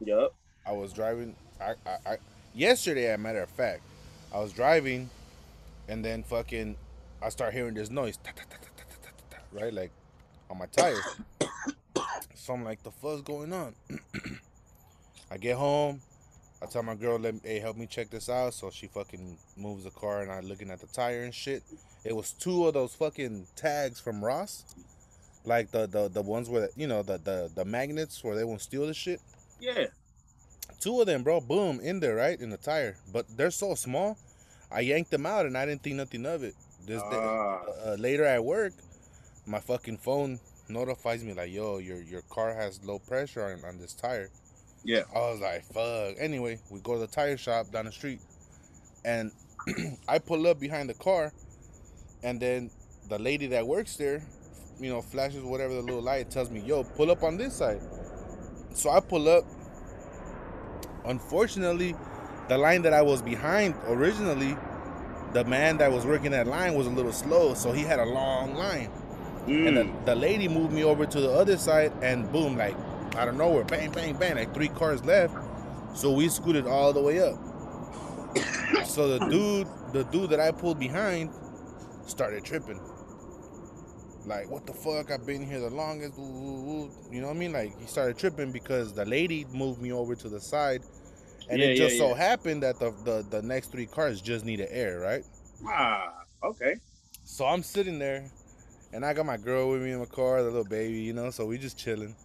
Yep. 0.00 0.32
I 0.66 0.72
was 0.72 0.92
driving. 0.92 1.34
I, 1.60 1.74
I, 1.86 2.12
I 2.12 2.16
yesterday, 2.54 3.06
as 3.06 3.14
a 3.16 3.18
matter 3.18 3.42
of 3.42 3.50
fact, 3.50 3.80
I 4.32 4.38
was 4.38 4.52
driving, 4.52 5.10
and 5.88 6.04
then 6.04 6.22
fucking, 6.22 6.76
I 7.22 7.28
start 7.30 7.54
hearing 7.54 7.74
this 7.74 7.90
noise, 7.90 8.18
right, 9.52 9.72
like 9.72 9.90
on 10.50 10.58
my 10.58 10.66
tire. 10.66 11.00
so 12.34 12.54
I'm 12.54 12.64
like, 12.64 12.82
the 12.82 12.90
fuck's 12.90 13.22
going 13.22 13.52
on? 13.52 13.74
I 15.30 15.36
get 15.36 15.56
home. 15.56 16.00
I 16.60 16.66
tell 16.66 16.82
my 16.82 16.96
girl, 16.96 17.18
let 17.18 17.34
me, 17.34 17.40
hey, 17.44 17.60
help 17.60 17.76
me 17.76 17.86
check 17.86 18.10
this 18.10 18.28
out. 18.28 18.52
So 18.54 18.70
she 18.70 18.88
fucking 18.88 19.38
moves 19.56 19.84
the 19.84 19.90
car, 19.90 20.22
and 20.22 20.30
I'm 20.30 20.46
looking 20.46 20.70
at 20.70 20.80
the 20.80 20.86
tire 20.88 21.22
and 21.22 21.34
shit. 21.34 21.62
It 22.04 22.14
was 22.14 22.32
two 22.32 22.66
of 22.66 22.74
those 22.74 22.94
fucking 22.94 23.46
tags 23.56 24.00
from 24.00 24.24
Ross, 24.24 24.64
like 25.44 25.70
the 25.70 25.86
the, 25.86 26.08
the 26.08 26.22
ones 26.22 26.48
where 26.48 26.68
you 26.76 26.86
know 26.86 27.02
the 27.02 27.18
the 27.18 27.50
the 27.54 27.64
magnets 27.64 28.24
where 28.24 28.34
they 28.34 28.44
won't 28.44 28.60
steal 28.60 28.86
the 28.86 28.94
shit. 28.94 29.20
Yeah. 29.60 29.86
two 30.80 31.00
of 31.00 31.06
them, 31.06 31.22
bro, 31.24 31.40
boom, 31.40 31.80
in 31.80 31.98
there, 32.00 32.14
right, 32.14 32.38
in 32.40 32.50
the 32.50 32.56
tire. 32.56 32.96
But 33.12 33.26
they're 33.36 33.50
so 33.50 33.74
small, 33.74 34.16
I 34.70 34.80
yanked 34.80 35.10
them 35.10 35.26
out 35.26 35.46
and 35.46 35.56
I 35.58 35.66
didn't 35.66 35.82
think 35.82 35.96
nothing 35.96 36.24
of 36.26 36.42
it. 36.44 36.54
This 36.86 37.02
day, 37.02 37.08
Ah. 37.12 37.60
uh, 37.86 37.96
later 37.98 38.24
at 38.24 38.44
work, 38.44 38.72
my 39.46 39.58
fucking 39.60 39.98
phone 39.98 40.38
notifies 40.68 41.24
me 41.24 41.32
like, 41.34 41.50
"Yo, 41.50 41.78
your 41.78 42.00
your 42.02 42.22
car 42.22 42.54
has 42.54 42.82
low 42.84 42.98
pressure 42.98 43.44
on, 43.44 43.64
on 43.64 43.78
this 43.78 43.94
tire." 43.94 44.30
Yeah. 44.84 45.02
I 45.14 45.18
was 45.30 45.40
like, 45.40 45.64
"Fuck." 45.72 46.16
Anyway, 46.18 46.60
we 46.70 46.80
go 46.80 46.94
to 46.94 47.00
the 47.00 47.06
tire 47.08 47.36
shop 47.36 47.70
down 47.72 47.86
the 47.86 47.92
street, 47.92 48.20
and 49.04 49.32
I 50.08 50.18
pull 50.18 50.46
up 50.46 50.60
behind 50.60 50.88
the 50.88 50.94
car, 50.94 51.32
and 52.22 52.40
then 52.40 52.70
the 53.08 53.18
lady 53.18 53.48
that 53.48 53.66
works 53.66 53.96
there, 53.96 54.22
you 54.80 54.88
know, 54.90 55.02
flashes 55.02 55.42
whatever 55.42 55.74
the 55.74 55.82
little 55.82 56.02
light 56.02 56.30
tells 56.30 56.50
me, 56.50 56.60
"Yo, 56.60 56.84
pull 56.84 57.10
up 57.10 57.22
on 57.22 57.36
this 57.36 57.54
side." 57.56 57.80
So 58.74 58.90
I 58.90 59.00
pull 59.00 59.28
up. 59.28 59.44
Unfortunately, 61.04 61.94
the 62.48 62.58
line 62.58 62.82
that 62.82 62.92
I 62.92 63.02
was 63.02 63.22
behind 63.22 63.74
originally, 63.86 64.56
the 65.32 65.44
man 65.44 65.76
that 65.78 65.92
was 65.92 66.06
working 66.06 66.30
that 66.32 66.46
line 66.46 66.74
was 66.74 66.86
a 66.86 66.90
little 66.90 67.12
slow, 67.12 67.54
so 67.54 67.72
he 67.72 67.82
had 67.82 67.98
a 68.00 68.04
long 68.04 68.54
line. 68.54 68.90
And 69.46 69.76
the, 69.76 69.82
Mm. 69.84 70.04
the 70.04 70.14
lady 70.14 70.46
moved 70.48 70.72
me 70.72 70.84
over 70.84 71.06
to 71.06 71.20
the 71.20 71.30
other 71.30 71.56
side, 71.56 71.92
and 72.02 72.30
boom, 72.32 72.56
like 72.56 72.74
out 73.16 73.28
of 73.28 73.36
nowhere, 73.36 73.64
bang, 73.64 73.90
bang, 73.90 74.14
bang, 74.16 74.36
like 74.36 74.52
three 74.54 74.68
cars 74.68 75.04
left. 75.04 75.34
So 75.94 76.12
we 76.12 76.28
scooted 76.28 76.66
all 76.66 76.92
the 76.92 77.00
way 77.00 77.20
up. 77.20 77.38
so 78.84 79.18
the 79.18 79.26
dude, 79.30 79.66
the 79.92 80.04
dude 80.04 80.30
that 80.30 80.40
I 80.40 80.50
pulled 80.50 80.78
behind, 80.78 81.30
started 82.06 82.44
tripping. 82.44 82.80
Like, 84.24 84.50
what 84.50 84.66
the 84.66 84.74
fuck? 84.74 85.10
I've 85.10 85.26
been 85.26 85.46
here 85.46 85.60
the 85.60 85.70
longest. 85.70 86.18
Woo, 86.18 86.24
woo, 86.24 86.62
woo. 86.62 86.90
You 87.10 87.20
know 87.20 87.28
what 87.28 87.36
I 87.36 87.38
mean? 87.38 87.52
Like, 87.52 87.78
he 87.78 87.86
started 87.86 88.18
tripping 88.18 88.52
because 88.52 88.92
the 88.92 89.04
lady 89.04 89.44
moved 89.52 89.80
me 89.80 89.92
over 89.92 90.14
to 90.16 90.28
the 90.28 90.40
side, 90.40 90.82
and 91.48 91.60
Yeah, 91.60 91.66
it 91.66 91.74
yeah, 91.74 91.74
just 91.74 91.98
so 91.98 92.14
yeah. 92.14 92.16
happened 92.16 92.62
that 92.62 92.78
the, 92.78 92.92
the 93.04 93.26
the 93.30 93.42
next 93.42 93.72
three 93.72 93.86
cars 93.86 94.20
just 94.20 94.44
needed 94.44 94.68
air, 94.70 95.00
right? 95.00 95.24
Ah. 95.66 96.24
Okay. 96.42 96.76
So 97.24 97.46
I'm 97.46 97.62
sitting 97.62 97.98
there, 97.98 98.30
and 98.92 99.04
I 99.04 99.14
got 99.14 99.26
my 99.26 99.36
girl 99.36 99.70
with 99.70 99.82
me 99.82 99.92
in 99.92 100.00
the 100.00 100.06
car, 100.06 100.42
the 100.42 100.50
little 100.50 100.64
baby, 100.64 101.00
you 101.00 101.12
know. 101.12 101.30
So 101.30 101.46
we 101.46 101.58
just 101.58 101.78
chilling. 101.78 102.16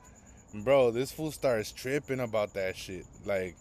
Bro, 0.54 0.92
this 0.92 1.12
fool 1.12 1.32
starts 1.32 1.72
tripping 1.72 2.20
about 2.22 2.54
that 2.56 2.78
shit. 2.78 3.06
Like, 3.26 3.56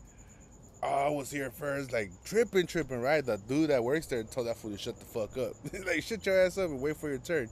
oh, 0.82 0.86
I 0.88 1.08
was 1.10 1.30
here 1.30 1.50
first, 1.50 1.92
like 1.92 2.10
tripping, 2.24 2.66
tripping, 2.66 3.00
right? 3.00 3.24
The 3.24 3.38
dude 3.38 3.70
that 3.70 3.82
works 3.84 4.06
there 4.06 4.22
told 4.24 4.46
that 4.48 4.56
fool 4.58 4.72
to 4.72 4.78
shut 4.78 4.98
the 4.98 5.04
fuck 5.06 5.36
up. 5.38 5.54
like, 5.86 6.02
shut 6.02 6.24
your 6.26 6.40
ass 6.46 6.58
up 6.58 6.70
and 6.70 6.80
wait 6.80 6.96
for 6.96 7.08
your 7.08 7.18
turn. 7.18 7.48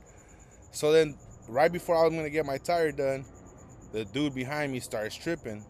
So 0.72 0.92
then, 0.92 1.16
right 1.48 1.72
before 1.72 1.96
I 1.96 2.04
was 2.04 2.14
gonna 2.14 2.30
get 2.30 2.46
my 2.46 2.58
tire 2.58 2.92
done, 2.92 3.24
the 3.92 4.04
dude 4.04 4.34
behind 4.34 4.72
me 4.72 4.80
starts 4.80 5.14
tripping. 5.16 5.64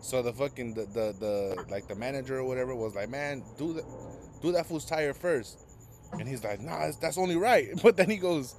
So 0.00 0.22
the 0.22 0.32
fucking 0.32 0.74
the 0.74 0.82
the, 0.86 1.14
the 1.18 1.64
like 1.70 1.88
the 1.88 1.94
manager 1.94 2.38
or 2.38 2.44
whatever 2.44 2.74
was 2.74 2.94
like, 2.94 3.08
man, 3.08 3.42
do 3.58 3.72
that, 3.74 3.84
do 4.42 4.52
that 4.52 4.66
fool's 4.66 4.84
tire 4.84 5.14
first. 5.14 5.58
And 6.18 6.28
he's 6.28 6.44
like, 6.44 6.60
nah, 6.60 6.80
that's, 6.80 6.96
that's 6.98 7.18
only 7.18 7.36
right. 7.36 7.68
But 7.82 7.96
then 7.96 8.08
he 8.08 8.16
goes, 8.16 8.54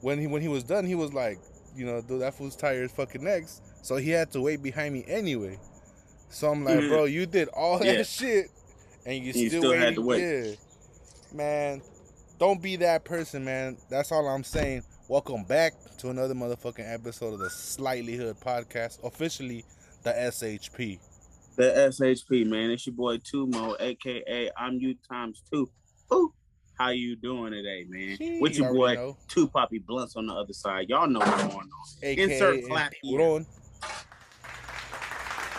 when 0.00 0.18
he 0.18 0.26
when 0.26 0.42
he 0.42 0.48
was 0.48 0.64
done, 0.64 0.84
he 0.84 0.94
was 0.94 1.14
like, 1.14 1.38
you 1.74 1.86
know, 1.86 2.00
dude, 2.02 2.20
that 2.22 2.34
fool's 2.34 2.56
tire 2.56 2.82
is 2.82 2.92
fucking 2.92 3.22
next. 3.24 3.62
So 3.82 3.96
he 3.96 4.10
had 4.10 4.30
to 4.32 4.40
wait 4.40 4.62
behind 4.62 4.92
me 4.94 5.04
anyway. 5.08 5.58
So 6.30 6.50
I'm 6.50 6.64
like, 6.64 6.78
Mhm. 6.80 6.88
bro, 6.90 7.04
you 7.04 7.24
did 7.24 7.48
all 7.48 7.82
Yeah. 7.82 7.94
that 7.98 8.06
shit, 8.06 8.50
and 9.06 9.14
you, 9.16 9.32
You 9.32 9.48
still, 9.48 9.62
still 9.62 9.72
had 9.72 9.94
to 9.94 10.02
wait. 10.02 10.20
Yeah. 10.48 10.54
Man, 11.32 11.80
don't 12.38 12.60
be 12.60 12.76
that 12.76 13.04
person, 13.04 13.44
man. 13.44 13.78
That's 13.88 14.12
all 14.12 14.26
I'm 14.28 14.44
saying. 14.44 14.82
Welcome 15.08 15.44
back 15.44 15.72
to 15.98 16.10
another 16.10 16.34
motherfucking 16.34 16.92
episode 16.92 17.32
of 17.32 17.38
the 17.40 17.48
Slightly 17.48 18.14
Hood 18.14 18.36
podcast, 18.40 19.02
officially 19.02 19.64
the 20.02 20.10
SHP. 20.12 20.98
The 21.56 21.62
SHP, 21.90 22.46
man. 22.46 22.70
It's 22.70 22.86
your 22.86 22.94
boy 22.94 23.16
Tumo, 23.18 23.74
aka 23.80 24.50
I'm 24.56 24.74
you 24.74 24.94
times 25.10 25.42
two. 25.50 25.70
Ooh. 26.12 26.32
How 26.78 26.90
you 26.90 27.16
doing 27.16 27.52
today, 27.52 27.86
man? 27.88 28.18
Gee, 28.18 28.38
With 28.40 28.56
your 28.56 28.72
boy, 28.72 28.94
know. 28.94 29.16
two 29.28 29.48
poppy 29.48 29.78
blunts 29.78 30.14
on 30.14 30.26
the 30.26 30.32
other 30.34 30.52
side. 30.52 30.88
Y'all 30.88 31.08
know 31.08 31.20
what's 31.20 31.42
going 31.42 31.56
on. 31.56 31.68
AKA 32.02 32.22
Insert 32.24 32.64
clap 32.66 32.92
here. 33.02 33.18
Ron. 33.18 33.46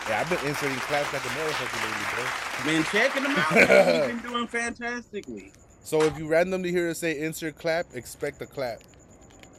Yeah, 0.08 0.20
I've 0.20 0.30
been 0.30 0.48
inserting 0.48 0.76
claps 0.78 1.12
like 1.12 1.24
a 1.24 1.28
motherfucker 1.28 1.84
lately, 1.84 2.06
bro. 2.14 2.72
Been 2.72 2.84
checking 2.84 3.22
them 3.24 3.34
out. 3.36 3.54
We've 3.54 4.22
been 4.22 4.32
doing 4.32 4.46
fantastically. 4.46 5.52
So 5.82 6.02
if 6.02 6.16
you 6.18 6.26
randomly 6.26 6.70
hear 6.70 6.88
us 6.88 6.98
say 6.98 7.18
insert 7.18 7.58
clap, 7.58 7.86
expect 7.94 8.40
a 8.42 8.46
clap. 8.46 8.80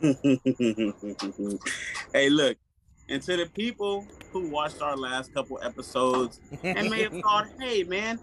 hey, 2.13 2.29
look, 2.29 2.57
and 3.09 3.22
to 3.22 3.38
the 3.38 3.47
people 3.53 4.07
who 4.31 4.50
watched 4.50 4.81
our 4.81 4.97
last 4.97 5.34
couple 5.34 5.59
episodes 5.62 6.39
and 6.63 6.89
may 6.89 7.03
have 7.03 7.13
thought, 7.22 7.47
hey, 7.59 7.84
man, 7.84 8.19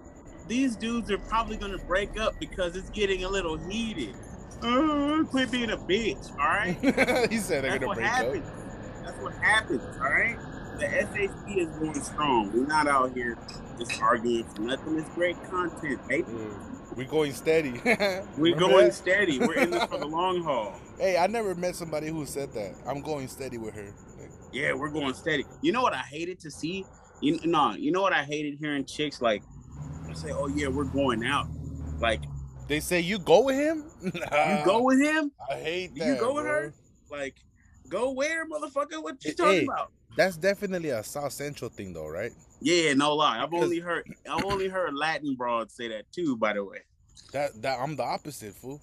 these 0.48 0.74
dudes 0.76 1.10
are 1.10 1.18
probably 1.18 1.56
going 1.56 1.72
to 1.72 1.84
break 1.86 2.18
up 2.18 2.34
because 2.40 2.74
it's 2.74 2.90
getting 2.90 3.24
a 3.24 3.28
little 3.28 3.56
heated. 3.56 4.14
Uh, 4.62 5.22
quit 5.24 5.50
being 5.52 5.70
a 5.70 5.76
bitch, 5.76 6.30
all 6.32 6.38
right? 6.38 6.76
he 7.30 7.38
said 7.38 7.62
they're 7.62 7.78
That's 7.78 7.84
gonna 7.84 7.86
what 7.86 7.96
break 7.98 8.08
happens. 8.08 8.50
That's 9.04 9.22
what 9.22 9.34
happens, 9.34 9.82
all 9.82 10.10
right? 10.10 10.36
The 10.78 10.86
SHP 10.86 11.58
is 11.58 11.68
going 11.76 12.02
strong. 12.02 12.50
We're 12.52 12.66
not 12.66 12.88
out 12.88 13.14
here 13.14 13.38
just 13.78 14.00
arguing 14.02 14.42
for 14.44 14.62
nothing. 14.62 14.98
It's 14.98 15.08
great 15.10 15.40
content, 15.44 16.00
baby. 16.08 16.24
up. 16.24 16.77
Yeah. 16.98 17.04
We 17.04 17.10
going 17.10 17.32
steady. 17.32 17.80
We're 18.38 18.56
going 18.56 18.90
steady. 18.90 19.38
We're 19.38 19.54
in 19.54 19.70
this 19.70 19.84
for 19.84 19.98
the 19.98 20.06
long 20.18 20.42
haul. 20.42 20.74
Hey, 20.98 21.16
I 21.16 21.26
never 21.26 21.54
met 21.54 21.76
somebody 21.76 22.08
who 22.08 22.26
said 22.26 22.52
that. 22.54 22.74
I'm 22.86 23.02
going 23.02 23.28
steady 23.28 23.58
with 23.58 23.74
her. 23.74 23.94
Yeah, 24.52 24.72
we're 24.72 24.88
going 24.88 25.14
steady. 25.14 25.44
You 25.62 25.72
know 25.72 25.82
what 25.82 25.92
I 25.92 25.98
hated 25.98 26.40
to 26.40 26.50
see? 26.50 26.84
You 27.20 27.38
no, 27.44 27.74
you 27.74 27.92
know 27.92 28.00
what 28.00 28.12
I 28.12 28.24
hated 28.24 28.58
hearing 28.58 28.84
chicks 28.84 29.20
like 29.20 29.42
say, 30.14 30.30
"Oh 30.32 30.48
yeah, 30.48 30.68
we're 30.68 30.84
going 30.84 31.24
out." 31.24 31.46
Like 32.00 32.22
they 32.66 32.80
say 32.80 33.00
you 33.00 33.18
go 33.18 33.42
with 33.44 33.56
him. 33.56 33.84
you 34.02 34.64
go 34.64 34.82
with 34.82 35.00
him? 35.00 35.30
I 35.50 35.54
hate 35.54 35.94
that. 35.96 36.06
You 36.06 36.16
go 36.16 36.34
with 36.34 36.44
bro. 36.44 36.52
her? 36.52 36.74
Like 37.10 37.36
go 37.88 38.10
where, 38.12 38.46
motherfucker? 38.48 39.02
What 39.02 39.24
you 39.24 39.30
Hey, 39.30 39.34
talking 39.34 39.68
about? 39.68 39.92
That's 40.16 40.36
definitely 40.36 40.90
a 40.90 41.02
South 41.04 41.32
Central 41.32 41.70
thing, 41.70 41.92
though, 41.92 42.08
right? 42.08 42.32
Yeah, 42.60 42.94
no 42.94 43.14
lie. 43.14 43.40
I've 43.42 43.52
only 43.54 43.78
heard 43.78 44.04
I've 44.28 44.44
only 44.44 44.68
heard 44.68 44.94
Latin 44.94 45.34
broads 45.36 45.74
say 45.74 45.88
that 45.88 46.10
too. 46.12 46.36
By 46.36 46.54
the 46.54 46.64
way. 46.64 46.78
That 47.32 47.60
that 47.62 47.78
I'm 47.78 47.94
the 47.96 48.02
opposite, 48.02 48.54
fool. 48.54 48.80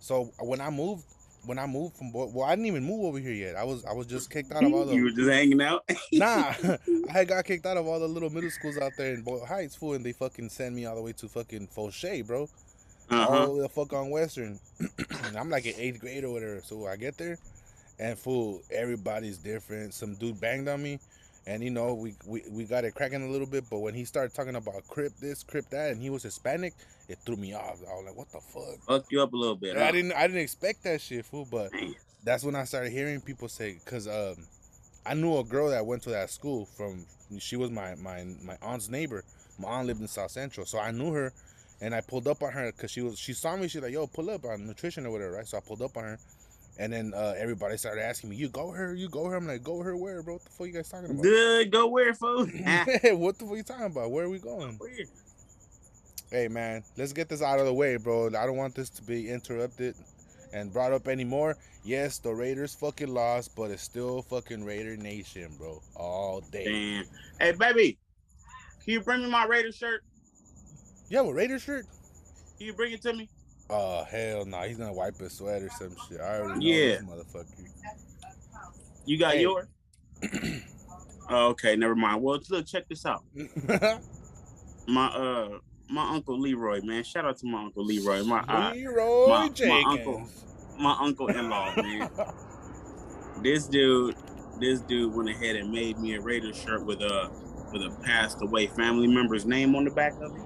So 0.00 0.32
when 0.40 0.60
I 0.60 0.70
moved, 0.70 1.04
when 1.46 1.58
I 1.58 1.66
moved 1.66 1.96
from 1.96 2.12
well, 2.12 2.42
I 2.42 2.56
didn't 2.56 2.66
even 2.66 2.84
move 2.84 3.04
over 3.04 3.18
here 3.20 3.32
yet. 3.32 3.54
I 3.54 3.62
was 3.62 3.84
I 3.84 3.92
was 3.92 4.06
just 4.08 4.28
kicked 4.30 4.50
out 4.52 4.64
of 4.64 4.72
all 4.74 4.84
the 4.86 4.94
you 4.94 5.04
were 5.04 5.10
just 5.10 5.30
hanging 5.30 5.62
out. 5.62 5.84
Nah, 6.12 6.52
I 7.08 7.12
had 7.12 7.28
got 7.28 7.44
kicked 7.44 7.64
out 7.64 7.76
of 7.76 7.86
all 7.86 8.00
the 8.00 8.08
little 8.08 8.30
middle 8.30 8.50
schools 8.50 8.76
out 8.76 8.92
there 8.98 9.14
in 9.14 9.22
Boyle 9.22 9.46
Heights, 9.46 9.76
fool, 9.76 9.94
and 9.94 10.04
they 10.04 10.12
fucking 10.12 10.48
send 10.48 10.74
me 10.74 10.84
all 10.86 10.96
the 10.96 11.02
way 11.02 11.12
to 11.12 11.28
fucking 11.28 11.68
Foshay, 11.68 12.26
bro. 12.26 12.48
All 13.10 13.18
Uh-huh. 13.18 13.46
the 13.46 13.50
way 13.52 13.60
the 13.60 13.68
fuck 13.68 13.92
on 13.92 14.10
Western. 14.10 14.58
And 15.24 15.36
I'm 15.38 15.48
like 15.48 15.66
in 15.66 15.74
eighth 15.76 16.00
grade 16.00 16.24
or 16.24 16.30
whatever. 16.30 16.60
So 16.64 16.86
I 16.86 16.96
get 16.96 17.16
there, 17.18 17.38
and 17.98 18.18
fool, 18.18 18.62
everybody's 18.70 19.38
different. 19.38 19.94
Some 19.94 20.14
dude 20.14 20.40
banged 20.40 20.68
on 20.68 20.82
me, 20.82 20.98
and 21.46 21.62
you 21.62 21.70
know 21.70 21.94
we 21.94 22.14
we, 22.26 22.42
we 22.50 22.64
got 22.64 22.84
it 22.84 22.94
cracking 22.94 23.22
a 23.22 23.30
little 23.30 23.46
bit. 23.46 23.64
But 23.70 23.80
when 23.80 23.94
he 23.94 24.04
started 24.04 24.34
talking 24.34 24.56
about 24.56 24.86
crip 24.88 25.16
this, 25.16 25.42
crip 25.42 25.68
that, 25.70 25.92
and 25.92 26.00
he 26.00 26.10
was 26.10 26.22
Hispanic, 26.22 26.74
it 27.08 27.18
threw 27.24 27.36
me 27.36 27.54
off. 27.54 27.80
I 27.88 27.94
was 27.94 28.04
like, 28.06 28.16
what 28.16 28.30
the 28.32 28.40
fuck? 28.40 28.84
Fuck 28.86 29.12
you 29.12 29.22
up 29.22 29.32
a 29.32 29.36
little 29.36 29.56
bit. 29.56 29.76
I 29.76 29.90
didn't 29.92 30.12
I 30.12 30.26
didn't 30.26 30.42
expect 30.42 30.84
that 30.84 31.00
shit, 31.00 31.24
fool. 31.24 31.46
But 31.50 31.70
that's 32.24 32.44
when 32.44 32.54
I 32.54 32.64
started 32.64 32.92
hearing 32.92 33.20
people 33.20 33.48
say, 33.48 33.78
cause 33.84 34.06
um, 34.06 34.36
I 35.04 35.14
knew 35.14 35.38
a 35.38 35.44
girl 35.44 35.70
that 35.70 35.84
went 35.84 36.02
to 36.04 36.10
that 36.10 36.30
school 36.30 36.66
from. 36.66 37.06
She 37.38 37.56
was 37.56 37.70
my 37.70 37.94
my 37.96 38.24
my 38.42 38.56
aunt's 38.62 38.88
neighbor. 38.88 39.24
My 39.58 39.68
aunt 39.68 39.86
lived 39.86 40.00
in 40.00 40.08
South 40.08 40.30
Central, 40.30 40.66
so 40.66 40.78
I 40.78 40.90
knew 40.90 41.12
her, 41.12 41.32
and 41.80 41.94
I 41.94 42.00
pulled 42.00 42.28
up 42.28 42.42
on 42.42 42.52
her 42.52 42.72
because 42.72 42.90
she 42.90 43.00
was 43.00 43.18
she 43.18 43.32
saw 43.32 43.56
me. 43.56 43.68
She's 43.68 43.82
like, 43.82 43.92
"Yo, 43.92 44.06
pull 44.06 44.30
up 44.30 44.44
on 44.44 44.66
nutrition 44.66 45.06
or 45.06 45.10
whatever," 45.10 45.32
right? 45.32 45.46
So 45.46 45.56
I 45.56 45.60
pulled 45.60 45.82
up 45.82 45.96
on 45.96 46.04
her, 46.04 46.18
and 46.78 46.92
then 46.92 47.12
uh, 47.14 47.34
everybody 47.36 47.76
started 47.76 48.02
asking 48.04 48.30
me, 48.30 48.36
"You 48.36 48.48
go 48.48 48.68
with 48.68 48.76
her? 48.76 48.94
You 48.94 49.08
go 49.08 49.22
with 49.22 49.32
her?" 49.32 49.36
I'm 49.38 49.46
like, 49.46 49.62
"Go 49.62 49.76
with 49.76 49.86
her 49.86 49.96
where, 49.96 50.22
bro? 50.22 50.34
What 50.34 50.44
the 50.44 50.50
fuck 50.50 50.66
you 50.66 50.72
guys 50.72 50.88
talking 50.88 51.10
about?" 51.10 51.22
Dude, 51.22 51.70
go 51.70 51.88
where, 51.88 52.14
fool? 52.14 52.46
what 52.46 53.38
the 53.38 53.46
fuck 53.46 53.56
you 53.56 53.62
talking 53.62 53.86
about? 53.86 54.10
Where 54.10 54.24
are 54.24 54.30
we 54.30 54.38
going? 54.38 54.76
Where? 54.78 54.90
Hey 56.30 56.48
man, 56.48 56.82
let's 56.96 57.12
get 57.12 57.28
this 57.28 57.42
out 57.42 57.58
of 57.58 57.66
the 57.66 57.74
way, 57.74 57.96
bro. 57.98 58.28
I 58.28 58.46
don't 58.46 58.56
want 58.56 58.74
this 58.74 58.88
to 58.90 59.02
be 59.02 59.28
interrupted 59.28 59.94
and 60.54 60.72
brought 60.72 60.92
up 60.92 61.06
anymore. 61.06 61.58
Yes, 61.84 62.18
the 62.18 62.32
Raiders 62.32 62.74
fucking 62.74 63.12
lost, 63.12 63.54
but 63.56 63.70
it's 63.70 63.82
still 63.82 64.22
fucking 64.22 64.64
Raider 64.64 64.96
Nation, 64.96 65.50
bro. 65.58 65.82
All 65.94 66.40
day. 66.40 66.64
Damn. 66.64 67.04
Hey, 67.38 67.52
baby. 67.52 67.98
Can 68.84 68.94
you 68.94 69.00
bring 69.00 69.22
me 69.22 69.28
my 69.28 69.44
Raider 69.44 69.72
shirt? 69.72 70.04
You 71.08 71.18
have 71.18 71.26
a 71.26 71.32
Raider 71.34 71.58
shirt? 71.58 71.86
Can 72.56 72.66
you 72.66 72.72
bring 72.72 72.92
it 72.92 73.02
to 73.02 73.12
me? 73.12 73.28
Oh 73.74 74.04
hell 74.04 74.44
no, 74.44 74.60
he's 74.62 74.76
gonna 74.76 74.92
wipe 74.92 75.16
his 75.16 75.32
sweat 75.32 75.62
or 75.62 75.70
some 75.70 75.94
shit. 76.08 76.20
I 76.20 76.40
already 76.40 76.60
know 76.60 76.66
Yeah. 76.66 76.86
this 76.96 77.02
motherfucker. 77.02 77.68
You 79.06 79.18
got 79.18 79.34
Hey. 79.34 79.40
yours? 79.42 79.66
oh, 81.30 81.48
okay, 81.48 81.74
never 81.76 81.94
mind. 81.96 82.22
Well, 82.22 82.38
look, 82.50 82.66
check 82.66 82.86
this 82.88 83.06
out. 83.06 83.24
My 84.88 85.06
uh, 85.06 85.58
my 85.88 86.08
uncle 86.10 86.38
Leroy, 86.40 86.80
man. 86.82 87.04
Shout 87.04 87.24
out 87.24 87.38
to 87.38 87.46
my 87.46 87.62
uncle 87.62 87.84
Leroy. 87.84 88.22
My 88.24 88.40
uh, 88.40 88.72
Leroy 88.74 89.28
my- 89.28 89.48
my 89.66 89.82
uncle. 89.86 90.28
my 90.78 90.96
uncle 91.00 91.28
in 91.28 91.48
law, 91.48 91.72
man. 91.76 92.10
this 93.42 93.66
dude, 93.68 94.16
this 94.58 94.80
dude 94.80 95.14
went 95.14 95.28
ahead 95.30 95.54
and 95.56 95.70
made 95.70 95.98
me 95.98 96.14
a 96.16 96.20
Raiders 96.20 96.56
shirt 96.56 96.84
with 96.84 97.00
a 97.00 97.30
with 97.72 97.82
a 97.82 97.90
passed 98.02 98.38
away 98.42 98.66
family 98.66 99.06
member's 99.06 99.46
name 99.46 99.74
on 99.76 99.84
the 99.84 99.90
back 99.92 100.12
of 100.20 100.34
it. 100.36 100.42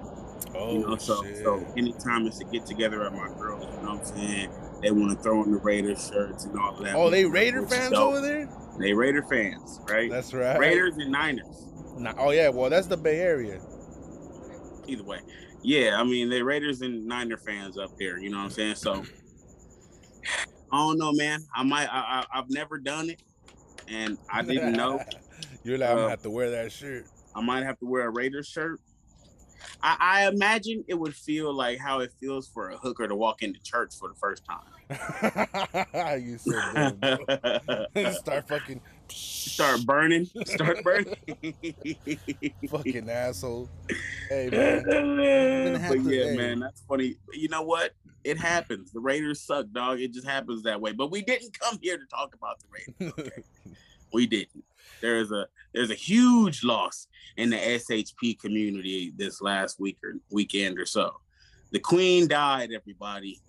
Oh 0.59 0.73
you 0.73 0.87
know, 0.87 0.97
so 0.97 1.23
shit. 1.23 1.39
so 1.39 1.65
anytime 1.77 2.27
it's 2.27 2.41
a 2.41 2.45
get 2.45 2.67
together 2.67 3.05
at 3.05 3.13
my 3.13 3.29
girls, 3.29 3.65
you 3.65 3.83
know 3.83 3.95
what 3.95 4.01
I'm 4.01 4.05
saying? 4.17 4.51
They 4.83 4.91
want 4.91 5.17
to 5.17 5.23
throw 5.23 5.43
in 5.45 5.51
the 5.53 5.59
Raiders 5.59 6.07
shirts 6.13 6.45
and 6.45 6.59
all 6.59 6.77
that. 6.83 6.95
oh, 6.95 7.11
they 7.11 7.25
Raider 7.25 7.67
fans 7.67 7.91
dope. 7.93 8.09
over 8.15 8.21
there? 8.21 8.49
They 8.79 8.93
Raider 8.93 9.23
fans, 9.23 9.81
right? 9.89 10.11
That's 10.11 10.35
right. 10.35 10.59
Raiders 10.59 10.97
and 10.99 11.11
Niners. 11.11 11.67
Nah, 11.99 12.13
oh 12.19 12.31
yeah, 12.31 12.49
well 12.51 12.69
that's 12.71 12.87
the 12.87 12.97
Bay 12.97 13.21
Area. 13.21 13.61
Either 14.87 15.03
way, 15.05 15.21
yeah. 15.63 15.97
I 15.99 16.05
mean, 16.05 16.29
they 16.29 16.43
Raiders 16.43 16.83
and 16.83 17.07
Niner 17.07 17.39
fans 17.39 17.79
up 17.79 17.91
here. 17.99 18.19
You 18.19 18.31
know 18.31 18.39
what 18.39 18.45
I'm 18.45 18.51
saying? 18.51 18.75
So 18.77 19.03
I 20.73 20.77
don't 20.77 20.99
know, 20.99 21.13
man. 21.13 21.41
I 21.55 21.63
might. 21.63 21.89
I, 21.91 22.25
I 22.33 22.39
I've 22.39 22.51
never 22.51 22.79
done 22.79 23.11
it, 23.11 23.23
and 23.89 24.19
I 24.31 24.43
didn't 24.43 24.73
know. 24.75 25.01
You're 25.65 25.79
like, 25.79 25.91
I'm 25.91 25.97
Uh, 25.97 26.01
gonna 26.03 26.11
have 26.11 26.23
to 26.23 26.31
wear 26.31 26.51
that 26.51 26.71
shirt. 26.71 27.07
I 27.35 27.41
might 27.41 27.65
have 27.65 27.79
to 27.81 27.87
wear 27.87 28.07
a 28.07 28.11
Raiders 28.11 28.47
shirt. 28.47 28.81
I, 29.83 29.97
I 30.01 30.29
imagine 30.29 30.85
it 30.89 30.95
would 30.95 31.15
feel 31.15 31.53
like 31.55 31.79
how 31.79 32.01
it 32.01 32.13
feels 32.21 32.49
for 32.49 32.71
a 32.71 32.77
hooker 32.77 33.09
to 33.09 33.15
walk 33.15 33.43
into 33.43 33.61
church 33.61 33.95
for 33.99 34.09
the 34.09 34.15
first 34.15 34.45
time. 34.45 34.61
you 36.21 36.39
bro. 36.45 38.13
Start 38.13 38.49
fucking 38.49 38.81
Start 39.09 39.87
burning. 39.87 40.29
Start 40.45 40.83
burning. 40.83 41.17
fucking 42.69 43.09
asshole. 43.09 43.69
Hey 44.29 44.49
man. 44.51 44.83
but 45.89 46.01
yeah, 46.03 46.25
hey. 46.25 46.37
man, 46.37 46.61
that's 46.61 46.83
funny. 46.83 47.17
You 47.33 47.49
know 47.49 47.63
what? 47.63 47.93
It 48.25 48.39
happens. 48.39 48.91
The 48.91 49.01
Raiders 49.01 49.41
suck, 49.41 49.67
dog. 49.73 50.01
It 50.01 50.13
just 50.13 50.27
happens 50.27 50.63
that 50.65 50.81
way. 50.81 50.93
But 50.93 51.11
we 51.11 51.23
didn't 51.23 51.57
come 51.59 51.79
here 51.81 51.97
to 51.97 52.05
talk 52.07 52.35
about 52.35 52.59
the 52.61 52.67
Raiders. 52.73 53.15
Okay? 53.19 53.43
We 54.13 54.27
didn't. 54.27 54.65
There's 55.01 55.31
a 55.31 55.47
there's 55.77 55.91
a 55.91 55.95
huge 55.95 56.65
loss 56.65 57.07
in 57.37 57.51
the 57.51 57.57
SHP 57.57 58.41
community 58.41 59.13
this 59.17 59.43
last 59.43 59.79
week 59.79 59.99
or 60.03 60.15
weekend 60.31 60.79
or 60.79 60.87
so. 60.87 61.13
The 61.71 61.79
Queen 61.79 62.27
died, 62.27 62.71
everybody. 62.73 63.41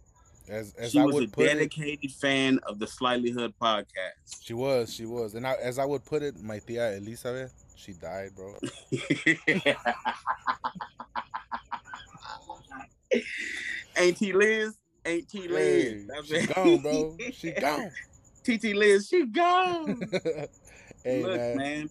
As 0.49 0.73
as 0.75 0.91
she 0.91 0.99
I 0.99 1.05
was 1.05 1.15
a 1.15 1.19
would 1.19 1.33
put 1.33 1.45
it, 1.45 1.53
dedicated 1.53 2.11
fan 2.11 2.59
of 2.67 2.79
the 2.79 2.87
Slightly 2.87 3.31
Hood 3.31 3.53
podcast. 3.61 4.41
she 4.41 4.53
was, 4.53 4.93
she 4.93 5.05
was, 5.05 5.35
and 5.35 5.47
I, 5.47 5.53
as 5.61 5.79
I 5.79 5.85
would 5.85 6.03
put 6.05 6.21
it, 6.21 6.41
my 6.41 6.59
tia 6.59 6.97
Elizabeth, 6.97 7.53
she 7.75 7.93
died, 7.93 8.31
bro. 8.35 8.53
Ain't 13.97 14.17
T 14.17 14.33
Liz? 14.33 14.77
Ain't 15.05 15.29
T 15.29 15.47
Liz? 15.47 15.83
Hey, 15.83 16.05
That's 16.07 16.27
she 16.27 16.35
it. 16.35 16.53
gone, 16.55 16.77
bro. 16.81 17.17
She 17.33 17.51
gone. 17.51 17.91
TT 18.43 18.63
Liz, 18.75 19.07
she 19.07 19.25
gone. 19.25 20.01
hey 21.03 21.23
Look, 21.23 21.35
man. 21.37 21.57
man. 21.57 21.89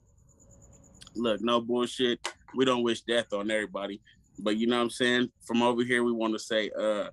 Look, 1.17 1.41
no 1.41 1.61
bullshit. 1.61 2.21
We 2.55 2.65
don't 2.65 2.83
wish 2.83 3.01
death 3.03 3.33
on 3.33 3.51
everybody. 3.51 4.01
But 4.39 4.57
you 4.57 4.67
know 4.67 4.77
what 4.77 4.83
I'm 4.85 4.91
saying? 4.91 5.31
From 5.45 5.63
over 5.63 5.83
here, 5.83 6.05
we 6.05 6.13
want 6.13 6.35
to 6.35 6.39
say, 6.39 6.71
uh, 6.79 7.09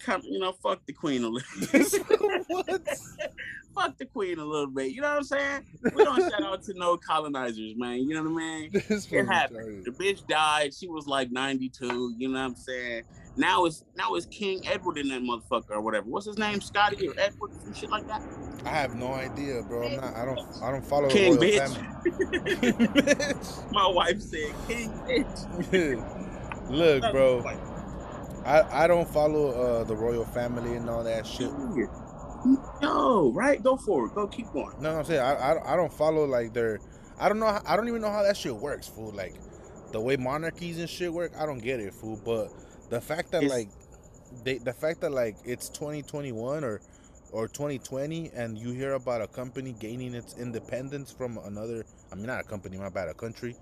come, 0.00 0.22
you 0.24 0.38
know, 0.38 0.52
fuck 0.62 0.80
the 0.86 0.92
queen 0.92 1.24
a 1.24 1.28
little 1.28 1.48
fuck 3.74 3.96
the 3.98 4.06
queen 4.06 4.38
a 4.38 4.44
little 4.44 4.66
bit. 4.68 4.92
You 4.92 5.00
know 5.00 5.08
what 5.08 5.16
I'm 5.18 5.24
saying? 5.24 5.62
We 5.94 6.04
don't 6.04 6.20
shout 6.30 6.42
out 6.42 6.62
to 6.64 6.74
no 6.74 6.96
colonizers, 6.98 7.74
man. 7.76 7.98
You 8.08 8.14
know 8.14 8.22
what 8.30 8.42
I 8.42 8.46
mean? 8.60 8.70
This 8.88 9.10
It 9.10 9.26
happened. 9.26 9.84
retarded. 9.84 9.84
The 9.84 9.90
bitch 10.04 10.26
died. 10.26 10.74
She 10.74 10.88
was 10.88 11.06
like 11.06 11.30
92. 11.30 12.14
You 12.18 12.28
know 12.28 12.34
what 12.38 12.44
I'm 12.44 12.54
saying? 12.56 13.02
Now 13.36 13.64
it's 13.64 13.84
now 13.96 14.14
it's 14.14 14.26
King 14.26 14.60
Edward 14.66 14.98
in 14.98 15.08
that 15.08 15.22
motherfucker 15.22 15.70
or 15.70 15.80
whatever. 15.80 16.06
What's 16.08 16.26
his 16.26 16.38
name? 16.38 16.60
Scotty 16.60 17.08
or 17.08 17.14
Edward? 17.18 17.50
Some 17.62 17.72
shit 17.72 17.90
like 17.90 18.06
that. 18.08 18.22
I 18.64 18.70
have 18.70 18.94
no 18.94 19.12
idea, 19.14 19.62
bro. 19.62 19.86
I'm 19.88 19.96
not. 19.96 20.14
I 20.14 20.24
don't. 20.24 20.38
I 20.62 20.70
don't 20.70 20.86
follow 20.86 21.08
the 21.08 21.14
King 21.14 21.36
royal 21.36 21.42
bitch. 21.42 21.58
family. 21.58 21.86
My 23.72 23.86
wife 23.86 24.20
said 24.20 24.52
King 24.68 24.90
bitch. 25.08 26.20
Look, 26.70 27.10
bro. 27.10 27.42
I 28.44 28.84
I 28.84 28.86
don't 28.86 29.08
follow 29.08 29.50
uh 29.50 29.84
the 29.84 29.96
royal 29.96 30.24
family 30.26 30.76
and 30.76 30.88
all 30.88 31.02
that 31.04 31.26
shit. 31.26 31.50
No, 32.82 33.32
right? 33.32 33.62
Go 33.62 33.76
forward. 33.76 34.14
Go 34.14 34.26
keep 34.26 34.52
going. 34.52 34.74
No, 34.80 34.92
no, 34.92 34.98
I'm 34.98 35.04
saying 35.04 35.20
I, 35.20 35.32
I 35.32 35.74
I 35.74 35.76
don't 35.76 35.92
follow 35.92 36.24
like 36.26 36.52
their. 36.52 36.80
I 37.18 37.28
don't 37.28 37.38
know. 37.38 37.46
How, 37.46 37.62
I 37.64 37.76
don't 37.76 37.88
even 37.88 38.02
know 38.02 38.10
how 38.10 38.22
that 38.22 38.36
shit 38.36 38.54
works, 38.54 38.88
fool. 38.88 39.12
Like 39.12 39.34
the 39.92 40.00
way 40.00 40.16
monarchies 40.16 40.78
and 40.78 40.88
shit 40.88 41.12
work. 41.12 41.32
I 41.38 41.46
don't 41.46 41.60
get 41.60 41.80
it, 41.80 41.94
fool. 41.94 42.20
But 42.24 42.48
the 42.92 43.00
fact 43.00 43.30
that 43.32 43.42
It's- 43.42 43.50
like 43.58 43.68
they, 44.44 44.58
the 44.58 44.72
fact 44.72 45.00
that 45.00 45.12
like 45.12 45.36
it's 45.44 45.68
2021 45.70 46.62
or 46.62 46.80
or 47.32 47.48
2020 47.48 48.30
and 48.34 48.58
you 48.58 48.72
hear 48.72 48.92
about 48.92 49.22
a 49.22 49.26
company 49.26 49.74
gaining 49.80 50.14
its 50.14 50.36
independence 50.36 51.10
from 51.10 51.38
another. 51.38 51.84
I 52.10 52.14
mean, 52.16 52.26
not 52.26 52.40
a 52.40 52.44
company, 52.44 52.76
my 52.76 52.90
bad, 52.90 53.08
a 53.08 53.14
country 53.14 53.56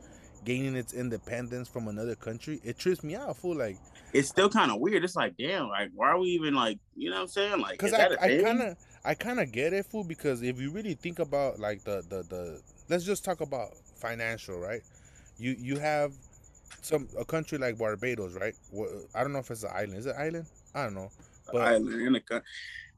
gaining 0.45 0.75
its 0.75 0.93
independence 0.93 1.69
from 1.69 1.87
another 1.87 2.17
country. 2.17 2.61
It 2.65 2.79
trips 2.79 3.05
me 3.05 3.15
out, 3.15 3.37
fool. 3.37 3.57
Like. 3.57 3.77
It's 4.13 4.29
still 4.29 4.49
kind 4.49 4.73
of 4.73 4.81
weird. 4.81 5.05
It's 5.05 5.15
like, 5.15 5.37
damn, 5.37 5.69
like, 5.69 5.91
why 5.95 6.09
are 6.09 6.19
we 6.19 6.29
even 6.31 6.55
like, 6.55 6.79
you 6.97 7.11
know 7.11 7.17
what 7.17 7.23
I'm 7.23 7.29
saying? 7.29 7.61
Like, 7.61 7.79
Because 7.79 7.93
I, 7.93 8.07
I 8.21 8.43
kind 8.43 8.61
of 8.63 8.77
I 9.05 9.15
kind 9.15 9.39
of 9.39 9.53
get 9.53 9.73
it, 9.73 9.87
fool. 9.87 10.03
Because 10.03 10.43
if 10.43 10.61
you 10.61 10.73
really 10.73 10.95
think 10.95 11.21
about 11.21 11.61
like 11.61 11.85
the 11.85 12.03
the 12.09 12.25
the 12.25 12.61
let's 12.89 13.05
just 13.05 13.25
talk 13.25 13.41
about 13.41 13.69
financial, 14.01 14.59
right? 14.59 14.83
You 15.39 15.55
you 15.59 15.79
have 15.79 16.13
some 16.83 17.09
a 17.19 17.25
country 17.25 17.59
like 17.59 17.79
Barbados, 17.79 18.35
right? 18.35 18.55
I 19.15 19.23
don't 19.23 19.33
know 19.33 19.39
if 19.41 19.51
it's 19.51 19.63
an 19.65 19.71
island. 19.75 19.95
Is 19.99 20.07
it 20.07 20.17
an 20.17 20.23
island? 20.23 20.47
I 20.75 20.85
don't 20.85 20.95
know. 20.95 21.09
But 21.53 21.63
island 21.63 22.03
in 22.03 22.15
a 22.15 22.21
coun- 22.21 22.43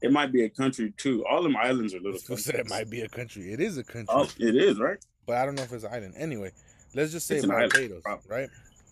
it 0.01 0.11
might 0.11 0.31
be 0.31 0.43
a 0.43 0.49
country 0.49 0.93
too. 0.97 1.25
All 1.25 1.41
them 1.43 1.55
islands 1.57 1.93
are 1.93 1.99
little. 1.99 2.19
Said 2.37 2.55
it 2.55 2.69
might 2.69 2.89
be 2.89 3.01
a 3.01 3.09
country. 3.09 3.51
It 3.53 3.59
is 3.59 3.77
a 3.77 3.83
country, 3.83 4.07
Oh, 4.09 4.27
it 4.39 4.55
is 4.55 4.79
right. 4.79 4.97
but 5.25 5.37
I 5.37 5.45
don't 5.45 5.55
know 5.55 5.63
if 5.63 5.71
it's 5.73 5.83
an 5.85 5.93
island. 5.93 6.13
Anyway, 6.17 6.51
let's 6.93 7.11
just 7.11 7.25
say 7.27 7.39
an 7.39 7.49
island, 7.51 7.71
Barbados, 7.71 8.03
right? 8.29 8.49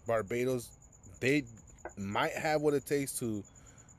Barbados, 0.08 0.70
they 1.20 1.44
might 1.98 2.34
have 2.34 2.62
what 2.62 2.74
it 2.74 2.86
takes 2.86 3.18
to 3.20 3.44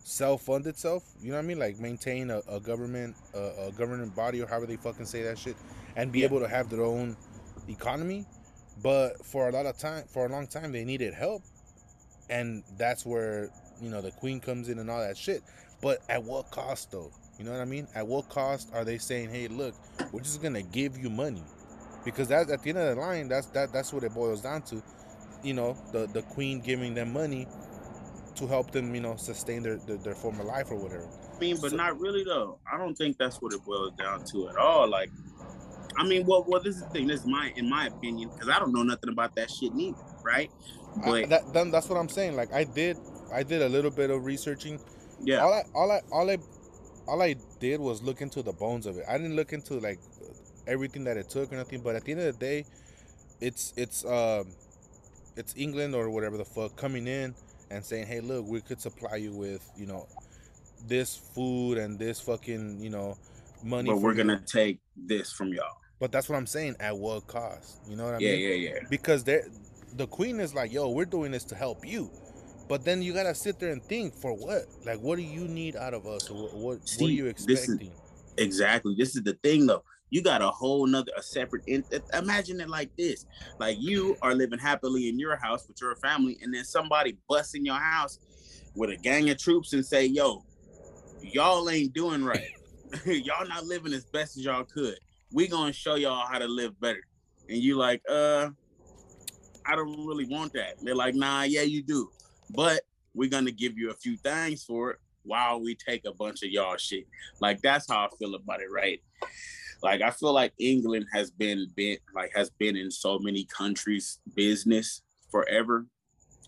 self-fund 0.05 0.67
itself. 0.67 1.05
You 1.21 1.31
know 1.31 1.37
what 1.37 1.45
I 1.45 1.47
mean? 1.47 1.59
Like 1.59 1.79
maintain 1.79 2.31
a, 2.31 2.41
a 2.49 2.59
government, 2.59 3.15
a, 3.35 3.69
a 3.69 3.73
government 3.73 4.15
body, 4.17 4.41
or 4.43 4.47
however 4.47 4.67
they 4.67 4.77
fucking 4.77 5.07
say 5.07 5.23
that 5.23 5.39
shit, 5.39 5.57
and 5.97 6.11
be 6.11 6.21
Yeah. 6.21 6.27
able 6.27 6.41
to 6.41 6.49
have 6.49 6.69
their 6.71 6.83
own 6.83 7.17
economy. 7.69 8.27
But 8.83 9.25
for 9.25 9.49
a 9.49 9.53
lot 9.53 9.67
of 9.67 9.77
time, 9.79 10.05
for 10.09 10.27
a 10.27 10.29
long 10.29 10.47
time, 10.47 10.73
they 10.73 10.85
needed 10.85 11.15
help, 11.15 11.43
and 12.31 12.63
that's 12.79 13.05
where 13.05 13.51
you 13.81 13.91
know 13.91 14.01
the 14.01 14.11
queen 14.13 14.41
comes 14.41 14.69
in 14.69 14.79
and 14.79 14.91
all 14.91 15.01
that 15.01 15.17
shit. 15.17 15.43
But 15.83 15.99
at 16.09 16.23
what 16.23 16.51
cost, 16.51 16.91
though? 16.93 17.11
You 17.39 17.45
know 17.45 17.53
what 17.53 17.61
I 17.61 17.65
mean? 17.65 17.89
At 17.95 18.07
what 18.07 18.29
cost 18.29 18.71
are 18.73 18.85
they 18.85 18.99
saying, 18.99 19.31
"Hey, 19.31 19.49
look, 19.49 19.75
we're 20.13 20.21
just 20.21 20.43
gonna 20.43 20.63
give 20.63 20.97
you 20.97 21.11
money," 21.11 21.43
because 22.05 22.29
that 22.29 22.51
at 22.51 22.63
the 22.63 22.71
end 22.71 22.79
of 22.79 22.95
the 22.95 23.01
line, 23.01 23.29
that's 23.29 23.47
that 23.49 23.73
that's 23.73 23.93
what 23.93 24.05
it 24.05 24.15
boils 24.15 24.41
down 24.43 24.63
to. 24.63 24.83
You 25.43 25.55
know, 25.55 25.77
the 25.93 26.07
the 26.07 26.23
queen 26.23 26.61
giving 26.61 26.95
them 26.95 27.13
money 27.13 27.47
to 28.37 28.47
help 28.47 28.71
them, 28.71 28.95
you 28.95 29.01
know, 29.01 29.17
sustain 29.17 29.63
their 29.63 29.77
their, 29.77 29.97
their 29.99 30.15
former 30.15 30.45
life 30.45 30.71
or 30.71 30.77
whatever. 30.77 31.07
I 31.37 31.39
mean, 31.39 31.59
but 31.61 31.71
So- 31.71 31.77
not 31.77 31.99
really 32.01 32.25
though. 32.25 32.59
I 32.71 32.79
don't 32.79 32.97
think 32.97 33.19
that's 33.19 33.43
what 33.43 33.53
it 33.53 33.65
boils 33.65 33.93
down 33.99 34.25
to 34.27 34.49
at 34.49 34.57
all. 34.57 34.89
Like, 34.89 35.11
I 35.97 36.05
mean, 36.05 36.27
well, 36.27 36.45
well, 36.47 36.63
this 36.63 36.77
is 36.77 36.83
the 36.83 36.89
thing. 36.91 37.07
This 37.07 37.21
is 37.21 37.27
my, 37.27 37.53
in 37.57 37.69
my 37.69 37.87
opinion, 37.87 38.31
because 38.33 38.49
I 38.49 38.59
don't 38.59 38.73
know 38.73 38.83
nothing 38.83 39.11
about 39.11 39.35
that 39.37 39.51
shit 39.51 39.75
neither, 39.75 39.99
right? 40.25 40.51
I, 41.05 41.07
But 41.07 41.29
that, 41.31 41.53
then 41.53 41.71
that's 41.71 41.89
what 41.89 41.99
I'm 41.99 42.09
saying. 42.09 42.37
Like 42.37 42.53
I 42.53 42.65
did, 42.65 42.97
I 43.33 43.43
did 43.43 43.63
a 43.63 43.69
little 43.69 43.91
bit 43.91 44.11
of 44.11 44.25
researching. 44.25 44.81
yeah, 45.23 45.39
All 45.39 45.53
I, 45.53 45.63
all 45.75 45.91
I, 45.91 46.01
all 46.11 46.31
I, 46.31 46.39
all 47.07 47.23
I 47.23 47.37
did 47.61 47.81
was 47.81 48.03
look 48.03 48.21
into 48.21 48.43
the 48.43 48.53
bones 48.53 48.87
of 48.87 48.99
it. 48.99 49.05
I 49.09 49.17
didn't 49.19 49.37
look 49.37 49.53
into 49.53 49.79
like 49.79 49.99
everything 50.67 51.05
that 51.05 51.17
it 51.17 51.29
took 51.29 51.53
or 51.53 51.57
nothing. 51.57 51.81
But 51.81 51.97
at 51.97 52.05
the 52.05 52.13
end 52.13 52.21
of 52.21 52.39
the 52.39 52.45
day, 52.45 52.65
it's 53.41 53.73
it's 53.77 54.05
um, 54.05 54.47
it's 55.37 55.55
England 55.57 55.95
or 55.95 56.11
whatever 56.11 56.37
the 56.37 56.45
fuck 56.45 56.77
coming 56.77 57.07
in 57.07 57.35
and 57.71 57.85
saying, 57.85 58.07
hey, 58.07 58.21
look, 58.21 58.47
we 58.47 58.61
could 58.61 58.81
supply 58.81 59.17
you 59.17 59.33
with 59.33 59.69
you 59.77 59.87
know 59.87 60.07
this 60.87 61.17
food 61.17 61.79
and 61.79 61.99
this 61.99 62.21
fucking 62.21 62.81
you 62.81 62.91
know 62.91 63.17
money. 63.63 63.91
but 63.91 63.99
we're 63.99 64.13
you." 64.13 64.19
gonna 64.19 64.43
take 64.47 64.81
this 64.97 65.33
from 65.33 65.49
y'all. 65.53 65.82
But 66.03 66.11
that's 66.11 66.29
what 66.29 66.35
I'm 66.35 66.49
saying. 66.49 66.75
At 66.81 66.99
what 66.99 67.29
cost? 67.29 67.79
You 67.89 67.95
know 67.95 68.07
what 68.07 68.15
I 68.15 68.19
yeah, 68.19 68.33
mean? 68.33 68.41
yeah, 68.41 68.55
yeah. 68.55 68.71
yeah. 68.75 68.81
because 68.91 69.23
they 69.23 69.43
the 69.95 70.09
queen 70.09 70.41
is 70.41 70.53
like, 70.53 70.73
yo, 70.73 70.91
we're 70.91 71.05
doing 71.05 71.31
this 71.31 71.45
to 71.45 71.55
help 71.55 71.87
you. 71.87 72.11
But 72.69 72.85
then 72.85 73.03
you 73.03 73.13
gotta 73.13 73.37
sit 73.37 73.61
there 73.61 73.71
and 73.71 73.81
think 73.85 74.13
for 74.13 74.33
what? 74.33 74.63
Like, 74.85 74.99
what 74.99 75.15
do 75.15 75.23
you 75.23 75.47
need 75.47 75.77
out 75.77 75.95
of 75.95 76.05
us? 76.09 76.29
What 76.29 76.55
what, 76.55 76.57
what 76.57 76.79
are 76.79 76.87
See, 76.87 77.05
you 77.05 77.33
this 77.33 77.47
is- 77.47 77.49
expecting? 77.71 77.93
Exactly. 78.37 78.97
This 78.99 79.15
is 79.15 79.23
the 79.23 79.35
thing, 79.45 79.67
though. 79.67 79.85
you 80.11 80.23
got 80.23 80.43
a 80.43 80.49
whole 80.49 80.89
nother 80.89 81.13
a 81.17 81.23
separate 81.23 81.63
in, 81.69 81.85
imagine 82.15 82.61
it 82.61 82.69
like 82.69 82.91
this 82.97 83.25
like 83.61 83.77
you 83.79 84.17
are 84.23 84.35
living 84.35 84.59
happily 84.59 85.09
in 85.09 85.21
your 85.21 85.37
house 85.37 85.69
with 85.69 85.81
your 85.81 85.95
family 85.97 86.37
and 86.43 86.53
then 86.53 86.65
somebody 86.65 87.17
busts 87.29 87.55
in 87.55 87.65
your 87.65 87.79
house 87.79 88.19
with 88.75 88.91
a 88.91 88.97
gang 88.97 89.31
of 89.31 89.39
troops 89.39 89.73
and 89.73 89.87
say 89.87 90.05
yo 90.05 90.45
y'all 91.23 91.71
ain't 91.71 91.93
doing 91.93 92.25
right 92.25 92.51
y'all 93.07 93.47
not 93.47 93.65
living 93.65 93.93
as 93.93 94.05
best 94.07 94.37
as 94.37 94.45
y'all 94.45 94.65
could 94.65 94.99
we 95.33 95.49
gonna 95.49 95.73
show 95.73 95.95
y'all 95.95 96.27
how 96.27 96.39
to 96.39 96.49
live 96.49 96.79
better. 96.81 97.03
And 97.49 97.59
you 97.59 97.77
like 97.77 98.03
uh 98.09 98.51
i 99.67 99.77
don't 99.77 100.07
really 100.07 100.27
want 100.27 100.53
that. 100.55 100.75
They're 100.83 100.95
like 100.95 101.15
nah 101.15 101.43
yeah 101.43 101.63
you 101.63 101.83
do. 101.83 102.11
But 102.51 102.83
we're 103.15 103.31
gonna 103.31 103.53
give 103.53 103.77
you 103.77 103.91
a 103.91 103.95
few 103.95 104.17
things 104.17 104.65
for 104.65 104.93
it 104.93 104.99
while 105.25 105.61
we 105.61 105.75
take 105.75 106.05
a 106.07 106.13
bunch 106.13 106.43
of 106.43 106.51
y'all 106.51 106.77
shit. 106.77 107.07
Like 107.41 107.61
that's 107.63 107.91
how 107.91 108.07
i 108.07 108.09
feel 108.19 108.35
about 108.35 108.61
it 108.61 108.71
right? 108.71 109.01
Like 109.83 110.01
I 110.01 110.11
feel 110.11 110.33
like 110.33 110.53
England 110.59 111.07
has 111.13 111.31
been 111.31 111.67
been 111.77 111.99
like 112.15 112.31
has 112.35 112.51
been 112.51 112.77
in 112.77 112.91
so 112.91 113.19
many 113.19 113.45
countries' 113.45 114.21
business 114.35 115.03
forever, 115.31 115.87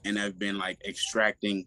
and 0.04 0.16
have 0.16 0.38
been 0.38 0.56
like 0.56 0.78
extracting, 0.86 1.66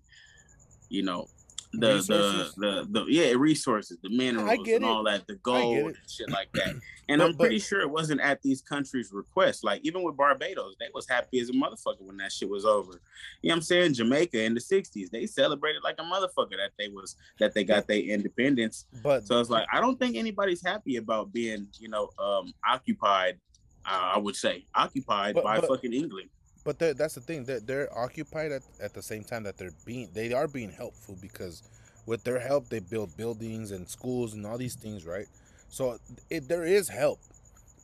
you 0.89 1.03
know, 1.03 1.27
the 1.73 1.97
the, 2.07 2.51
the 2.57 2.87
the 2.89 3.05
yeah 3.07 3.33
resources, 3.33 3.97
the 4.01 4.09
minerals 4.09 4.67
and 4.67 4.85
all 4.85 5.03
that, 5.03 5.27
the 5.27 5.35
gold 5.35 5.87
and 5.87 6.09
shit 6.09 6.29
like 6.29 6.51
that. 6.53 6.75
And 7.09 7.19
but, 7.19 7.25
I'm 7.25 7.37
pretty 7.37 7.55
but, 7.55 7.63
sure 7.63 7.79
it 7.79 7.89
wasn't 7.89 8.19
at 8.19 8.41
these 8.41 8.61
countries' 8.61 9.13
request. 9.13 9.63
Like 9.63 9.79
even 9.85 10.03
with 10.03 10.17
Barbados, 10.17 10.75
they 10.77 10.87
was 10.93 11.07
happy 11.07 11.39
as 11.39 11.47
a 11.47 11.53
motherfucker 11.53 12.01
when 12.01 12.17
that 12.17 12.33
shit 12.33 12.49
was 12.49 12.65
over. 12.65 13.01
You 13.41 13.47
know 13.47 13.53
what 13.53 13.55
I'm 13.55 13.61
saying? 13.61 13.93
Jamaica 13.93 14.43
in 14.43 14.53
the 14.53 14.59
'60s, 14.59 15.09
they 15.09 15.25
celebrated 15.25 15.83
like 15.83 15.95
a 15.99 16.03
motherfucker 16.03 16.57
that 16.57 16.71
they 16.77 16.89
was 16.89 17.15
that 17.39 17.53
they 17.53 17.63
got 17.63 17.87
their 17.87 17.99
independence. 17.99 18.87
But 19.01 19.25
so 19.25 19.39
it's 19.39 19.49
like 19.49 19.65
I 19.71 19.79
don't 19.79 19.97
think 19.97 20.17
anybody's 20.17 20.61
happy 20.61 20.97
about 20.97 21.31
being 21.31 21.67
you 21.79 21.87
know 21.87 22.09
um 22.19 22.53
occupied. 22.67 23.39
Uh, 23.85 24.15
I 24.15 24.17
would 24.17 24.35
say 24.35 24.65
occupied 24.75 25.35
but, 25.35 25.45
by 25.45 25.61
fucking 25.61 25.93
England. 25.93 26.29
But 26.67 26.79
that's 26.97 27.15
the 27.15 27.21
thing 27.21 27.45
that 27.45 27.65
they're, 27.65 27.85
they're 27.87 27.97
occupied 27.97 28.51
at, 28.51 28.61
at 28.81 28.93
the 28.93 29.01
same 29.01 29.23
time 29.23 29.43
that 29.43 29.57
they're 29.57 29.71
being 29.85 30.09
they 30.13 30.33
are 30.33 30.49
being 30.49 30.69
helpful 30.69 31.15
because 31.21 31.63
with 32.05 32.25
their 32.25 32.39
help 32.39 32.67
they 32.67 32.79
build 32.79 33.15
buildings 33.15 33.71
and 33.71 33.87
schools 33.87 34.33
and 34.33 34.45
all 34.45 34.57
these 34.57 34.75
things, 34.75 35.05
right? 35.05 35.27
So 35.69 35.97
it, 36.29 36.49
there 36.49 36.65
is 36.65 36.89
help, 36.89 37.19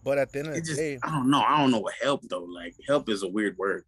but 0.04 0.18
at 0.18 0.34
the 0.34 0.40
end 0.40 0.48
of 0.50 0.56
the 0.56 0.62
just, 0.62 0.78
day, 0.78 1.00
I 1.02 1.12
don't 1.12 1.32
know. 1.32 1.40
I 1.40 1.60
don't 1.60 1.72
know 1.72 1.80
what 1.80 1.94
help 2.02 2.24
though. 2.28 2.44
Like 2.44 2.76
help 2.86 3.08
is 3.08 3.24
a 3.24 3.28
weird 3.30 3.58
word. 3.58 3.86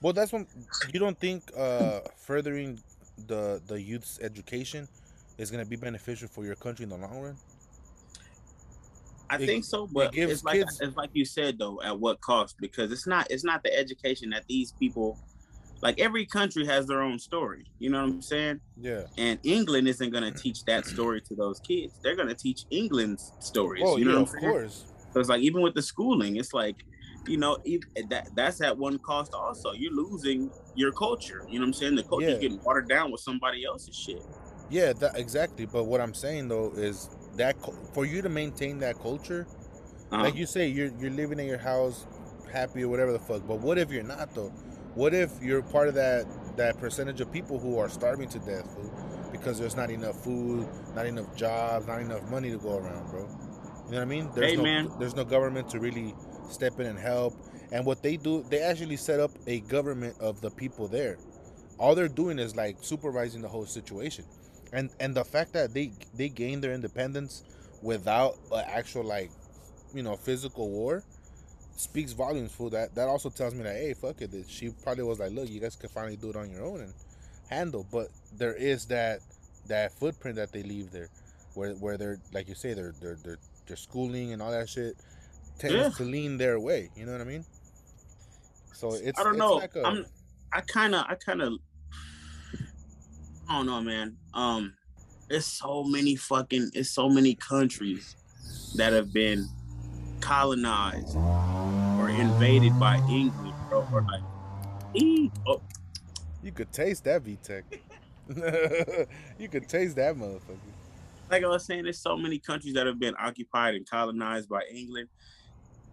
Well, 0.00 0.12
that's 0.12 0.32
when 0.32 0.46
you 0.92 1.00
don't 1.00 1.18
think 1.18 1.50
uh, 1.58 2.02
furthering 2.16 2.78
the 3.26 3.60
the 3.66 3.82
youth's 3.82 4.20
education 4.20 4.86
is 5.38 5.50
going 5.50 5.64
to 5.64 5.68
be 5.68 5.74
beneficial 5.74 6.28
for 6.28 6.44
your 6.44 6.54
country 6.54 6.84
in 6.84 6.90
the 6.90 6.96
long 6.96 7.20
run. 7.20 7.36
I 9.30 9.36
it, 9.36 9.46
think 9.46 9.64
so, 9.64 9.86
but 9.86 10.14
it 10.16 10.30
it's 10.30 10.44
like 10.44 10.60
kids... 10.60 10.80
it's 10.80 10.96
like 10.96 11.10
you 11.12 11.24
said 11.24 11.58
though, 11.58 11.80
at 11.82 11.98
what 11.98 12.20
cost? 12.20 12.56
Because 12.60 12.92
it's 12.92 13.06
not 13.06 13.26
it's 13.30 13.44
not 13.44 13.62
the 13.62 13.76
education 13.76 14.30
that 14.30 14.44
these 14.48 14.72
people 14.72 15.18
like 15.84 16.00
every 16.00 16.24
country 16.24 16.64
has 16.66 16.86
their 16.86 17.02
own 17.02 17.18
story. 17.18 17.66
You 17.78 17.90
know 17.90 18.02
what 18.02 18.10
I'm 18.10 18.22
saying? 18.22 18.60
Yeah. 18.80 19.02
And 19.18 19.38
England 19.42 19.86
isn't 19.86 20.10
gonna 20.10 20.30
teach 20.30 20.64
that 20.64 20.86
story 20.86 21.20
to 21.22 21.34
those 21.34 21.60
kids. 21.60 21.98
They're 22.02 22.16
gonna 22.16 22.34
teach 22.34 22.64
England's 22.70 23.32
stories. 23.38 23.82
Oh, 23.84 23.98
you 23.98 24.06
know 24.06 24.12
yeah, 24.12 24.20
of 24.20 24.28
saying? 24.30 24.44
course. 24.44 24.84
So 25.12 25.20
it's 25.20 25.28
like 25.28 25.42
even 25.42 25.60
with 25.60 25.74
the 25.74 25.82
schooling, 25.82 26.36
it's 26.36 26.54
like, 26.54 26.76
you 27.26 27.36
know, 27.36 27.58
that 28.08 28.30
that's 28.34 28.62
at 28.62 28.76
one 28.76 28.98
cost 28.98 29.34
also. 29.34 29.72
You're 29.72 29.92
losing 29.92 30.50
your 30.74 30.90
culture. 30.90 31.44
You 31.48 31.58
know 31.58 31.64
what 31.64 31.68
I'm 31.68 31.72
saying? 31.74 31.96
The 31.96 32.02
culture's 32.02 32.34
yeah. 32.34 32.38
getting 32.38 32.62
watered 32.62 32.88
down 32.88 33.12
with 33.12 33.20
somebody 33.20 33.64
else's 33.64 33.94
shit. 33.94 34.22
Yeah, 34.70 34.94
that 34.94 35.18
exactly. 35.18 35.66
But 35.66 35.84
what 35.84 36.00
I'm 36.00 36.14
saying 36.14 36.48
though 36.48 36.72
is 36.74 37.10
that 37.36 37.56
for 37.92 38.04
you 38.04 38.22
to 38.22 38.28
maintain 38.28 38.78
that 38.80 38.98
culture, 39.00 39.46
uh-huh. 40.10 40.22
like 40.22 40.36
you 40.36 40.46
say, 40.46 40.68
you're 40.68 40.90
you're 40.98 41.10
living 41.10 41.38
in 41.40 41.46
your 41.46 41.58
house 41.58 42.06
happy 42.52 42.84
or 42.84 42.88
whatever 42.88 43.12
the 43.12 43.18
fuck. 43.18 43.46
But 43.46 43.60
what 43.60 43.78
if 43.78 43.90
you're 43.90 44.02
not 44.02 44.34
though? 44.34 44.52
What 44.94 45.12
if 45.12 45.30
you're 45.42 45.62
part 45.62 45.88
of 45.88 45.94
that 45.94 46.26
that 46.56 46.78
percentage 46.78 47.20
of 47.20 47.32
people 47.32 47.58
who 47.58 47.78
are 47.78 47.88
starving 47.88 48.28
to 48.28 48.38
death 48.38 48.72
food 48.74 48.90
because 49.32 49.58
there's 49.58 49.76
not 49.76 49.90
enough 49.90 50.22
food, 50.22 50.68
not 50.94 51.06
enough 51.06 51.34
jobs, 51.36 51.86
not 51.86 52.00
enough 52.00 52.30
money 52.30 52.50
to 52.50 52.58
go 52.58 52.78
around, 52.78 53.10
bro? 53.10 53.22
You 53.86 53.90
know 53.90 53.98
what 53.98 54.02
I 54.02 54.04
mean? 54.04 54.30
There's 54.34 54.52
hey, 54.52 54.56
no 54.56 54.62
man. 54.62 54.90
there's 54.98 55.16
no 55.16 55.24
government 55.24 55.68
to 55.70 55.80
really 55.80 56.14
step 56.48 56.78
in 56.80 56.86
and 56.86 56.98
help. 56.98 57.34
And 57.72 57.84
what 57.84 58.02
they 58.02 58.16
do, 58.16 58.44
they 58.48 58.60
actually 58.60 58.96
set 58.96 59.18
up 59.18 59.32
a 59.46 59.60
government 59.60 60.16
of 60.20 60.40
the 60.40 60.50
people 60.50 60.86
there. 60.86 61.18
All 61.78 61.94
they're 61.94 62.08
doing 62.08 62.38
is 62.38 62.54
like 62.54 62.76
supervising 62.80 63.42
the 63.42 63.48
whole 63.48 63.66
situation. 63.66 64.24
And 64.74 64.90
and 65.00 65.14
the 65.14 65.24
fact 65.24 65.52
that 65.52 65.72
they 65.72 65.92
they 66.14 66.28
gained 66.28 66.62
their 66.62 66.74
independence 66.74 67.42
without 67.80 68.36
an 68.52 68.64
actual 68.66 69.04
like, 69.04 69.30
you 69.94 70.02
know, 70.02 70.16
physical 70.16 70.68
war 70.68 71.04
speaks 71.76 72.12
volumes 72.12 72.52
for 72.52 72.70
that. 72.70 72.94
That 72.94 73.08
also 73.08 73.30
tells 73.30 73.54
me 73.54 73.62
that 73.62 73.76
hey, 73.76 73.94
fuck 73.94 74.20
it. 74.20 74.30
She 74.48 74.70
probably 74.82 75.04
was 75.04 75.20
like, 75.20 75.32
look, 75.32 75.48
you 75.48 75.60
guys 75.60 75.76
can 75.76 75.88
finally 75.88 76.16
do 76.16 76.30
it 76.30 76.36
on 76.36 76.50
your 76.50 76.64
own 76.64 76.80
and 76.80 76.92
handle. 77.48 77.86
But 77.90 78.08
there 78.36 78.54
is 78.54 78.86
that 78.86 79.20
that 79.68 79.92
footprint 79.92 80.36
that 80.36 80.52
they 80.52 80.64
leave 80.64 80.90
there, 80.90 81.08
where 81.54 81.74
where 81.74 81.96
they're 81.96 82.18
like 82.32 82.48
you 82.48 82.56
say, 82.56 82.74
they're 82.74 82.94
they're 83.00 83.18
they're, 83.22 83.38
they're 83.66 83.76
schooling 83.76 84.32
and 84.32 84.42
all 84.42 84.50
that 84.50 84.68
shit 84.68 84.96
tends 85.58 85.76
yeah. 85.76 85.88
to 85.90 86.02
lean 86.02 86.36
their 86.36 86.58
way. 86.58 86.90
You 86.96 87.06
know 87.06 87.12
what 87.12 87.20
I 87.20 87.24
mean? 87.24 87.44
So 88.72 88.94
it's 88.94 89.18
I 89.20 89.22
don't 89.22 89.34
it's 89.34 89.38
know. 89.38 89.54
Like 89.54 89.76
a, 89.76 89.86
I'm 89.86 90.04
I 90.52 90.60
kind 90.62 90.94
of 90.96 91.06
I 91.08 91.14
kind 91.14 91.42
of 91.42 91.54
I 93.48 93.56
don't 93.56 93.66
know, 93.66 93.80
man. 93.80 94.16
Um, 94.32 94.74
it's 95.28 95.46
so 95.46 95.84
many 95.84 96.16
fucking 96.16 96.70
it's 96.74 96.90
so 96.90 97.08
many 97.08 97.34
countries 97.34 98.16
that 98.76 98.92
have 98.92 99.12
been 99.12 99.48
colonized 100.20 101.16
or 101.16 102.08
invaded 102.08 102.78
by 102.78 102.96
England, 103.10 103.54
bro. 103.68 103.86
Or 103.92 104.02
like, 104.02 105.30
oh. 105.46 105.60
You 106.42 106.52
could 106.52 106.72
taste 106.72 107.04
that 107.04 107.24
VTech. 107.24 107.62
you 109.38 109.48
could 109.48 109.68
taste 109.68 109.96
that 109.96 110.16
motherfucker. 110.16 110.58
Like 111.30 111.42
I 111.42 111.48
was 111.48 111.64
saying, 111.64 111.84
there's 111.84 112.00
so 112.00 112.16
many 112.16 112.38
countries 112.38 112.74
that 112.74 112.86
have 112.86 112.98
been 112.98 113.14
occupied 113.18 113.74
and 113.74 113.88
colonized 113.88 114.48
by 114.48 114.62
England. 114.70 115.08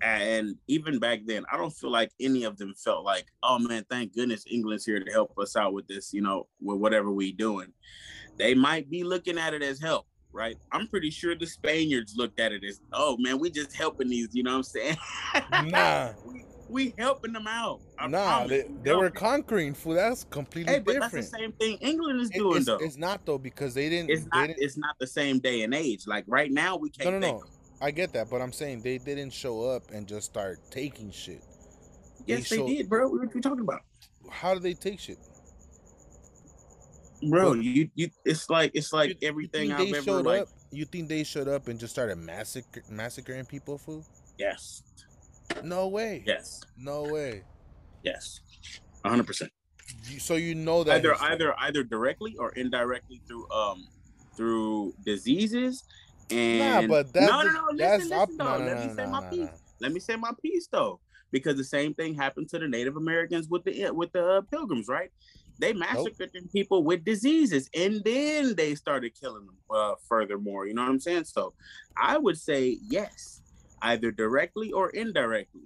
And 0.02 0.56
even 0.68 1.00
back 1.00 1.20
then, 1.26 1.44
I 1.52 1.58
don't 1.58 1.72
feel 1.72 1.92
like 1.92 2.12
any 2.20 2.44
of 2.44 2.58
them 2.58 2.74
felt 2.74 3.06
like, 3.06 3.26
oh 3.44 3.60
man, 3.60 3.86
thank 3.90 4.14
goodness 4.14 4.44
England's 4.50 4.86
here 4.86 5.00
to 5.00 5.12
help 5.12 5.38
us 5.38 5.56
out 5.56 5.74
with 5.74 5.88
this, 5.88 6.14
you 6.14 6.22
know, 6.22 6.48
with 6.60 6.80
whatever 6.80 7.12
we 7.12 7.32
doing. 7.32 7.68
They 8.38 8.56
might 8.56 8.90
be 8.90 9.04
looking 9.04 9.38
at 9.38 9.54
it 9.54 9.62
as 9.62 9.80
help, 9.80 10.08
right? 10.34 10.58
I'm 10.72 10.88
pretty 10.88 11.12
sure 11.12 11.36
the 11.36 11.46
Spaniards 11.46 12.16
looked 12.18 12.40
at 12.40 12.52
it 12.52 12.64
as, 12.64 12.82
oh 12.94 13.18
man, 13.20 13.40
we 13.40 13.52
just 13.52 13.76
helping 13.76 14.10
these, 14.10 14.30
you 14.32 14.44
know 14.44 14.52
what 14.52 14.58
I'm 14.58 14.64
saying? 14.64 14.98
Nah. 15.70 16.14
we, 16.26 16.46
we 16.72 16.94
helping 16.98 17.34
them 17.34 17.48
out. 17.48 17.82
I 18.00 18.08
nah, 18.08 18.48
they, 18.48 18.64
they 18.82 18.94
were 18.94 19.10
conquering 19.10 19.74
food. 19.74 19.98
That's 19.98 20.24
completely 20.24 20.74
hey, 20.74 20.80
but 20.80 20.94
different. 20.94 21.14
That's 21.14 21.30
the 21.30 21.38
same 21.38 21.52
thing 21.54 21.78
England 21.82 22.22
is 22.22 22.30
doing 22.30 22.58
it's, 22.58 22.66
though. 22.66 22.78
It's 22.78 22.98
not 22.98 23.26
though 23.26 23.38
because 23.38 23.74
they 23.74 23.90
didn't. 23.90 24.10
It's 24.10 24.26
not. 24.34 24.48
Didn't, 24.48 24.64
it's 24.64 24.78
not 24.78 24.96
the 25.00 25.08
same 25.08 25.40
day 25.40 25.64
and 25.64 25.74
age. 25.74 26.08
Like 26.08 26.24
right 26.28 26.52
now, 26.52 26.78
we 26.78 26.90
can't. 26.90 27.12
No, 27.12 27.20
no, 27.20 27.32
no. 27.34 27.44
I 27.82 27.92
get 27.92 28.14
that, 28.14 28.30
but 28.30 28.42
I'm 28.42 28.52
saying 28.52 28.82
they 28.82 28.98
didn't 29.00 29.32
show 29.32 29.64
up 29.70 29.92
and 29.92 30.08
just 30.08 30.28
start 30.28 30.60
taking 30.70 31.12
shit. 31.12 31.44
Yes, 32.28 32.50
they, 32.50 32.58
they 32.58 32.66
did, 32.68 32.90
bro. 32.90 33.10
What 33.10 33.22
are 33.22 33.32
you 33.34 33.42
talking 33.42 33.62
about? 33.62 33.82
How 34.30 34.54
do 34.54 34.60
they 34.60 34.74
take 34.74 35.00
shit? 35.00 35.18
bro. 37.30 37.54
You 37.54 37.90
you 37.96 38.10
it's 38.26 38.50
like 38.50 38.72
it's 38.74 38.94
like 38.94 39.10
you, 39.10 39.28
everything 39.28 39.70
you 39.70 39.76
I've 39.76 39.94
ever 39.94 40.24
like. 40.24 40.42
Up, 40.44 40.48
you 40.72 40.86
think 40.86 41.10
they 41.10 41.24
showed 41.24 41.48
up 41.48 41.68
and 41.68 41.80
just 41.80 41.94
started 41.94 42.18
massacre 42.18 42.84
massacring 42.90 43.46
people, 43.46 43.78
fool? 43.78 44.06
Yes. 44.38 44.84
No 45.64 45.88
way. 45.88 46.24
Yes. 46.26 46.62
No 46.78 47.04
way. 47.04 47.44
Yes. 48.04 48.42
hundred 49.06 49.28
percent. 49.28 49.52
So 50.20 50.36
you 50.36 50.56
know 50.56 50.84
that 50.84 50.98
either 50.98 51.16
either 51.22 51.54
either 51.60 51.84
directly 51.84 52.36
or 52.38 52.52
indirectly 52.52 53.22
through 53.28 53.50
um 53.52 53.88
through 54.36 54.94
diseases 55.06 55.84
and 56.32 56.88
nah, 56.88 56.96
but 56.96 57.14
that, 57.14 57.30
no 57.30 57.42
no 57.42 57.52
no 57.52 57.68
listen 57.72 58.10
listen 58.10 58.38
though. 58.38 58.58
No, 58.58 58.66
Let 58.66 58.78
no, 58.78 58.88
me 58.88 58.94
say 58.94 59.06
my 59.06 59.30
piece. 59.30 59.50
Let 59.80 59.92
me 59.92 60.00
say 60.00 60.16
my 60.16 60.32
piece 60.42 60.68
though 60.68 61.00
because 61.32 61.56
the 61.56 61.64
same 61.64 61.94
thing 61.94 62.14
happened 62.14 62.50
to 62.50 62.60
the 62.60 62.68
Native 62.68 62.98
Americans 62.98 63.48
with 63.48 63.64
the 63.64 63.92
with 63.92 64.12
the 64.12 64.26
uh, 64.26 64.42
Pilgrims, 64.42 64.88
right? 64.88 65.12
They 65.60 65.74
massacred 65.74 66.32
nope. 66.34 66.52
people 66.52 66.84
with 66.84 67.04
diseases, 67.06 67.70
and 67.76 68.02
then 68.04 68.56
they 68.56 68.76
started 68.76 69.14
killing 69.20 69.46
them. 69.46 69.58
Uh, 69.70 69.94
furthermore, 70.08 70.68
you 70.68 70.74
know 70.74 70.82
what 70.82 70.90
I'm 70.90 71.00
saying? 71.00 71.26
So, 71.26 71.54
I 71.96 72.18
would 72.18 72.38
say 72.38 72.78
yes, 72.90 73.42
either 73.82 74.12
directly 74.12 74.72
or 74.72 74.90
indirectly. 74.90 75.62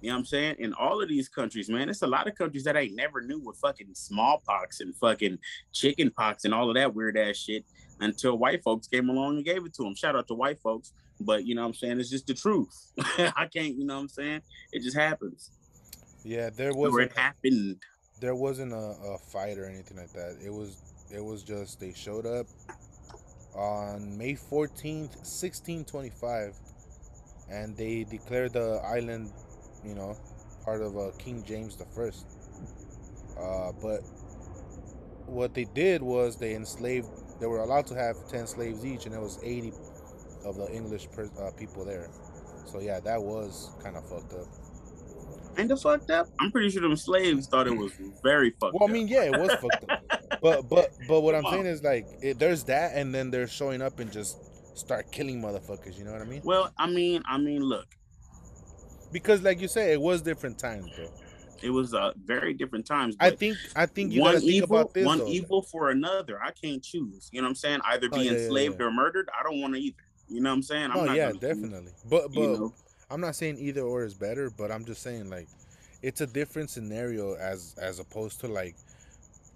You 0.00 0.08
know 0.08 0.14
what 0.14 0.20
I'm 0.20 0.26
saying? 0.26 0.56
In 0.58 0.72
all 0.74 1.00
of 1.00 1.08
these 1.08 1.28
countries, 1.28 1.68
man, 1.68 1.88
it's 1.88 2.02
a 2.02 2.08
lot 2.08 2.26
of 2.26 2.34
countries 2.34 2.64
that 2.64 2.76
I 2.76 2.90
never 2.92 3.20
knew 3.20 3.38
with 3.38 3.56
fucking 3.58 3.94
smallpox 3.94 4.80
and 4.80 4.96
fucking 4.96 5.38
chicken 5.72 6.10
pox 6.10 6.44
and 6.44 6.52
all 6.52 6.68
of 6.68 6.74
that 6.74 6.92
weird 6.92 7.16
ass 7.16 7.36
shit 7.36 7.64
until 8.02 8.36
white 8.36 8.62
folks 8.62 8.88
came 8.88 9.08
along 9.08 9.36
and 9.36 9.44
gave 9.44 9.64
it 9.64 9.74
to 9.74 9.82
them. 9.82 9.94
Shout 9.94 10.16
out 10.16 10.28
to 10.28 10.34
white 10.34 10.60
folks. 10.60 10.92
But 11.20 11.46
you 11.46 11.54
know 11.54 11.62
what 11.62 11.68
I'm 11.68 11.74
saying? 11.74 12.00
It's 12.00 12.10
just 12.10 12.26
the 12.26 12.34
truth. 12.34 12.92
I 13.36 13.46
can't, 13.46 13.74
you 13.76 13.84
know 13.84 13.94
what 13.94 14.02
I'm 14.02 14.08
saying? 14.08 14.40
It 14.72 14.82
just 14.82 14.96
happens. 14.96 15.50
Yeah, 16.24 16.50
there 16.50 16.72
was. 16.72 16.96
It 16.98 17.16
happened 17.16 17.78
there 18.22 18.36
wasn't 18.36 18.72
a, 18.72 18.94
a 19.04 19.18
fight 19.18 19.58
or 19.58 19.66
anything 19.66 19.96
like 19.98 20.12
that. 20.12 20.38
It 20.42 20.50
was 20.50 20.80
it 21.12 21.22
was 21.22 21.42
just 21.42 21.80
they 21.80 21.92
showed 21.92 22.24
up 22.24 22.46
on 23.54 24.16
May 24.16 24.32
14th, 24.32 25.16
1625. 25.18 26.54
and 27.50 27.76
they 27.76 28.04
declared 28.04 28.54
the 28.54 28.80
island, 28.84 29.30
you 29.84 29.94
know, 29.94 30.16
part 30.64 30.80
of 30.80 30.96
uh, 30.96 31.10
King 31.18 31.44
James 31.44 31.76
the 31.76 31.84
First. 31.84 32.26
Uh, 33.38 33.72
but 33.82 34.00
what 35.26 35.52
they 35.52 35.64
did 35.64 36.00
was 36.00 36.36
they 36.36 36.54
enslaved. 36.54 37.08
They 37.42 37.48
were 37.48 37.58
allowed 37.58 37.88
to 37.88 37.96
have 37.96 38.14
ten 38.28 38.46
slaves 38.46 38.86
each, 38.86 39.04
and 39.04 39.12
it 39.12 39.20
was 39.20 39.40
eighty 39.42 39.72
of 40.44 40.54
the 40.56 40.72
English 40.72 41.08
per, 41.10 41.28
uh, 41.40 41.50
people 41.58 41.84
there. 41.84 42.08
So 42.66 42.78
yeah, 42.78 43.00
that 43.00 43.20
was 43.20 43.72
kind 43.82 43.96
of 43.96 44.08
fucked 44.08 44.32
up. 44.34 44.46
Ain't 45.58 45.68
it 45.72 45.76
fucked 45.80 46.12
up? 46.12 46.28
I'm 46.38 46.52
pretty 46.52 46.70
sure 46.70 46.82
them 46.82 46.96
slaves 46.96 47.48
thought 47.48 47.66
it 47.66 47.76
was 47.76 47.90
very 48.22 48.50
fucked 48.50 48.76
up. 48.76 48.80
Well. 48.80 48.88
I 48.88 48.92
mean, 48.92 49.08
yeah, 49.08 49.24
it 49.24 49.32
was 49.40 49.52
fucked 49.54 49.90
up. 49.90 50.40
But 50.40 50.68
but 50.68 50.92
but 51.08 51.22
what 51.22 51.34
I'm 51.34 51.42
saying 51.44 51.66
is 51.66 51.82
like, 51.82 52.06
it, 52.22 52.38
there's 52.38 52.62
that, 52.64 52.92
and 52.94 53.12
then 53.12 53.32
they're 53.32 53.48
showing 53.48 53.82
up 53.82 53.98
and 53.98 54.12
just 54.12 54.38
start 54.78 55.10
killing 55.10 55.42
motherfuckers. 55.42 55.98
You 55.98 56.04
know 56.04 56.12
what 56.12 56.22
I 56.22 56.24
mean? 56.26 56.42
well, 56.44 56.72
I 56.78 56.86
mean, 56.88 57.22
I 57.26 57.38
mean, 57.38 57.62
look, 57.62 57.88
Because 59.10 59.42
like 59.42 59.60
you 59.60 59.68
say, 59.68 59.92
it 59.92 60.00
was 60.00 60.22
different 60.22 60.60
times, 60.60 60.88
bro. 60.96 61.08
It 61.62 61.70
was 61.70 61.94
uh, 61.94 62.12
very 62.24 62.54
different 62.54 62.86
times. 62.86 63.16
I 63.20 63.30
think 63.30 63.56
I 63.76 63.86
think 63.86 64.12
you 64.12 64.20
one 64.20 64.40
think 64.40 64.44
evil, 64.52 64.76
about 64.78 64.94
this. 64.94 65.06
one 65.06 65.18
though. 65.18 65.28
evil 65.28 65.62
for 65.62 65.90
another. 65.90 66.40
I 66.42 66.50
can't 66.50 66.82
choose. 66.82 67.28
You 67.32 67.40
know 67.40 67.46
what 67.46 67.50
I'm 67.50 67.54
saying? 67.56 67.80
Either 67.84 68.08
Oh, 68.12 68.18
be 68.18 68.24
yeah, 68.24 68.32
yeah, 68.32 68.38
enslaved 68.38 68.80
yeah. 68.80 68.86
or 68.86 68.90
murdered. 68.92 69.28
I 69.38 69.42
don't 69.42 69.60
want 69.60 69.74
to 69.74 69.80
either. 69.80 69.96
You 70.28 70.40
know 70.40 70.50
what 70.50 70.56
I'm 70.56 70.62
saying? 70.62 70.90
I'm 70.90 70.96
Oh 70.98 71.04
not 71.04 71.16
yeah, 71.16 71.32
gonna 71.32 71.40
choose, 71.40 71.40
definitely. 71.40 71.92
But 72.08 72.32
but 72.32 72.40
You 72.40 72.46
know? 72.48 72.74
I'm 73.10 73.20
not 73.20 73.36
saying 73.36 73.58
either 73.58 73.82
or 73.82 74.04
is 74.04 74.14
better, 74.14 74.50
but 74.50 74.70
I'm 74.70 74.84
just 74.84 75.02
saying 75.02 75.28
like 75.30 75.48
it's 76.02 76.20
a 76.20 76.26
different 76.26 76.70
scenario 76.70 77.34
as 77.34 77.74
as 77.80 77.98
opposed 77.98 78.40
to 78.40 78.48
like 78.48 78.76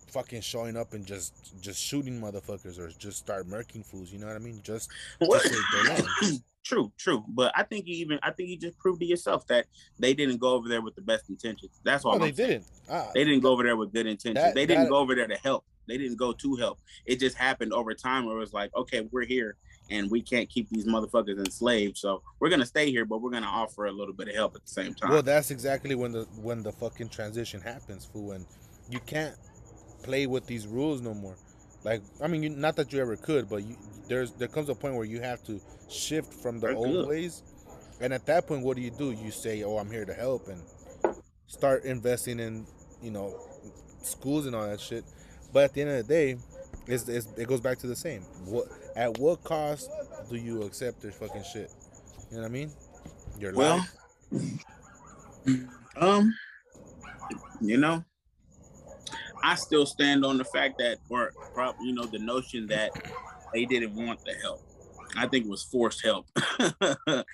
fucking 0.08 0.40
showing 0.40 0.76
up 0.76 0.92
and 0.94 1.04
just 1.06 1.60
just 1.60 1.80
shooting 1.82 2.20
motherfuckers 2.20 2.78
or 2.78 2.88
just 2.98 3.18
start 3.18 3.46
murking 3.48 3.84
fools. 3.84 4.12
You 4.12 4.18
know 4.18 4.26
what 4.26 4.36
I 4.36 4.40
mean? 4.40 4.60
Just 4.62 4.90
What? 5.18 5.42
to 5.42 5.48
save 5.48 5.62
their 5.72 5.84
land. 6.22 6.42
true, 6.64 6.92
true. 6.96 7.24
But 7.28 7.52
I 7.56 7.62
think 7.62 7.86
you 7.86 7.94
even 7.96 8.18
I 8.22 8.30
think 8.32 8.48
you 8.50 8.56
just 8.58 8.78
proved 8.78 9.00
to 9.00 9.06
yourself 9.06 9.46
that 9.48 9.66
they 9.98 10.14
didn't 10.14 10.38
go 10.38 10.50
over 10.54 10.68
there 10.68 10.82
with 10.82 10.94
the 10.94 11.02
best 11.02 11.28
intentions. 11.28 11.80
That's 11.84 12.04
all 12.04 12.14
I'm 12.14 12.20
they 12.20 12.32
saying. 12.32 12.48
didn't. 12.50 12.66
Ah, 12.90 13.10
They 13.14 13.24
didn't 13.24 13.40
go 13.40 13.50
over 13.52 13.62
there 13.62 13.76
with 13.76 13.92
good 13.92 14.06
intentions. 14.06 14.34
That- 14.44 14.54
they 14.54 14.66
didn't 14.66 14.84
that- 14.84 14.90
go 14.90 14.96
over 14.98 15.14
there 15.14 15.26
to 15.28 15.36
help. 15.38 15.64
They 15.88 15.98
didn't 15.98 16.16
go 16.18 16.32
to 16.32 16.56
help. 16.56 16.80
It 17.04 17.20
just 17.20 17.36
happened 17.36 17.72
over 17.72 17.94
time 17.94 18.26
where 18.26 18.36
it 18.36 18.40
was 18.40 18.52
like, 18.52 18.74
okay, 18.74 19.08
we're 19.12 19.24
here 19.24 19.56
and 19.88 20.10
we 20.10 20.20
can't 20.20 20.48
keep 20.48 20.68
these 20.68 20.84
motherfuckers 20.84 21.38
enslaved. 21.38 21.96
So 21.96 22.22
we're 22.40 22.48
gonna 22.50 22.66
stay 22.66 22.90
here, 22.90 23.04
but 23.04 23.22
we're 23.22 23.30
gonna 23.30 23.46
offer 23.46 23.86
a 23.86 23.92
little 23.92 24.12
bit 24.14 24.26
of 24.28 24.34
help 24.34 24.56
at 24.56 24.64
the 24.66 24.70
same 24.72 24.94
time. 24.94 25.10
Well, 25.10 25.22
that's 25.22 25.52
exactly 25.52 25.94
when 25.94 26.10
the 26.10 26.24
when 26.42 26.62
the 26.64 26.72
fucking 26.72 27.10
transition 27.10 27.60
happens, 27.60 28.04
fool. 28.04 28.28
When 28.30 28.44
you 28.90 28.98
can't 29.00 29.36
play 30.06 30.26
with 30.26 30.46
these 30.46 30.66
rules 30.66 31.00
no 31.02 31.14
more. 31.14 31.36
Like, 31.84 32.02
I 32.22 32.26
mean, 32.28 32.42
you, 32.42 32.48
not 32.50 32.76
that 32.76 32.92
you 32.92 33.00
ever 33.00 33.16
could, 33.16 33.48
but 33.48 33.62
you, 33.62 33.76
there's 34.08 34.32
there 34.32 34.48
comes 34.48 34.68
a 34.68 34.74
point 34.74 34.94
where 34.94 35.04
you 35.04 35.20
have 35.20 35.42
to 35.44 35.60
shift 35.88 36.32
from 36.32 36.58
the 36.60 36.74
old 36.74 36.92
good. 36.92 37.08
ways, 37.08 37.42
and 38.00 38.12
at 38.12 38.26
that 38.26 38.46
point, 38.46 38.62
what 38.64 38.76
do 38.76 38.82
you 38.82 38.90
do? 38.90 39.12
You 39.12 39.30
say, 39.30 39.62
"Oh, 39.62 39.76
I'm 39.78 39.90
here 39.90 40.04
to 40.04 40.14
help," 40.14 40.48
and 40.48 40.60
start 41.46 41.84
investing 41.84 42.40
in, 42.40 42.66
you 43.02 43.10
know, 43.10 43.38
schools 44.02 44.46
and 44.46 44.54
all 44.56 44.66
that 44.66 44.80
shit. 44.80 45.04
But 45.52 45.64
at 45.64 45.74
the 45.74 45.82
end 45.82 45.90
of 45.90 46.06
the 46.06 46.12
day, 46.12 46.36
it's, 46.86 47.08
it's, 47.08 47.28
it 47.36 47.46
goes 47.46 47.60
back 47.60 47.78
to 47.78 47.86
the 47.86 47.96
same. 47.96 48.22
What 48.46 48.66
at 48.96 49.18
what 49.18 49.44
cost 49.44 49.90
do 50.28 50.36
you 50.36 50.62
accept 50.62 51.02
their 51.02 51.12
fucking 51.12 51.44
shit? 51.52 51.70
You 52.30 52.36
know 52.36 52.42
what 52.42 52.48
I 52.48 52.52
mean? 52.52 52.70
Your 53.38 53.54
Well, 53.54 53.86
life. 54.32 54.64
um, 55.96 56.34
you 57.60 57.76
know, 57.76 58.04
I 59.42 59.54
still 59.54 59.86
stand 59.86 60.24
on 60.24 60.38
the 60.38 60.44
fact 60.44 60.78
that, 60.78 60.98
or 61.08 61.32
prob- 61.54 61.76
you 61.80 61.92
know, 61.92 62.04
the 62.04 62.18
notion 62.18 62.66
that 62.68 62.90
they 63.52 63.64
didn't 63.64 63.94
want 63.94 64.24
the 64.24 64.34
help. 64.34 64.62
I 65.16 65.26
think 65.26 65.46
it 65.46 65.50
was 65.50 65.62
forced 65.62 66.04
help. 66.04 66.26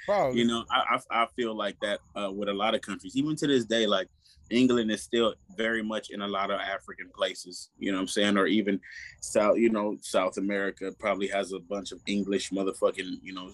Probably. 0.06 0.38
you 0.38 0.46
know, 0.46 0.64
I, 0.70 0.98
I 1.10 1.22
I 1.22 1.26
feel 1.34 1.54
like 1.54 1.76
that 1.80 2.00
uh, 2.14 2.30
with 2.30 2.48
a 2.48 2.52
lot 2.52 2.74
of 2.74 2.80
countries, 2.80 3.16
even 3.16 3.34
to 3.36 3.46
this 3.46 3.64
day, 3.64 3.86
like 3.86 4.08
England 4.50 4.90
is 4.90 5.02
still 5.02 5.34
very 5.56 5.82
much 5.82 6.10
in 6.10 6.20
a 6.20 6.28
lot 6.28 6.50
of 6.50 6.60
African 6.60 7.08
places. 7.08 7.70
You 7.78 7.90
know 7.90 7.98
what 7.98 8.02
I'm 8.02 8.08
saying, 8.08 8.36
or 8.36 8.46
even 8.46 8.80
South, 9.20 9.56
you 9.56 9.70
know, 9.70 9.96
South 10.00 10.36
America 10.36 10.92
probably 10.98 11.28
has 11.28 11.52
a 11.52 11.58
bunch 11.58 11.92
of 11.92 12.00
English 12.06 12.50
motherfucking, 12.50 13.20
you 13.22 13.32
know, 13.32 13.52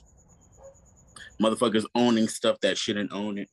motherfuckers 1.40 1.84
owning 1.94 2.28
stuff 2.28 2.60
that 2.60 2.76
shouldn't 2.76 3.12
own 3.12 3.38
it. 3.38 3.48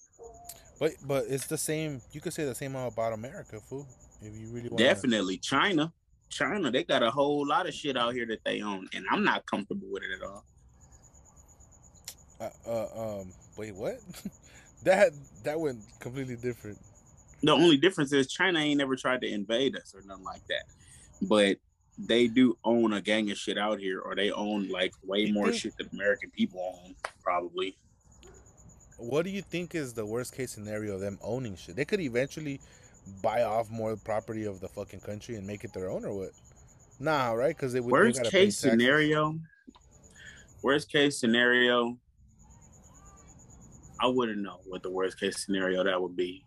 But 0.79 0.91
but 1.07 1.25
it's 1.29 1.47
the 1.47 1.57
same. 1.57 2.01
You 2.11 2.19
could 2.19 2.33
say 2.33 2.45
the 2.45 2.55
same 2.55 2.75
about 2.75 3.13
America, 3.13 3.59
fool. 3.61 3.87
If 4.25 4.37
you 4.37 4.47
really. 4.47 4.69
Definitely 4.69 5.37
China. 5.37 5.91
China, 6.29 6.71
they 6.71 6.83
got 6.83 7.03
a 7.03 7.11
whole 7.11 7.47
lot 7.47 7.67
of 7.67 7.73
shit 7.73 7.95
out 7.95 8.13
here 8.13 8.25
that 8.25 8.43
they 8.43 8.61
own, 8.61 8.89
and 8.93 9.05
I'm 9.11 9.23
not 9.23 9.45
comfortable 9.45 9.87
with 9.89 10.03
it 10.03 10.09
at 10.21 10.27
all. 10.27 10.45
Uh, 12.41 12.49
uh, 12.67 13.19
um. 13.19 13.33
Wait, 13.57 13.75
what? 13.75 13.99
that 14.83 15.11
that 15.43 15.59
went 15.59 15.79
completely 15.99 16.35
different. 16.35 16.79
The 17.43 17.51
only 17.51 17.77
difference 17.77 18.11
is 18.11 18.27
China 18.27 18.59
ain't 18.59 18.79
never 18.79 18.95
tried 18.95 19.21
to 19.21 19.27
invade 19.27 19.75
us 19.75 19.93
or 19.93 20.01
nothing 20.05 20.23
like 20.23 20.45
that. 20.47 20.63
But 21.21 21.57
they 21.97 22.27
do 22.27 22.57
own 22.63 22.93
a 22.93 23.01
gang 23.01 23.31
of 23.31 23.37
shit 23.37 23.57
out 23.57 23.79
here, 23.79 23.99
or 23.99 24.15
they 24.15 24.31
own 24.31 24.67
like 24.69 24.93
way 25.03 25.31
more 25.31 25.53
shit 25.53 25.77
than 25.77 25.89
American 25.93 26.31
people 26.31 26.79
own, 26.83 26.95
probably. 27.23 27.77
What 28.97 29.23
do 29.23 29.29
you 29.29 29.41
think 29.41 29.75
is 29.75 29.93
the 29.93 30.05
worst 30.05 30.33
case 30.33 30.51
scenario 30.51 30.95
of 30.95 31.01
them 31.01 31.19
owning 31.21 31.55
shit? 31.55 31.75
They 31.75 31.85
could 31.85 31.99
eventually 31.99 32.61
buy 33.21 33.43
off 33.43 33.69
more 33.69 33.95
property 33.95 34.45
of 34.45 34.59
the 34.59 34.67
fucking 34.67 34.99
country 35.01 35.35
and 35.35 35.45
make 35.45 35.63
it 35.63 35.73
their 35.73 35.89
own, 35.89 36.05
or 36.05 36.13
what? 36.17 36.29
Nah, 36.99 37.31
right? 37.31 37.55
Because 37.55 37.73
they 37.73 37.79
would. 37.79 37.91
Worst 37.91 38.23
case 38.25 38.57
scenario. 38.57 39.37
Worst 40.61 40.91
case 40.91 41.19
scenario. 41.19 41.97
I 43.99 44.07
wouldn't 44.07 44.39
know 44.39 44.59
what 44.65 44.83
the 44.83 44.89
worst 44.91 45.19
case 45.19 45.43
scenario 45.45 45.83
that 45.83 46.01
would 46.01 46.15
be, 46.15 46.43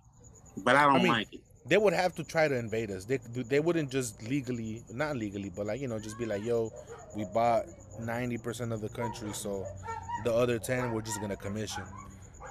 but 0.65 0.77
I 0.77 0.85
don't 0.85 0.97
I 0.97 0.99
mean, 0.99 1.09
like 1.09 1.33
it. 1.33 1.41
They 1.67 1.77
would 1.77 1.93
have 1.93 2.15
to 2.17 2.25
try 2.25 2.49
to 2.49 2.57
invade 2.57 2.91
us. 2.91 3.05
They 3.05 3.19
they 3.49 3.61
wouldn't 3.61 3.91
just 3.91 4.23
legally, 4.29 4.83
not 4.93 5.17
legally, 5.17 5.51
but 5.55 5.67
like 5.67 5.81
you 5.81 5.89
know, 5.89 5.99
just 5.99 6.19
be 6.19 6.27
like, 6.27 6.45
yo, 6.45 6.71
we 7.17 7.25
bought 7.33 7.65
ninety 8.01 8.37
percent 8.39 8.73
of 8.73 8.81
the 8.81 8.89
country, 8.91 9.33
so 9.33 9.67
the 10.25 10.33
other 10.33 10.59
ten 10.59 10.93
we're 10.93 11.01
just 11.03 11.21
gonna 11.21 11.37
commission. 11.37 11.85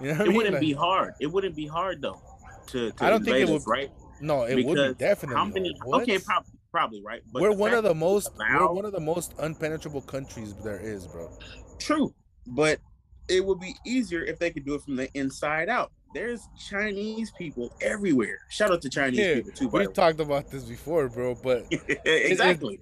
You 0.02 0.13
know 0.13 0.20
I 0.20 0.22
It 0.24 0.28
mean? 0.28 0.36
wouldn't 0.36 0.54
Like- 0.56 0.62
be 0.62 0.74
hard. 0.74 1.13
It 1.20 1.28
wouldn't 1.28 1.56
be 1.56 1.65
hard 1.67 2.02
though. 2.02 2.22
To, 2.68 2.92
to 2.92 3.04
I 3.04 3.10
don't 3.10 3.24
think 3.24 3.38
it 3.38 3.50
would- 3.50 3.64
right? 3.68 3.92
No, 4.20 4.44
it 4.44 4.66
would 4.66 4.76
be 4.76 4.94
definitely. 4.96 5.36
How 5.36 5.46
many? 5.46 5.76
What? 5.84 6.02
Okay, 6.02 6.18
prob- 6.18 6.46
probably 6.72 7.02
right. 7.04 7.22
But 7.32 7.42
we're 7.42 7.52
one 7.52 7.74
of 7.74 7.84
the 7.84 7.94
most. 7.94 8.32
We're 8.38 8.72
one 8.72 8.86
of 8.86 8.92
the 8.92 9.00
most 9.00 9.38
unpenetrable 9.38 10.06
countries 10.08 10.56
there 10.64 10.80
is, 10.80 11.06
bro. 11.06 11.30
True, 11.78 12.14
but 12.48 12.80
it 13.28 13.46
would 13.46 13.60
be 13.60 13.76
easier 13.86 14.24
if 14.24 14.40
they 14.40 14.50
could 14.50 14.66
do 14.66 14.74
it 14.74 14.82
from 14.82 14.96
the 14.96 15.10
inside 15.14 15.70
out. 15.70 15.92
There's 16.14 16.48
Chinese 16.58 17.32
people 17.38 17.72
everywhere. 17.82 18.40
Shout 18.50 18.72
out 18.72 18.82
to 18.82 18.90
Chinese 18.90 19.20
Yeah, 19.20 19.34
people 19.36 19.52
too. 19.52 19.68
We've 19.68 19.94
talked 19.94 20.20
about 20.20 20.50
this 20.50 20.64
before, 20.64 21.10
bro. 21.10 21.36
But 21.36 21.66
exactly. 22.06 22.80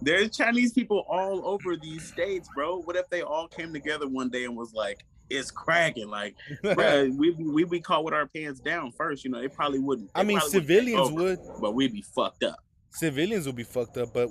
There's 0.00 0.34
Chinese 0.34 0.72
people 0.72 1.04
all 1.08 1.46
over 1.46 1.76
these 1.76 2.04
states, 2.04 2.48
bro. 2.54 2.80
What 2.82 2.96
if 2.96 3.10
they 3.10 3.20
all 3.22 3.48
came 3.48 3.72
together 3.72 4.08
one 4.08 4.30
day 4.30 4.44
and 4.44 4.56
was 4.56 4.72
like, 4.72 5.04
"It's 5.30 5.50
cracking"? 5.50 6.08
Like, 6.08 6.34
bruh, 6.64 7.14
we 7.16 7.30
we 7.30 7.64
be 7.64 7.80
caught 7.80 8.04
with 8.04 8.14
our 8.14 8.26
pants 8.26 8.60
down 8.60 8.92
first. 8.92 9.24
You 9.24 9.30
know, 9.30 9.38
it 9.38 9.54
probably 9.54 9.78
wouldn't. 9.78 10.10
I 10.14 10.22
mean, 10.22 10.40
civilians 10.40 11.08
over, 11.08 11.14
would. 11.14 11.38
but 11.60 11.74
we'd 11.74 11.92
be 11.92 12.02
fucked 12.02 12.44
up. 12.44 12.58
Civilians 12.90 13.46
would 13.46 13.56
be 13.56 13.64
fucked 13.64 13.98
up, 13.98 14.12
but 14.12 14.30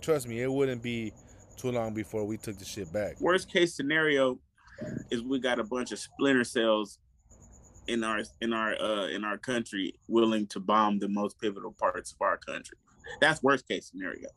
trust 0.00 0.28
me, 0.28 0.40
it 0.40 0.50
wouldn't 0.50 0.82
be 0.82 1.12
too 1.56 1.72
long 1.72 1.92
before 1.92 2.24
we 2.24 2.36
took 2.36 2.56
the 2.58 2.64
shit 2.64 2.92
back. 2.92 3.20
worst 3.20 3.50
case 3.52 3.74
scenario 3.74 4.38
is 5.10 5.22
we 5.22 5.40
got 5.40 5.58
a 5.58 5.64
bunch 5.64 5.92
of 5.92 5.98
splinter 5.98 6.44
cells 6.44 6.98
in 7.88 8.04
our 8.04 8.20
in 8.40 8.52
our 8.52 8.80
uh 8.80 9.08
in 9.08 9.24
our 9.24 9.38
country 9.38 9.94
willing 10.06 10.46
to 10.46 10.60
bomb 10.60 10.98
the 10.98 11.08
most 11.08 11.40
pivotal 11.40 11.72
parts 11.72 12.12
of 12.12 12.20
our 12.20 12.36
country. 12.36 12.76
That's 13.20 13.42
worst 13.42 13.66
case 13.66 13.90
scenario. 13.90 14.28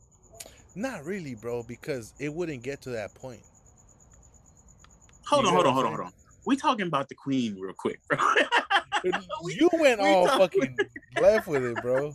Not 0.74 1.04
really, 1.04 1.34
bro, 1.34 1.62
because 1.62 2.14
it 2.18 2.32
wouldn't 2.32 2.62
get 2.62 2.80
to 2.82 2.90
that 2.90 3.14
point. 3.14 3.42
Hold 5.28 5.46
on, 5.46 5.52
hold 5.54 5.66
on, 5.66 5.74
hold 5.74 5.86
on, 5.86 5.92
hold 5.94 6.06
on. 6.06 6.12
We 6.44 6.56
talking 6.56 6.86
about 6.86 7.08
the 7.08 7.14
queen 7.14 7.58
real 7.58 7.74
quick, 7.76 8.00
bro. 8.08 8.18
We- 9.42 9.54
you 9.54 9.68
went 9.72 10.00
we 10.00 10.06
all 10.06 10.28
fucking 10.28 10.76
left 11.20 11.48
with 11.48 11.64
it, 11.64 11.76
bro. 11.82 12.12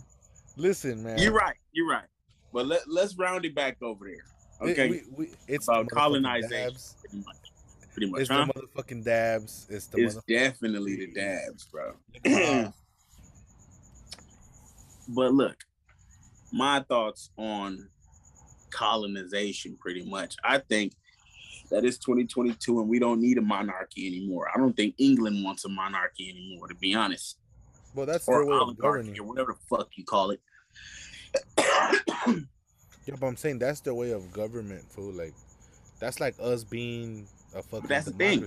Listen, 0.56 1.02
man. 1.02 1.18
you're 1.18 1.34
right, 1.34 1.56
you're 1.72 1.86
right. 1.88 2.06
But 2.50 2.66
let 2.66 2.88
let's 2.88 3.14
round 3.18 3.44
it 3.44 3.54
back 3.54 3.76
over 3.82 4.06
there. 4.06 4.14
It- 4.14 4.72
Okay. 4.72 4.88
we- 4.90 5.02
we- 5.26 5.30
it's 5.46 5.68
About 5.68 5.88
colonization. 5.90 6.72
pretty 7.00 7.24
much. 7.26 7.36
Pretty 7.92 8.10
much, 8.10 8.20
It's 8.22 8.30
huh? 8.30 8.46
the 8.46 8.52
motherfucking 8.54 9.04
dabs. 9.04 9.66
It's 9.68 9.86
the 9.88 9.98
It's 9.98 10.16
definitely 10.26 10.96
the 10.96 11.12
dabs, 11.12 11.66
bro. 11.66 11.94
But 15.10 15.32
look, 15.34 15.56
my 16.52 16.80
thoughts 16.88 17.30
on 17.36 17.88
colonization 18.70 19.76
pretty 19.80 20.04
much. 20.08 20.36
I 20.44 20.58
think 20.58 20.92
that 21.70 21.84
it's 21.84 21.98
2022 21.98 22.80
and 22.80 22.88
we 22.88 22.98
don't 22.98 23.20
need 23.20 23.38
a 23.38 23.42
monarchy 23.42 24.06
anymore. 24.06 24.48
I 24.54 24.58
don't 24.58 24.74
think 24.76 24.94
England 24.98 25.44
wants 25.44 25.64
a 25.64 25.68
monarchy 25.68 26.30
anymore, 26.30 26.68
to 26.68 26.74
be 26.74 26.94
honest. 26.94 27.38
well, 27.94 28.06
that's 28.06 28.26
Or 28.28 28.44
their 28.44 28.46
way 28.52 28.58
of 28.60 28.78
governing. 28.78 29.18
or 29.18 29.24
whatever 29.24 29.52
the 29.54 29.76
fuck 29.76 29.88
you 29.96 30.04
call 30.04 30.30
it. 30.30 30.40
Yeah, 33.06 33.14
but 33.18 33.26
I'm 33.26 33.36
saying 33.38 33.58
that's 33.58 33.80
their 33.80 33.94
way 33.94 34.10
of 34.10 34.30
government, 34.32 34.84
fool. 34.92 35.12
Like, 35.14 35.32
that's 35.98 36.20
like 36.20 36.34
us 36.38 36.62
being 36.62 37.26
a 37.54 37.62
fucking 37.62 37.88
that's 37.88 38.04
the 38.04 38.12
thing. 38.12 38.46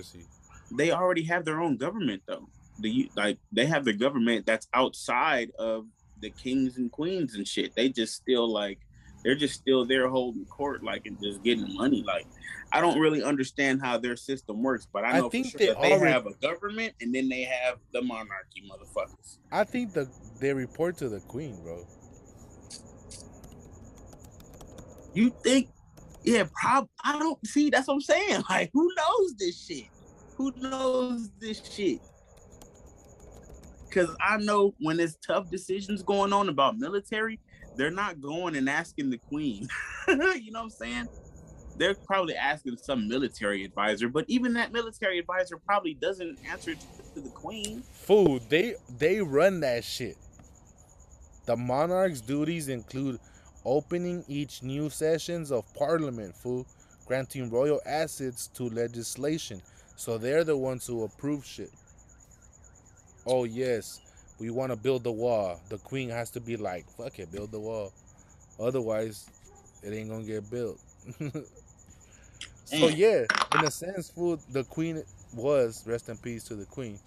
they 0.70 0.92
already 0.92 1.24
have 1.24 1.44
their 1.44 1.60
own 1.60 1.76
government 1.76 2.22
though. 2.28 2.48
The 2.78 3.10
like 3.16 3.38
they 3.50 3.66
have 3.66 3.84
the 3.84 3.92
government 3.92 4.46
that's 4.46 4.68
outside 4.72 5.50
of 5.58 5.86
the 6.20 6.30
kings 6.30 6.76
and 6.78 6.92
queens 6.92 7.34
and 7.34 7.46
shit. 7.46 7.74
They 7.74 7.88
just 7.88 8.14
still 8.14 8.48
like 8.48 8.78
they're 9.22 9.34
just 9.34 9.54
still 9.54 9.84
there 9.84 10.08
holding 10.08 10.44
court 10.46 10.82
like 10.82 11.06
and 11.06 11.20
just 11.22 11.42
getting 11.42 11.74
money. 11.74 12.02
Like 12.06 12.26
I 12.72 12.80
don't 12.80 12.98
really 12.98 13.22
understand 13.22 13.80
how 13.82 13.98
their 13.98 14.16
system 14.16 14.62
works, 14.62 14.86
but 14.92 15.04
I 15.04 15.18
know 15.18 15.26
I 15.26 15.28
think 15.30 15.52
for 15.52 15.58
they 15.58 15.66
sure 15.66 15.74
that 15.74 15.82
they 15.82 15.92
already- 15.92 16.12
have 16.12 16.26
a 16.26 16.34
government 16.34 16.94
and 17.00 17.14
then 17.14 17.28
they 17.28 17.42
have 17.42 17.78
the 17.92 18.02
monarchy, 18.02 18.62
motherfuckers. 18.70 19.38
I 19.50 19.64
think 19.64 19.92
the 19.92 20.08
they 20.40 20.52
report 20.52 20.96
to 20.98 21.08
the 21.08 21.20
queen, 21.20 21.56
bro. 21.62 21.86
You 25.14 25.30
think? 25.42 25.68
Yeah, 26.24 26.44
prob. 26.60 26.88
I 27.04 27.18
don't 27.18 27.44
see. 27.46 27.70
That's 27.70 27.88
what 27.88 27.94
I'm 27.94 28.00
saying. 28.00 28.42
Like, 28.50 28.70
who 28.72 28.90
knows 28.96 29.34
this 29.38 29.64
shit? 29.66 29.84
Who 30.36 30.52
knows 30.56 31.30
this 31.38 31.62
shit? 31.70 32.00
Because 33.88 34.14
I 34.20 34.38
know 34.38 34.74
when 34.80 34.96
there's 34.96 35.16
tough 35.16 35.50
decisions 35.50 36.02
going 36.02 36.32
on 36.32 36.48
about 36.48 36.78
military, 36.78 37.38
they're 37.76 37.90
not 37.90 38.20
going 38.20 38.56
and 38.56 38.68
asking 38.68 39.10
the 39.10 39.18
queen. 39.18 39.68
you 40.08 40.16
know 40.50 40.60
what 40.60 40.64
I'm 40.64 40.70
saying? 40.70 41.08
They're 41.76 41.94
probably 41.94 42.36
asking 42.36 42.76
some 42.76 43.08
military 43.08 43.64
advisor, 43.64 44.08
but 44.08 44.24
even 44.28 44.52
that 44.54 44.72
military 44.72 45.18
advisor 45.18 45.56
probably 45.56 45.94
doesn't 45.94 46.38
answer 46.48 46.74
to 46.74 47.20
the 47.20 47.30
queen. 47.30 47.82
Fool, 47.92 48.40
they 48.48 48.74
they 48.98 49.20
run 49.20 49.60
that 49.60 49.84
shit. 49.84 50.16
The 51.46 51.56
monarch's 51.56 52.20
duties 52.20 52.68
include 52.68 53.18
opening 53.64 54.24
each 54.28 54.62
new 54.62 54.90
sessions 54.90 55.50
of 55.50 55.64
parliament, 55.74 56.36
fool, 56.36 56.66
granting 57.06 57.50
royal 57.50 57.80
assets 57.86 58.48
to 58.48 58.68
legislation. 58.68 59.62
So 59.96 60.18
they're 60.18 60.44
the 60.44 60.56
ones 60.56 60.86
who 60.86 61.04
approve 61.04 61.44
shit. 61.44 61.70
Oh 63.26 63.44
yes, 63.44 64.00
we 64.42 64.50
want 64.50 64.72
to 64.72 64.76
build 64.76 65.04
the 65.04 65.12
wall. 65.12 65.60
The 65.68 65.78
queen 65.78 66.08
has 66.10 66.28
to 66.32 66.40
be 66.40 66.56
like, 66.56 66.84
fuck 66.96 67.20
it, 67.20 67.30
build 67.30 67.52
the 67.52 67.60
wall. 67.60 67.92
Otherwise, 68.58 69.30
it 69.84 69.92
ain't 69.92 70.10
gonna 70.10 70.24
get 70.24 70.50
built. 70.50 70.80
so 72.64 72.88
yeah, 72.88 73.24
in 73.54 73.64
a 73.64 73.70
sense, 73.70 74.10
fool, 74.10 74.40
the 74.50 74.64
queen 74.64 75.04
was 75.32 75.84
rest 75.86 76.08
in 76.08 76.16
peace 76.16 76.42
to 76.44 76.56
the 76.56 76.64
queen. 76.64 76.98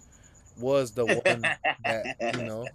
Was 0.57 0.93
the 0.93 1.05
one 1.05 1.41
that 1.83 2.37
you 2.37 2.43
know 2.43 2.65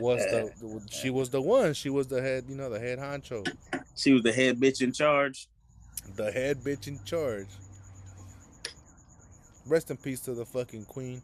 was 0.00 0.24
the 0.24 0.80
she 0.90 1.10
was 1.18 1.28
the 1.28 1.42
one 1.42 1.74
she 1.74 1.90
was 1.90 2.06
the 2.06 2.22
head 2.22 2.44
you 2.48 2.56
know 2.56 2.70
the 2.70 2.80
head 2.80 2.98
honcho 2.98 3.46
she 3.94 4.14
was 4.14 4.22
the 4.22 4.32
head 4.32 4.58
bitch 4.58 4.80
in 4.80 4.92
charge. 4.92 5.46
the 6.16 6.32
head 6.32 6.56
bitch 6.60 6.88
in 6.88 6.98
charge 7.04 7.48
rest 9.66 9.90
in 9.90 9.98
peace 9.98 10.20
to 10.20 10.32
the 10.32 10.46
fucking 10.46 10.86
queen 10.86 11.20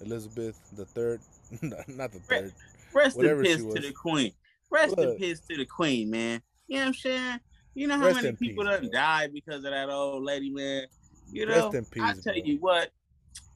elizabeth 0.00 0.58
the 0.76 0.84
third 0.84 1.20
not 1.88 2.12
the 2.12 2.18
third 2.20 2.52
Rest 2.94 3.18
in 3.18 3.42
peace 3.42 3.56
to 3.64 3.80
the 3.80 3.92
queen. 3.92 4.32
Rest 4.70 4.96
in 4.98 5.16
peace 5.16 5.40
to 5.50 5.56
the 5.56 5.64
queen, 5.66 6.10
man. 6.10 6.40
You 6.68 6.76
know 6.76 6.80
what 6.82 6.86
I'm 6.88 6.94
saying? 6.94 7.40
You 7.74 7.86
know 7.88 7.98
how 7.98 8.06
Rest 8.06 8.22
many 8.22 8.36
people 8.36 8.64
peace, 8.64 8.80
done 8.80 8.90
died 8.92 9.32
because 9.32 9.56
of 9.64 9.72
that 9.72 9.88
old 9.90 10.22
lady, 10.22 10.50
man. 10.50 10.84
You 11.32 11.46
know, 11.46 11.64
Rest 11.70 11.74
in 11.74 11.84
peace, 11.86 12.02
I 12.02 12.12
tell 12.12 12.34
bro. 12.34 12.42
you 12.44 12.56
what, 12.60 12.90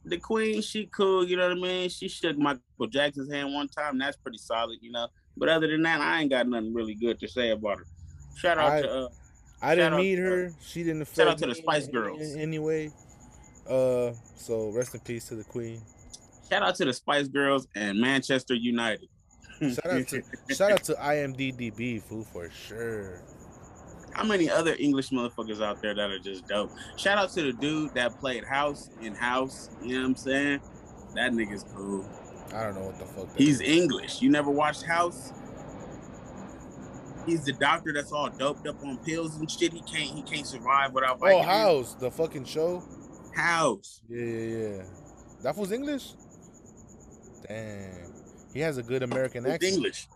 the 0.05 0.17
queen, 0.17 0.61
she 0.61 0.87
cool. 0.87 1.25
You 1.25 1.37
know 1.37 1.47
what 1.49 1.57
I 1.57 1.61
mean? 1.61 1.89
She 1.89 2.09
shook 2.09 2.37
Michael 2.37 2.87
Jackson's 2.89 3.31
hand 3.31 3.53
one 3.53 3.69
time. 3.69 3.97
That's 3.97 4.17
pretty 4.17 4.39
solid, 4.39 4.79
you 4.81 4.91
know. 4.91 5.07
But 5.37 5.47
other 5.49 5.67
than 5.67 5.81
that, 5.83 6.01
I 6.01 6.19
ain't 6.21 6.29
got 6.29 6.47
nothing 6.47 6.73
really 6.73 6.95
good 6.95 7.19
to 7.21 7.27
say 7.27 7.51
about 7.51 7.77
her. 7.77 7.85
Shout 8.35 8.57
out 8.57 8.71
I- 8.71 8.81
to 8.81 8.91
uh, 8.91 9.07
i 9.61 9.75
didn't 9.75 9.97
meet 9.97 10.15
to- 10.15 10.21
her 10.21 10.51
she 10.61 10.83
didn't 10.83 11.05
shout 11.13 11.27
out 11.27 11.37
to 11.37 11.45
the 11.47 11.53
Spice 11.53 11.85
Girls. 11.87 12.21
anyway 12.37 12.89
uh 13.69 14.13
so 14.37 14.69
rest 14.69 14.93
in 14.93 15.01
peace 15.01 15.27
to 15.27 15.35
the 15.35 15.43
queen 15.43 15.81
shout 16.49 16.63
out 16.63 16.75
to 16.75 16.85
the 16.85 16.93
Spice 16.93 17.27
Girls 17.27 17.67
and 17.75 17.99
Manchester 17.99 18.53
United. 18.53 19.07
shout 19.59 19.85
out 19.85 20.07
to 20.07 20.23
shout 20.55 20.71
out 20.71 20.83
to 20.85 20.93
imddb 20.93 22.01
fool 22.03 22.23
for 22.23 22.49
sure 22.49 23.21
How 24.13 24.23
many 24.23 24.49
other 24.49 24.75
English 24.79 25.09
motherfuckers 25.09 25.61
out 25.61 25.81
there 25.81 25.93
that 25.93 26.09
are 26.09 26.19
just 26.19 26.47
dope? 26.47 26.71
Shout 26.97 27.17
out 27.17 27.31
to 27.31 27.43
the 27.43 27.53
dude 27.53 27.93
that 27.93 28.19
played 28.19 28.43
House 28.43 28.89
in 29.01 29.13
House. 29.13 29.69
You 29.81 29.95
know 29.95 30.01
what 30.01 30.07
I'm 30.07 30.15
saying? 30.15 30.61
That 31.15 31.31
nigga's 31.33 31.65
cool. 31.75 32.07
i 32.53 32.63
don't 32.63 32.75
know 32.75 32.85
what 32.85 32.99
the 32.99 33.05
fuck 33.05 33.29
that 33.29 33.37
He's 33.37 33.61
is. 33.61 33.67
English. 33.67 34.21
You 34.21 34.29
never 34.29 34.49
watched 34.49 34.83
House? 34.83 35.33
He's 37.25 37.43
the 37.45 37.53
doctor 37.53 37.93
that's 37.93 38.11
all 38.11 38.29
doped 38.29 38.65
up 38.67 38.83
on 38.83 38.97
pills 38.99 39.35
and 39.35 39.49
shit. 39.49 39.73
He 39.73 39.81
can't 39.81 40.15
he 40.15 40.23
can't 40.23 40.47
survive 40.47 40.93
without 40.93 41.19
oh 41.21 41.41
house 41.41 41.93
the 41.95 42.09
fucking 42.09 42.45
show 42.45 42.83
House. 43.35 44.01
Yeah, 44.09 44.25
yeah, 44.25 44.67
yeah. 44.77 44.83
That 45.43 45.55
was 45.55 45.71
English. 45.71 46.13
Damn, 47.49 48.13
he 48.53 48.59
has 48.61 48.77
a 48.77 48.83
good 48.83 49.03
American 49.03 49.45
accent. 49.45 49.73
English. 49.73 50.07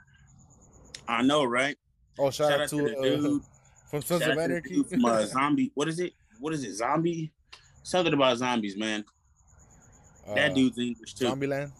I 1.07 1.21
know, 1.23 1.43
right? 1.43 1.75
Oh, 2.17 2.29
shout, 2.31 2.49
Shout 2.49 2.53
out, 2.53 2.61
out 2.61 2.69
to, 2.69 2.77
to 2.77 2.97
uh, 2.97 3.01
dude. 3.01 3.41
from 3.89 4.01
Sons 4.03 4.21
Shout 4.23 4.31
of 4.31 4.37
Anarchy. 4.37 4.83
from 4.83 5.03
uh, 5.05 5.25
zombie. 5.25 5.71
What 5.73 5.87
is 5.87 5.99
it? 5.99 6.13
What 6.39 6.53
is 6.53 6.63
it? 6.63 6.73
Zombie? 6.75 7.31
Something 7.83 8.13
about 8.13 8.37
zombies, 8.37 8.77
man. 8.77 9.03
That 10.35 10.51
Uh, 10.51 10.53
dude's 10.53 10.77
English 10.77 11.15
too. 11.15 11.25
Zombieland. 11.25 11.71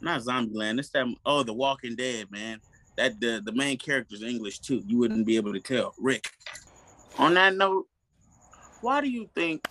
not 0.00 0.20
Zombieland. 0.22 0.78
It's 0.78 0.90
that 0.90 1.06
oh, 1.24 1.42
The 1.42 1.52
Walking 1.54 1.96
Dead, 1.96 2.30
man. 2.30 2.60
That 2.96 3.18
the 3.20 3.42
the 3.44 3.52
main 3.52 3.78
character's 3.78 4.22
English 4.22 4.60
too. 4.60 4.82
You 4.86 4.98
wouldn't 4.98 5.26
be 5.26 5.36
able 5.36 5.52
to 5.52 5.60
tell. 5.60 5.94
Rick. 5.98 6.30
On 7.18 7.34
that 7.34 7.56
note, 7.56 7.86
why 8.82 9.00
do 9.00 9.08
you 9.08 9.28
think 9.34 9.66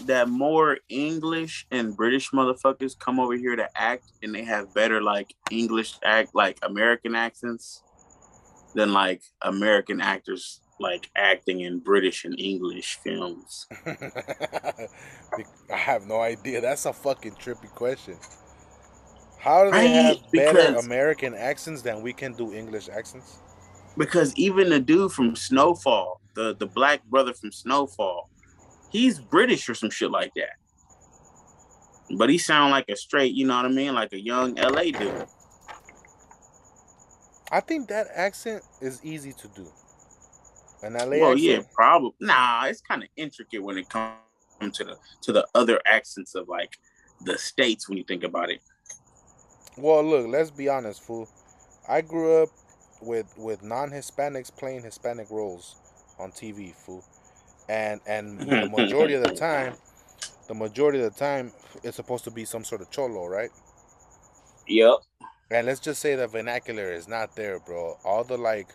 that 0.00 0.28
more 0.28 0.78
English 0.88 1.66
and 1.70 1.96
British 1.96 2.30
motherfuckers 2.30 2.98
come 2.98 3.20
over 3.20 3.34
here 3.34 3.56
to 3.56 3.68
act 3.76 4.12
and 4.22 4.34
they 4.34 4.44
have 4.44 4.72
better 4.74 5.00
like 5.02 5.34
English 5.50 5.94
act 6.04 6.34
like 6.34 6.58
American 6.62 7.14
accents 7.14 7.82
than 8.74 8.92
like 8.92 9.22
American 9.42 10.00
actors 10.00 10.60
like 10.80 11.08
acting 11.16 11.60
in 11.60 11.78
British 11.78 12.24
and 12.24 12.38
English 12.40 12.98
films? 13.04 13.66
I 13.86 15.76
have 15.76 16.06
no 16.06 16.20
idea. 16.20 16.60
That's 16.60 16.86
a 16.86 16.92
fucking 16.92 17.32
trippy 17.32 17.70
question. 17.70 18.16
How 19.38 19.64
do 19.64 19.70
they 19.72 19.88
have 19.88 20.16
better 20.32 20.68
because- 20.68 20.84
American 20.86 21.34
accents 21.34 21.82
than 21.82 22.02
we 22.02 22.12
can 22.12 22.32
do 22.34 22.52
English 22.52 22.88
accents? 22.88 23.38
because 23.96 24.34
even 24.36 24.70
the 24.70 24.80
dude 24.80 25.12
from 25.12 25.36
Snowfall, 25.36 26.20
the 26.34 26.56
the 26.58 26.66
black 26.66 27.04
brother 27.04 27.34
from 27.34 27.52
Snowfall, 27.52 28.30
he's 28.92 29.18
British 29.18 29.68
or 29.68 29.74
some 29.74 29.90
shit 29.90 30.10
like 30.10 30.32
that. 30.36 30.50
But 32.16 32.28
he 32.28 32.38
sound 32.38 32.70
like 32.70 32.84
a 32.88 32.96
straight, 32.96 33.32
you 33.32 33.46
know 33.46 33.56
what 33.56 33.64
I 33.64 33.70
mean, 33.70 33.94
like 33.94 34.12
a 34.12 34.20
young 34.20 34.54
LA 34.54 34.82
dude. 34.84 35.26
I 37.50 37.60
think 37.60 37.88
that 37.88 38.08
accent 38.14 38.62
is 38.80 39.04
easy 39.04 39.32
to 39.32 39.48
do. 39.48 39.66
An 40.82 40.94
LA 40.94 41.18
well, 41.18 41.32
accent. 41.32 41.40
yeah, 41.40 41.60
probably. 41.74 42.12
Nah, 42.20 42.66
it's 42.66 42.80
kind 42.80 43.02
of 43.02 43.08
intricate 43.16 43.62
when 43.62 43.78
it 43.78 43.88
comes 43.88 44.16
to 44.72 44.84
the 44.84 44.96
to 45.22 45.32
the 45.32 45.46
other 45.54 45.80
accents 45.86 46.34
of 46.34 46.48
like 46.48 46.76
the 47.24 47.38
states 47.38 47.88
when 47.88 47.98
you 47.98 48.04
think 48.04 48.24
about 48.24 48.50
it. 48.50 48.60
Well, 49.76 50.04
look, 50.04 50.26
let's 50.28 50.50
be 50.50 50.68
honest, 50.68 51.02
fool. 51.02 51.28
I 51.88 52.00
grew 52.00 52.42
up 52.42 52.48
with 53.00 53.32
with 53.36 53.62
non-Hispanics 53.62 54.54
playing 54.56 54.82
Hispanic 54.82 55.30
roles 55.30 55.76
on 56.18 56.30
TV, 56.32 56.74
fool. 56.74 57.04
And 57.68 58.00
and 58.06 58.40
the 58.60 58.66
majority 58.66 59.14
of 59.14 59.22
the 59.22 59.30
time, 59.30 59.74
the 60.48 60.54
majority 60.54 61.00
of 61.00 61.12
the 61.12 61.18
time, 61.18 61.52
it's 61.82 61.96
supposed 61.96 62.24
to 62.24 62.30
be 62.30 62.44
some 62.44 62.64
sort 62.64 62.82
of 62.82 62.90
cholo, 62.90 63.26
right? 63.26 63.50
Yep. 64.66 65.02
And 65.50 65.66
let's 65.66 65.80
just 65.80 66.00
say 66.00 66.14
the 66.16 66.26
vernacular 66.26 66.92
is 66.92 67.06
not 67.06 67.36
there, 67.36 67.58
bro. 67.60 67.98
All 68.04 68.24
the 68.24 68.38
like, 68.38 68.68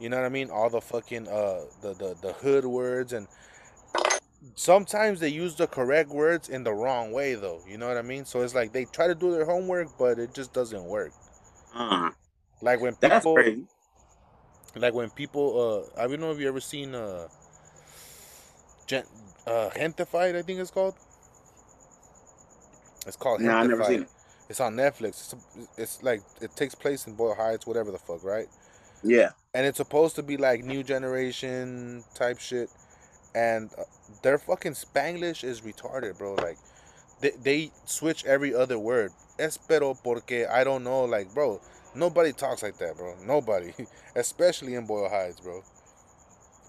you 0.00 0.08
know 0.08 0.16
what 0.18 0.26
I 0.26 0.30
mean? 0.30 0.50
All 0.50 0.70
the 0.70 0.80
fucking 0.80 1.28
uh 1.28 1.62
the 1.82 1.94
the, 1.94 2.16
the 2.22 2.32
hood 2.34 2.64
words 2.66 3.12
and 3.12 3.28
sometimes 4.54 5.20
they 5.20 5.28
use 5.28 5.54
the 5.56 5.66
correct 5.66 6.10
words 6.10 6.48
in 6.48 6.64
the 6.64 6.72
wrong 6.72 7.12
way 7.12 7.34
though. 7.34 7.62
You 7.66 7.78
know 7.78 7.88
what 7.88 7.96
I 7.96 8.02
mean? 8.02 8.24
So 8.24 8.42
it's 8.42 8.54
like 8.54 8.72
they 8.72 8.84
try 8.84 9.06
to 9.06 9.14
do 9.14 9.30
their 9.32 9.44
homework, 9.46 9.96
but 9.98 10.18
it 10.18 10.34
just 10.34 10.52
doesn't 10.52 10.84
work. 10.84 11.12
Uh, 11.74 12.10
Like 12.60 12.80
when 12.80 12.96
people 12.96 13.50
like 14.74 14.94
when 14.94 15.10
people 15.10 15.46
uh 15.96 16.02
I 16.02 16.06
don't 16.06 16.20
know 16.20 16.30
if 16.32 16.38
you 16.38 16.48
ever 16.48 16.60
seen 16.60 16.94
uh 16.94 17.28
Gen- 18.86 19.04
uh 19.46 19.70
Gentefied, 19.70 20.36
I 20.36 20.42
think 20.42 20.60
it's 20.60 20.70
called. 20.70 20.94
It's 23.06 23.16
called 23.16 23.40
Nah, 23.40 23.60
I've 23.60 23.68
never 23.68 23.84
seen 23.84 24.02
it. 24.02 24.08
It's 24.48 24.60
on 24.60 24.76
Netflix. 24.76 25.08
It's, 25.08 25.34
it's 25.76 26.02
like 26.02 26.22
it 26.40 26.54
takes 26.56 26.74
place 26.74 27.06
in 27.06 27.14
Boyle 27.14 27.34
Heights, 27.34 27.66
whatever 27.66 27.90
the 27.90 27.98
fuck, 27.98 28.22
right? 28.24 28.46
Yeah. 29.02 29.30
And 29.54 29.66
it's 29.66 29.78
supposed 29.78 30.16
to 30.16 30.22
be 30.22 30.36
like 30.36 30.64
new 30.64 30.82
generation 30.82 32.04
type 32.14 32.38
shit, 32.38 32.70
and 33.34 33.70
uh, 33.78 33.84
their 34.22 34.38
fucking 34.38 34.72
Spanglish 34.72 35.44
is 35.44 35.60
retarded, 35.62 36.18
bro. 36.18 36.34
Like 36.34 36.58
they 37.20 37.32
they 37.42 37.70
switch 37.86 38.24
every 38.24 38.54
other 38.54 38.78
word. 38.78 39.12
Espero 39.38 39.94
porque 40.02 40.46
I 40.50 40.64
don't 40.64 40.84
know, 40.84 41.04
like 41.04 41.32
bro. 41.34 41.60
Nobody 41.94 42.32
talks 42.32 42.62
like 42.62 42.76
that, 42.78 42.96
bro. 42.96 43.14
Nobody, 43.24 43.72
especially 44.16 44.74
in 44.74 44.86
Boyle 44.86 45.08
Heights, 45.08 45.40
bro. 45.40 45.62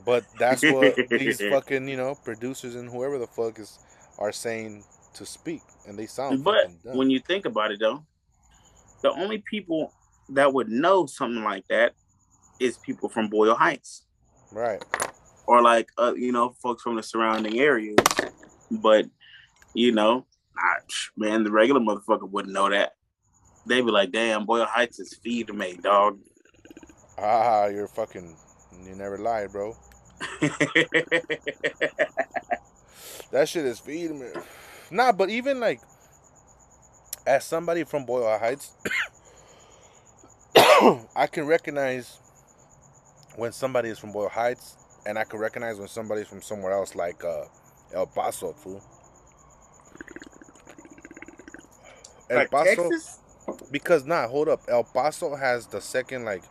But 0.08 0.24
that's 0.40 0.64
what 0.64 0.96
these 1.10 1.42
fucking 1.52 1.86
you 1.90 1.98
know 1.98 2.16
producers 2.16 2.76
and 2.76 2.90
whoever 2.90 3.20
the 3.20 3.28
fuck 3.28 3.60
is 3.60 3.78
are 4.18 4.32
saying 4.32 4.86
to 5.16 5.26
speak, 5.26 5.62
and 5.86 6.00
they 6.00 6.06
sound. 6.06 6.46
But 6.46 6.72
when 6.84 7.10
you 7.10 7.20
think 7.20 7.46
about 7.46 7.72
it, 7.72 7.82
though, 7.82 8.06
the 9.02 9.12
only 9.12 9.40
people 9.40 9.92
that 10.30 10.54
would 10.54 10.70
know 10.70 11.08
something 11.08 11.44
like 11.44 11.68
that 11.68 11.92
is 12.58 12.78
people 12.78 13.10
from 13.10 13.28
Boyle 13.28 13.54
Heights 13.54 14.06
right, 14.54 14.82
or 15.46 15.62
like 15.62 15.90
uh, 15.98 16.14
you 16.16 16.32
know 16.32 16.56
folks 16.64 16.84
from 16.84 16.96
the 16.96 17.04
surrounding 17.04 17.60
areas. 17.60 17.98
But 18.72 19.08
you 19.74 19.92
know, 19.92 20.26
man, 21.18 21.44
the 21.44 21.52
regular 21.52 21.82
motherfucker 21.82 22.32
wouldn't 22.32 22.54
know 22.54 22.70
that. 22.70 22.94
They'd 23.66 23.82
be 23.82 23.92
like, 23.92 24.14
"Damn, 24.14 24.46
Boyle 24.46 24.66
Heights 24.66 25.02
is 25.02 25.20
feed 25.22 25.48
to 25.48 25.54
me, 25.54 25.78
dog." 25.84 26.18
ah, 27.18 27.66
you're 27.66 27.90
fucking. 27.90 28.38
You 28.86 28.96
never 28.96 29.18
lied, 29.18 29.52
bro. 29.52 29.76
That 33.32 33.50
shit 33.50 33.66
is 33.66 33.80
feeding 33.80 34.20
me. 34.20 34.28
Nah, 34.90 35.12
but 35.12 35.30
even 35.30 35.60
like, 35.60 35.82
as 37.26 37.46
somebody 37.46 37.84
from 37.84 38.06
Boyle 38.06 38.38
Heights, 38.38 38.72
I 41.16 41.28
can 41.28 41.46
recognize 41.46 42.20
when 43.36 43.52
somebody 43.52 43.90
is 43.90 44.00
from 44.00 44.14
Boyle 44.14 44.30
Heights, 44.30 44.78
and 45.06 45.20
I 45.20 45.26
can 45.26 45.40
recognize 45.40 45.78
when 45.78 45.90
somebody's 45.90 46.28
from 46.28 46.42
somewhere 46.42 46.72
else, 46.72 46.96
like 46.96 47.24
uh, 47.24 47.44
El 47.94 48.08
Paso, 48.08 48.54
fool. 48.54 48.82
El 52.30 52.38
like 52.38 52.50
Paso, 52.50 52.90
Texas? 52.90 53.20
because 53.72 54.06
nah, 54.06 54.28
hold 54.28 54.48
up. 54.48 54.62
El 54.70 54.86
Paso 54.86 55.36
has 55.36 55.68
the 55.68 55.82
second 55.82 56.24
like. 56.24 56.44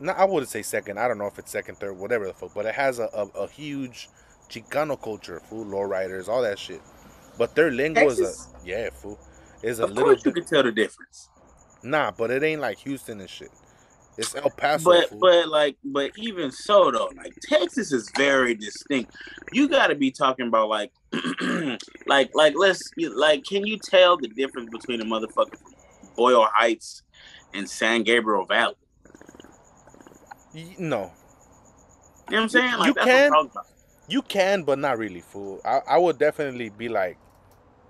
Nah, 0.00 0.12
I 0.12 0.24
wouldn't 0.24 0.50
say 0.50 0.62
second. 0.62 0.98
I 0.98 1.08
don't 1.08 1.18
know 1.18 1.26
if 1.26 1.38
it's 1.38 1.50
second, 1.50 1.76
third, 1.78 1.98
whatever 1.98 2.26
the 2.26 2.34
fuck. 2.34 2.54
But 2.54 2.66
it 2.66 2.74
has 2.74 2.98
a, 2.98 3.08
a, 3.14 3.26
a 3.44 3.48
huge 3.48 4.08
Chicano 4.48 5.00
culture, 5.00 5.40
fool, 5.40 5.64
lowriders, 5.66 6.28
all 6.28 6.42
that 6.42 6.58
shit. 6.58 6.82
But 7.36 7.54
their 7.54 7.70
lingo 7.70 8.08
Texas? 8.08 8.28
is 8.28 8.48
a 8.62 8.66
yeah, 8.66 8.90
fool. 8.90 9.18
Is 9.62 9.80
a 9.80 9.84
Of 9.84 9.90
little 9.90 10.04
course, 10.04 10.24
you 10.24 10.32
can 10.32 10.44
tell 10.44 10.62
the 10.62 10.72
difference. 10.72 11.30
nah, 11.82 12.10
but 12.12 12.30
it 12.30 12.42
ain't 12.42 12.60
like 12.60 12.78
Houston 12.78 13.20
and 13.20 13.30
shit. 13.30 13.50
It's 14.16 14.34
El 14.34 14.50
Paso. 14.50 14.90
But 14.90 15.10
fool. 15.10 15.18
but 15.20 15.48
like 15.48 15.76
but 15.84 16.12
even 16.16 16.50
so 16.50 16.90
though, 16.90 17.10
like 17.16 17.34
Texas 17.42 17.92
is 17.92 18.10
very 18.16 18.54
distinct. 18.54 19.12
You 19.52 19.68
got 19.68 19.88
to 19.88 19.94
be 19.94 20.10
talking 20.10 20.48
about 20.48 20.68
like 20.68 20.92
like 22.06 22.30
like 22.34 22.54
let's 22.56 22.90
like 23.14 23.44
can 23.44 23.66
you 23.66 23.78
tell 23.78 24.16
the 24.16 24.28
difference 24.28 24.70
between 24.70 25.00
a 25.00 25.04
motherfucker 25.04 25.58
from 25.58 25.72
Boyle 26.16 26.48
Heights 26.52 27.02
and 27.54 27.68
San 27.68 28.02
Gabriel 28.02 28.44
Valley? 28.44 28.74
No, 30.78 31.12
You 32.28 32.36
know 32.36 32.38
what 32.38 32.42
I'm 32.44 32.48
saying? 32.48 32.78
Like 32.78 32.88
You 32.88 32.94
that's 32.94 33.06
can. 33.06 33.30
what 33.30 33.40
I'm 33.40 33.46
about. 33.46 33.66
you 34.08 34.22
can, 34.22 34.64
but 34.64 34.78
not 34.78 34.98
really, 34.98 35.20
fool. 35.20 35.60
I, 35.64 35.80
I 35.88 35.98
would 35.98 36.18
definitely 36.18 36.70
be 36.70 36.88
like, 36.88 37.18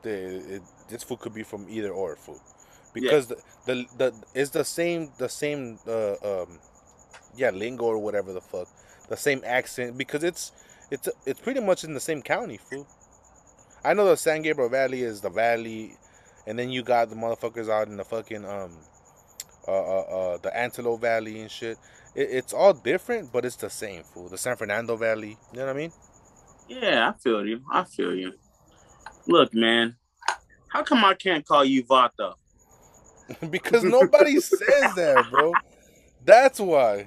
the 0.03 0.11
it, 0.57 0.63
this 0.89 1.03
food 1.05 1.21
could 1.21 1.35
be 1.35 1.43
from 1.45 1.67
either 1.69 1.91
or, 1.91 2.17
fool, 2.17 2.41
because 2.93 3.29
the, 3.29 3.37
the 3.67 3.87
the 3.99 4.15
it's 4.35 4.51
the 4.51 4.65
same 4.65 5.13
the 5.19 5.29
same 5.29 5.79
uh, 5.87 6.15
um 6.25 6.61
yeah 7.37 7.51
lingo 7.51 7.85
or 7.85 7.99
whatever 7.99 8.33
the 8.33 8.41
fuck 8.41 8.69
the 9.09 9.17
same 9.17 9.43
accent 9.45 9.99
because 9.99 10.25
it's 10.25 10.53
it's 10.91 11.09
it's 11.27 11.41
pretty 11.41 11.61
much 11.61 11.85
in 11.85 11.95
the 11.95 12.01
same 12.01 12.23
county, 12.23 12.59
fool. 12.59 12.87
I 13.85 13.95
know 13.95 14.07
the 14.07 14.17
San 14.17 14.43
Gabriel 14.43 14.71
Valley 14.71 15.03
is 15.03 15.21
the 15.21 15.31
valley, 15.31 15.97
and 16.47 16.59
then 16.59 16.71
you 16.71 16.83
got 16.83 17.11
the 17.11 17.17
motherfuckers 17.17 17.69
out 17.71 17.89
in 17.89 17.97
the 17.97 18.05
fucking 18.05 18.45
um 18.45 18.73
uh 19.69 19.71
uh, 19.71 20.01
uh 20.01 20.39
the 20.39 20.57
Antelope 20.57 21.01
Valley 21.01 21.41
and 21.41 21.51
shit. 21.51 21.79
It, 22.15 22.29
it's 22.31 22.53
all 22.53 22.73
different, 22.73 23.33
but 23.33 23.45
it's 23.45 23.57
the 23.57 23.71
same, 23.71 24.03
fool. 24.03 24.29
The 24.29 24.39
San 24.39 24.57
Fernando 24.57 24.97
Valley, 24.97 25.37
you 25.53 25.59
know 25.59 25.67
what 25.67 25.77
I 25.77 25.79
mean? 25.79 25.93
Yeah, 26.69 27.11
I 27.11 27.19
feel 27.19 27.47
you. 27.47 27.61
I 27.71 27.85
feel 27.85 28.15
you. 28.15 28.33
Look, 29.27 29.55
man, 29.55 29.97
how 30.69 30.83
come 30.83 31.05
I 31.05 31.15
can't 31.15 31.45
call 31.47 31.65
you 31.65 31.85
Vata? 31.85 32.35
because 33.51 33.85
nobody 33.85 34.41
says 34.41 34.95
that, 34.95 35.27
bro. 35.31 35.53
That's 36.25 36.61
why. 36.61 37.07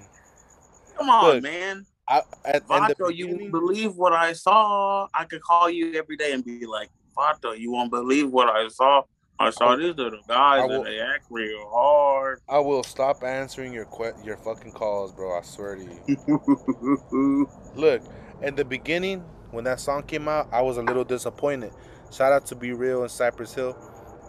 Come 0.97 1.09
on, 1.09 1.25
Look, 1.25 1.43
man. 1.43 1.85
I, 2.07 2.21
at, 2.45 2.67
Vato, 2.67 3.15
you 3.15 3.27
won't 3.27 3.51
believe 3.51 3.95
what 3.95 4.13
I 4.13 4.33
saw. 4.33 5.07
I 5.13 5.25
could 5.25 5.41
call 5.41 5.69
you 5.69 5.93
every 5.95 6.17
day 6.17 6.33
and 6.33 6.43
be 6.43 6.65
like, 6.65 6.89
Vato, 7.17 7.57
you 7.57 7.71
won't 7.71 7.91
believe 7.91 8.29
what 8.29 8.49
I 8.49 8.67
saw. 8.67 9.03
I 9.41 9.49
saw 9.51 9.75
these 9.75 9.95
little 9.95 10.19
guys 10.27 10.61
I 10.61 10.65
will- 10.65 10.75
and 10.83 10.85
they 10.85 10.99
act 10.99 11.25
real 11.29 11.69
hard. 11.71 12.39
I 12.49 12.59
will 12.59 12.83
stop 12.83 13.23
answering 13.23 13.73
your 13.73 13.85
que- 13.85 14.13
your 14.23 14.37
fucking 14.37 14.71
calls, 14.71 15.11
bro. 15.11 15.37
I 15.37 15.41
swear 15.41 15.75
to 15.75 15.83
you. 15.83 17.47
Look, 17.75 18.01
at 18.41 18.55
the 18.55 18.65
beginning 18.65 19.23
when 19.51 19.63
that 19.65 19.79
song 19.79 20.03
came 20.03 20.27
out, 20.27 20.47
I 20.51 20.61
was 20.61 20.77
a 20.77 20.81
little 20.81 21.03
disappointed. 21.03 21.71
Shout 22.11 22.31
out 22.33 22.45
to 22.47 22.55
B-Real 22.55 23.01
and 23.03 23.11
Cypress 23.11 23.53
Hill. 23.53 23.77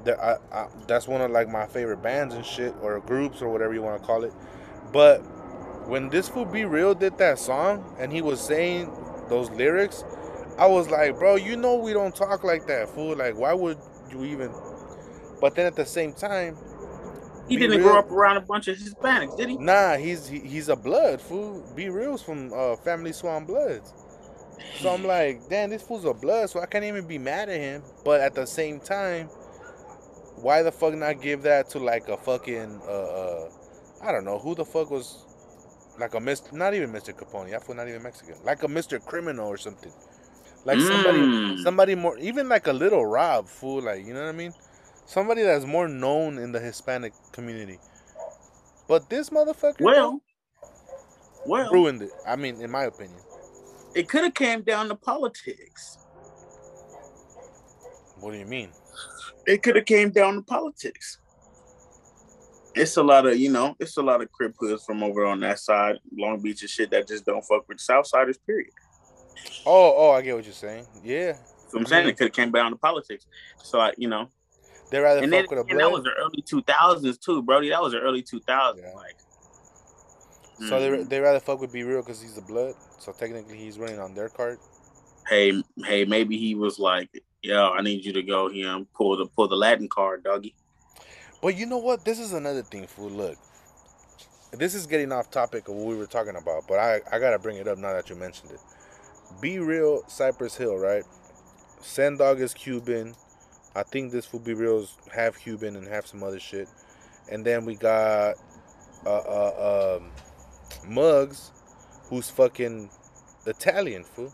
I, 0.06 0.36
I, 0.52 0.66
that's 0.88 1.06
one 1.06 1.20
of 1.20 1.30
like 1.30 1.48
my 1.48 1.66
favorite 1.66 2.02
bands 2.02 2.34
and 2.34 2.44
shit, 2.44 2.74
or 2.82 2.98
groups, 3.00 3.40
or 3.40 3.48
whatever 3.50 3.72
you 3.72 3.82
want 3.82 4.00
to 4.00 4.06
call 4.06 4.24
it. 4.24 4.32
But 4.92 5.18
when 5.88 6.08
this 6.08 6.28
fool 6.28 6.44
B-Real 6.44 6.94
did 6.94 7.18
that 7.18 7.38
song 7.38 7.96
and 7.98 8.12
he 8.12 8.20
was 8.22 8.40
saying 8.40 8.90
those 9.28 9.50
lyrics, 9.50 10.04
I 10.58 10.66
was 10.66 10.90
like, 10.90 11.18
bro, 11.18 11.36
you 11.36 11.56
know 11.56 11.76
we 11.76 11.92
don't 11.92 12.14
talk 12.14 12.44
like 12.44 12.66
that, 12.66 12.88
fool. 12.88 13.16
Like, 13.16 13.36
why 13.36 13.52
would 13.52 13.78
you 14.10 14.24
even? 14.24 14.50
But 15.42 15.54
then 15.56 15.66
at 15.66 15.76
the 15.76 15.84
same 15.84 16.14
time, 16.14 16.56
he 17.48 17.56
didn't 17.58 17.80
Real- 17.80 17.88
grow 17.90 17.98
up 17.98 18.10
around 18.10 18.36
a 18.38 18.40
bunch 18.40 18.68
of 18.68 18.78
Hispanics, 18.78 19.36
did 19.36 19.50
he? 19.50 19.58
Nah, 19.58 19.96
he's 19.96 20.26
he, 20.28 20.38
he's 20.38 20.68
a 20.70 20.76
blood 20.76 21.20
fool. 21.20 21.62
B-Real's 21.76 22.22
from 22.22 22.50
uh, 22.54 22.76
Family 22.76 23.12
Swan 23.12 23.44
Bloods. 23.44 23.92
So 24.80 24.94
I'm 24.94 25.04
like, 25.04 25.48
damn, 25.50 25.68
this 25.70 25.82
fool's 25.82 26.04
a 26.04 26.14
blood, 26.14 26.48
so 26.48 26.60
I 26.60 26.66
can't 26.66 26.84
even 26.84 27.06
be 27.06 27.18
mad 27.18 27.48
at 27.50 27.60
him. 27.60 27.82
But 28.04 28.20
at 28.22 28.34
the 28.34 28.46
same 28.46 28.80
time, 28.80 29.26
why 30.36 30.62
the 30.62 30.72
fuck 30.72 30.94
not 30.94 31.20
give 31.20 31.42
that 31.42 31.68
to 31.70 31.78
like 31.78 32.08
a 32.08 32.16
fucking 32.16 32.80
uh, 32.86 32.90
uh 32.90 33.48
I 34.02 34.12
don't 34.12 34.24
know 34.24 34.38
who 34.38 34.54
the 34.54 34.64
fuck 34.64 34.90
was 34.90 35.26
like 35.98 36.14
a 36.14 36.18
Mr. 36.18 36.52
Not 36.52 36.74
even 36.74 36.90
Mr. 36.92 37.12
Capone. 37.12 37.50
That 37.50 37.64
fool 37.64 37.74
not 37.74 37.88
even 37.88 38.02
Mexican. 38.02 38.36
Like 38.44 38.62
a 38.62 38.68
Mr. 38.68 39.04
Criminal 39.04 39.46
or 39.48 39.56
something. 39.58 39.92
Like 40.64 40.78
somebody, 40.80 41.18
Mm. 41.18 41.62
somebody 41.64 41.94
more, 41.96 42.16
even 42.18 42.48
like 42.48 42.66
a 42.68 42.72
Lil 42.72 43.04
Rob 43.04 43.48
fool. 43.48 43.82
Like 43.82 44.06
you 44.06 44.14
know 44.14 44.22
what 44.22 44.28
I 44.28 44.32
mean? 44.32 44.54
Somebody 45.12 45.42
that's 45.42 45.66
more 45.66 45.88
known 45.88 46.38
in 46.38 46.52
the 46.52 46.58
Hispanic 46.58 47.12
community. 47.32 47.78
But 48.88 49.10
this 49.10 49.28
motherfucker, 49.28 49.82
Well, 49.82 50.22
well, 51.44 51.70
ruined 51.70 52.00
it. 52.00 52.12
I 52.26 52.34
mean, 52.36 52.62
in 52.62 52.70
my 52.70 52.84
opinion. 52.84 53.20
it 53.94 54.08
could 54.08 54.24
have 54.24 54.32
came 54.32 54.62
down 54.62 54.88
to 54.88 54.94
politics. 54.94 55.98
What 58.20 58.32
do 58.32 58.38
you 58.38 58.46
mean? 58.46 58.70
It 59.46 59.62
could 59.62 59.76
have 59.76 59.84
came 59.84 60.12
down 60.12 60.36
to 60.36 60.40
politics. 60.40 61.18
It's 62.74 62.96
a 62.96 63.02
lot 63.02 63.26
of, 63.26 63.36
you 63.36 63.50
know, 63.50 63.76
it's 63.78 63.98
a 63.98 64.02
lot 64.02 64.22
of 64.22 64.32
crip 64.32 64.54
hoods 64.58 64.82
from 64.82 65.02
over 65.02 65.26
on 65.26 65.40
that 65.40 65.58
side, 65.58 65.98
Long 66.16 66.40
Beach 66.40 66.62
and 66.62 66.70
shit 66.70 66.90
that 66.90 67.06
just 67.06 67.26
don't 67.26 67.42
fuck 67.42 67.68
with 67.68 67.78
Southsiders, 67.78 68.38
period. 68.46 68.70
Oh, 69.66 69.94
oh, 69.94 70.10
I 70.12 70.22
get 70.22 70.36
what 70.36 70.44
you're 70.44 70.54
saying. 70.54 70.86
Yeah, 71.04 71.36
So 71.68 71.78
I'm 71.78 71.84
saying 71.84 72.08
it 72.08 72.16
could 72.16 72.28
have 72.28 72.32
came 72.32 72.50
down 72.50 72.70
to 72.70 72.78
politics. 72.78 73.26
So 73.62 73.78
I, 73.78 73.92
you 73.98 74.08
know, 74.08 74.30
they 74.92 75.00
rather 75.00 75.20
and 75.22 75.32
then 75.32 75.44
fuck 75.44 75.50
with 75.50 75.58
a 75.60 75.70
and 75.70 75.80
that 75.80 75.90
was 75.90 76.04
the 76.04 76.12
early 76.12 76.42
two 76.42 76.62
thousands 76.62 77.18
too, 77.18 77.42
Brody. 77.42 77.70
That 77.70 77.82
was 77.82 77.92
the 77.92 78.00
early 78.00 78.22
two 78.22 78.40
thousands. 78.40 78.86
Yeah. 78.86 78.94
Like, 78.94 79.16
So 80.68 80.80
they 80.80 80.88
mm, 80.90 81.08
they 81.08 81.20
rather 81.20 81.40
fuck 81.40 81.60
with 81.60 81.72
B-Real 81.72 82.02
because 82.02 82.20
he's 82.20 82.34
the 82.34 82.42
blood. 82.42 82.74
So 82.98 83.12
technically, 83.12 83.58
he's 83.58 83.78
running 83.78 83.98
on 83.98 84.14
their 84.14 84.28
card. 84.28 84.58
hey, 85.28 85.62
hey, 85.84 86.04
maybe 86.04 86.36
he 86.38 86.54
was 86.54 86.78
like, 86.78 87.22
"Yo, 87.42 87.70
I 87.70 87.80
need 87.82 88.04
you 88.04 88.12
to 88.12 88.22
go 88.22 88.48
here 88.50 88.68
and 88.70 88.92
pull 88.92 89.16
the 89.16 89.26
pull 89.26 89.48
the 89.48 89.56
Latin 89.56 89.88
card, 89.88 90.24
doggy." 90.24 90.54
But 91.42 91.56
you 91.56 91.66
know 91.66 91.78
what? 91.78 92.04
This 92.04 92.18
is 92.20 92.32
another 92.32 92.62
thing, 92.62 92.86
fool. 92.86 93.10
Look, 93.10 93.36
this 94.52 94.74
is 94.74 94.86
getting 94.86 95.10
off 95.12 95.30
topic 95.30 95.68
of 95.68 95.74
what 95.74 95.86
we 95.86 95.96
were 95.96 96.06
talking 96.06 96.36
about, 96.36 96.68
but 96.68 96.78
I 96.78 97.00
I 97.10 97.18
gotta 97.18 97.38
bring 97.38 97.56
it 97.56 97.66
up 97.66 97.78
now 97.78 97.92
that 97.94 98.10
you 98.10 98.16
mentioned 98.16 98.52
it. 98.52 98.60
B-Real, 99.40 100.02
Cypress 100.08 100.56
Hill, 100.56 100.76
right? 100.76 101.04
Sen 101.80 102.16
Dog 102.18 102.40
is 102.40 102.54
Cuban. 102.54 103.14
I 103.74 103.82
think 103.82 104.12
this 104.12 104.26
fool 104.26 104.40
B-Real's 104.40 104.96
half 105.14 105.38
Cuban 105.38 105.76
and 105.76 105.86
half 105.86 106.06
some 106.06 106.22
other 106.22 106.40
shit. 106.40 106.68
And 107.30 107.44
then 107.44 107.64
we 107.64 107.74
got 107.74 108.34
uh, 109.06 109.08
uh 109.08 109.96
um 109.96 110.10
Muggs, 110.86 111.52
who's 112.08 112.28
fucking 112.28 112.90
Italian, 113.46 114.04
fool. 114.04 114.32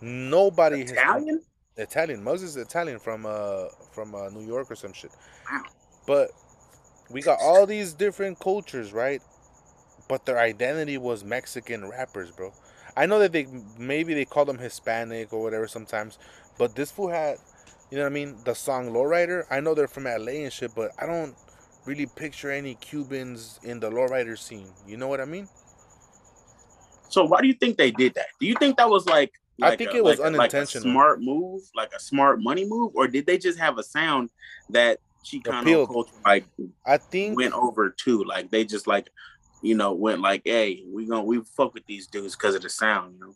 Nobody 0.00 0.80
has 0.80 0.92
Italian? 0.92 1.42
Italian. 1.76 2.24
Muggs 2.24 2.42
is 2.42 2.56
Italian 2.56 2.98
from 2.98 3.26
uh 3.26 3.66
from 3.92 4.14
uh, 4.14 4.28
New 4.30 4.44
York 4.44 4.70
or 4.70 4.74
some 4.74 4.92
shit. 4.92 5.12
Wow. 5.50 5.62
But 6.06 6.30
we 7.10 7.22
got 7.22 7.38
all 7.40 7.66
these 7.66 7.92
different 7.92 8.40
cultures, 8.40 8.92
right? 8.92 9.22
But 10.08 10.26
their 10.26 10.38
identity 10.38 10.98
was 10.98 11.24
Mexican 11.24 11.88
rappers, 11.88 12.30
bro. 12.30 12.52
I 12.96 13.06
know 13.06 13.18
that 13.20 13.32
they 13.32 13.46
maybe 13.78 14.14
they 14.14 14.24
call 14.24 14.44
them 14.44 14.58
Hispanic 14.58 15.32
or 15.32 15.42
whatever 15.42 15.66
sometimes, 15.68 16.18
but 16.58 16.74
this 16.74 16.90
fool 16.90 17.08
had, 17.08 17.38
you 17.92 17.98
know 17.98 18.04
what 18.04 18.12
I 18.12 18.14
mean? 18.14 18.38
The 18.44 18.54
song 18.54 18.88
Lowrider. 18.90 19.44
I 19.50 19.60
know 19.60 19.74
they're 19.74 19.86
from 19.86 20.04
LA 20.04 20.44
and 20.44 20.52
shit, 20.52 20.74
but 20.74 20.92
I 20.98 21.04
don't 21.04 21.36
really 21.84 22.06
picture 22.06 22.50
any 22.50 22.74
Cubans 22.76 23.60
in 23.64 23.80
the 23.80 23.90
lowrider 23.90 24.38
scene. 24.38 24.68
You 24.86 24.96
know 24.96 25.08
what 25.08 25.20
I 25.20 25.26
mean? 25.26 25.46
So 27.10 27.22
why 27.24 27.42
do 27.42 27.48
you 27.48 27.52
think 27.52 27.76
they 27.76 27.90
did 27.90 28.14
that? 28.14 28.28
Do 28.40 28.46
you 28.46 28.54
think 28.58 28.78
that 28.78 28.88
was 28.88 29.04
like 29.04 29.30
I 29.60 29.76
think 29.76 29.92
a- 29.92 29.98
it 29.98 30.04
was 30.04 30.20
like 30.20 30.26
unintentional. 30.26 30.88
like 30.88 30.92
smart 30.94 31.20
move, 31.20 31.60
like 31.74 31.92
a 31.94 32.00
smart 32.00 32.40
money 32.40 32.64
move, 32.64 32.92
or 32.94 33.08
did 33.08 33.26
they 33.26 33.36
just 33.36 33.58
have 33.58 33.76
a 33.76 33.82
sound 33.82 34.30
that 34.70 34.98
Chicano 35.22 35.86
culture 35.86 36.14
like 36.24 36.46
I 36.86 36.96
think 36.96 37.36
went 37.36 37.52
over 37.52 37.94
to? 38.04 38.24
Like 38.24 38.50
they 38.50 38.64
just 38.64 38.86
like, 38.86 39.10
you 39.60 39.74
know, 39.74 39.92
went 39.92 40.22
like, 40.22 40.40
hey, 40.46 40.82
we 40.90 41.04
gonna 41.04 41.24
we 41.24 41.42
fuck 41.42 41.74
with 41.74 41.84
these 41.84 42.06
dudes 42.06 42.36
because 42.36 42.54
of 42.54 42.62
the 42.62 42.70
sound, 42.70 43.16
you 43.16 43.20
know? 43.20 43.34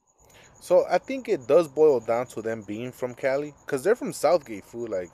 So. 0.60 0.84
I 0.90 0.98
think 0.98 1.28
it 1.28 1.46
does 1.46 1.68
boil 1.68 2.00
down 2.00 2.26
to 2.28 2.42
them 2.42 2.62
being 2.62 2.92
from 2.92 3.14
Cali, 3.14 3.54
cause 3.66 3.84
they're 3.84 3.96
from 3.96 4.12
South 4.12 4.46
Gate, 4.46 4.64
food. 4.64 4.90
Like 4.90 5.10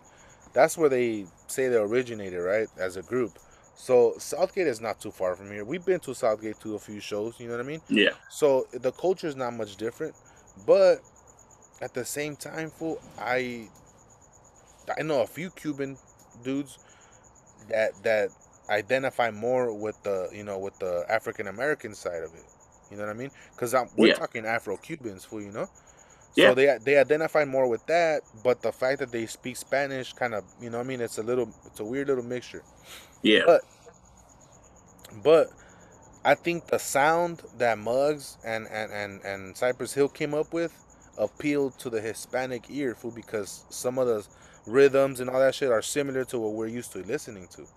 that's 0.52 0.76
where 0.76 0.88
they 0.88 1.26
say 1.46 1.68
they 1.68 1.76
originated, 1.76 2.40
right? 2.40 2.68
As 2.78 2.96
a 2.96 3.02
group. 3.02 3.38
So 3.74 4.14
South 4.18 4.54
Gate 4.54 4.66
is 4.66 4.80
not 4.80 5.00
too 5.00 5.10
far 5.10 5.34
from 5.34 5.50
here. 5.50 5.64
We've 5.64 5.84
been 5.84 6.00
to 6.00 6.14
South 6.14 6.42
Gate 6.42 6.60
to 6.60 6.74
a 6.74 6.78
few 6.78 7.00
shows. 7.00 7.40
You 7.40 7.48
know 7.48 7.56
what 7.56 7.64
I 7.64 7.68
mean? 7.68 7.80
Yeah, 7.88 8.10
So 8.30 8.66
the 8.72 8.92
culture 8.92 9.26
is 9.26 9.36
not 9.36 9.54
much 9.54 9.76
different, 9.76 10.14
but 10.66 11.00
at 11.80 11.94
the 11.94 12.04
same 12.04 12.36
time, 12.36 12.70
fool, 12.70 13.00
I 13.18 13.68
I 14.98 15.02
know 15.02 15.22
a 15.22 15.26
few 15.26 15.50
Cuban 15.50 15.96
dudes 16.44 16.78
that 17.68 18.00
that 18.02 18.30
identify 18.68 19.30
more 19.30 19.72
with 19.72 20.00
the 20.02 20.28
you 20.32 20.44
know 20.44 20.58
with 20.58 20.78
the 20.78 21.04
African 21.08 21.48
American 21.48 21.94
side 21.94 22.22
of 22.22 22.34
it. 22.34 22.44
You 22.92 22.98
know 22.98 23.06
what 23.06 23.16
I 23.16 23.18
mean? 23.18 23.32
Because 23.56 23.74
we're 23.96 24.10
Yeah. 24.10 24.14
talking 24.14 24.46
Afro 24.46 24.78
Cubans, 24.78 25.26
fool. 25.26 25.42
You 25.42 25.52
know. 25.52 25.68
Yeah. 26.36 26.52
So 26.52 26.54
they 26.54 26.78
they 26.84 26.98
identify 26.98 27.44
more 27.46 27.68
with 27.68 27.86
that, 27.86 28.24
but 28.44 28.62
the 28.62 28.72
fact 28.72 29.00
that 29.00 29.12
they 29.12 29.26
speak 29.26 29.56
Spanish, 29.56 30.14
kind 30.14 30.34
of, 30.34 30.44
you 30.60 30.70
know, 30.70 30.78
what 30.78 30.84
I 30.84 30.88
mean, 30.88 31.00
it's 31.02 31.18
a 31.18 31.24
little, 31.24 31.54
it's 31.66 31.80
a 31.80 31.84
weird 31.84 32.08
little 32.08 32.24
mixture. 32.24 32.64
yeah, 33.22 33.46
But 33.46 33.62
but 35.22 35.48
I 36.24 36.34
think 36.34 36.66
the 36.68 36.78
sound 36.78 37.42
that 37.58 37.78
Muggs 37.78 38.38
and 38.44 38.68
and 38.68 38.92
and 38.92 39.22
and 39.24 39.56
Cypress 39.56 39.94
Hill 39.94 40.08
came 40.08 40.34
up 40.34 40.52
with 40.52 40.78
appealed 41.18 41.78
to 41.80 41.90
the 41.90 42.00
Hispanic 42.00 42.66
ear, 42.70 42.94
fool, 42.94 43.12
because 43.12 43.66
some 43.70 43.98
of 43.98 44.08
the 44.08 44.26
rhythms 44.66 45.20
and 45.20 45.30
all 45.30 45.40
that 45.40 45.54
shit 45.54 45.70
are 45.70 45.82
similar 45.82 46.24
to 46.26 46.38
what 46.40 46.54
we're 46.54 46.68
used 46.68 46.92
to 46.92 47.00
listening 47.02 47.48
to. 47.48 47.68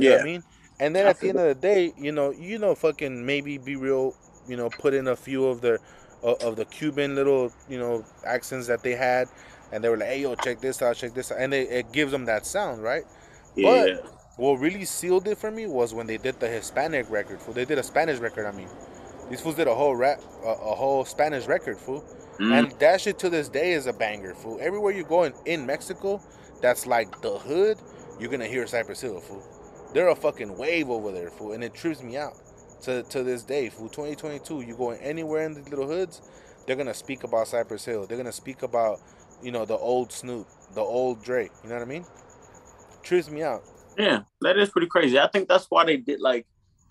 You 0.00 0.08
know 0.08 0.10
yeah, 0.10 0.16
what 0.16 0.20
I 0.20 0.24
mean? 0.24 0.44
And 0.80 0.96
then 0.96 1.06
at 1.06 1.20
the 1.20 1.30
end 1.30 1.38
of 1.38 1.46
the 1.46 1.54
day, 1.54 1.94
you 1.98 2.12
know, 2.12 2.32
you 2.32 2.58
know, 2.58 2.74
fucking 2.74 3.24
maybe 3.26 3.58
B-Real, 3.58 4.16
you 4.48 4.56
know, 4.56 4.70
put 4.70 4.94
in 4.94 5.08
a 5.08 5.16
few 5.16 5.46
of 5.46 5.60
the 5.60 5.78
of, 6.22 6.40
of 6.40 6.56
the 6.56 6.64
Cuban 6.64 7.14
little, 7.14 7.52
you 7.68 7.78
know, 7.78 8.04
accents 8.24 8.66
that 8.66 8.82
they 8.82 8.92
had, 8.92 9.28
and 9.72 9.82
they 9.82 9.88
were 9.88 9.96
like, 9.96 10.08
"Hey, 10.08 10.22
yo, 10.22 10.34
check 10.34 10.60
this 10.60 10.82
out, 10.82 10.96
check 10.96 11.14
this 11.14 11.30
out," 11.30 11.38
and 11.38 11.54
it, 11.54 11.70
it 11.70 11.92
gives 11.92 12.12
them 12.12 12.24
that 12.26 12.46
sound, 12.46 12.82
right? 12.82 13.04
yeah. 13.54 13.96
What 14.36 14.60
really 14.60 14.84
sealed 14.84 15.26
it 15.26 15.36
for 15.36 15.50
me 15.50 15.66
was 15.66 15.94
when 15.94 16.06
they 16.06 16.16
did 16.16 16.38
the 16.38 16.46
Hispanic 16.46 17.10
record. 17.10 17.42
Fool. 17.42 17.54
They 17.54 17.64
did 17.64 17.76
a 17.76 17.82
Spanish 17.82 18.20
record. 18.20 18.46
I 18.46 18.52
mean, 18.52 18.68
these 19.28 19.40
fools 19.40 19.56
did 19.56 19.66
a 19.66 19.74
whole 19.74 19.96
rap, 19.96 20.20
a, 20.44 20.50
a 20.50 20.74
whole 20.76 21.04
Spanish 21.04 21.46
record, 21.46 21.76
fool. 21.76 22.04
Mm. 22.38 22.52
And 22.52 22.72
that 22.78 23.00
shit 23.00 23.18
to 23.18 23.30
this 23.30 23.48
day 23.48 23.72
is 23.72 23.88
a 23.88 23.92
banger, 23.92 24.34
fool. 24.34 24.58
Everywhere 24.60 24.92
you 24.92 25.02
go 25.02 25.24
in, 25.24 25.34
in 25.44 25.66
Mexico, 25.66 26.22
that's 26.62 26.86
like 26.86 27.20
the 27.20 27.36
hood. 27.36 27.78
You're 28.20 28.30
gonna 28.30 28.46
hear 28.46 28.64
Cypress 28.68 29.00
Hill, 29.00 29.18
fool. 29.20 29.42
They're 29.92 30.08
a 30.08 30.14
fucking 30.14 30.56
wave 30.56 30.88
over 30.88 31.10
there, 31.10 31.30
fool, 31.30 31.52
and 31.52 31.64
it 31.64 31.74
trips 31.74 32.00
me 32.00 32.16
out 32.16 32.36
to 32.82 33.02
to 33.04 33.22
this 33.22 33.42
day, 33.42 33.68
For 33.68 33.88
2022, 33.88 34.62
you 34.62 34.76
go 34.76 34.90
anywhere 34.90 35.44
in 35.46 35.54
the 35.54 35.62
little 35.70 35.86
hoods, 35.86 36.20
they're 36.66 36.76
gonna 36.76 36.94
speak 36.94 37.24
about 37.24 37.48
Cypress 37.48 37.84
Hill. 37.84 38.06
They're 38.06 38.16
gonna 38.18 38.32
speak 38.32 38.62
about, 38.62 39.00
you 39.42 39.50
know, 39.52 39.64
the 39.64 39.76
old 39.76 40.12
Snoop, 40.12 40.46
the 40.74 40.80
old 40.80 41.22
Dre. 41.22 41.44
You 41.62 41.68
know 41.68 41.76
what 41.76 41.82
I 41.82 41.86
mean? 41.86 42.04
Trips 43.02 43.30
me 43.30 43.42
out. 43.42 43.62
Yeah, 43.96 44.20
that 44.42 44.58
is 44.58 44.68
pretty 44.70 44.86
crazy. 44.86 45.18
I 45.18 45.28
think 45.28 45.48
that's 45.48 45.66
why 45.70 45.84
they 45.84 45.96
did 45.96 46.20
like. 46.20 46.46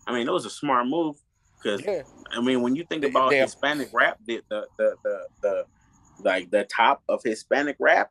I 0.07 0.13
mean, 0.13 0.27
it 0.27 0.31
was 0.31 0.45
a 0.45 0.49
smart 0.49 0.87
move 0.87 1.15
because 1.61 1.81
Yeah. 1.85 2.03
I 2.31 2.41
mean, 2.41 2.61
when 2.61 2.75
you 2.75 2.83
think 2.85 3.01
They- 3.03 3.09
about 3.09 3.29
they- 3.29 3.39
Hispanic 3.39 3.89
rap, 3.93 4.17
the, 4.25 4.41
the 4.49 4.67
the 4.77 4.95
the 5.03 5.27
the 5.41 5.65
like 6.23 6.49
the 6.51 6.63
top 6.65 7.03
of 7.07 7.21
Hispanic 7.23 7.75
rap, 7.79 8.09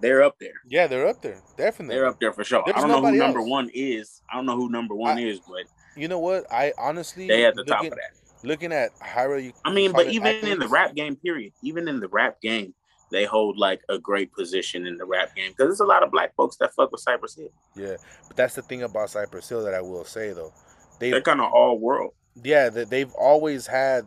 they're 0.00 0.22
up 0.22 0.36
there. 0.40 0.54
Yeah, 0.68 0.86
they're 0.86 1.06
up 1.06 1.22
there. 1.22 1.40
Definitely. 1.56 1.94
They're 1.96 2.06
up 2.06 2.18
there 2.18 2.32
for 2.32 2.42
sure. 2.44 2.62
There's 2.64 2.76
I 2.76 2.80
don't 2.80 2.90
know 2.90 3.08
who 3.10 3.16
number 3.16 3.40
else. 3.40 3.48
one 3.48 3.70
is. 3.74 4.22
I 4.30 4.36
don't 4.36 4.46
know 4.46 4.56
who 4.56 4.68
number 4.70 4.94
one 4.94 5.18
I- 5.18 5.22
is, 5.22 5.40
but 5.40 5.64
You 5.96 6.08
know 6.08 6.18
what? 6.18 6.44
I 6.52 6.72
honestly 6.78 7.26
they 7.26 7.44
at 7.44 7.54
the 7.54 7.64
top 7.64 7.82
looking, 7.82 7.92
of 7.92 7.98
that. 7.98 8.46
looking 8.46 8.72
at 8.72 8.90
how 9.00 9.32
you 9.34 9.52
I 9.64 9.72
mean, 9.72 9.92
but 9.92 10.08
even 10.08 10.36
in 10.46 10.58
the 10.58 10.68
rap 10.68 10.94
game, 10.94 11.16
period, 11.16 11.52
even 11.62 11.88
in 11.88 12.00
the 12.00 12.08
rap 12.08 12.40
game, 12.40 12.74
they 13.10 13.24
hold 13.24 13.56
like 13.56 13.80
a 13.88 13.98
great 13.98 14.32
position 14.32 14.86
in 14.86 14.96
the 14.96 15.04
rap 15.04 15.34
game 15.34 15.52
because 15.52 15.66
there's 15.66 15.80
a 15.80 15.84
lot 15.84 16.02
of 16.02 16.10
black 16.10 16.34
folks 16.36 16.56
that 16.56 16.74
fuck 16.74 16.92
with 16.92 17.00
Cypress 17.00 17.36
Hill. 17.36 17.50
Yeah, 17.74 17.96
but 18.28 18.36
that's 18.36 18.54
the 18.54 18.62
thing 18.62 18.82
about 18.82 19.10
Cypress 19.10 19.48
Hill 19.48 19.64
that 19.64 19.74
I 19.74 19.80
will 19.80 20.04
say 20.04 20.32
though. 20.32 20.52
They 20.98 21.10
They're 21.10 21.22
kind 21.22 21.40
of 21.40 21.50
all 21.52 21.78
world. 21.78 22.12
yeah, 22.42 22.68
they, 22.68 22.84
they've 22.84 23.12
always 23.14 23.66
had 23.66 24.04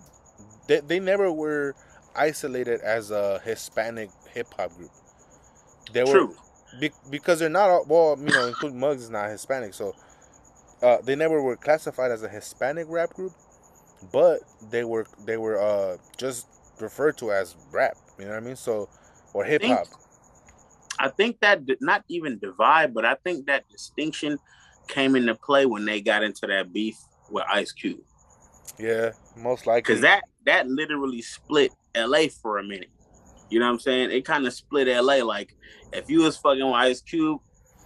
they, 0.67 0.81
they 0.81 0.99
never 0.99 1.31
were 1.31 1.75
isolated 2.15 2.81
as 2.81 3.11
a 3.11 3.39
Hispanic 3.43 4.09
hip 4.33 4.47
hop 4.55 4.75
group. 4.75 4.91
They 5.93 6.03
were 6.03 6.11
True. 6.11 6.35
be, 6.79 6.91
because 7.09 7.39
they're 7.39 7.49
not 7.49 7.69
all, 7.69 7.85
well, 7.87 8.17
you 8.19 8.31
know, 8.31 8.47
including 8.47 8.79
Muggs 8.79 9.03
is 9.03 9.09
not 9.09 9.29
Hispanic, 9.29 9.73
so 9.73 9.95
uh, 10.81 10.97
they 11.03 11.15
never 11.15 11.41
were 11.41 11.55
classified 11.55 12.11
as 12.11 12.23
a 12.23 12.29
Hispanic 12.29 12.87
rap 12.89 13.13
group, 13.13 13.33
but 14.11 14.39
they 14.69 14.83
were 14.83 15.05
they 15.25 15.37
were 15.37 15.59
uh, 15.59 15.97
just 16.17 16.47
referred 16.79 17.17
to 17.17 17.31
as 17.31 17.55
rap. 17.71 17.97
You 18.17 18.25
know 18.25 18.31
what 18.31 18.37
I 18.37 18.45
mean? 18.45 18.55
So 18.55 18.89
or 19.33 19.43
hip 19.43 19.63
hop. 19.63 19.87
I 20.99 21.09
think 21.09 21.39
that 21.39 21.65
did 21.65 21.79
not 21.81 22.03
even 22.09 22.39
divide, 22.39 22.93
but 22.93 23.05
I 23.05 23.15
think 23.15 23.45
that 23.47 23.69
distinction 23.69 24.37
came 24.87 25.15
into 25.15 25.35
play 25.35 25.65
when 25.65 25.85
they 25.85 26.01
got 26.01 26.23
into 26.23 26.45
that 26.47 26.73
beef 26.73 26.97
with 27.29 27.45
Ice 27.49 27.71
Cube. 27.71 28.01
Yeah, 28.77 29.11
most 29.37 29.65
likely. 29.65 29.81
Because 29.81 30.01
that 30.01 30.23
that 30.45 30.67
literally 30.67 31.21
split 31.21 31.71
LA 31.95 32.27
for 32.41 32.57
a 32.57 32.63
minute. 32.63 32.89
You 33.49 33.59
know 33.59 33.65
what 33.65 33.73
I'm 33.73 33.79
saying? 33.79 34.11
It 34.11 34.25
kind 34.25 34.45
of 34.45 34.53
split 34.53 34.87
LA. 34.87 35.23
Like 35.23 35.55
if 35.93 36.09
you 36.09 36.21
was 36.21 36.37
fucking 36.37 36.65
with 36.65 36.75
Ice 36.75 37.01
Cube 37.01 37.41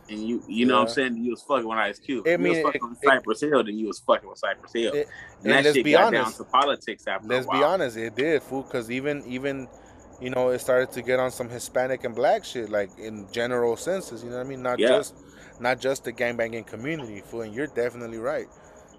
and 0.09 0.19
you 0.27 0.43
you 0.47 0.65
know 0.65 0.79
what 0.79 0.89
I'm 0.89 0.93
saying, 0.93 1.17
you 1.17 1.31
was 1.31 1.41
fucking 1.43 1.67
with 1.67 1.77
Ice 1.77 1.99
Cube. 1.99 2.25
I 2.27 2.31
If 2.31 2.39
you 2.39 2.43
mean, 2.43 2.53
was 2.53 2.63
fucking 2.73 2.81
it- 2.83 2.89
with 2.89 3.03
it- 3.03 3.07
Cypress 3.07 3.41
Hill, 3.41 3.63
then 3.63 3.77
you 3.77 3.87
was 3.87 3.99
fucking 3.99 4.29
with 4.29 4.37
Cypress 4.37 4.73
Hill. 4.73 4.93
It- 4.93 5.07
and 5.43 5.51
and 5.53 5.65
that 5.65 5.73
shit 5.75 5.83
be 5.85 5.91
got 5.93 6.11
down 6.13 6.31
to 6.33 6.43
politics 6.45 7.05
after 7.07 7.27
that. 7.27 7.33
Let's 7.33 7.47
be 7.47 7.63
honest, 7.63 7.97
it 7.97 8.15
did, 8.15 8.41
fool. 8.43 8.63
Because 8.63 8.89
even 8.91 9.23
even 9.25 9.67
you 10.21 10.29
know 10.29 10.49
it 10.49 10.59
started 10.59 10.91
to 10.93 11.01
get 11.01 11.19
on 11.19 11.31
some 11.31 11.49
Hispanic 11.49 12.03
and 12.03 12.15
black 12.15 12.43
shit, 12.45 12.69
like 12.69 12.89
in 12.97 13.27
general 13.31 13.75
senses. 13.77 14.23
You 14.23 14.29
know 14.29 14.37
what 14.37 14.45
I 14.45 14.49
mean? 14.49 14.61
Not 14.61 14.79
Yeah. 14.79 14.89
just 14.89 15.15
not 15.59 15.79
just 15.79 16.03
the 16.03 16.11
gangbanging 16.13 16.65
community, 16.67 17.21
fool. 17.21 17.41
And 17.41 17.53
you're 17.53 17.67
definitely 17.67 18.17
right. 18.17 18.47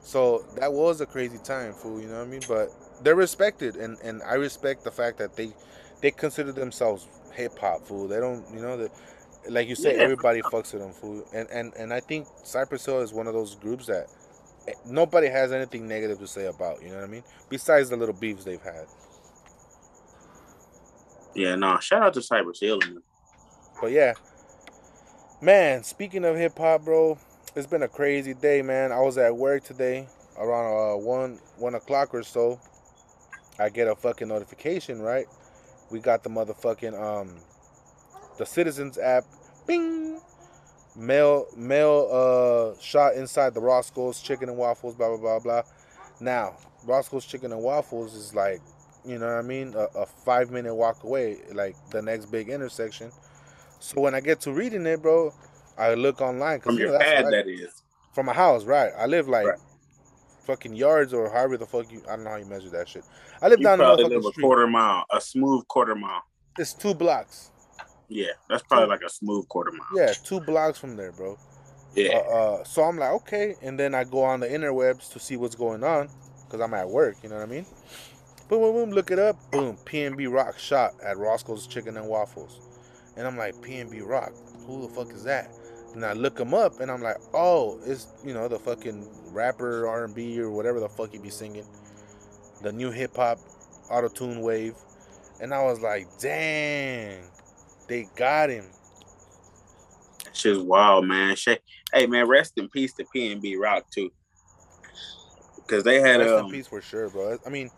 So 0.02 0.44
that 0.56 0.72
was 0.72 1.00
a 1.00 1.06
crazy 1.06 1.38
time, 1.38 1.72
fool. 1.72 2.00
You 2.00 2.08
know 2.08 2.18
what 2.18 2.26
I 2.26 2.30
mean? 2.30 2.42
But 2.46 2.68
they're 3.02 3.14
respected, 3.14 3.76
and 3.76 3.98
and 4.04 4.22
I 4.22 4.34
respect 4.34 4.84
the 4.84 4.90
fact 4.90 5.18
that 5.18 5.34
they 5.36 5.52
they 6.02 6.10
consider 6.10 6.52
themselves 6.52 7.06
hip 7.32 7.58
hop, 7.58 7.86
fool. 7.86 8.06
They 8.06 8.20
don't, 8.20 8.44
you 8.54 8.60
know, 8.60 8.76
that 8.76 8.90
like 9.48 9.68
you 9.68 9.74
say, 9.74 9.96
Yeah. 9.96 10.02
everybody 10.02 10.42
fucks 10.42 10.72
with 10.72 10.82
them, 10.82 10.92
fool. 10.92 11.24
And 11.34 11.48
and 11.50 11.72
and 11.74 11.92
I 11.92 12.00
think 12.00 12.26
Cypress 12.44 12.84
Hill 12.86 13.00
is 13.00 13.12
one 13.12 13.26
of 13.26 13.34
those 13.34 13.54
groups 13.54 13.86
that 13.86 14.06
eh, 14.68 14.72
nobody 14.86 15.28
has 15.28 15.52
anything 15.52 15.86
negative 15.88 16.18
to 16.20 16.26
say 16.26 16.46
about. 16.46 16.82
You 16.82 16.90
know 16.90 16.96
what 16.96 17.04
I 17.04 17.08
mean? 17.08 17.22
Besides 17.50 17.90
the 17.90 17.96
little 17.96 18.14
beefs 18.14 18.44
they've 18.44 18.62
had. 18.62 18.86
Yeah, 21.34 21.56
no. 21.56 21.78
Shout 21.80 22.02
out 22.02 22.14
to 22.14 22.22
Cypress 22.22 22.60
Hill. 22.60 22.78
man. 22.80 23.02
But 23.80 23.90
yeah, 23.90 24.14
man. 25.42 25.82
Speaking 25.82 26.24
of 26.24 26.36
hip 26.36 26.56
hop, 26.56 26.84
bro, 26.84 27.18
it's 27.56 27.66
been 27.66 27.82
a 27.82 27.88
crazy 27.88 28.34
day, 28.34 28.62
man. 28.62 28.92
I 28.92 29.00
was 29.00 29.18
at 29.18 29.36
work 29.36 29.64
today 29.64 30.06
around 30.38 30.66
uh 30.94 30.96
one 30.98 31.38
one 31.58 31.74
o'clock 31.74 32.14
or 32.14 32.22
so. 32.22 32.60
I 33.58 33.68
get 33.68 33.88
a 33.88 33.94
fucking 33.94 34.28
notification, 34.28 35.00
right? 35.00 35.26
We 35.90 36.00
got 36.00 36.22
the 36.22 36.30
motherfucking 36.30 36.98
um 37.00 37.36
the 38.38 38.46
Citizens 38.46 38.98
app. 38.98 39.24
Bing. 39.66 40.20
Mail 40.96 41.46
mail 41.56 42.08
uh 42.12 42.80
shot 42.80 43.14
inside 43.14 43.52
the 43.52 43.60
Roscoe's 43.60 44.22
Chicken 44.22 44.48
and 44.48 44.56
Waffles. 44.56 44.94
Blah 44.94 45.08
blah 45.08 45.16
blah 45.18 45.38
blah. 45.40 45.62
Now 46.20 46.56
Roscoe's 46.84 47.24
Chicken 47.26 47.50
and 47.52 47.60
Waffles 47.62 48.14
is 48.14 48.32
like, 48.32 48.60
you 49.04 49.18
know 49.18 49.26
what 49.26 49.34
I 49.34 49.42
mean, 49.42 49.74
a, 49.74 49.88
a 49.98 50.06
five 50.06 50.52
minute 50.52 50.72
walk 50.72 51.02
away, 51.02 51.38
like 51.52 51.74
the 51.90 52.00
next 52.00 52.26
big 52.26 52.48
intersection. 52.48 53.10
So 53.80 54.00
when 54.00 54.14
I 54.14 54.20
get 54.20 54.40
to 54.42 54.52
reading 54.52 54.86
it, 54.86 55.02
bro, 55.02 55.32
I 55.76 55.94
look 55.94 56.20
online 56.20 56.60
From 56.60 56.74
you 56.76 56.82
your 56.82 56.92
know, 56.92 56.98
that's 56.98 57.10
pad, 57.10 57.24
I- 57.26 57.30
that 57.30 57.48
is. 57.48 57.82
from 58.14 58.26
my 58.26 58.32
house, 58.34 58.64
right? 58.64 58.92
I 58.96 59.06
live 59.06 59.26
like 59.26 59.46
Right. 59.46 59.58
fucking 60.46 60.74
yards 60.74 61.12
or 61.12 61.28
however 61.28 61.56
the 61.56 61.66
fuck 61.66 61.90
you. 61.90 62.02
I 62.08 62.14
don't 62.14 62.22
know 62.24 62.30
how 62.30 62.36
you 62.36 62.46
measure 62.46 62.70
that 62.70 62.88
shit. 62.88 63.02
I 63.42 63.48
live 63.48 63.58
You 63.58 63.64
down 63.64 63.78
the 63.78 63.84
probably 63.84 64.04
motherfucking 64.04 64.10
live 64.10 64.24
a 64.26 64.30
street. 64.30 64.42
quarter 64.44 64.66
mile, 64.68 65.04
a 65.12 65.20
smooth 65.20 65.66
quarter 65.66 65.96
mile. 65.96 66.22
It's 66.56 66.72
two 66.72 66.94
blocks. 66.94 67.50
Yeah, 68.08 68.32
that's 68.48 68.62
probably 68.64 68.88
like 68.88 69.02
a 69.02 69.10
smooth 69.10 69.48
quarter 69.48 69.72
mile. 69.72 69.88
Yeah, 69.94 70.12
two 70.24 70.40
blocks 70.40 70.78
from 70.78 70.96
there, 70.96 71.12
bro. 71.12 71.38
Yeah. 71.94 72.18
Uh, 72.30 72.34
uh, 72.60 72.64
so 72.64 72.82
I'm 72.84 72.98
like, 72.98 73.12
okay, 73.12 73.56
and 73.62 73.78
then 73.78 73.94
I 73.94 74.04
go 74.04 74.22
on 74.22 74.40
the 74.40 74.48
interwebs 74.48 75.12
to 75.12 75.20
see 75.20 75.36
what's 75.36 75.54
going 75.56 75.84
on 75.84 76.08
because 76.44 76.60
I'm 76.60 76.74
at 76.74 76.88
work. 76.88 77.16
You 77.22 77.30
know 77.30 77.36
what 77.36 77.44
I 77.44 77.50
mean? 77.50 77.66
Boom, 78.48 78.60
boom, 78.60 78.74
boom. 78.74 78.90
Look 78.90 79.10
it 79.10 79.18
up. 79.18 79.36
Boom. 79.50 79.76
PNB 79.86 80.32
Rock 80.32 80.58
shot 80.58 80.94
at 81.04 81.18
Roscoe's 81.18 81.66
Chicken 81.66 81.96
and 81.96 82.08
Waffles, 82.08 82.60
and 83.16 83.26
I'm 83.26 83.36
like, 83.38 83.54
PNB 83.56 84.06
Rock. 84.06 84.32
Who 84.66 84.82
the 84.82 84.88
fuck 84.94 85.12
is 85.12 85.24
that? 85.24 85.50
And 85.94 86.04
I 86.04 86.12
look 86.14 86.38
him 86.38 86.54
up, 86.54 86.80
and 86.80 86.90
I'm 86.90 87.02
like, 87.02 87.18
oh, 87.34 87.80
it's 87.86 88.08
you 88.24 88.34
know 88.34 88.48
the 88.48 88.58
fucking 88.58 89.08
rapper 89.32 89.86
R&B 89.88 90.40
or 90.40 90.50
whatever 90.50 90.80
the 90.80 90.88
fuck 90.88 91.12
he 91.12 91.18
be 91.18 91.30
singing, 91.30 91.66
the 92.62 92.72
new 92.72 92.90
hip 92.90 93.16
hop 93.16 93.38
auto 93.90 94.08
tune 94.08 94.40
wave. 94.42 94.74
and 95.40 95.54
I 95.54 95.62
was 95.64 95.80
like, 95.80 96.08
dang, 96.20 97.22
they 97.88 98.08
got 98.16 98.50
him. 98.50 98.66
That 100.24 100.34
just 100.34 100.62
wild, 100.62 101.06
man. 101.06 101.36
Hey, 101.92 102.06
man, 102.06 102.26
rest 102.26 102.54
in 102.56 102.68
peace 102.68 102.92
to 102.94 103.04
PNB 103.14 103.58
Rock 103.58 103.84
too, 103.92 104.10
because 105.56 105.84
they 105.84 106.00
had 106.00 106.20
Rest 106.20 106.32
um, 106.32 106.46
in 106.46 106.52
peace 106.52 106.66
for 106.66 106.80
sure, 106.80 107.08
bro. 107.08 107.38
I 107.46 107.50
mean, 107.50 107.70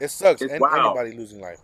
it 0.00 0.08
sucks. 0.08 0.42
It's 0.42 0.58
wild. 0.58 0.96
anybody 0.98 1.16
losing 1.16 1.40
life. 1.40 1.58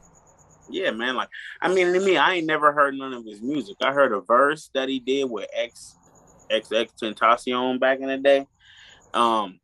Yeah, 0.68 0.90
man. 0.90 1.14
Like, 1.14 1.28
I 1.62 1.72
mean, 1.72 1.92
to 1.92 2.01
me, 2.01 2.16
I 2.16 2.34
ain't 2.34 2.47
never 2.47 2.72
heard 2.72 2.94
none 2.94 3.12
of 3.12 3.24
his 3.24 3.40
music. 3.40 3.76
I 3.82 3.92
heard 3.92 4.12
a 4.12 4.20
verse 4.20 4.70
that 4.74 4.88
he 4.88 4.99
did 4.99 5.30
with 5.30 5.49
X, 5.55 5.97
XX 6.51 6.88
Tentacion 7.01 7.78
back 7.78 8.01
in 8.01 8.09
the 8.09 8.18
day. 8.18 8.47
Um, 9.14 9.61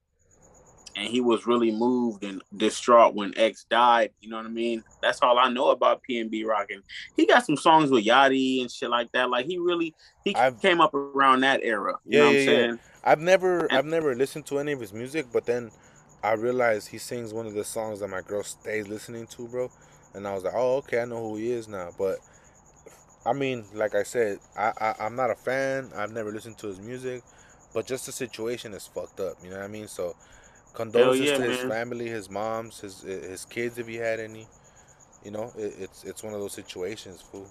and 0.96 1.08
he 1.08 1.20
was 1.20 1.46
really 1.46 1.70
moved 1.70 2.22
and 2.24 2.42
distraught 2.56 3.14
when 3.14 3.36
X 3.38 3.64
died. 3.70 4.10
You 4.20 4.30
know 4.30 4.36
what 4.36 4.46
I 4.46 4.50
mean? 4.50 4.84
That's 5.02 5.20
all 5.22 5.38
I 5.38 5.48
know 5.48 5.70
about 5.70 6.02
PNB 6.08 6.44
Rockin'. 6.46 6.82
He 7.16 7.26
got 7.26 7.44
some 7.46 7.56
songs 7.56 7.90
with 7.90 8.04
Yachty 8.04 8.60
and 8.60 8.70
shit 8.70 8.90
like 8.90 9.10
that. 9.12 9.30
Like, 9.30 9.46
he 9.46 9.58
really 9.58 9.94
he 10.24 10.34
I've- 10.34 10.56
came 10.60 10.80
up 10.80 10.94
around 10.94 11.40
that 11.40 11.60
era. 11.62 11.94
You 12.04 12.12
Yeah, 12.12 12.18
know 12.18 12.26
what 12.26 12.30
yeah, 12.32 12.40
I'm 12.40 12.44
yeah. 12.44 12.66
saying? 12.66 12.78
I've 13.04 13.20
never 13.20 13.72
I've 13.72 13.84
never 13.86 14.14
listened 14.14 14.46
to 14.46 14.58
any 14.58 14.72
of 14.72 14.80
his 14.80 14.92
music, 14.92 15.26
but 15.32 15.46
then 15.46 15.70
I 16.22 16.32
realized 16.32 16.88
he 16.88 16.98
sings 16.98 17.32
one 17.34 17.46
of 17.46 17.54
the 17.54 17.64
songs 17.64 18.00
that 18.00 18.08
my 18.08 18.20
girl 18.20 18.42
stays 18.44 18.86
listening 18.88 19.26
to, 19.28 19.48
bro. 19.48 19.70
And 20.14 20.28
I 20.28 20.34
was 20.34 20.44
like, 20.44 20.52
oh, 20.54 20.76
okay, 20.76 21.00
I 21.00 21.04
know 21.06 21.30
who 21.30 21.36
he 21.36 21.50
is 21.50 21.68
now. 21.68 21.90
But 21.98 22.18
I 23.24 23.32
mean, 23.32 23.64
like 23.74 23.94
I 23.94 24.02
said, 24.02 24.38
I, 24.56 24.72
I 24.80 24.94
I'm 25.00 25.16
not 25.16 25.30
a 25.30 25.34
fan. 25.34 25.90
I've 25.96 26.12
never 26.12 26.32
listened 26.32 26.58
to 26.58 26.66
his 26.68 26.80
music, 26.80 27.22
but 27.72 27.86
just 27.86 28.06
the 28.06 28.12
situation 28.12 28.74
is 28.74 28.86
fucked 28.86 29.20
up. 29.20 29.36
You 29.42 29.50
know 29.50 29.56
what 29.58 29.64
I 29.64 29.68
mean? 29.68 29.88
So 29.88 30.14
condolences 30.74 31.26
yeah, 31.26 31.36
to 31.36 31.42
his 31.42 31.58
man. 31.60 31.68
family, 31.68 32.08
his 32.08 32.30
moms, 32.30 32.80
his 32.80 33.02
his 33.02 33.44
kids 33.44 33.78
if 33.78 33.86
he 33.86 33.96
had 33.96 34.20
any. 34.20 34.46
You 35.24 35.30
know, 35.30 35.52
it, 35.56 35.74
it's 35.78 36.04
it's 36.04 36.22
one 36.22 36.34
of 36.34 36.40
those 36.40 36.52
situations, 36.52 37.20
fool. 37.20 37.48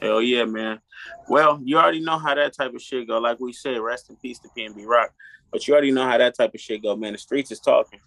Hell 0.00 0.22
yeah, 0.22 0.44
man. 0.44 0.80
Well, 1.28 1.60
you 1.62 1.78
already 1.78 2.00
know 2.00 2.18
how 2.18 2.34
that 2.34 2.54
type 2.54 2.74
of 2.74 2.80
shit 2.80 3.06
go. 3.06 3.18
Like 3.18 3.38
we 3.38 3.52
said, 3.52 3.78
rest 3.80 4.10
in 4.10 4.16
peace 4.16 4.38
to 4.40 4.48
PNB 4.48 4.86
Rock. 4.86 5.12
But 5.52 5.66
you 5.66 5.74
already 5.74 5.90
know 5.90 6.04
how 6.04 6.16
that 6.16 6.36
type 6.36 6.54
of 6.54 6.60
shit 6.60 6.82
go, 6.82 6.96
man. 6.96 7.12
The 7.12 7.18
streets 7.18 7.50
is 7.50 7.60
talking. 7.60 8.00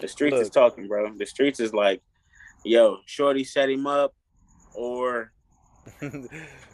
The 0.00 0.08
streets 0.08 0.36
is 0.36 0.50
talking, 0.50 0.88
bro. 0.88 1.12
The 1.14 1.26
streets 1.26 1.60
is 1.60 1.72
like, 1.72 2.02
yo, 2.64 2.98
Shorty 3.06 3.44
set 3.44 3.68
him 3.68 3.86
up, 3.86 4.14
or 4.74 5.32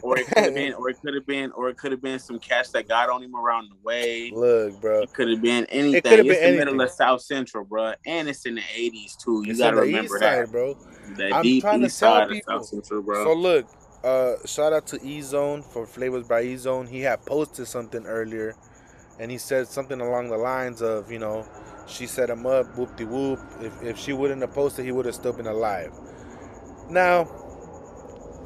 or 0.01 0.17
it 0.17 0.27
could 0.27 0.37
have 0.43 0.53
been, 0.55 0.73
or 0.73 0.89
it 0.89 0.97
could 1.01 1.13
have 1.13 1.25
been, 1.25 1.51
or 1.51 1.69
it 1.69 1.77
could 1.77 1.91
have 1.91 2.01
been 2.01 2.19
some 2.19 2.39
cats 2.39 2.71
that 2.71 2.87
got 2.87 3.09
on 3.09 3.21
him 3.23 3.35
around 3.35 3.69
the 3.69 3.75
way. 3.83 4.31
Look, 4.33 4.79
bro. 4.81 5.01
It 5.01 5.13
could 5.13 5.29
have 5.29 5.41
been 5.41 5.65
anything. 5.65 6.01
coulda 6.01 6.29
it's 6.29 6.39
been 6.39 6.51
the 6.51 6.65
middle 6.65 6.81
of 6.81 6.89
South 6.91 7.21
Central, 7.21 7.63
bro, 7.63 7.93
and 8.05 8.27
it's 8.27 8.45
in 8.45 8.55
the 8.55 8.61
'80s 8.61 9.17
too. 9.17 9.43
You 9.45 9.51
It's 9.51 9.59
gotta 9.59 9.77
remember 9.77 10.15
east 10.15 10.19
that. 10.19 10.51
bro. 10.51 10.77
The 11.17 11.33
I'm 11.33 11.43
deep 11.43 11.61
trying 11.61 11.81
to 11.81 11.87
tell 11.87 11.91
side 11.91 12.29
people. 12.29 12.63
Central, 12.63 13.01
bro. 13.01 13.23
So 13.23 13.33
look, 13.33 13.67
uh, 14.03 14.35
shout 14.45 14.73
out 14.73 14.85
to 14.87 14.99
E 15.05 15.21
Zone 15.21 15.61
for 15.63 15.85
Flavors 15.85 16.27
by 16.27 16.41
E 16.43 16.57
Zone. 16.57 16.87
He 16.87 17.01
had 17.01 17.25
posted 17.25 17.67
something 17.67 18.05
earlier, 18.05 18.55
and 19.19 19.31
he 19.31 19.37
said 19.37 19.67
something 19.67 20.01
along 20.01 20.29
the 20.29 20.37
lines 20.37 20.81
of, 20.81 21.11
you 21.11 21.19
know, 21.19 21.47
she 21.87 22.07
set 22.07 22.29
him 22.29 22.45
up, 22.45 22.77
whoop 22.77 22.95
de 22.97 23.05
whoop. 23.05 23.39
If 23.61 23.81
if 23.83 23.97
she 23.97 24.13
wouldn't 24.13 24.41
have 24.41 24.53
posted, 24.53 24.85
he 24.85 24.91
would 24.91 25.05
have 25.05 25.15
still 25.15 25.33
been 25.33 25.47
alive. 25.47 25.93
Now, 26.89 27.27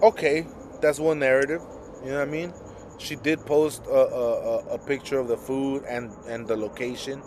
okay, 0.02 0.46
that's 0.82 1.00
one 1.00 1.20
narrative. 1.20 1.62
You 2.04 2.12
know 2.12 2.20
what 2.20 2.28
I 2.28 2.32
mean? 2.32 2.54
She 3.00 3.16
did 3.16 3.46
post 3.46 3.86
a, 3.86 3.92
a, 3.92 4.58
a, 4.76 4.78
picture 4.80 5.20
of 5.20 5.28
the 5.28 5.38
food 5.38 5.84
and 5.88 6.12
and 6.28 6.48
the 6.48 6.58
location, 6.58 7.22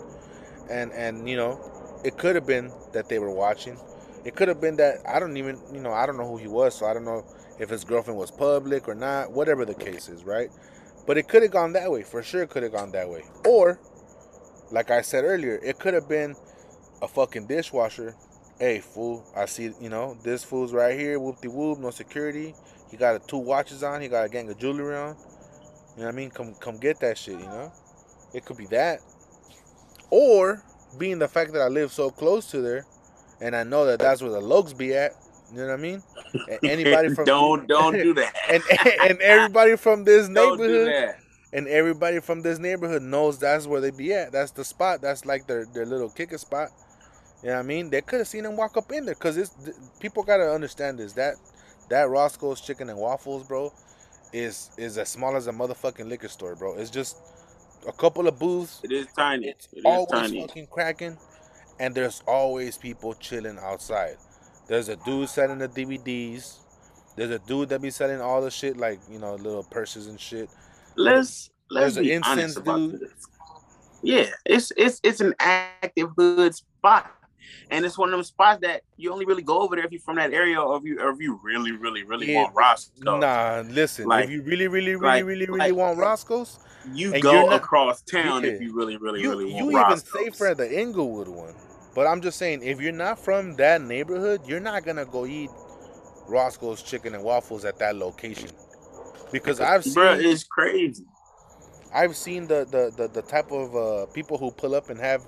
and 0.69 0.91
and 0.91 1.29
you 1.29 1.37
know, 1.37 1.59
it 2.03 2.17
could 2.17 2.35
have 2.35 2.45
been 2.45 2.71
that 2.93 3.07
they 3.07 3.19
were 3.19 3.31
watching. 3.31 3.77
It 4.25 4.35
could 4.35 4.47
have 4.47 4.61
been 4.61 4.75
that 4.77 4.97
I 5.07 5.19
don't 5.19 5.35
even, 5.37 5.59
you 5.73 5.81
know, 5.81 5.93
I 5.93 6.05
don't 6.05 6.17
know 6.17 6.27
who 6.27 6.37
he 6.37 6.47
was, 6.47 6.75
so 6.75 6.85
I 6.85 6.93
don't 6.93 7.05
know 7.05 7.25
if 7.59 7.69
his 7.69 7.83
girlfriend 7.83 8.19
was 8.19 8.31
public 8.31 8.87
or 8.87 8.95
not, 8.95 9.31
whatever 9.31 9.65
the 9.65 9.73
case 9.73 10.09
is, 10.09 10.23
right? 10.23 10.49
But 11.07 11.17
it 11.17 11.27
could 11.27 11.41
have 11.41 11.51
gone 11.51 11.73
that 11.73 11.91
way. 11.91 12.03
For 12.03 12.21
sure, 12.21 12.43
it 12.43 12.49
could 12.49 12.63
have 12.63 12.71
gone 12.71 12.91
that 12.91 13.09
way. 13.09 13.23
Or, 13.47 13.79
like 14.71 14.91
I 14.91 15.01
said 15.01 15.23
earlier, 15.23 15.59
it 15.63 15.79
could 15.79 15.93
have 15.93 16.07
been 16.07 16.35
a 17.01 17.07
fucking 17.07 17.47
dishwasher. 17.47 18.15
Hey, 18.59 18.79
fool, 18.79 19.25
I 19.35 19.45
see, 19.45 19.71
you 19.81 19.89
know, 19.89 20.15
this 20.23 20.43
fool's 20.43 20.71
right 20.71 20.99
here, 20.99 21.19
whoop 21.19 21.41
de 21.41 21.49
whoop, 21.49 21.79
no 21.79 21.89
security. 21.89 22.53
He 22.91 22.97
got 22.97 23.15
a, 23.15 23.19
two 23.19 23.37
watches 23.37 23.83
on, 23.83 24.01
he 24.01 24.09
got 24.09 24.25
a 24.25 24.29
gang 24.29 24.49
of 24.49 24.59
jewelry 24.59 24.95
on. 24.95 25.15
You 25.95 26.01
know 26.01 26.05
what 26.05 26.07
I 26.07 26.11
mean? 26.11 26.29
Come, 26.29 26.53
come 26.59 26.77
get 26.77 26.99
that 26.99 27.17
shit, 27.17 27.39
you 27.39 27.45
know? 27.45 27.71
It 28.33 28.45
could 28.45 28.57
be 28.57 28.67
that. 28.67 28.99
Or, 30.09 30.61
being 30.97 31.19
the 31.19 31.27
fact 31.27 31.53
that 31.53 31.61
I 31.61 31.67
live 31.67 31.91
so 31.91 32.09
close 32.09 32.51
to 32.51 32.61
there, 32.61 32.85
and 33.39 33.55
I 33.55 33.63
know 33.63 33.85
that 33.85 33.99
that's 33.99 34.21
where 34.21 34.31
the 34.31 34.41
Lokes 34.41 34.77
be 34.77 34.93
at. 34.93 35.13
You 35.51 35.59
know 35.59 35.67
what 35.67 35.73
I 35.73 35.77
mean? 35.77 36.03
A- 36.49 36.65
Anybody 36.69 37.13
from 37.13 37.25
don't 37.25 37.67
don't 37.67 37.93
do 37.93 38.13
that. 38.13 38.33
and 38.49 38.63
and 39.01 39.21
everybody 39.21 39.75
from 39.75 40.03
this 40.03 40.27
neighborhood 40.29 41.15
and 41.53 41.67
everybody 41.67 42.19
from 42.19 42.41
this 42.41 42.59
neighborhood 42.59 43.01
knows 43.01 43.39
that's 43.39 43.67
where 43.67 43.81
they 43.81 43.91
be 43.91 44.13
at. 44.13 44.31
That's 44.31 44.51
the 44.51 44.63
spot. 44.63 45.01
That's 45.01 45.25
like 45.25 45.47
their 45.47 45.65
their 45.65 45.85
little 45.85 46.09
kicker 46.09 46.37
spot. 46.37 46.69
You 47.41 47.49
know 47.49 47.55
what 47.55 47.59
I 47.61 47.63
mean? 47.63 47.89
They 47.89 48.01
could 48.01 48.19
have 48.19 48.27
seen 48.27 48.45
him 48.45 48.55
walk 48.55 48.77
up 48.77 48.91
in 48.91 49.05
there 49.05 49.15
because 49.15 49.35
it's 49.35 49.51
people 49.99 50.23
gotta 50.23 50.51
understand 50.53 50.99
this 50.99 51.13
that 51.13 51.35
that 51.91 52.09
Roscoe's 52.09 52.61
Chicken 52.61 52.89
and 52.89 52.99
Waffles, 52.99 53.45
bro, 53.47 53.73
is 54.33 54.71
is 54.77 54.97
as 54.97 55.09
small 55.09 55.35
as 55.37 55.47
a 55.47 55.53
motherfucking 55.53 56.09
liquor 56.09 56.29
store, 56.29 56.55
bro. 56.55 56.75
It's 56.77 56.91
just 56.91 57.17
a 57.87 57.93
couple 57.93 58.27
of 58.27 58.39
booths. 58.39 58.83
It 58.83 58.91
is 58.93 59.07
tiny. 59.17 59.49
It's 59.49 59.69
It 59.73 59.87
is 59.87 60.05
always 60.05 60.07
tiny. 60.07 60.41
fucking 60.41 60.67
cracking, 60.67 61.19
and 61.79 61.95
there's 61.95 62.21
always 62.27 62.77
people 62.77 63.13
chilling 63.15 63.59
outside. 63.59 64.17
There's 64.67 64.89
a 64.89 64.97
dude 64.97 65.29
selling 65.29 65.59
the 65.59 65.69
DVDs. 65.69 66.59
There's 67.15 67.31
a 67.31 67.39
dude 67.39 67.69
that 67.69 67.81
be 67.81 67.91
selling 67.91 68.21
all 68.21 68.41
the 68.41 68.51
shit 68.51 68.77
like 68.77 69.01
you 69.09 69.19
know 69.19 69.35
little 69.35 69.63
purses 69.63 70.07
and 70.07 70.19
shit. 70.19 70.49
Let's 70.95 71.49
let's 71.69 71.95
There's 71.95 71.97
an 71.97 72.05
be 72.05 72.11
incense 72.11 72.55
honest 72.55 72.57
about 72.57 72.89
dude. 72.91 72.99
this. 72.99 73.27
Yeah, 74.01 74.29
it's 74.45 74.71
it's 74.77 74.99
it's 75.03 75.21
an 75.21 75.35
active 75.39 76.09
hood 76.17 76.55
spot, 76.55 77.11
and 77.69 77.85
it's 77.85 77.97
one 77.97 78.09
of 78.09 78.13
them 78.13 78.23
spots 78.23 78.59
that 78.61 78.81
you 78.97 79.11
only 79.11 79.25
really 79.25 79.43
go 79.43 79.61
over 79.61 79.75
there 79.75 79.85
if 79.85 79.91
you're 79.91 80.01
from 80.01 80.15
that 80.17 80.33
area, 80.33 80.59
or 80.61 80.77
if 80.77 80.83
you 80.83 80.99
or 80.99 81.09
if 81.11 81.19
you 81.19 81.39
really 81.43 81.71
really 81.71 82.03
really 82.03 82.31
Yeah, 82.31 82.43
want 82.43 82.55
Roscoe. 82.55 83.19
Nah, 83.19 83.63
listen. 83.67 84.05
Like- 84.07 84.25
if 84.25 84.31
you 84.31 84.41
really, 84.43 84.67
really, 84.67 84.95
really, 84.95 84.97
like- 85.05 85.25
really, 85.25 85.45
really 85.45 85.59
like- 85.59 85.73
want 85.75 85.97
Roscoe's, 85.99 86.59
You 86.93 87.19
go 87.21 87.47
not- 87.47 87.53
across 87.55 88.01
town 88.01 88.43
Yeah. 88.43 88.51
if 88.51 88.61
you 88.61 88.73
really 88.75 88.97
really 88.97 89.21
you 89.21 89.29
really 89.29 89.45
want 89.45 89.57
you 89.57 89.63
want 89.65 89.75
even 89.87 89.91
Roscoe's. 89.91 90.23
safer 90.37 90.47
at 90.47 90.57
the 90.57 90.79
Inglewood 90.79 91.27
one. 91.27 91.53
But 91.93 92.07
I'm 92.07 92.21
just 92.21 92.37
saying, 92.37 92.63
if 92.63 92.79
you're 92.79 92.93
not 92.93 93.19
from 93.19 93.55
that 93.57 93.81
neighborhood, 93.81 94.41
you're 94.47 94.61
not 94.61 94.85
gonna 94.85 95.05
go 95.05 95.25
eat 95.25 95.49
Roscoe's 96.27 96.81
chicken 96.81 97.13
and 97.15 97.23
waffles 97.23 97.65
at 97.65 97.77
that 97.79 97.95
location. 97.95 98.49
Because 99.31 99.59
I've 99.59 99.83
seen 99.83 99.93
Bruh, 99.95 100.23
it's 100.23 100.43
crazy. 100.43 101.05
I've 101.93 102.15
seen 102.15 102.47
the 102.47 102.65
the, 102.65 102.91
the, 102.95 103.07
the 103.09 103.21
type 103.21 103.51
of 103.51 103.75
uh, 103.75 104.05
people 104.13 104.37
who 104.37 104.51
pull 104.51 104.73
up 104.75 104.89
and 104.89 104.99
have 104.99 105.25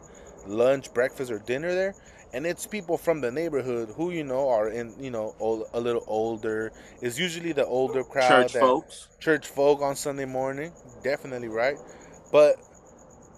lunch, 0.47 0.93
breakfast, 0.93 1.31
or 1.31 1.39
dinner 1.39 1.73
there, 1.73 1.95
and 2.33 2.45
it's 2.45 2.65
people 2.65 2.97
from 2.97 3.21
the 3.21 3.31
neighborhood 3.31 3.89
who 3.95 4.11
you 4.11 4.23
know 4.23 4.49
are 4.49 4.69
in 4.69 4.93
you 4.99 5.11
know 5.11 5.35
old, 5.39 5.65
a 5.73 5.79
little 5.79 6.03
older. 6.07 6.71
It's 7.01 7.17
usually 7.19 7.51
the 7.53 7.65
older 7.65 8.03
crowd, 8.03 8.49
Church 8.49 8.53
folks. 8.53 9.07
church 9.19 9.47
folk 9.47 9.81
on 9.81 9.95
Sunday 9.95 10.25
morning. 10.25 10.71
Definitely 11.03 11.47
right, 11.49 11.77
but 12.31 12.55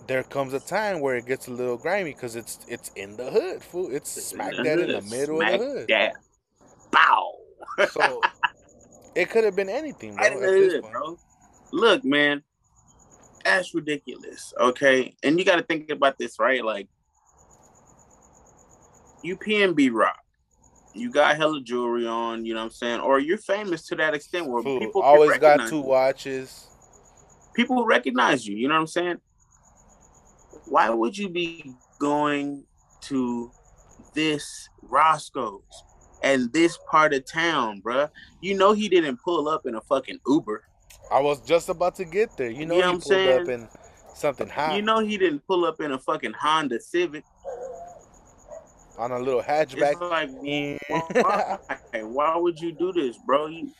there 0.07 0.23
comes 0.23 0.53
a 0.53 0.59
time 0.59 0.99
where 0.99 1.15
it 1.15 1.25
gets 1.25 1.47
a 1.47 1.51
little 1.51 1.77
grimy 1.77 2.13
because 2.13 2.35
it's 2.35 2.59
it's 2.67 2.89
in 2.95 3.17
the 3.17 3.29
hood, 3.31 3.63
fool. 3.63 3.89
It's 3.91 4.09
smack 4.11 4.53
dead 4.63 4.79
in 4.79 4.91
the 4.91 5.01
middle 5.01 5.37
Smack 5.37 5.53
of 5.53 5.59
the 5.59 5.65
hood. 5.65 5.87
dab. 5.87 6.11
Bow. 6.91 7.31
So 7.89 8.21
it 9.15 9.29
could 9.29 9.43
have 9.43 9.55
been 9.55 9.69
anything, 9.69 10.15
bro. 10.15 10.23
Right 10.23 10.31
in 10.31 10.43
at 10.43 10.51
the 10.53 10.59
this 10.59 10.73
hood, 10.73 10.81
point. 10.83 10.93
bro. 10.93 11.17
Look, 11.71 12.05
man, 12.05 12.43
that's 13.43 13.73
ridiculous. 13.73 14.53
Okay, 14.59 15.15
and 15.23 15.37
you 15.39 15.45
got 15.45 15.57
to 15.57 15.63
think 15.63 15.89
about 15.89 16.17
this, 16.17 16.39
right? 16.39 16.63
Like, 16.63 16.87
you 19.25 19.35
PNB 19.35 19.91
rock, 19.91 20.19
you 20.93 21.11
got 21.11 21.35
hella 21.35 21.61
jewelry 21.61 22.07
on. 22.07 22.45
You 22.45 22.53
know 22.53 22.59
what 22.61 22.65
I'm 22.67 22.71
saying? 22.71 22.99
Or 23.01 23.19
you're 23.19 23.37
famous 23.37 23.87
to 23.87 23.95
that 23.95 24.13
extent 24.13 24.47
where 24.47 24.63
people 24.63 25.01
always 25.01 25.37
got 25.39 25.67
two 25.67 25.77
you. 25.77 25.81
watches. 25.81 26.67
People 27.53 27.85
recognize 27.85 28.45
you. 28.47 28.55
You 28.55 28.67
know 28.67 28.75
what 28.75 28.81
I'm 28.81 28.87
saying? 28.87 29.17
Why 30.65 30.89
would 30.89 31.17
you 31.17 31.29
be 31.29 31.73
going 31.99 32.63
to 33.01 33.51
this 34.13 34.69
Roscoe's 34.81 35.61
and 36.21 36.51
this 36.53 36.77
part 36.89 37.13
of 37.13 37.23
town, 37.25 37.81
bruh? 37.81 38.09
You 38.41 38.55
know 38.57 38.73
he 38.73 38.89
didn't 38.89 39.19
pull 39.23 39.47
up 39.47 39.65
in 39.65 39.75
a 39.75 39.81
fucking 39.81 40.19
Uber. 40.27 40.63
I 41.11 41.19
was 41.21 41.39
just 41.41 41.69
about 41.69 41.95
to 41.95 42.05
get 42.05 42.35
there. 42.37 42.49
You 42.49 42.65
know, 42.65 42.75
You 42.75 42.81
know 42.81 42.87
he 42.91 42.95
what 42.95 43.03
pulled 43.03 43.13
I'm 43.13 43.41
up 43.41 43.45
saying? 43.45 43.49
in 43.61 43.67
something 44.15 44.47
hot 44.49 44.75
You 44.75 44.81
know 44.81 44.99
he 44.99 45.17
didn't 45.17 45.45
pull 45.47 45.65
up 45.65 45.79
in 45.81 45.91
a 45.91 45.99
fucking 45.99 46.33
Honda 46.33 46.79
Civic. 46.79 47.23
On 48.97 49.11
a 49.11 49.19
little 49.19 49.41
hatchback. 49.41 49.93
It's 49.93 50.01
like, 50.01 50.29
why? 51.25 52.01
why 52.01 52.37
would 52.37 52.59
you 52.59 52.71
do 52.71 52.91
this, 52.93 53.17
bro? 53.25 53.47
You... 53.47 53.71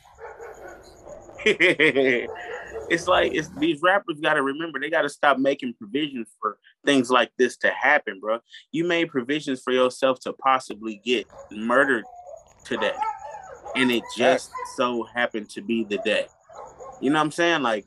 it's 1.44 3.06
like 3.06 3.32
it's 3.34 3.48
these 3.58 3.80
rappers 3.82 4.20
got 4.20 4.34
to 4.34 4.42
remember 4.42 4.80
they 4.80 4.90
got 4.90 5.02
to 5.02 5.08
stop 5.08 5.38
making 5.38 5.74
provisions 5.74 6.28
for 6.40 6.58
things 6.84 7.10
like 7.10 7.30
this 7.38 7.56
to 7.58 7.70
happen, 7.70 8.20
bro. 8.20 8.40
You 8.72 8.84
made 8.84 9.10
provisions 9.10 9.62
for 9.62 9.72
yourself 9.72 10.20
to 10.20 10.32
possibly 10.32 11.00
get 11.04 11.26
murdered 11.50 12.04
today. 12.64 12.94
and 13.76 13.90
it 13.90 14.02
just 14.16 14.50
so 14.76 15.04
happened 15.04 15.48
to 15.50 15.62
be 15.62 15.84
the 15.84 15.98
day. 15.98 16.26
You 17.00 17.10
know 17.10 17.18
what 17.18 17.26
I'm 17.26 17.30
saying? 17.30 17.62
Like, 17.62 17.86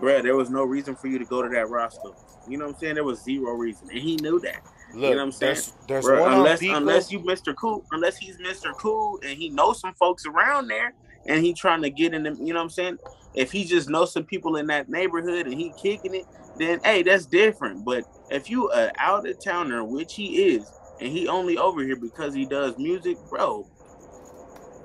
bruh, 0.00 0.22
there 0.22 0.36
was 0.36 0.50
no 0.50 0.64
reason 0.64 0.96
for 0.96 1.08
you 1.08 1.18
to 1.18 1.24
go 1.24 1.42
to 1.42 1.48
that 1.50 1.68
Roscoe. 1.68 2.16
You 2.48 2.58
know 2.58 2.66
what 2.66 2.74
I'm 2.74 2.80
saying? 2.80 2.94
There 2.94 3.04
was 3.04 3.22
zero 3.22 3.52
reason, 3.52 3.88
and 3.90 3.98
he 3.98 4.16
knew 4.16 4.40
that. 4.40 4.62
Look, 4.94 5.10
you 5.10 5.10
know 5.10 5.16
what 5.16 5.22
I'm 5.22 5.32
saying? 5.32 5.54
There's, 5.54 5.72
there's 5.88 6.04
Bruh, 6.06 6.20
one 6.20 6.32
unless 6.34 6.62
on 6.62 6.76
unless 6.76 7.10
you 7.10 7.20
Mr. 7.20 7.54
Cool, 7.54 7.84
unless 7.92 8.16
he's 8.16 8.36
Mr. 8.38 8.72
Cool 8.76 9.20
and 9.22 9.38
he 9.38 9.48
knows 9.48 9.80
some 9.80 9.94
folks 9.94 10.26
around 10.26 10.68
there 10.68 10.94
and 11.26 11.44
he 11.44 11.54
trying 11.54 11.82
to 11.82 11.90
get 11.90 12.14
in 12.14 12.22
them, 12.22 12.36
you 12.40 12.52
know 12.52 12.60
what 12.60 12.64
I'm 12.64 12.70
saying? 12.70 12.98
If 13.34 13.50
he 13.52 13.64
just 13.64 13.88
knows 13.88 14.12
some 14.12 14.24
people 14.24 14.56
in 14.56 14.66
that 14.66 14.88
neighborhood 14.88 15.46
and 15.46 15.54
he 15.54 15.72
kicking 15.80 16.14
it, 16.14 16.26
then 16.58 16.80
hey, 16.84 17.02
that's 17.02 17.26
different. 17.26 17.84
But 17.84 18.04
if 18.30 18.50
you 18.50 18.70
a 18.72 18.92
out 18.98 19.26
of 19.26 19.42
towner, 19.42 19.84
which 19.84 20.14
he 20.14 20.54
is, 20.54 20.70
and 21.00 21.10
he 21.10 21.26
only 21.26 21.56
over 21.56 21.82
here 21.82 21.96
because 21.96 22.34
he 22.34 22.44
does 22.44 22.76
music, 22.76 23.16
bro, 23.30 23.66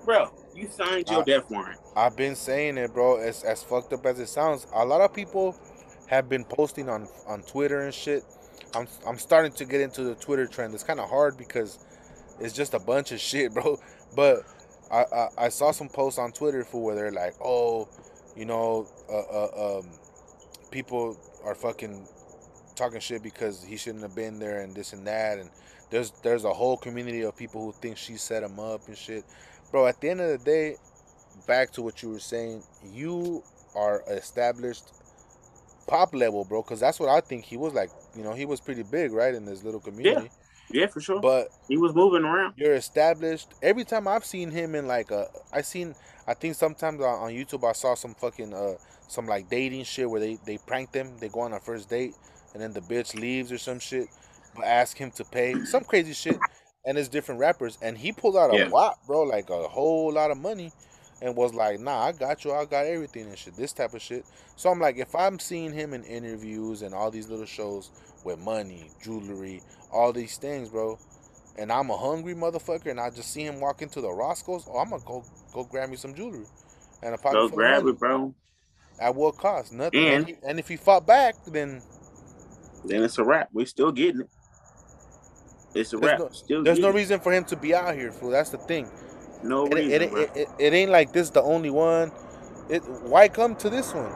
bro, 0.06 0.32
you 0.56 0.70
signed 0.70 1.10
your 1.10 1.22
Uh, 1.22 1.24
death 1.24 1.50
warrant. 1.50 1.80
I've 1.96 2.16
been 2.16 2.36
saying 2.36 2.78
it, 2.78 2.94
bro. 2.94 3.18
As 3.18 3.44
as 3.44 3.64
fucked 3.64 3.94
up 3.94 4.06
as 4.06 4.20
it 4.20 4.28
sounds, 4.28 4.66
a 4.74 4.86
lot 4.86 5.02
of 5.02 5.14
people 5.14 5.56
have 6.08 6.30
been 6.30 6.46
posting 6.46 6.88
on 6.90 7.08
on 7.28 7.42
Twitter 7.44 7.82
and 7.82 7.94
shit. 7.94 8.24
I'm 8.78 8.88
I'm 9.08 9.18
starting 9.18 9.52
to 9.54 9.66
get 9.66 9.82
into 9.82 10.04
the 10.04 10.16
Twitter 10.16 10.46
trend. 10.46 10.74
It's 10.74 10.84
kind 10.84 11.00
of 11.00 11.10
hard 11.10 11.38
because 11.38 11.80
it's 12.40 12.54
just 12.54 12.74
a 12.74 12.80
bunch 12.80 13.12
of 13.12 13.20
shit, 13.20 13.54
bro. 13.56 13.80
But 14.16 14.44
I 14.92 15.04
I, 15.12 15.28
I 15.38 15.50
saw 15.50 15.72
some 15.72 15.90
posts 15.90 16.20
on 16.20 16.32
Twitter 16.32 16.64
for 16.64 16.84
where 16.84 16.96
they're 16.96 17.12
like, 17.12 17.34
oh, 17.44 17.90
you 18.36 18.46
know, 18.46 18.88
uh, 19.10 19.18
uh, 19.18 19.80
um, 19.80 19.90
people 20.72 21.18
are 21.44 21.56
fucking 21.56 22.08
talking 22.76 23.00
shit 23.00 23.24
because 23.24 23.64
he 23.64 23.76
shouldn't 23.76 24.04
have 24.04 24.16
been 24.16 24.38
there 24.38 24.62
and 24.62 24.76
this 24.76 24.94
and 24.94 25.08
that 25.08 25.40
and 25.40 25.50
there's 25.90 26.12
there's 26.22 26.44
a 26.44 26.54
whole 26.54 26.78
community 26.78 27.24
of 27.24 27.36
people 27.36 27.66
who 27.66 27.72
think 27.72 27.98
she 27.98 28.16
set 28.16 28.44
him 28.44 28.60
up 28.60 28.88
and 28.88 28.96
shit 28.96 29.24
bro 29.72 29.88
at 29.88 30.00
the 30.00 30.10
end 30.10 30.22
of 30.22 30.30
the 30.30 30.46
day 30.46 30.76
back 31.48 31.72
to 31.72 31.82
what 31.82 32.04
you 32.04 32.10
were 32.10 32.20
saying 32.20 32.62
you 32.94 33.42
are 33.76 34.04
established 34.10 34.94
pop 35.88 36.14
level 36.14 36.44
bro 36.46 36.62
because 36.62 36.80
that's 36.80 37.00
what 37.00 37.10
i 37.10 37.22
think 37.22 37.46
he 37.46 37.58
was 37.58 37.74
like 37.74 37.90
you 38.16 38.24
know 38.24 38.34
he 38.34 38.46
was 38.46 38.60
pretty 38.60 38.84
big 38.84 39.12
right 39.14 39.34
in 39.34 39.46
this 39.46 39.64
little 39.64 39.80
community 39.80 40.30
Yeah, 40.72 40.82
yeah, 40.82 40.88
for 40.88 41.00
sure. 41.00 41.20
but 41.22 41.48
he 41.70 41.78
was 41.78 41.96
moving 41.96 42.24
around. 42.24 42.54
you're 42.58 42.74
established. 42.76 43.54
Every 43.62 43.86
time 43.86 44.08
I've 44.08 44.26
seen 44.26 44.52
him 44.52 44.76
in 44.76 44.86
like 44.88 45.12
a, 45.12 45.28
I 45.54 45.62
seen, 45.62 45.96
I 46.28 46.34
think 46.34 46.56
sometimes 46.56 47.00
on, 47.02 47.32
YouTube 47.32 47.64
I 47.68 47.72
saw 47.72 47.96
some 47.96 48.14
fucking 48.16 48.54
uh 48.54 48.74
some 49.08 49.28
like 49.28 49.50
dating 49.50 49.86
shit 49.86 50.10
where 50.10 50.20
they 50.20 50.38
they 50.46 50.58
prank 50.68 50.92
them. 50.92 51.16
They 51.20 51.30
go 51.30 51.40
on 51.42 51.54
a 51.54 51.60
first 51.62 51.90
date 51.90 52.16
and 52.54 52.62
then 52.62 52.74
the 52.74 52.82
bitch 52.82 53.16
leaves 53.16 53.50
or 53.52 53.58
some 53.58 53.80
shit, 53.80 54.08
but 54.56 54.66
ask 54.66 54.98
him 54.98 55.12
to 55.12 55.24
pay 55.24 55.64
some 55.64 55.84
crazy 55.86 56.14
shit. 56.14 56.38
And 56.86 56.98
it's 56.98 57.10
different 57.10 57.40
rappers, 57.42 57.78
and 57.82 57.98
he 57.98 58.12
pulled 58.14 58.36
out 58.38 58.54
a 58.54 58.58
Yeah. 58.58 58.70
wop, 58.70 58.96
bro, 59.08 59.24
like 59.24 59.50
a 59.50 59.68
whole 59.68 60.12
lot 60.12 60.32
of 60.32 60.38
money, 60.38 60.72
and 61.22 61.36
was 61.36 61.54
like, 61.54 61.80
"Nah, 61.80 62.00
I 62.06 62.12
got 62.12 62.44
you. 62.46 62.54
I 62.54 62.66
got 62.66 62.86
everything 62.86 63.28
and 63.28 63.38
shit. 63.38 63.56
This 63.56 63.74
type 63.74 63.94
of 63.94 64.02
shit." 64.02 64.26
So 64.56 64.70
I'm 64.70 64.80
like, 64.80 64.98
if 64.98 65.16
I'm 65.16 65.40
seeing 65.40 65.74
him 65.74 65.94
in 65.94 66.04
interviews 66.04 66.82
and 66.82 66.94
all 66.94 67.10
these 67.12 67.30
little 67.30 67.46
shows 67.46 67.90
with 68.24 68.40
money, 68.40 68.90
jewelry, 69.04 69.62
all 69.92 70.12
these 70.14 70.38
things, 70.38 70.70
bro, 70.70 70.98
and 71.58 71.72
I'm 71.72 71.90
a 71.90 71.98
hungry 71.98 72.36
motherfucker, 72.36 72.88
and 72.88 73.00
I 73.00 73.10
just 73.10 73.32
see 73.34 73.44
him 73.46 73.60
walk 73.60 73.82
into 73.82 74.02
the 74.02 74.12
Roscoe's, 74.12 74.66
oh, 74.70 74.78
I'm 74.80 74.90
gonna 74.90 75.04
go 75.06 75.24
go 75.54 75.64
grab 75.64 75.90
me 75.90 75.96
some 75.96 76.14
jewelry, 76.14 76.46
and 77.02 77.16
a 77.16 77.18
pocket 77.18 77.34
Go 77.34 77.50
grab 77.50 77.84
money. 77.84 77.94
it, 77.94 78.00
bro. 78.00 78.34
At 79.00 79.14
what 79.16 79.38
cost? 79.38 79.72
Nothing. 79.74 80.00
And, 80.06 80.14
And- 80.16 80.28
he- 80.28 80.36
and 80.44 80.60
if 80.60 80.68
he 80.68 80.76
fought 80.78 81.06
back, 81.06 81.36
then 81.46 81.82
Then 82.86 83.04
it's 83.04 83.18
a 83.18 83.24
wrap. 83.24 83.50
We're 83.54 83.66
still 83.66 83.92
getting 83.92 84.22
it. 84.22 84.30
It's 85.76 85.94
a 85.94 85.98
There's 85.98 86.12
wrap. 86.12 86.20
no- 86.20 86.30
still 86.30 86.64
there's 86.64 86.80
no 86.80 86.90
it. 86.90 86.96
reason 86.96 87.20
for 87.20 87.32
him 87.34 87.44
to 87.46 87.56
be 87.56 87.76
out 87.76 87.94
here, 87.96 88.12
fool. 88.12 88.30
That's 88.32 88.50
the 88.50 88.58
thing. 88.58 88.88
No 89.44 89.68
It, 89.68 89.74
reason. 89.74 90.02
it, 90.02 90.02
it, 90.04 90.12
bro. 90.12 90.26
it, 90.36 90.48
it 90.60 90.74
ain't 90.74 90.92
like 90.92 91.14
this 91.14 91.30
the 91.30 91.42
only 91.42 91.70
one. 91.70 92.12
It 92.70 92.84
why 92.88 93.28
come 93.30 93.56
to 93.58 93.70
this 93.70 93.94
one? 93.94 94.12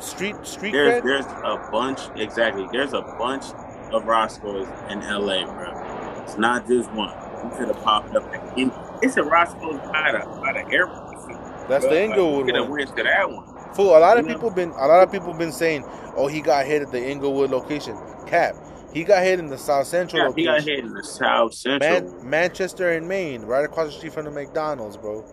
Street 0.00 0.36
street 0.44 0.72
There's 0.72 0.94
cred. 0.94 1.02
there's 1.02 1.26
a 1.26 1.68
bunch 1.70 2.00
exactly. 2.16 2.68
There's 2.72 2.92
a 2.92 3.02
bunch 3.02 3.44
of 3.92 4.04
Roscoe's 4.04 4.66
in 4.90 5.00
LA, 5.00 5.44
bro. 5.46 6.22
It's 6.22 6.36
not 6.38 6.66
just 6.66 6.90
one. 6.92 7.14
You 7.44 7.50
could 7.56 7.68
have 7.68 7.82
popped 7.84 8.14
up. 8.16 8.24
In, 8.56 8.72
it's 9.02 9.16
a 9.16 9.22
Roscoe's 9.22 9.80
by 9.92 10.12
the 10.12 10.26
by 10.40 10.52
the 10.54 10.68
airport. 10.72 11.68
That's 11.68 11.86
the 11.86 12.02
Inglewood 12.02 12.46
Could 12.46 12.56
have 12.56 12.68
one. 12.68 12.78
went 12.78 12.96
to 12.96 13.02
that 13.04 13.30
one. 13.30 13.46
Fool. 13.74 13.96
A 13.96 14.00
lot 14.00 14.18
of 14.18 14.26
You 14.26 14.32
know? 14.32 14.34
people 14.34 14.50
been 14.50 14.70
a 14.70 14.86
lot 14.86 15.02
of 15.02 15.12
people 15.12 15.32
been 15.34 15.52
saying, 15.52 15.84
oh, 16.16 16.26
he 16.26 16.40
got 16.40 16.66
hit 16.66 16.82
at 16.82 16.90
the 16.90 17.02
Inglewood 17.10 17.50
location. 17.50 17.96
Cap. 18.26 18.56
He 18.92 19.04
got 19.04 19.22
hit 19.22 19.38
in 19.38 19.46
the 19.46 19.58
South 19.58 19.86
Central 19.86 20.22
Yeah, 20.22 20.32
he 20.34 20.44
got 20.44 20.62
hit 20.62 20.80
in 20.80 20.92
the 20.92 21.04
South 21.04 21.54
Central. 21.54 22.02
Man, 22.02 22.28
Manchester 22.28 22.92
and 22.92 23.08
Main, 23.08 23.42
right 23.42 23.64
across 23.64 23.86
the 23.86 23.92
street 23.92 24.12
from 24.12 24.26
the 24.26 24.30
McDonald's, 24.30 24.96
bro. 24.96 25.24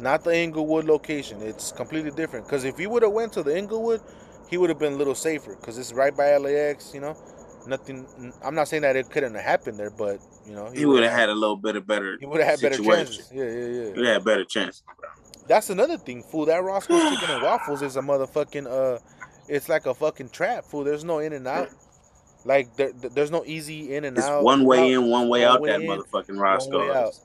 Not 0.00 0.22
the 0.22 0.36
Inglewood 0.36 0.84
location. 0.84 1.40
It's 1.42 1.72
completely 1.72 2.10
different. 2.10 2.46
Because 2.46 2.64
if 2.64 2.76
he 2.76 2.86
would 2.86 3.02
have 3.02 3.12
went 3.12 3.32
to 3.32 3.42
the 3.42 3.56
Inglewood, 3.56 4.00
he 4.48 4.56
would 4.56 4.70
have 4.70 4.78
been 4.78 4.92
a 4.92 4.96
little 4.96 5.14
safer. 5.14 5.56
Because 5.56 5.78
it's 5.78 5.92
right 5.92 6.16
by 6.16 6.36
LAX, 6.36 6.92
you 6.94 7.00
know. 7.00 7.16
Nothing. 7.66 8.06
I'm 8.44 8.54
not 8.54 8.68
saying 8.68 8.82
that 8.82 8.96
it 8.96 9.10
couldn't 9.10 9.34
have 9.34 9.44
happened 9.44 9.78
there, 9.78 9.90
but 9.90 10.20
you 10.46 10.54
know, 10.54 10.70
he 10.70 10.86
would 10.86 11.02
have 11.02 11.12
had 11.12 11.28
a 11.28 11.34
little 11.34 11.56
bit 11.56 11.76
of 11.76 11.86
better. 11.86 12.16
He 12.18 12.24
would 12.24 12.40
have 12.40 12.48
had 12.48 12.60
better 12.60 12.82
chances. 12.82 13.30
Yeah, 13.34 13.44
yeah, 13.44 13.66
yeah. 13.66 13.94
He 13.94 14.06
had 14.06 14.24
better 14.24 14.44
chances. 14.44 14.82
That's 15.48 15.68
another 15.68 15.98
thing, 15.98 16.22
fool. 16.22 16.46
That 16.46 16.62
Roscoe's 16.62 17.02
Chicken 17.10 17.34
and 17.34 17.42
Waffles 17.42 17.82
is 17.82 17.96
a 17.96 18.00
motherfucking 18.00 18.66
uh, 18.66 19.00
it's 19.48 19.68
like 19.68 19.86
a 19.86 19.94
fucking 19.94 20.28
trap, 20.30 20.64
fool. 20.64 20.84
There's 20.84 21.04
no 21.04 21.18
in 21.18 21.32
and 21.32 21.46
out. 21.46 21.68
Like 22.44 22.74
there, 22.76 22.92
there's 22.92 23.30
no 23.30 23.44
easy 23.44 23.94
in 23.94 24.04
and 24.04 24.16
It's 24.16 24.26
out. 24.26 24.42
one 24.42 24.64
way 24.64 24.94
out. 24.94 25.02
in, 25.02 25.10
one 25.10 25.28
way 25.28 25.44
one 25.44 25.54
out. 25.56 25.60
way 25.60 25.70
that 25.70 25.80
in, 25.80 25.86
motherfucking 25.88 26.94
out. 26.94 27.18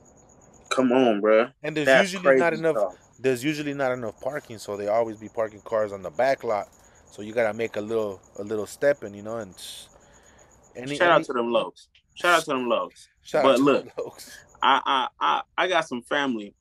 Come 0.70 0.92
on, 0.92 1.20
bro. 1.20 1.48
And 1.62 1.76
there's 1.76 1.86
That's 1.86 2.12
usually 2.12 2.36
not 2.36 2.52
enough. 2.52 2.76
stuff. 2.76 2.94
There's 3.20 3.44
usually 3.44 3.74
not 3.74 3.92
enough 3.92 4.20
parking, 4.20 4.58
so 4.58 4.76
they 4.76 4.88
always 4.88 5.16
be 5.18 5.28
parking 5.28 5.60
cars 5.60 5.92
on 5.92 6.02
the 6.02 6.10
back 6.10 6.42
lot. 6.42 6.68
So 7.10 7.22
you 7.22 7.32
gotta 7.32 7.56
make 7.56 7.76
a 7.76 7.80
little 7.80 8.20
a 8.38 8.42
little 8.42 8.66
step 8.66 9.04
in, 9.04 9.14
you 9.14 9.22
know. 9.22 9.36
And 9.38 9.54
any, 10.74 10.96
Shout 10.96 11.10
out 11.10 11.24
to 11.24 11.32
them 11.32 11.52
lows. 11.52 11.88
Shout 12.14 12.38
out 12.38 12.44
to 12.44 12.50
them 12.50 12.68
lows. 12.68 13.08
shout 13.22 13.44
but 13.44 13.52
out 13.52 13.56
to 13.58 13.62
look. 13.62 13.88
I, 14.62 14.80
I 14.84 15.08
I 15.20 15.42
I 15.56 15.68
got 15.68 15.86
some 15.86 16.02
family 16.02 16.54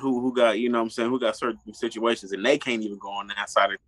who 0.00 0.20
who 0.20 0.34
got 0.34 0.58
you 0.58 0.68
know 0.70 0.78
what 0.78 0.84
I'm 0.84 0.90
saying 0.90 1.10
who 1.10 1.20
got 1.20 1.36
certain 1.36 1.74
situations 1.74 2.32
and 2.32 2.44
they 2.44 2.58
can't 2.58 2.82
even 2.82 2.98
go 2.98 3.10
on 3.10 3.26
that 3.28 3.50
side 3.50 3.72
of 3.72 3.78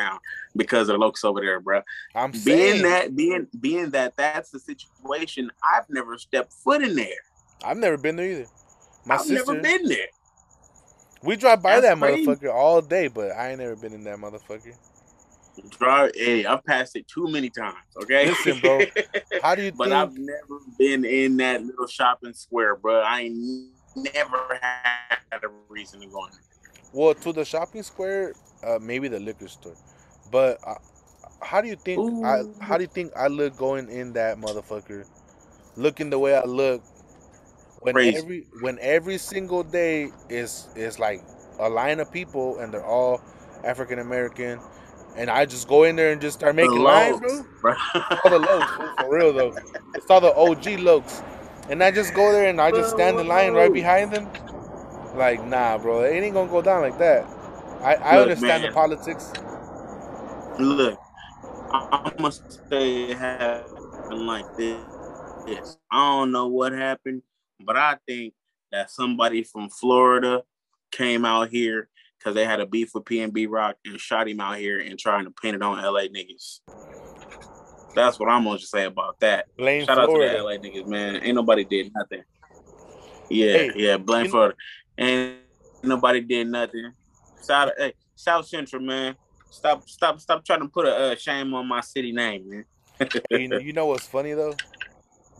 town 0.00 0.18
because 0.56 0.88
of 0.88 0.94
the 0.94 0.98
locals 0.98 1.24
over 1.24 1.40
there, 1.40 1.60
bro. 1.60 1.82
I'm 2.14 2.32
Being 2.32 2.42
saying 2.42 2.82
that 2.82 3.16
being 3.16 3.46
being 3.60 3.90
that 3.90 4.16
that's 4.16 4.50
the 4.50 4.58
situation, 4.58 5.50
I've 5.62 5.88
never 5.88 6.18
stepped 6.18 6.52
foot 6.52 6.82
in 6.82 6.94
there. 6.94 7.06
I've 7.64 7.76
never 7.76 7.96
been 7.96 8.16
there 8.16 8.26
either. 8.26 8.46
My 9.04 9.16
I've 9.16 9.26
sister, 9.26 9.52
never 9.52 9.62
been 9.62 9.88
there. 9.88 10.06
we 11.22 11.36
drive 11.36 11.62
by 11.62 11.80
That's 11.80 11.82
that 11.82 11.98
crazy. 11.98 12.26
motherfucker 12.26 12.52
all 12.54 12.80
day, 12.80 13.08
but 13.08 13.32
I 13.32 13.50
ain't 13.50 13.60
never 13.60 13.76
been 13.76 13.92
in 13.92 14.04
that 14.04 14.18
motherfucker. 14.18 14.74
Drive, 15.68 16.12
hey, 16.14 16.46
I've 16.46 16.64
passed 16.64 16.96
it 16.96 17.06
too 17.06 17.28
many 17.28 17.50
times. 17.50 17.76
Okay, 18.02 18.26
Listen, 18.28 18.58
bro, 18.60 18.80
How 19.42 19.54
do 19.54 19.62
you 19.62 19.72
but 19.72 19.88
think? 19.88 19.94
I've 19.94 20.16
never 20.16 20.60
been 20.78 21.04
in 21.04 21.36
that 21.38 21.62
little 21.62 21.86
shopping 21.86 22.32
square, 22.32 22.76
bro. 22.76 23.00
I 23.00 23.20
ain't 23.22 23.68
never 23.96 24.58
had 24.60 25.44
a 25.44 25.48
reason 25.68 26.00
to 26.00 26.06
go 26.06 26.24
in. 26.26 26.32
Well, 26.92 27.14
to 27.14 27.32
the 27.32 27.44
shopping 27.44 27.82
square, 27.82 28.34
uh, 28.66 28.78
maybe 28.80 29.08
the 29.08 29.20
liquor 29.20 29.48
store. 29.48 29.76
But 30.30 30.58
uh, 30.66 30.74
how 31.42 31.60
do 31.60 31.68
you 31.68 31.76
think 31.76 32.24
I 32.24 32.42
how 32.60 32.76
do 32.76 32.84
you 32.84 32.88
think 32.88 33.12
I 33.16 33.28
look 33.28 33.56
going 33.56 33.88
in 33.88 34.12
that 34.14 34.38
motherfucker? 34.38 35.06
Looking 35.76 36.10
the 36.10 36.18
way 36.18 36.34
I 36.34 36.44
look 36.44 36.82
when 37.80 37.94
Crazy. 37.94 38.16
every 38.18 38.46
when 38.60 38.78
every 38.80 39.18
single 39.18 39.62
day 39.62 40.10
is 40.28 40.68
is 40.76 40.98
like 40.98 41.22
a 41.58 41.68
line 41.68 42.00
of 42.00 42.12
people 42.12 42.58
and 42.58 42.72
they're 42.72 42.84
all 42.84 43.20
African 43.64 43.98
American 43.98 44.60
and 45.16 45.30
I 45.30 45.44
just 45.44 45.68
go 45.68 45.84
in 45.84 45.96
there 45.96 46.12
and 46.12 46.20
just 46.20 46.38
start 46.38 46.54
making 46.54 46.78
lines, 46.78 47.20
bro. 47.20 47.42
bro. 47.60 47.74
All 48.24 48.30
the 48.30 48.38
lokes, 48.38 49.00
for 49.00 49.14
real 49.14 49.32
though. 49.32 49.54
It's 49.94 50.08
all 50.08 50.20
the 50.20 50.34
OG 50.34 50.64
lokes. 50.80 51.24
And 51.68 51.82
I 51.82 51.90
just 51.90 52.14
go 52.14 52.32
there 52.32 52.48
and 52.48 52.60
I 52.60 52.70
just 52.70 52.90
stand 52.90 53.18
in 53.18 53.26
line 53.26 53.52
right 53.52 53.72
behind 53.72 54.12
them. 54.12 54.28
Like, 55.20 55.44
nah, 55.44 55.76
bro, 55.76 56.00
it 56.00 56.14
ain't 56.14 56.32
gonna 56.32 56.50
go 56.50 56.62
down 56.62 56.80
like 56.80 56.98
that. 56.98 57.26
I, 57.82 57.94
I 57.96 58.16
Look, 58.16 58.22
understand 58.22 58.62
man. 58.62 58.70
the 58.70 58.74
politics. 58.74 59.30
Look, 60.58 60.98
I, 61.70 62.10
must 62.18 62.58
say 62.70 63.10
it 63.10 63.18
happened 63.18 64.26
like 64.26 64.46
this. 64.56 64.78
Yes, 65.46 65.76
I 65.92 66.08
don't 66.08 66.32
know 66.32 66.46
what 66.46 66.72
happened, 66.72 67.20
but 67.62 67.76
I 67.76 67.98
think 68.08 68.32
that 68.72 68.90
somebody 68.90 69.42
from 69.42 69.68
Florida 69.68 70.42
came 70.90 71.26
out 71.26 71.50
here 71.50 71.90
because 72.18 72.34
they 72.34 72.46
had 72.46 72.60
a 72.60 72.66
beef 72.66 72.94
with 72.94 73.04
PNB 73.04 73.46
Rock 73.50 73.76
and 73.84 74.00
shot 74.00 74.26
him 74.26 74.40
out 74.40 74.56
here 74.56 74.80
and 74.80 74.98
trying 74.98 75.26
to 75.26 75.30
pin 75.30 75.54
it 75.54 75.60
on 75.60 75.76
LA 75.76 76.04
niggas. 76.04 76.60
That's 77.94 78.18
what 78.18 78.30
I'm 78.30 78.44
gonna 78.44 78.58
say 78.58 78.86
about 78.86 79.20
that. 79.20 79.48
Blame 79.58 79.84
Shout 79.84 79.98
out 79.98 80.06
to 80.06 80.18
the 80.18 80.42
LA 80.42 80.52
niggas, 80.52 80.86
man. 80.86 81.16
Ain't 81.16 81.34
nobody 81.34 81.64
did 81.64 81.92
nothing. 81.94 82.22
Yeah, 83.28 83.52
Hey, 83.52 83.72
yeah, 83.76 83.96
blame 83.96 84.28
Florida. 84.28 84.56
Ain't 85.00 85.38
nobody 85.82 86.20
did 86.20 86.48
nothing. 86.48 86.92
South, 87.40 87.70
hey, 87.78 87.94
South 88.14 88.46
Central, 88.46 88.82
man. 88.82 89.16
Stop, 89.50 89.88
stop, 89.88 90.20
stop 90.20 90.44
trying 90.44 90.60
to 90.60 90.68
put 90.68 90.86
a 90.86 91.16
shame 91.18 91.52
on 91.54 91.66
my 91.66 91.80
city 91.80 92.12
name, 92.12 92.48
man. 92.48 92.64
You, 93.30 93.48
know, 93.48 93.58
you 93.58 93.72
know 93.72 93.86
what's 93.86 94.06
funny 94.06 94.34
though? 94.34 94.54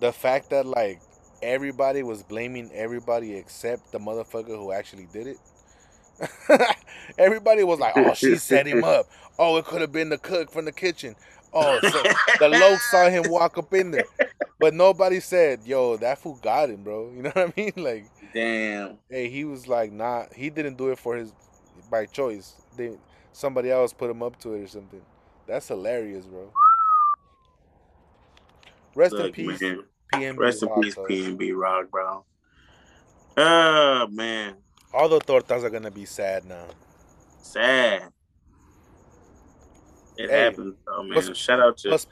The 0.01 0.13
fact 0.13 0.51
that 0.51 0.67
like 0.67 1.01
everybody 1.43 2.03
was 2.03 2.23
blaming 2.23 2.71
everybody 2.73 3.35
except 3.37 3.93
the 3.93 3.99
motherfucker 3.99 4.57
who 4.57 4.73
actually 4.73 5.09
did 5.13 5.27
it. 5.27 5.37
everybody 7.19 7.63
was 7.65 7.79
like, 7.79 7.93
"Oh, 7.97 8.15
she 8.15 8.37
set 8.37 8.67
him 8.67 8.83
up. 8.83 9.07
Oh, 9.39 9.57
it 9.59 9.65
could 9.67 9.81
have 9.81 9.93
been 9.93 10.09
the 10.09 10.19
cook 10.19 10.51
from 10.51 10.65
the 10.65 10.73
kitchen. 10.73 11.15
Oh, 11.53 11.79
so 11.81 12.03
the 12.39 12.49
Loke 12.49 12.81
saw 12.81 13.09
him 13.09 13.31
walk 13.31 13.59
up 13.59 13.73
in 13.75 13.91
there." 13.91 14.05
But 14.59 14.75
nobody 14.75 15.21
said, 15.21 15.61
"Yo, 15.65 15.97
that 15.99 16.19
fool 16.19 16.39
got 16.43 16.71
him, 16.71 16.83
bro." 16.83 17.11
You 17.15 17.23
know 17.23 17.31
what 17.31 17.49
I 17.49 17.53
mean? 17.57 17.73
Like, 17.77 18.07
damn. 18.33 18.99
Hey, 19.09 19.29
he 19.29 19.45
was 19.45 19.69
like, 19.69 19.93
not. 19.93 20.33
He 20.35 20.51
didn't 20.51 20.77
do 20.77 20.91
it 20.91 20.99
for 20.99 21.17
his 21.17 21.33
by 21.91 22.07
choice. 22.07 22.55
They 22.77 22.97
somebody 23.33 23.71
else 23.71 23.93
put 23.93 24.11
him 24.11 24.23
up 24.23 24.39
to 24.41 24.55
it 24.55 24.63
or 24.63 24.69
something. 24.69 25.03
That's 25.47 25.69
hilarious, 25.69 26.27
bro. 26.27 26.53
Rest 28.95 29.15
Look, 29.15 29.27
in 29.27 29.33
peace, 29.33 29.61
man. 29.61 29.85
PNB. 30.15 30.39
Rest 30.39 30.63
in 30.63 30.69
peace, 30.81 30.95
PNB 30.95 31.53
Rock, 31.55 31.91
bro. 31.91 32.25
Oh 33.37 34.07
man. 34.09 34.57
All 34.93 35.09
the 35.09 35.21
tortas 35.21 35.63
are 35.63 35.71
gonna 35.71 35.91
be 35.91 36.05
sad 36.05 36.45
now. 36.45 36.67
Sad. 37.41 38.13
It 40.17 40.29
hey, 40.29 40.41
happens, 40.45 40.75
though, 40.87 41.03
man. 41.03 41.15
But, 41.15 41.37
Shout 41.37 41.61
out 41.61 41.79
to. 41.79 41.91
But, 41.91 42.07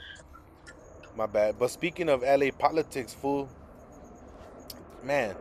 my 1.16 1.26
bad. 1.26 1.58
But 1.58 1.70
speaking 1.70 2.08
of 2.08 2.22
LA 2.22 2.50
politics, 2.56 3.12
fool. 3.12 3.48
Man, 5.04 5.34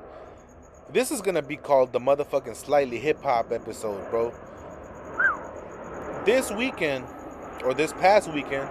this 0.92 1.12
is 1.12 1.22
gonna 1.22 1.42
be 1.42 1.58
called 1.58 1.92
the 1.92 2.00
motherfucking 2.00 2.56
slightly 2.56 2.98
hip 2.98 3.22
hop 3.22 3.52
episode, 3.52 4.10
bro. 4.10 4.34
This 6.26 6.52
weekend, 6.52 7.06
or 7.64 7.74
this 7.74 7.94
past 7.94 8.32
weekend, 8.34 8.70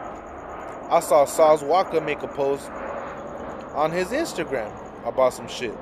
I 0.90 1.00
saw 1.00 1.24
Sauce 1.24 1.62
Walka 1.62 2.04
make 2.04 2.22
a 2.22 2.28
post 2.28 2.70
on 3.74 3.90
his 3.90 4.08
Instagram 4.08 4.72
about 5.06 5.34
some 5.34 5.48
shit. 5.48 5.74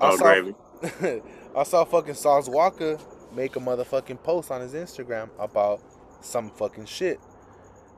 Oh, 0.00 0.12
I 0.12 0.16
saw, 0.16 0.24
gravy. 0.24 0.54
I 1.56 1.62
saw 1.64 1.84
fucking 1.84 2.14
Sauce 2.14 2.48
Walka 2.48 3.00
make 3.34 3.56
a 3.56 3.60
motherfucking 3.60 4.22
post 4.22 4.50
on 4.50 4.60
his 4.60 4.74
Instagram 4.74 5.28
about 5.38 5.80
some 6.20 6.50
fucking 6.50 6.86
shit. 6.86 7.20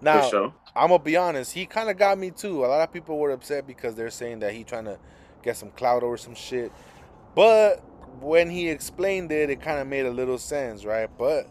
Now, 0.02 0.22
sure. 0.28 0.54
I'm 0.74 0.88
gonna 0.88 1.02
be 1.02 1.16
honest, 1.16 1.52
he 1.52 1.66
kind 1.66 1.90
of 1.90 1.98
got 1.98 2.18
me 2.18 2.30
too. 2.30 2.64
A 2.64 2.66
lot 2.66 2.80
of 2.80 2.92
people 2.92 3.18
were 3.18 3.30
upset 3.32 3.66
because 3.66 3.94
they're 3.94 4.10
saying 4.10 4.40
that 4.40 4.54
he 4.54 4.64
trying 4.64 4.86
to 4.86 4.98
get 5.42 5.56
some 5.56 5.70
clout 5.70 6.02
over 6.02 6.16
some 6.16 6.34
shit. 6.34 6.72
But 7.34 7.78
when 8.20 8.50
he 8.50 8.68
explained 8.68 9.32
it, 9.32 9.50
it 9.50 9.60
kind 9.60 9.80
of 9.80 9.86
made 9.86 10.06
a 10.06 10.10
little 10.10 10.38
sense, 10.38 10.84
right? 10.84 11.08
But 11.18 11.48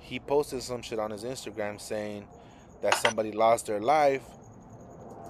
he 0.00 0.20
posted 0.20 0.62
some 0.62 0.82
shit 0.82 0.98
on 0.98 1.10
his 1.10 1.24
Instagram 1.24 1.80
saying 1.80 2.26
that 2.82 2.94
somebody 2.94 3.32
lost 3.32 3.66
their 3.66 3.80
life 3.80 4.22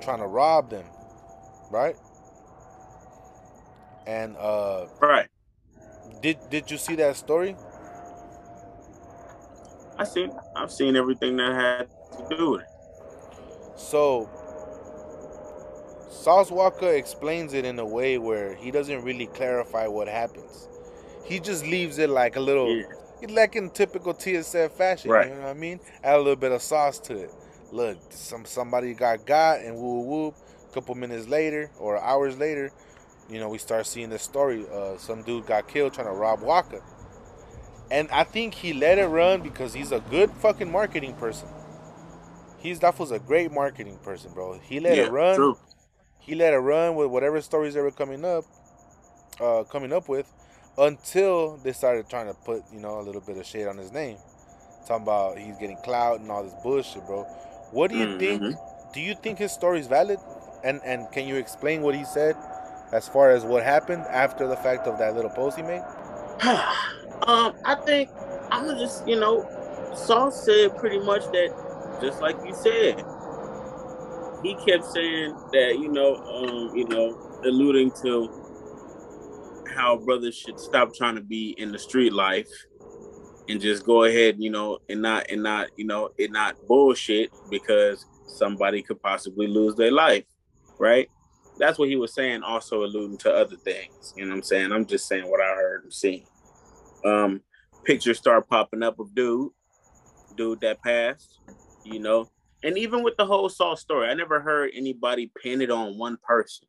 trying 0.01 0.19
to 0.19 0.27
rob 0.27 0.71
them, 0.71 0.85
right? 1.71 1.97
And 4.07 4.37
uh 4.37 4.87
right. 5.01 5.29
Did 6.23 6.39
did 6.51 6.71
you 6.71 6.79
see 6.79 6.95
that 6.97 7.17
story? 7.17 7.57
I 9.99 10.05
seen 10.05 10.31
I've 10.55 10.71
seen 10.71 10.97
everything 10.97 11.37
that 11.39 11.55
had 11.55 12.29
to 12.29 12.37
do 12.37 12.51
with 12.53 12.63
it. 12.63 12.69
So 13.77 14.29
Sauce 16.09 16.51
Walka 16.51 16.97
explains 16.97 17.53
it 17.53 17.65
in 17.65 17.79
a 17.79 17.85
way 17.85 18.19
where 18.19 18.55
he 18.55 18.71
doesn't 18.71 19.03
really 19.03 19.27
clarify 19.27 19.87
what 19.87 20.09
happens. 20.09 20.69
He 21.25 21.41
just 21.41 21.65
leaves 21.67 21.99
it 21.99 22.11
like 22.11 22.37
a 22.37 22.41
little, 22.41 22.75
yeah. 22.75 22.85
like 23.31 23.57
in 23.57 23.71
typical 23.71 24.15
TSF 24.15 24.71
fashion. 24.73 25.11
Right. 25.11 25.29
You 25.29 25.35
know 25.35 25.43
what 25.43 25.51
I 25.51 25.55
mean? 25.55 25.81
Add 26.05 26.17
a 26.17 26.19
little 26.19 26.37
bit 26.37 26.53
of 26.53 26.63
sauce 26.63 26.99
to 27.01 27.17
it. 27.17 27.31
Look, 27.73 27.99
some 28.11 28.45
somebody 28.45 28.95
got 28.95 29.27
got 29.27 29.61
and 29.61 29.77
woo 29.77 30.01
woo. 30.03 30.35
A 30.71 30.75
couple 30.75 30.95
minutes 30.95 31.27
later 31.27 31.71
or 31.81 31.99
hours 31.99 32.39
later, 32.39 32.71
you 33.29 33.41
know, 33.41 33.49
we 33.49 33.59
start 33.59 33.87
seeing 33.87 34.11
the 34.11 34.19
story. 34.19 34.65
Uh, 34.73 34.97
some 34.99 35.23
dude 35.23 35.47
got 35.47 35.67
killed 35.67 35.95
trying 35.95 36.07
to 36.07 36.13
rob 36.13 36.41
Walker. 36.43 36.83
And 37.91 38.09
I 38.11 38.25
think 38.25 38.55
he 38.55 38.73
let 38.73 38.99
it 38.99 39.07
run 39.07 39.43
because 39.43 39.73
he's 39.73 39.91
a 39.91 40.01
good 40.11 40.31
fucking 40.31 40.71
marketing 40.71 41.15
person. 41.15 41.49
He's 42.59 42.79
that 42.81 42.99
was 42.99 43.11
a 43.11 43.19
great 43.19 43.53
marketing 43.53 43.99
person, 44.03 44.33
bro. 44.33 44.59
He 44.59 44.79
let 44.81 44.97
yeah, 44.97 45.05
it 45.05 45.13
run. 45.13 45.37
True 45.37 45.57
he 46.27 46.35
let 46.35 46.53
it 46.53 46.59
run 46.59 46.97
with 46.97 47.09
whatever 47.09 47.41
stories 47.41 47.75
they 47.75 47.81
were 47.81 47.93
coming 47.93 48.25
up, 48.25 48.45
uh, 49.41 49.63
coming 49.65 49.93
up 49.93 50.09
with, 50.09 50.31
until 50.77 51.57
they 51.59 51.73
started 51.73 52.09
trying 52.11 52.27
to 52.27 52.35
put 52.35 52.63
you 52.73 52.81
know 52.81 53.01
a 53.01 53.03
little 53.03 53.21
bit 53.21 53.39
of 53.39 53.47
shade 53.47 53.67
on 53.67 53.79
his 53.79 53.93
name, 53.93 54.19
talking 54.87 55.05
about 55.05 55.39
he's 55.39 55.57
getting 55.57 55.77
clout 55.79 56.21
and 56.21 56.31
all 56.31 56.43
this 56.43 56.55
bullshit, 56.63 57.07
bro. 57.07 57.23
What 57.71 57.91
do 57.91 57.97
you 57.97 58.07
mm-hmm. 58.07 58.19
think? 58.19 58.57
Do 58.93 59.01
you 59.01 59.15
think 59.15 59.39
his 59.39 59.53
story 59.53 59.79
is 59.79 59.87
valid? 59.87 60.19
And 60.65 60.81
and 60.85 61.11
can 61.13 61.29
you 61.29 61.37
explain 61.37 61.83
what 61.83 61.95
he 61.95 62.05
said 62.05 62.37
as 62.93 63.09
far 63.09 63.31
as 63.31 63.45
what 63.45 63.63
happened 63.63 64.03
after 64.11 64.49
the 64.49 64.57
fact 64.57 64.87
of 64.87 64.99
that 64.99 65.15
little 65.15 65.31
post 65.31 65.57
he 65.57 65.63
made? 65.63 65.83
um, 67.23 67.55
I 67.65 67.77
think 67.87 68.11
I'm 68.51 68.67
gonna 68.67 68.81
just 68.81 69.07
you 69.07 69.19
know, 69.19 69.49
Sauce 69.95 70.45
said 70.45 70.77
pretty 70.77 70.99
much 70.99 71.23
that, 71.27 71.99
just 72.03 72.21
like 72.21 72.37
you 72.45 72.55
said, 72.55 73.05
he 74.43 74.55
kept 74.67 74.85
saying 74.85 75.35
that 75.53 75.79
you 75.79 75.89
know, 75.89 76.17
um, 76.17 76.77
you 76.77 76.87
know, 76.89 77.41
alluding 77.45 77.93
to 78.03 78.29
how 79.75 79.97
brothers 79.97 80.37
should 80.37 80.59
stop 80.59 80.95
trying 80.95 81.15
to 81.15 81.21
be 81.21 81.55
in 81.59 81.71
the 81.73 81.79
street 81.79 82.13
life 82.13 82.49
and 83.49 83.61
just 83.61 83.85
go 83.85 84.05
ahead, 84.05 84.37
you 84.39 84.51
know, 84.51 84.79
and 84.89 85.03
not 85.03 85.31
and 85.31 85.43
not, 85.43 85.69
you 85.77 85.87
know, 85.87 86.11
and 86.19 86.33
not 86.33 86.57
bullshit 86.67 87.31
because 87.51 88.07
somebody 88.27 88.83
could 88.83 89.01
possibly 89.03 89.47
lose 89.47 89.75
their 89.77 89.93
life, 89.93 90.25
right? 90.79 91.09
That's 91.59 91.79
what 91.79 91.89
he 91.89 91.97
was 91.97 92.15
saying, 92.15 92.43
also 92.43 92.85
alluding 92.85 93.19
to 93.19 93.33
other 93.33 93.57
things. 93.57 94.13
You 94.17 94.25
know 94.25 94.31
what 94.31 94.37
I'm 94.39 94.43
saying? 94.43 94.73
I'm 94.73 94.87
just 94.87 95.09
saying 95.09 95.29
what 95.29 95.41
I 95.41 95.55
heard 95.55 95.85
and 95.85 95.93
seen. 95.93 96.27
Um, 97.05 97.41
pictures 97.85 98.19
start 98.19 98.49
popping 98.49 98.83
up 98.83 98.99
of 98.99 99.15
dude, 99.15 99.53
dude 100.37 100.61
that 100.61 100.83
passed, 100.83 101.41
you 101.85 101.99
know, 101.99 102.29
and 102.67 102.77
even 102.77 103.05
with 103.05 103.17
the 103.17 103.25
whole 103.25 103.49
Sauce 103.49 103.81
story, 103.81 104.09
I 104.09 104.15
never 104.15 104.41
heard 104.41 104.73
anybody 104.75 105.31
pin 105.41 105.61
it 105.61 105.71
on 105.71 105.99
one 105.99 106.19
person. 106.21 106.67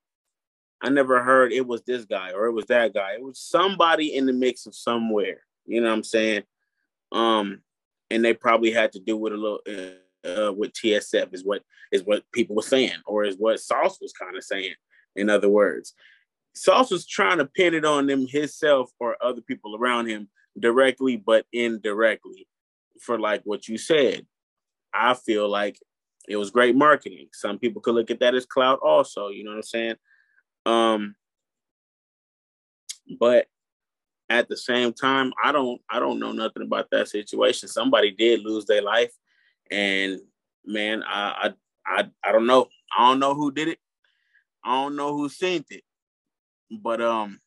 I 0.79 0.89
never 0.89 1.23
heard 1.23 1.51
it 1.51 1.65
was 1.65 1.81
this 1.81 2.05
guy 2.05 2.33
or 2.33 2.45
it 2.45 2.51
was 2.51 2.67
that 2.67 2.93
guy. 2.93 3.13
It 3.13 3.23
was 3.23 3.39
somebody 3.39 4.13
in 4.13 4.27
the 4.27 4.33
mix 4.33 4.67
of 4.67 4.75
somewhere. 4.75 5.41
You 5.65 5.81
know 5.81 5.87
what 5.87 5.95
I'm 5.95 6.03
saying? 6.03 6.43
Um, 7.11 7.61
and 8.11 8.23
they 8.23 8.35
probably 8.35 8.69
had 8.69 8.91
to 8.91 8.99
do 8.99 9.17
with 9.17 9.33
a 9.33 9.37
little 9.37 9.59
uh, 9.67 10.27
uh, 10.27 10.53
with 10.53 10.71
TSF 10.73 11.33
is 11.33 11.43
what 11.43 11.63
is 11.91 12.03
what 12.03 12.23
people 12.31 12.55
were 12.55 12.61
saying, 12.61 12.99
or 13.07 13.23
is 13.23 13.35
what 13.37 13.59
Sauce 13.59 13.97
was 13.99 14.13
kind 14.13 14.37
of 14.37 14.43
saying. 14.43 14.75
In 15.15 15.31
other 15.31 15.49
words, 15.49 15.95
Sauce 16.53 16.91
was 16.91 17.07
trying 17.07 17.39
to 17.39 17.45
pin 17.45 17.73
it 17.73 17.85
on 17.85 18.05
them 18.05 18.27
himself 18.27 18.91
or 18.99 19.17
other 19.19 19.41
people 19.41 19.75
around 19.75 20.05
him 20.05 20.29
directly, 20.59 21.17
but 21.17 21.47
indirectly, 21.51 22.47
for 23.01 23.19
like 23.19 23.41
what 23.45 23.67
you 23.67 23.79
said. 23.79 24.27
I 24.93 25.13
feel 25.13 25.49
like 25.49 25.79
it 26.27 26.37
was 26.37 26.51
great 26.51 26.75
marketing. 26.75 27.27
Some 27.33 27.57
people 27.57 27.81
could 27.81 27.95
look 27.95 28.11
at 28.11 28.19
that 28.19 28.35
as 28.35 28.45
clout 28.45 28.79
also, 28.83 29.29
you 29.29 29.43
know 29.43 29.51
what 29.51 29.57
I'm 29.57 29.63
saying? 29.63 29.95
Um 30.65 31.15
but 33.19 33.47
at 34.29 34.49
the 34.49 34.57
same 34.57 34.91
time, 34.91 35.31
I 35.41 35.51
don't 35.51 35.81
I 35.89 35.99
don't 35.99 36.19
know 36.19 36.31
nothing 36.31 36.63
about 36.63 36.89
that 36.91 37.07
situation. 37.07 37.69
Somebody 37.69 38.11
did 38.11 38.41
lose 38.41 38.65
their 38.65 38.81
life 38.81 39.13
and 39.71 40.19
man, 40.65 41.03
I 41.03 41.53
I 41.87 41.99
I, 41.99 42.09
I 42.23 42.31
don't 42.33 42.47
know. 42.47 42.67
I 42.97 43.09
don't 43.09 43.19
know 43.19 43.33
who 43.33 43.51
did 43.51 43.69
it. 43.69 43.79
I 44.63 44.73
don't 44.81 44.97
know 44.97 45.15
who 45.15 45.29
sent 45.29 45.67
it. 45.69 45.83
But 46.69 47.01
um 47.01 47.39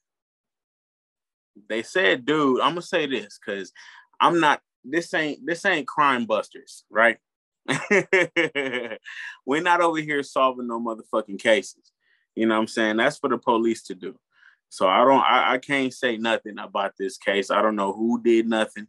they 1.68 1.82
said, 1.82 2.24
dude, 2.24 2.60
I'm 2.60 2.70
gonna 2.70 2.82
say 2.82 3.06
this 3.06 3.38
because 3.38 3.72
I'm 4.20 4.40
not 4.40 4.62
this 4.84 5.12
ain't 5.12 5.44
this 5.44 5.64
ain't 5.64 5.86
crime 5.86 6.24
busters, 6.24 6.84
right? 6.90 7.18
We're 9.46 9.62
not 9.62 9.80
over 9.80 9.98
here 9.98 10.22
solving 10.22 10.66
no 10.66 10.80
motherfucking 10.80 11.38
cases. 11.38 11.92
You 12.34 12.46
know 12.46 12.54
what 12.54 12.62
I'm 12.62 12.66
saying? 12.68 12.96
That's 12.96 13.18
for 13.18 13.28
the 13.28 13.38
police 13.38 13.82
to 13.84 13.94
do. 13.94 14.18
So 14.68 14.86
I 14.88 14.98
don't 15.04 15.20
I, 15.20 15.54
I 15.54 15.58
can't 15.58 15.92
say 15.92 16.16
nothing 16.16 16.58
about 16.58 16.92
this 16.98 17.18
case. 17.18 17.50
I 17.50 17.60
don't 17.60 17.76
know 17.76 17.92
who 17.92 18.22
did 18.22 18.48
nothing. 18.48 18.86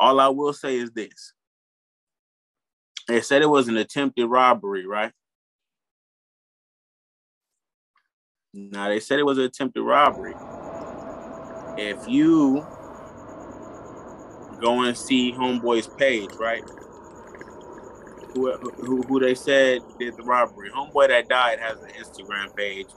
All 0.00 0.18
I 0.20 0.28
will 0.28 0.52
say 0.52 0.76
is 0.76 0.90
this. 0.90 1.32
They 3.08 3.20
said 3.20 3.42
it 3.42 3.46
was 3.46 3.68
an 3.68 3.76
attempted 3.76 4.26
robbery, 4.26 4.86
right? 4.86 5.12
Now 8.54 8.88
they 8.88 9.00
said 9.00 9.18
it 9.18 9.26
was 9.26 9.38
an 9.38 9.44
attempted 9.44 9.82
robbery. 9.82 10.34
If 11.78 12.06
you 12.06 12.66
go 14.60 14.82
and 14.82 14.96
see 14.96 15.32
Homeboy's 15.32 15.88
page, 15.88 16.30
right? 16.38 16.62
Who, 18.34 18.52
who, 18.52 19.02
who 19.02 19.20
they 19.20 19.34
said 19.34 19.80
did 19.98 20.16
the 20.16 20.22
robbery. 20.22 20.70
Homeboy 20.70 21.08
that 21.08 21.28
died 21.28 21.58
has 21.60 21.82
an 21.82 21.90
Instagram 21.90 22.54
page, 22.56 22.88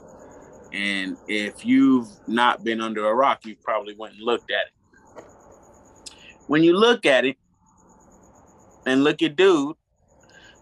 and 0.72 1.16
if 1.28 1.64
you've 1.64 2.08
not 2.26 2.64
been 2.64 2.80
under 2.80 3.06
a 3.06 3.14
rock, 3.14 3.44
you 3.44 3.56
probably 3.62 3.94
went 3.94 4.14
and 4.14 4.22
looked 4.22 4.50
at 4.50 4.66
it. 4.66 5.24
When 6.46 6.62
you 6.62 6.76
look 6.76 7.06
at 7.06 7.24
it 7.24 7.36
and 8.86 9.02
look 9.02 9.22
at 9.22 9.36
dude, 9.36 9.76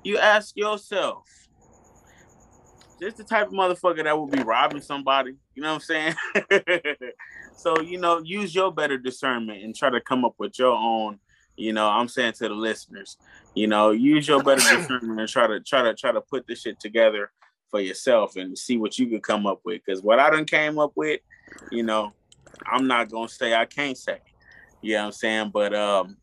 you 0.02 0.18
ask 0.18 0.56
yourself, 0.56 1.24
this 3.00 3.14
the 3.14 3.24
type 3.24 3.48
of 3.48 3.52
motherfucker 3.52 4.04
that 4.04 4.18
would 4.18 4.30
be 4.30 4.42
robbing 4.42 4.80
somebody. 4.80 5.34
You 5.54 5.62
know 5.62 5.74
what 5.74 5.84
I'm 5.90 6.14
saying? 6.50 6.94
so 7.56 7.80
you 7.80 7.98
know, 7.98 8.20
use 8.20 8.54
your 8.54 8.72
better 8.72 8.98
discernment 8.98 9.62
and 9.62 9.74
try 9.74 9.90
to 9.90 10.00
come 10.00 10.24
up 10.24 10.34
with 10.38 10.58
your 10.58 10.72
own. 10.72 11.18
You 11.56 11.72
know, 11.72 11.88
I'm 11.88 12.08
saying 12.08 12.32
to 12.34 12.48
the 12.48 12.54
listeners, 12.54 13.16
you 13.54 13.66
know, 13.66 13.92
use 13.92 14.26
your 14.26 14.42
better 14.42 14.60
discernment 14.76 15.20
and 15.20 15.28
try 15.28 15.46
to 15.46 15.60
try 15.60 15.82
to 15.82 15.94
try 15.94 16.12
to 16.12 16.20
put 16.20 16.46
this 16.46 16.62
shit 16.62 16.80
together 16.80 17.30
for 17.70 17.80
yourself 17.80 18.36
and 18.36 18.56
see 18.58 18.76
what 18.76 18.98
you 18.98 19.06
can 19.06 19.20
come 19.20 19.46
up 19.46 19.60
with. 19.64 19.80
Because 19.84 20.02
what 20.02 20.18
I 20.18 20.30
done 20.30 20.44
came 20.44 20.78
up 20.78 20.92
with, 20.94 21.20
you 21.70 21.82
know, 21.82 22.12
I'm 22.66 22.86
not 22.86 23.10
gonna 23.10 23.28
say 23.28 23.54
I 23.54 23.64
can't 23.64 23.98
say. 23.98 24.18
You 24.82 24.94
know 24.94 25.00
what 25.00 25.06
I'm 25.06 25.12
saying? 25.12 25.50
But 25.52 25.74
um, 25.74 26.16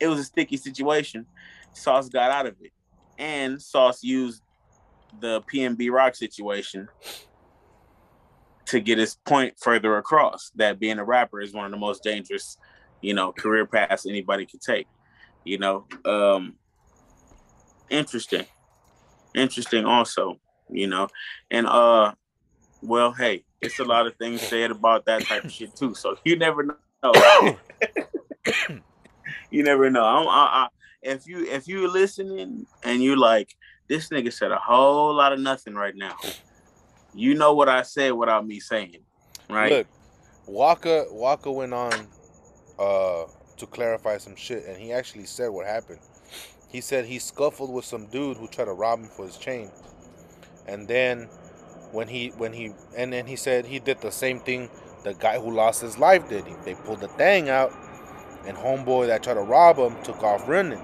it 0.00 0.06
was 0.06 0.20
a 0.20 0.24
sticky 0.24 0.56
situation. 0.56 1.26
Sauce 1.72 2.08
got 2.08 2.30
out 2.30 2.46
of 2.46 2.54
it, 2.60 2.72
and 3.18 3.60
Sauce 3.60 4.02
used 4.02 4.42
the 5.20 5.42
PNB 5.42 5.90
Rock 5.90 6.14
situation 6.14 6.88
to 8.66 8.80
get 8.80 8.98
his 8.98 9.14
point 9.14 9.54
further 9.58 9.96
across 9.96 10.50
that 10.56 10.78
being 10.78 10.98
a 10.98 11.04
rapper 11.04 11.40
is 11.40 11.54
one 11.54 11.64
of 11.64 11.70
the 11.70 11.78
most 11.78 12.02
dangerous, 12.02 12.58
you 13.00 13.14
know, 13.14 13.32
career 13.32 13.66
paths 13.66 14.06
anybody 14.06 14.46
could 14.46 14.60
take. 14.60 14.86
You 15.44 15.58
know, 15.58 15.86
um, 16.04 16.54
interesting, 17.90 18.46
interesting 19.34 19.84
also. 19.84 20.40
You 20.70 20.86
know, 20.86 21.08
and 21.50 21.66
uh, 21.66 22.12
well, 22.82 23.12
hey, 23.12 23.44
it's 23.60 23.78
a 23.78 23.84
lot 23.84 24.06
of 24.06 24.16
things 24.16 24.42
said 24.42 24.70
about 24.70 25.06
that 25.06 25.24
type 25.24 25.44
of 25.44 25.52
shit 25.52 25.74
too. 25.74 25.94
So 25.94 26.16
you 26.24 26.36
never 26.36 26.62
know. 26.64 26.76
you 29.50 29.62
never 29.62 29.90
know. 29.90 30.04
I'm, 30.04 30.28
I, 30.28 30.30
I, 30.30 30.68
if 31.02 31.26
you 31.26 31.46
if 31.46 31.66
you're 31.66 31.88
listening 31.88 32.66
and 32.84 33.02
you're 33.02 33.16
like 33.16 33.54
this 33.88 34.10
nigga 34.10 34.32
said 34.32 34.52
a 34.52 34.58
whole 34.58 35.14
lot 35.14 35.32
of 35.32 35.40
nothing 35.40 35.74
right 35.74 35.96
now. 35.96 36.16
You 37.14 37.34
know 37.34 37.54
what 37.54 37.68
I 37.68 37.82
said 37.82 38.12
without 38.12 38.46
me 38.46 38.60
saying, 38.60 38.98
right? 39.48 39.72
Look, 39.72 39.86
Walka 40.46 41.10
Waka 41.12 41.50
went 41.50 41.72
on 41.72 41.90
uh, 42.78 43.24
to 43.56 43.66
clarify 43.66 44.18
some 44.18 44.36
shit, 44.36 44.64
and 44.66 44.76
he 44.76 44.92
actually 44.92 45.26
said 45.26 45.48
what 45.48 45.66
happened. 45.66 46.00
He 46.68 46.80
said 46.80 47.06
he 47.06 47.18
scuffled 47.18 47.72
with 47.72 47.84
some 47.84 48.06
dude 48.06 48.36
who 48.36 48.46
tried 48.46 48.66
to 48.66 48.72
rob 48.72 49.00
him 49.00 49.08
for 49.08 49.24
his 49.26 49.36
chain, 49.36 49.70
and 50.66 50.86
then 50.86 51.28
when 51.92 52.08
he 52.08 52.28
when 52.36 52.52
he 52.52 52.72
and 52.96 53.12
then 53.12 53.26
he 53.26 53.36
said 53.36 53.64
he 53.64 53.78
did 53.78 54.00
the 54.00 54.12
same 54.12 54.40
thing 54.40 54.68
the 55.04 55.14
guy 55.14 55.38
who 55.38 55.50
lost 55.50 55.80
his 55.80 55.98
life 55.98 56.28
did. 56.28 56.44
He, 56.44 56.54
they 56.64 56.74
pulled 56.74 57.00
the 57.00 57.08
thing 57.08 57.48
out, 57.48 57.72
and 58.46 58.56
homeboy 58.56 59.06
that 59.06 59.22
tried 59.22 59.34
to 59.34 59.40
rob 59.40 59.78
him 59.78 59.96
took 60.02 60.22
off 60.22 60.46
running, 60.48 60.80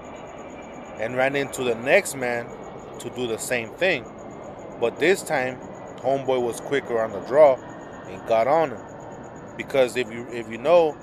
and 0.99 1.15
ran 1.15 1.35
into 1.35 1.63
the 1.63 1.75
next 1.75 2.15
man 2.15 2.47
to 2.99 3.09
do 3.11 3.27
the 3.27 3.37
same 3.37 3.69
thing. 3.71 4.05
But 4.79 4.99
this 4.99 5.21
time, 5.21 5.57
Homeboy 6.05 6.41
was 6.41 6.59
quicker 6.59 7.01
on 7.01 7.11
the 7.11 7.19
draw 7.21 7.55
and 8.07 8.25
got 8.27 8.47
on 8.47 8.71
him. 8.71 8.81
Because 9.57 9.97
if 9.97 10.11
you 10.11 10.27
if 10.31 10.49
you 10.49 10.57
know, 10.57 10.95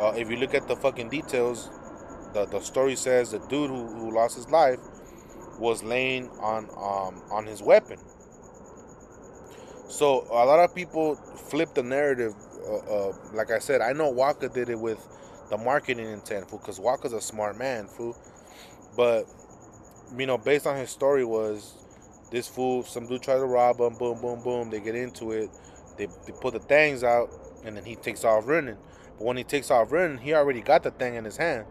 uh, 0.00 0.12
if 0.16 0.30
you 0.30 0.36
look 0.36 0.54
at 0.54 0.68
the 0.68 0.76
fucking 0.76 1.08
details, 1.08 1.70
the, 2.32 2.46
the 2.46 2.60
story 2.60 2.96
says 2.96 3.30
the 3.30 3.38
dude 3.38 3.70
who, 3.70 3.86
who 3.86 4.10
lost 4.10 4.36
his 4.36 4.48
life 4.50 4.78
was 5.58 5.82
laying 5.82 6.28
on 6.40 6.64
um, 6.76 7.22
on 7.30 7.46
his 7.46 7.62
weapon. 7.62 7.98
So 9.88 10.26
a 10.30 10.44
lot 10.44 10.58
of 10.58 10.74
people 10.74 11.14
flip 11.14 11.74
the 11.74 11.82
narrative. 11.82 12.34
Uh, 12.66 12.76
uh, 12.76 13.12
like 13.32 13.50
I 13.50 13.58
said, 13.58 13.80
I 13.80 13.92
know 13.92 14.10
Waka 14.10 14.48
did 14.48 14.68
it 14.68 14.78
with 14.78 14.98
the 15.50 15.58
marketing 15.58 16.10
intent, 16.10 16.50
because 16.50 16.80
Waka's 16.80 17.12
a 17.12 17.20
smart 17.20 17.58
man, 17.58 17.86
fool. 17.86 18.16
But 18.96 19.26
you 20.18 20.26
know, 20.26 20.38
based 20.38 20.66
on 20.66 20.76
his 20.76 20.90
story 20.90 21.24
was 21.24 21.74
this 22.30 22.48
fool, 22.48 22.82
some 22.82 23.06
dude 23.06 23.22
tried 23.22 23.36
to 23.36 23.44
rob 23.44 23.78
him, 23.78 23.94
boom, 23.94 24.20
boom, 24.20 24.42
boom. 24.42 24.70
They 24.70 24.80
get 24.80 24.94
into 24.94 25.32
it. 25.32 25.50
They, 25.96 26.06
they 26.06 26.32
put 26.40 26.54
the 26.54 26.60
things 26.60 27.04
out, 27.04 27.30
and 27.64 27.76
then 27.76 27.84
he 27.84 27.94
takes 27.94 28.24
off 28.24 28.48
running. 28.48 28.76
But 29.18 29.24
when 29.24 29.36
he 29.36 29.44
takes 29.44 29.70
off 29.70 29.92
running, 29.92 30.18
he 30.18 30.34
already 30.34 30.60
got 30.60 30.82
the 30.82 30.90
thing 30.90 31.14
in 31.14 31.24
his 31.24 31.36
hand. 31.36 31.66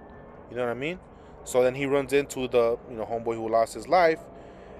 You 0.49 0.57
know 0.57 0.63
what 0.63 0.71
I 0.71 0.75
mean? 0.75 0.99
So 1.45 1.63
then 1.63 1.75
he 1.75 1.85
runs 1.85 2.13
into 2.13 2.47
the, 2.47 2.77
you 2.89 2.95
know, 2.95 3.05
homeboy 3.05 3.35
who 3.35 3.49
lost 3.49 3.73
his 3.73 3.87
life, 3.87 4.19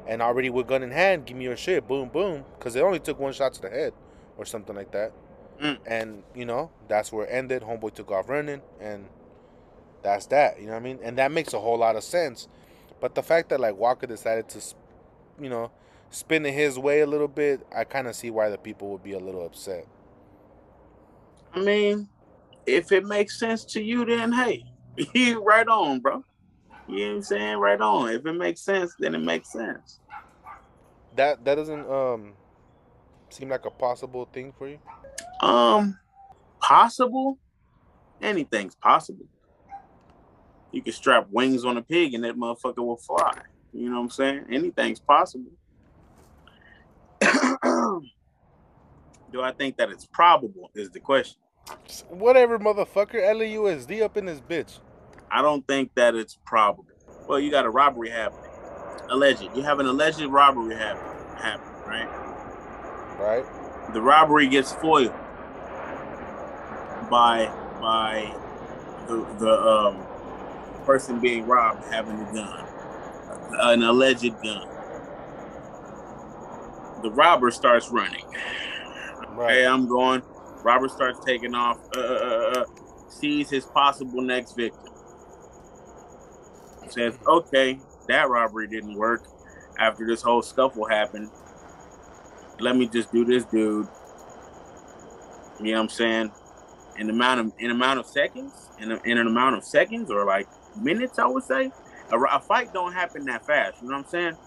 and 0.08 0.22
already 0.22 0.50
with 0.50 0.68
gun 0.68 0.84
in 0.84 0.92
hand, 0.92 1.26
give 1.26 1.38
me 1.38 1.46
your 1.46 1.58
shit, 1.58 1.88
boom, 1.88 2.10
boom, 2.10 2.46
because 2.58 2.74
they 2.74 2.82
only 2.82 3.00
took 3.00 3.20
one 3.20 3.34
shot 3.34 3.54
to 3.54 3.62
the 3.62 3.70
head, 3.70 3.94
or 4.38 4.46
something 4.46 4.76
like 4.76 4.92
that. 4.92 5.12
Mm. 5.62 5.78
And 5.86 6.24
you 6.34 6.46
know, 6.46 6.72
that's 6.88 7.12
where 7.12 7.26
it 7.26 7.30
ended. 7.30 7.64
Homeboy 7.64 7.94
took 7.94 8.12
off 8.12 8.30
running, 8.30 8.62
and 8.80 9.08
that's 10.02 10.26
that. 10.28 10.60
You 10.60 10.68
know 10.68 10.74
what 10.74 10.80
I 10.80 10.84
mean? 10.84 11.00
And 11.04 11.18
that 11.18 11.32
makes 11.32 11.54
a 11.54 11.60
whole 11.60 11.78
lot 11.78 11.96
of 11.96 12.04
sense 12.04 12.48
but 13.04 13.16
the 13.16 13.22
fact 13.22 13.50
that 13.50 13.60
like 13.60 13.76
Waka 13.76 14.08
decided 14.08 14.48
to, 14.48 14.62
you 15.38 15.50
know, 15.50 15.72
spin 16.10 16.46
it 16.46 16.54
his 16.54 16.80
way 16.80 17.02
a 17.02 17.06
little 17.06 17.28
bit, 17.28 17.68
I 17.76 17.84
kind 17.84 18.08
of 18.08 18.16
see 18.16 18.30
why 18.30 18.48
the 18.48 18.58
people 18.58 18.92
would 18.92 19.04
be 19.04 19.12
a 19.12 19.20
little 19.20 19.46
upset. 19.46 19.86
I 21.54 21.60
mean, 21.60 22.08
if 22.66 22.92
it 22.92 23.06
makes 23.06 23.40
sense 23.40 23.66
to 23.66 23.82
you, 23.82 24.06
then 24.06 24.32
hey, 24.32 24.64
you 25.14 25.44
right 25.44 25.68
on, 25.68 26.00
bro. 26.00 26.24
You 26.88 27.00
know 27.00 27.08
what 27.08 27.16
I'm 27.16 27.22
saying? 27.24 27.58
Right 27.58 27.82
on. 27.82 28.10
If 28.10 28.26
it 28.26 28.34
makes 28.34 28.62
sense, 28.62 28.94
then 29.00 29.16
it 29.16 29.20
makes 29.20 29.52
sense. 29.52 30.00
That 31.16 31.44
that 31.46 31.56
doesn't 31.56 31.90
um 31.90 32.34
seem 33.30 33.50
like 33.50 33.66
a 33.66 33.72
possible 33.72 34.26
thing 34.32 34.54
for 34.58 34.68
you. 34.68 34.80
Um, 35.42 35.98
possible. 36.60 37.38
Anything's 38.22 38.76
possible 38.76 39.26
you 40.74 40.82
can 40.82 40.92
strap 40.92 41.28
wings 41.32 41.64
on 41.64 41.78
a 41.78 41.82
pig 41.82 42.16
and 42.16 42.24
that 42.26 42.36
motherfucker 42.36 42.80
will 42.80 42.98
fly. 42.98 43.32
You 43.72 43.90
know 43.90 43.98
what 43.98 44.04
I'm 44.04 44.10
saying? 44.10 44.46
Anything's 44.52 45.00
possible. 45.00 45.52
Do 49.32 49.42
I 49.42 49.52
think 49.52 49.78
that 49.78 49.90
it's 49.90 50.06
probable? 50.06 50.72
Is 50.76 50.90
the 50.90 51.00
question. 51.00 51.38
Whatever, 52.10 52.60
motherfucker. 52.60 53.22
LAUSD 53.22 54.02
up 54.02 54.18
in 54.18 54.26
this 54.26 54.40
bitch. 54.40 54.80
I 55.32 55.42
don't 55.42 55.66
think 55.68 55.92
that 55.96 56.16
it's 56.16 56.38
probable. 56.46 56.86
Well, 57.28 57.40
you 57.40 57.50
got 57.50 57.66
a 57.66 57.70
robbery 57.70 58.10
happening. 58.10 58.52
Alleged. 59.10 59.50
You 59.56 59.64
have 59.64 59.80
an 59.80 59.86
alleged 59.86 60.22
robbery 60.22 60.76
happening, 60.76 61.38
happen, 61.38 61.68
right? 61.86 62.24
Right. 63.20 63.94
The 63.94 64.02
robbery 64.02 64.48
gets 64.48 64.72
foiled 64.74 65.14
by 67.10 67.46
by 67.82 68.34
the 69.08 69.26
the 69.40 69.62
um 69.62 70.06
person 70.86 71.20
being 71.20 71.46
robbed 71.46 71.84
having 71.86 72.20
a 72.20 72.34
gun, 72.34 72.68
an 73.54 73.84
alleged 73.84 74.34
gun. 74.44 74.68
The 77.04 77.12
robber 77.12 77.52
starts 77.52 77.90
running. 77.90 78.26
Right. 79.30 79.52
Hey, 79.52 79.66
I'm 79.66 79.88
going. 79.88 80.22
Robber 80.64 80.88
starts 80.88 81.24
taking 81.26 81.54
off. 81.54 81.80
Uh, 81.96 82.00
uh, 82.00 82.04
uh, 82.04 82.60
uh, 82.62 82.66
sees 83.10 83.50
his 83.50 83.66
possible 83.66 84.22
next 84.22 84.54
victim. 84.54 84.94
Says, 86.90 87.18
"Okay, 87.28 87.80
that 88.08 88.30
robbery 88.30 88.68
didn't 88.68 88.96
work. 88.96 89.28
After 89.80 90.06
this 90.06 90.22
whole 90.22 90.44
scuffle 90.44 90.86
happened, 90.86 91.30
let 92.60 92.76
me 92.76 92.88
just 92.88 93.12
do 93.12 93.26
this, 93.26 93.44
dude. 93.46 93.88
You 95.60 95.66
know 95.66 95.72
what 95.72 95.80
I'm 95.80 95.90
saying? 95.90 96.32
In 96.98 97.10
amount 97.10 97.40
of 97.40 97.54
in 97.58 97.72
amount 97.72 98.00
of 98.00 98.06
seconds, 98.06 98.70
in, 98.80 98.92
a, 98.92 99.02
in 99.04 99.18
an 99.18 99.28
amount 99.28 99.56
of 99.56 99.64
seconds, 99.64 100.12
or 100.12 100.26
like 100.26 100.48
minutes, 100.76 101.20
I 101.20 101.26
would 101.26 101.44
say. 101.44 101.72
A, 102.12 102.20
a, 102.20 102.40
fight 102.40 102.74
don't 102.74 102.94
happen 102.94 103.26
that 103.26 103.46
fast. 103.46 103.82
You 103.82 103.88
know 103.88 103.98
what 103.98 104.06
I'm 104.06 104.10
saying? 104.12 104.38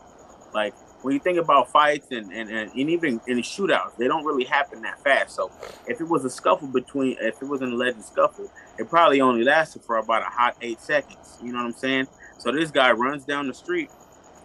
Like 0.54 0.74
when 1.02 1.14
you 1.14 1.20
think 1.20 1.38
about 1.38 1.70
fights 1.70 2.08
and, 2.10 2.32
and, 2.32 2.50
and, 2.50 2.70
and 2.70 2.90
even 2.90 3.20
in 3.26 3.38
shootouts, 3.38 3.96
they 3.96 4.08
don't 4.08 4.24
really 4.24 4.44
happen 4.44 4.82
that 4.82 5.02
fast. 5.02 5.36
So 5.36 5.50
if 5.86 6.00
it 6.00 6.08
was 6.08 6.24
a 6.24 6.30
scuffle 6.30 6.68
between, 6.68 7.16
if 7.20 7.40
it 7.40 7.44
was 7.46 7.62
an 7.62 7.72
alleged 7.72 8.02
scuffle, 8.02 8.50
it 8.78 8.88
probably 8.88 9.20
only 9.20 9.44
lasted 9.44 9.82
for 9.82 9.98
about 9.98 10.22
a 10.22 10.30
hot 10.30 10.56
eight 10.62 10.80
seconds. 10.80 11.38
You 11.42 11.52
know 11.52 11.58
what 11.58 11.66
I'm 11.66 11.72
saying? 11.74 12.06
So 12.38 12.50
this 12.52 12.70
guy 12.70 12.92
runs 12.92 13.24
down 13.24 13.46
the 13.46 13.54
street 13.54 13.90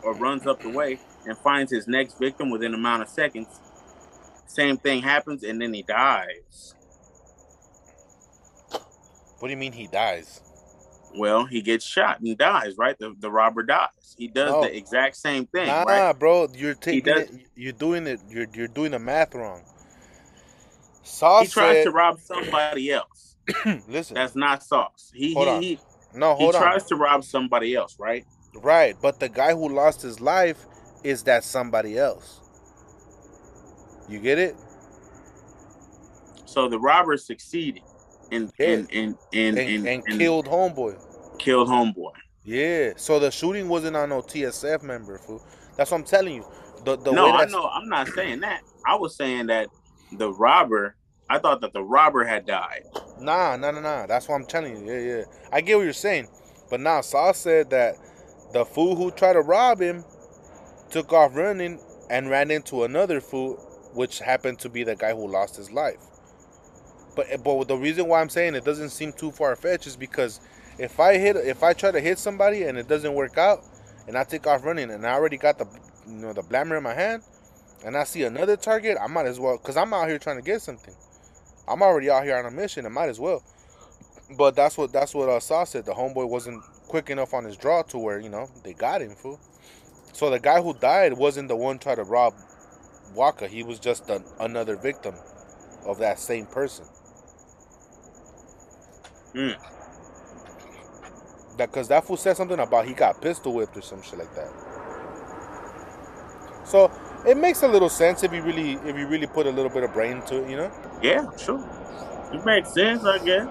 or 0.03 0.13
runs 0.13 0.45
up 0.45 0.61
the 0.61 0.69
way 0.69 0.99
and 1.25 1.37
finds 1.37 1.71
his 1.71 1.87
next 1.87 2.19
victim 2.19 2.49
within 2.49 2.73
a 2.73 2.77
amount 2.77 3.03
of 3.03 3.09
seconds. 3.09 3.47
Same 4.47 4.77
thing 4.77 5.01
happens 5.01 5.43
and 5.43 5.61
then 5.61 5.73
he 5.73 5.83
dies. 5.83 6.75
What 9.39 9.47
do 9.47 9.49
you 9.49 9.57
mean 9.57 9.71
he 9.71 9.87
dies? 9.87 10.41
Well, 11.15 11.45
he 11.45 11.61
gets 11.61 11.85
shot 11.85 12.19
and 12.21 12.37
dies, 12.37 12.77
right? 12.77 12.97
The, 12.97 13.15
the 13.19 13.31
robber 13.31 13.63
dies. 13.63 14.15
He 14.17 14.27
does 14.27 14.51
no. 14.51 14.61
the 14.61 14.75
exact 14.75 15.17
same 15.17 15.45
thing. 15.47 15.67
Nah, 15.67 15.83
right? 15.83 16.19
bro, 16.19 16.47
you're 16.55 16.73
taking 16.73 17.17
it. 17.17 17.31
You're 17.55 17.73
doing 17.73 18.07
it. 18.07 18.21
You're 18.29 18.47
you're 18.53 18.67
doing 18.67 18.91
the 18.91 18.99
math 18.99 19.35
wrong. 19.35 19.63
Sauce. 21.03 21.43
He 21.43 21.47
tries 21.49 21.77
said, 21.77 21.83
to 21.85 21.91
rob 21.91 22.19
somebody 22.19 22.91
else. 22.91 23.35
Listen, 23.87 24.15
that's 24.15 24.35
not 24.35 24.63
Sauce. 24.63 25.11
He 25.13 25.33
hold 25.33 25.61
he, 25.61 25.75
he 25.75 25.79
no 26.13 26.35
hold 26.35 26.53
he 26.53 26.57
on. 26.57 26.63
tries 26.63 26.85
to 26.85 26.95
rob 26.95 27.23
somebody 27.23 27.75
else, 27.75 27.97
right? 27.99 28.25
Right, 28.55 28.95
but 29.01 29.19
the 29.19 29.29
guy 29.29 29.53
who 29.53 29.69
lost 29.69 30.01
his 30.01 30.19
life 30.19 30.65
is 31.03 31.23
that 31.23 31.43
somebody 31.43 31.97
else. 31.97 32.41
You 34.09 34.19
get 34.19 34.37
it? 34.39 34.55
So 36.45 36.67
the 36.67 36.79
robber 36.79 37.15
succeeded 37.15 37.83
and 38.31 38.51
and, 38.59 38.87
and, 38.91 39.17
and, 39.33 39.57
and, 39.57 39.87
and, 39.87 40.03
and 40.07 40.19
killed 40.19 40.47
homeboy. 40.47 40.97
Killed 41.37 41.67
homeboy. 41.67 42.11
Yeah. 42.43 42.93
So 42.95 43.19
the 43.19 43.31
shooting 43.31 43.67
wasn't 43.67 43.95
on 43.95 44.09
no 44.09 44.21
TSF 44.21 44.83
member, 44.83 45.17
fool. 45.17 45.45
That's 45.77 45.91
what 45.91 45.99
I'm 45.99 46.03
telling 46.03 46.35
you. 46.35 46.45
The, 46.85 46.97
the 46.97 47.11
no, 47.11 47.31
I 47.31 47.45
know. 47.45 47.67
I'm 47.67 47.87
not 47.87 48.07
saying 48.09 48.39
that. 48.41 48.61
I 48.85 48.95
was 48.95 49.15
saying 49.15 49.47
that 49.47 49.67
the 50.13 50.31
robber. 50.31 50.95
I 51.29 51.39
thought 51.39 51.61
that 51.61 51.71
the 51.71 51.83
robber 51.83 52.25
had 52.25 52.45
died. 52.45 52.83
Nah, 53.19 53.55
nah, 53.55 53.71
nah, 53.71 53.79
nah. 53.79 54.05
That's 54.05 54.27
what 54.27 54.35
I'm 54.35 54.45
telling 54.45 54.85
you. 54.85 54.93
Yeah, 54.93 54.99
yeah. 54.99 55.23
I 55.51 55.61
get 55.61 55.77
what 55.77 55.83
you're 55.83 55.93
saying. 55.93 56.27
But 56.69 56.81
now 56.81 57.01
Sauce 57.01 57.37
said 57.37 57.69
that 57.69 57.95
the 58.53 58.65
fool 58.65 58.95
who 58.95 59.11
tried 59.11 59.33
to 59.33 59.41
rob 59.41 59.79
him 59.79 60.03
took 60.89 61.13
off 61.13 61.35
running 61.35 61.79
and 62.09 62.29
ran 62.29 62.51
into 62.51 62.83
another 62.83 63.21
fool, 63.21 63.55
which 63.93 64.19
happened 64.19 64.59
to 64.59 64.69
be 64.69 64.83
the 64.83 64.95
guy 64.95 65.13
who 65.13 65.27
lost 65.27 65.55
his 65.55 65.71
life. 65.71 65.99
But 67.15 67.27
but 67.43 67.67
the 67.67 67.77
reason 67.77 68.07
why 68.07 68.21
I'm 68.21 68.29
saying 68.29 68.55
it 68.55 68.65
doesn't 68.65 68.89
seem 68.89 69.11
too 69.13 69.31
far 69.31 69.55
fetched 69.55 69.87
is 69.87 69.95
because 69.95 70.39
if 70.77 70.99
I 70.99 71.17
hit 71.17 71.35
if 71.35 71.63
I 71.63 71.73
try 71.73 71.91
to 71.91 71.99
hit 71.99 72.19
somebody 72.19 72.63
and 72.63 72.77
it 72.77 72.87
doesn't 72.87 73.13
work 73.13 73.37
out 73.37 73.63
and 74.07 74.17
I 74.17 74.23
take 74.23 74.47
off 74.47 74.65
running 74.65 74.91
and 74.91 75.05
I 75.05 75.13
already 75.13 75.37
got 75.37 75.57
the 75.57 75.65
you 76.07 76.13
know 76.13 76.33
the 76.33 76.41
blammer 76.41 76.77
in 76.77 76.83
my 76.83 76.93
hand 76.93 77.23
and 77.85 77.97
I 77.97 78.03
see 78.03 78.23
another 78.23 78.55
target, 78.55 78.97
I 79.01 79.07
might 79.07 79.25
as 79.25 79.39
well 79.39 79.57
cuz 79.57 79.75
I'm 79.75 79.93
out 79.93 80.07
here 80.07 80.19
trying 80.19 80.37
to 80.37 80.43
get 80.43 80.61
something. 80.61 80.95
I'm 81.67 81.81
already 81.81 82.09
out 82.09 82.23
here 82.23 82.37
on 82.37 82.45
a 82.45 82.51
mission. 82.51 82.85
I 82.85 82.89
might 82.89 83.09
as 83.09 83.19
well. 83.19 83.43
But 84.37 84.55
that's 84.55 84.77
what 84.77 84.93
that's 84.93 85.13
what 85.13 85.29
uh, 85.29 85.39
Sauce 85.39 85.71
said. 85.71 85.85
The 85.85 85.93
homeboy 85.93 86.27
wasn't 86.29 86.63
quick 86.87 87.09
enough 87.09 87.33
on 87.33 87.43
his 87.43 87.57
draw 87.57 87.81
to 87.83 87.97
where 87.97 88.19
you 88.19 88.29
know 88.29 88.49
they 88.63 88.73
got 88.73 89.01
him. 89.01 89.15
Fool. 89.15 89.39
So 90.13 90.29
the 90.29 90.39
guy 90.39 90.61
who 90.61 90.73
died 90.73 91.13
wasn't 91.13 91.47
the 91.47 91.55
one 91.55 91.79
trying 91.79 91.97
to 91.97 92.03
rob 92.03 92.33
Waka. 93.15 93.47
He 93.47 93.63
was 93.63 93.79
just 93.79 94.09
an, 94.09 94.23
another 94.39 94.75
victim 94.75 95.15
of 95.85 95.99
that 95.99 96.19
same 96.19 96.45
person. 96.45 96.85
Hmm. 99.33 99.51
That 101.57 101.71
because 101.71 101.87
that 101.89 102.05
fool 102.05 102.17
said 102.17 102.37
something 102.37 102.59
about 102.59 102.85
he 102.85 102.93
got 102.93 103.21
pistol 103.21 103.53
whipped 103.53 103.77
or 103.77 103.81
some 103.81 104.01
shit 104.01 104.19
like 104.19 104.33
that. 104.35 104.49
So 106.65 106.91
it 107.25 107.37
makes 107.37 107.63
a 107.63 107.67
little 107.67 107.89
sense 107.89 108.23
if 108.23 108.33
you 108.33 108.41
really 108.41 108.73
if 108.85 108.97
you 108.97 109.07
really 109.07 109.27
put 109.27 109.45
a 109.45 109.51
little 109.51 109.71
bit 109.71 109.83
of 109.83 109.93
brain 109.93 110.17
into 110.17 110.43
it, 110.43 110.49
you 110.49 110.57
know. 110.57 110.71
Yeah, 111.01 111.25
sure. 111.37 111.59
It 112.33 112.45
makes 112.45 112.73
sense, 112.73 113.03
I 113.03 113.17
guess. 113.23 113.47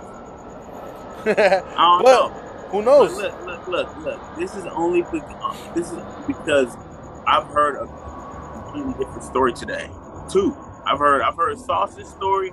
I 1.27 2.03
don't 2.03 2.05
know. 2.05 2.29
who 2.71 2.83
knows? 2.83 3.15
look, 3.15 3.45
look, 3.45 3.69
look, 3.69 3.97
look. 3.99 4.37
This 4.39 4.55
is 4.55 4.65
only 4.67 5.03
because 5.03 5.75
this 5.75 5.91
is 5.91 5.99
because 6.27 6.75
I've 7.27 7.47
heard 7.49 7.77
a 7.77 7.87
completely 8.63 9.05
different 9.05 9.25
story 9.25 9.53
today. 9.53 9.91
Two. 10.31 10.57
I've 10.87 10.99
heard 10.99 11.23
I've 11.23 11.37
heard 11.37 11.59
Sauce's 11.59 12.09
story, 12.09 12.53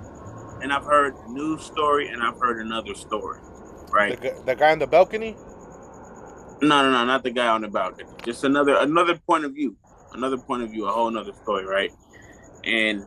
and 0.62 0.72
I've 0.72 0.84
heard 0.84 1.14
the 1.14 1.32
news 1.32 1.62
story, 1.64 2.08
and 2.08 2.22
I've 2.22 2.38
heard 2.38 2.60
another 2.60 2.94
story. 2.94 3.40
Right? 3.90 4.20
gu- 4.20 4.42
the 4.44 4.54
guy 4.54 4.72
on 4.72 4.78
the 4.78 4.86
balcony. 4.86 5.36
No, 6.60 6.82
no, 6.82 6.90
no, 6.90 7.04
not 7.04 7.22
the 7.22 7.30
guy 7.30 7.46
on 7.48 7.62
the 7.62 7.68
balcony. 7.68 8.08
Just 8.24 8.44
another 8.44 8.76
another 8.76 9.16
point 9.16 9.44
of 9.44 9.54
view. 9.54 9.76
Another 10.12 10.38
point 10.38 10.62
of 10.62 10.70
view, 10.70 10.86
a 10.86 10.92
whole 10.92 11.08
another 11.08 11.32
story, 11.32 11.64
right? 11.64 11.92
And 12.64 13.04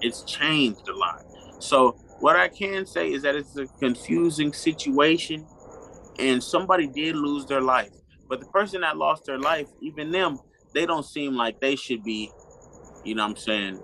it's 0.00 0.22
changed 0.24 0.88
a 0.88 0.96
lot. 0.96 1.22
So 1.58 1.96
what 2.20 2.36
I 2.36 2.48
can 2.48 2.86
say 2.86 3.12
is 3.12 3.22
that 3.22 3.34
it's 3.34 3.56
a 3.56 3.66
confusing 3.80 4.52
situation 4.52 5.46
and 6.18 6.42
somebody 6.42 6.86
did 6.86 7.16
lose 7.16 7.46
their 7.46 7.60
life. 7.60 7.90
But 8.28 8.40
the 8.40 8.46
person 8.46 8.80
that 8.82 8.96
lost 8.96 9.24
their 9.26 9.38
life, 9.38 9.68
even 9.80 10.10
them, 10.10 10.38
they 10.74 10.86
don't 10.86 11.04
seem 11.04 11.34
like 11.34 11.60
they 11.60 11.76
should 11.76 12.02
be, 12.04 12.30
you 13.04 13.14
know 13.14 13.22
what 13.22 13.30
I'm 13.30 13.36
saying, 13.36 13.80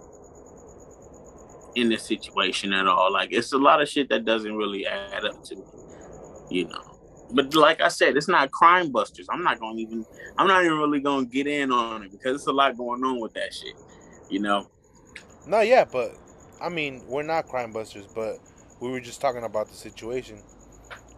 in 1.75 1.89
this 1.89 2.05
situation 2.05 2.73
at 2.73 2.87
all. 2.87 3.13
Like 3.13 3.33
it's 3.33 3.53
a 3.53 3.59
lot 3.59 3.81
of 3.81 3.89
shit 3.89 4.09
that 4.11 4.25
doesn't 4.25 4.55
really 4.55 4.87
add 4.87 5.25
up 5.25 5.43
to 5.45 5.57
me, 5.57 5.63
you 6.51 6.69
know. 6.69 6.99
But 7.35 7.55
like 7.55 7.81
I 7.81 7.89
said, 7.89 8.17
it's 8.17 8.29
not 8.29 8.51
crime 8.51 8.91
busters. 8.91 9.27
I'm 9.31 9.43
not 9.43 9.59
gonna 9.59 9.79
even 9.79 10.05
I'm 10.39 10.47
not 10.47 10.65
even 10.65 10.79
really 10.79 11.01
gonna 11.01 11.27
get 11.27 11.47
in 11.47 11.73
on 11.73 12.03
it 12.03 12.13
because 12.13 12.37
it's 12.37 12.47
a 12.47 12.53
lot 12.53 12.77
going 12.77 13.03
on 13.05 13.21
with 13.21 13.33
that 13.35 13.55
shit. 13.55 13.75
You 14.29 14.41
know? 14.41 14.67
No, 15.47 15.61
yeah, 15.61 15.85
but 15.85 16.15
I 16.61 16.69
mean, 16.69 17.03
we're 17.07 17.23
not 17.23 17.47
crime 17.47 17.73
busters, 17.73 18.07
but 18.15 18.39
we 18.81 18.91
were 18.91 19.01
just 19.01 19.21
talking 19.21 19.45
about 19.45 19.69
the 19.69 19.75
situation. 19.75 20.43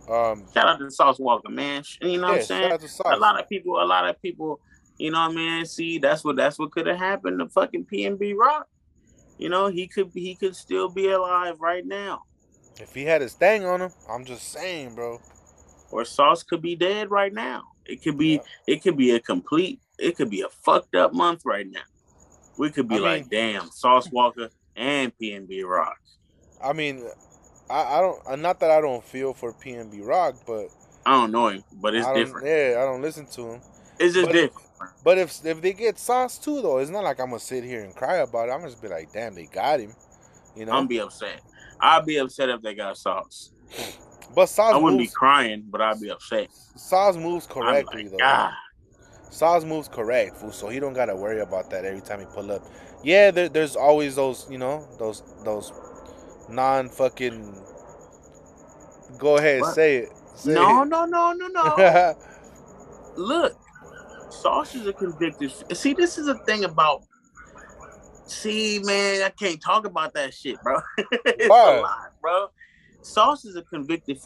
Um, 0.09 0.45
Shout 0.53 0.69
out 0.69 0.79
to 0.79 0.91
Sauce 0.91 1.19
Walka, 1.19 1.49
man. 1.51 1.83
You 2.01 2.21
know 2.21 2.29
what 2.29 2.37
I'm 2.37 2.43
saying? 2.43 2.71
shout 2.71 2.73
out 2.73 2.81
to 2.81 3.17
a 3.17 3.17
lot 3.17 3.41
of 3.41 3.49
people, 3.49 3.83
a 3.83 3.85
lot 3.85 4.09
of 4.09 4.21
people, 4.21 4.61
you 4.99 5.11
know 5.11 5.21
what 5.21 5.33
I 5.33 5.35
mean? 5.35 5.65
See, 5.65 5.99
that's 5.99 6.23
what 6.25 6.37
that's 6.37 6.59
what 6.59 6.71
could 6.73 6.87
have 6.87 6.99
happened 6.99 7.39
to 7.39 7.49
fucking 7.49 7.87
PNB 7.87 8.35
Rock. 8.37 8.69
You 9.39 9.49
know, 9.49 9.66
he 9.68 9.87
could 9.89 10.11
he 10.14 10.35
could 10.35 10.55
still 10.57 10.89
be 10.89 11.09
alive 11.11 11.61
right 11.61 11.85
now. 11.85 12.22
If 12.80 12.95
he 12.95 13.05
had 13.05 13.20
his 13.20 13.35
thing 13.35 13.64
on 13.64 13.80
him, 13.82 13.91
I'm 14.11 14.24
just 14.24 14.51
saying, 14.53 14.95
bro. 14.95 15.20
Or 15.91 16.05
Sauce 16.05 16.43
could 16.43 16.62
be 16.62 16.74
dead 16.76 17.11
right 17.11 17.32
now. 17.32 17.62
It 17.87 18.03
could 18.03 18.16
be 18.18 18.35
Yeah. 18.35 18.41
it 18.66 18.82
could 18.82 18.97
be 18.97 19.12
a 19.12 19.20
complete 19.20 19.80
it 19.99 20.16
could 20.16 20.30
be 20.30 20.41
a 20.43 20.49
fucked 20.49 20.95
up 20.97 21.12
month 21.12 21.43
right 21.45 21.66
now. 21.70 21.82
We 22.59 22.70
could 22.70 22.89
be 22.89 22.97
I 22.97 22.99
like, 22.99 23.30
mean- 23.30 23.53
damn, 23.55 23.70
Sauce 23.70 24.09
Walka 24.09 24.51
and 24.76 25.12
PNB 25.18 25.64
Rock. 25.64 25.99
I 26.62 26.72
mean, 26.72 27.05
I, 27.70 27.99
I 27.99 28.01
don't. 28.01 28.20
uh, 28.26 28.37
Not 28.37 28.61
that 28.61 28.70
I 28.70 28.80
don't 28.80 29.05
feel 29.05 29.35
for 29.35 29.53
PNB 29.53 30.05
Rock, 30.05 30.37
but 30.47 30.68
I 31.07 31.12
don't 31.20 31.30
know 31.32 31.49
him, 31.49 31.62
but 31.74 31.95
it's 31.95 32.07
I 32.07 32.14
different. 32.14 32.47
Yeah, 32.47 32.78
I 32.80 32.85
don't 32.85 33.03
listen 33.03 33.26
to 33.26 33.53
him. 33.53 33.61
It's 34.01 34.14
just 34.14 34.26
but- 34.26 34.32
different. 34.32 34.68
But 35.05 35.18
if 35.18 35.45
if 35.45 35.61
they 35.61 35.72
get 35.72 35.99
Sauce 35.99 36.39
too, 36.39 36.61
though, 36.62 36.78
it's 36.78 36.91
not 36.91 37.05
like 37.05 37.20
I'm 37.20 37.28
gonna 37.28 37.41
sit 37.41 37.64
here 37.64 37.82
and 37.85 37.95
cry 37.95 38.16
about 38.16 38.49
it. 38.49 38.53
I'm 38.53 38.62
just 38.62 38.80
be 38.82 38.89
like, 38.89 39.12
damn, 39.12 39.35
they 39.35 39.47
got 39.47 39.80
him. 39.80 39.95
You 40.57 40.66
know. 40.66 40.72
I'm 40.72 40.87
be 40.87 41.01
upset. 41.01 41.41
I'd 41.80 42.07
be 42.07 42.16
upset 42.18 42.49
if 42.49 42.62
they 42.62 42.74
got 42.74 42.97
Sauce. 42.97 43.53
but 44.35 44.47
Sauce 44.47 44.74
I 44.74 44.78
wouldn't 44.78 45.01
be 45.01 45.09
crying, 45.09 45.64
but 45.68 45.80
I'd 45.80 46.01
be 46.01 46.11
upset. 46.11 46.49
Sauce 46.76 47.16
moves 47.16 47.47
correctly 47.47 48.05
be 48.05 48.09
though. 48.11 48.18
ah. 48.22 48.57
Sauce 49.30 49.64
moves 49.64 49.89
correct, 49.89 50.37
fool, 50.37 50.53
so 50.53 50.68
he 50.68 50.78
don't 50.78 50.93
gotta 50.95 51.16
worry 51.16 51.41
about 51.41 51.68
that 51.70 51.85
every 51.85 52.01
time 52.01 52.20
he 52.20 52.26
pull 52.26 52.53
up. 52.53 52.62
Yeah, 53.03 53.32
there, 53.32 53.49
there's 53.49 53.74
always 53.74 54.14
those, 54.14 54.47
you 54.49 54.59
know, 54.59 54.87
those 54.99 55.22
those 55.45 55.72
non 56.49 56.89
fucking. 56.89 57.61
Go 59.18 59.37
ahead, 59.37 59.61
What? 59.62 59.74
say 59.74 59.97
it. 59.99 60.09
Say 60.37 60.53
No, 60.55 60.82
it. 60.82 60.87
no, 60.87 61.05
no, 61.05 61.32
no, 61.32 61.49
no. 61.49 62.14
Look, 63.16 63.57
Sauce 64.41 64.74
is 64.74 64.87
a 64.87 64.93
convicted. 64.93 65.53
See, 65.72 65.95
this 65.95 66.18
is 66.18 66.28
a 66.28 66.39
thing 66.47 66.64
about. 66.64 67.03
See, 68.26 68.80
man, 68.82 69.22
I 69.22 69.30
can't 69.30 69.62
talk 69.62 69.87
about 69.87 70.14
that 70.14 70.32
shit, 70.35 70.57
bro. 70.62 70.80
it's 71.26 71.49
Why? 71.49 71.78
a 71.78 71.80
lot, 71.80 72.12
bro. 72.20 72.47
Sauce 73.03 73.45
is 73.45 73.57
a 73.57 73.62
convicted 73.62 74.18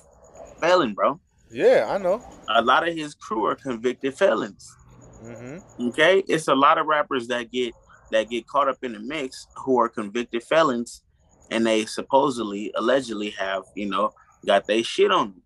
felon, 0.61 0.95
bro. 0.95 1.21
yeah, 1.51 1.87
I 1.89 1.99
know. 1.99 2.23
A 2.49 2.63
lot 2.63 2.87
of 2.87 2.95
his 2.95 3.15
crew 3.15 3.45
are 3.47 3.57
convicted 3.57 4.15
felons. 4.15 4.73
hmm 5.21 5.59
Okay, 5.81 6.23
it's 6.29 6.49
a 6.49 6.55
lot 6.55 6.79
of 6.79 6.87
rappers 6.87 7.29
that 7.29 7.51
get 7.51 7.75
that 8.11 8.31
get 8.31 8.47
caught 8.47 8.69
up 8.69 8.79
in 8.83 8.93
the 8.93 9.01
mix 9.01 9.47
who 9.57 9.79
are 9.79 9.89
convicted 9.89 10.43
felons, 10.45 11.03
and 11.51 11.67
they 11.67 11.85
supposedly, 11.85 12.73
allegedly 12.77 13.31
have 13.31 13.65
you 13.75 13.87
know 13.87 14.13
got 14.47 14.67
they 14.67 14.83
shit 14.83 15.11
on 15.11 15.29
them. 15.31 15.43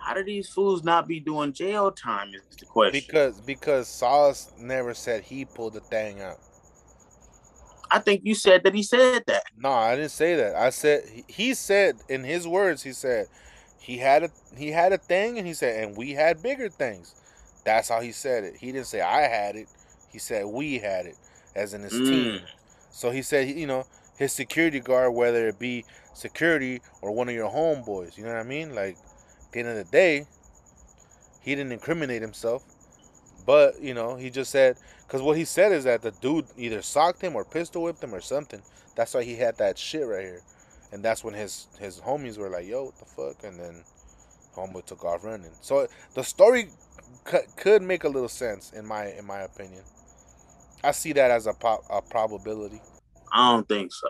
How 0.00 0.14
do 0.14 0.24
these 0.24 0.48
fools 0.48 0.82
not 0.84 1.06
be 1.08 1.20
doing 1.20 1.52
jail 1.52 1.90
time? 1.90 2.32
Is 2.34 2.56
the 2.56 2.66
question. 2.66 3.02
Because 3.06 3.40
because 3.40 3.88
Sauce 3.88 4.52
never 4.58 4.94
said 4.94 5.22
he 5.22 5.44
pulled 5.44 5.74
the 5.74 5.80
thing 5.80 6.20
out. 6.20 6.38
I 7.90 7.98
think 8.00 8.22
you 8.24 8.34
said 8.34 8.64
that 8.64 8.74
he 8.74 8.82
said 8.82 9.24
that. 9.26 9.44
No, 9.56 9.70
I 9.70 9.96
didn't 9.96 10.10
say 10.10 10.34
that. 10.36 10.56
I 10.56 10.70
said 10.70 11.04
he- 11.26 11.54
said 11.54 11.96
in 12.08 12.22
his 12.22 12.46
words. 12.46 12.82
He 12.82 12.92
said 12.92 13.26
he 13.80 13.98
had 13.98 14.24
a 14.24 14.30
he 14.56 14.70
had 14.70 14.92
a 14.92 14.98
thing, 14.98 15.38
and 15.38 15.46
he 15.46 15.54
said, 15.54 15.82
and 15.82 15.96
we 15.96 16.12
had 16.12 16.42
bigger 16.42 16.68
things. 16.68 17.14
That's 17.64 17.88
how 17.88 18.00
he 18.00 18.12
said 18.12 18.44
it. 18.44 18.56
He 18.56 18.72
didn't 18.72 18.86
say 18.86 19.00
I 19.00 19.22
had 19.22 19.56
it. 19.56 19.68
He 20.10 20.18
said 20.18 20.46
we 20.46 20.78
had 20.78 21.06
it, 21.06 21.16
as 21.54 21.74
in 21.74 21.82
his 21.82 21.92
team. 21.92 22.34
Mm. 22.34 22.40
So 22.90 23.10
he 23.10 23.22
said, 23.22 23.48
you 23.48 23.66
know, 23.66 23.84
his 24.18 24.32
security 24.32 24.80
guard, 24.80 25.14
whether 25.14 25.48
it 25.48 25.58
be 25.58 25.84
security 26.14 26.80
or 27.02 27.12
one 27.12 27.28
of 27.28 27.34
your 27.34 27.50
homeboys. 27.50 28.16
You 28.16 28.24
know 28.24 28.32
what 28.32 28.40
I 28.40 28.44
mean? 28.44 28.74
Like, 28.74 28.96
at 29.48 29.52
the 29.52 29.60
end 29.60 29.68
of 29.68 29.76
the 29.76 29.90
day, 29.90 30.26
he 31.40 31.54
didn't 31.54 31.72
incriminate 31.72 32.22
himself. 32.22 32.62
But, 33.46 33.80
you 33.80 33.94
know, 33.94 34.16
he 34.16 34.28
just 34.28 34.50
said, 34.50 34.76
because 35.06 35.22
what 35.22 35.36
he 35.36 35.46
said 35.46 35.72
is 35.72 35.84
that 35.84 36.02
the 36.02 36.10
dude 36.10 36.44
either 36.58 36.82
socked 36.82 37.22
him 37.22 37.34
or 37.34 37.44
pistol 37.44 37.82
whipped 37.82 38.04
him 38.04 38.14
or 38.14 38.20
something. 38.20 38.60
That's 38.94 39.14
why 39.14 39.24
he 39.24 39.36
had 39.36 39.56
that 39.56 39.78
shit 39.78 40.06
right 40.06 40.22
here. 40.22 40.42
And 40.92 41.02
that's 41.02 41.24
when 41.24 41.32
his, 41.34 41.66
his 41.80 41.98
homies 41.98 42.36
were 42.36 42.50
like, 42.50 42.66
yo, 42.66 42.84
what 42.84 42.98
the 42.98 43.04
fuck? 43.06 43.44
And 43.44 43.58
then 43.58 43.84
homeboy 44.54 44.84
took 44.84 45.04
off 45.04 45.24
running. 45.24 45.50
So 45.62 45.86
the 46.14 46.22
story 46.22 46.68
could, 47.24 47.44
could 47.56 47.82
make 47.82 48.04
a 48.04 48.08
little 48.08 48.28
sense, 48.28 48.72
in 48.72 48.84
my 48.86 49.06
in 49.12 49.24
my 49.24 49.40
opinion. 49.40 49.82
I 50.84 50.92
see 50.92 51.12
that 51.14 51.30
as 51.30 51.46
a, 51.46 51.52
po- 51.54 51.84
a 51.90 52.02
probability. 52.02 52.80
I 53.32 53.52
don't 53.52 53.68
think 53.68 53.92
so. 53.92 54.08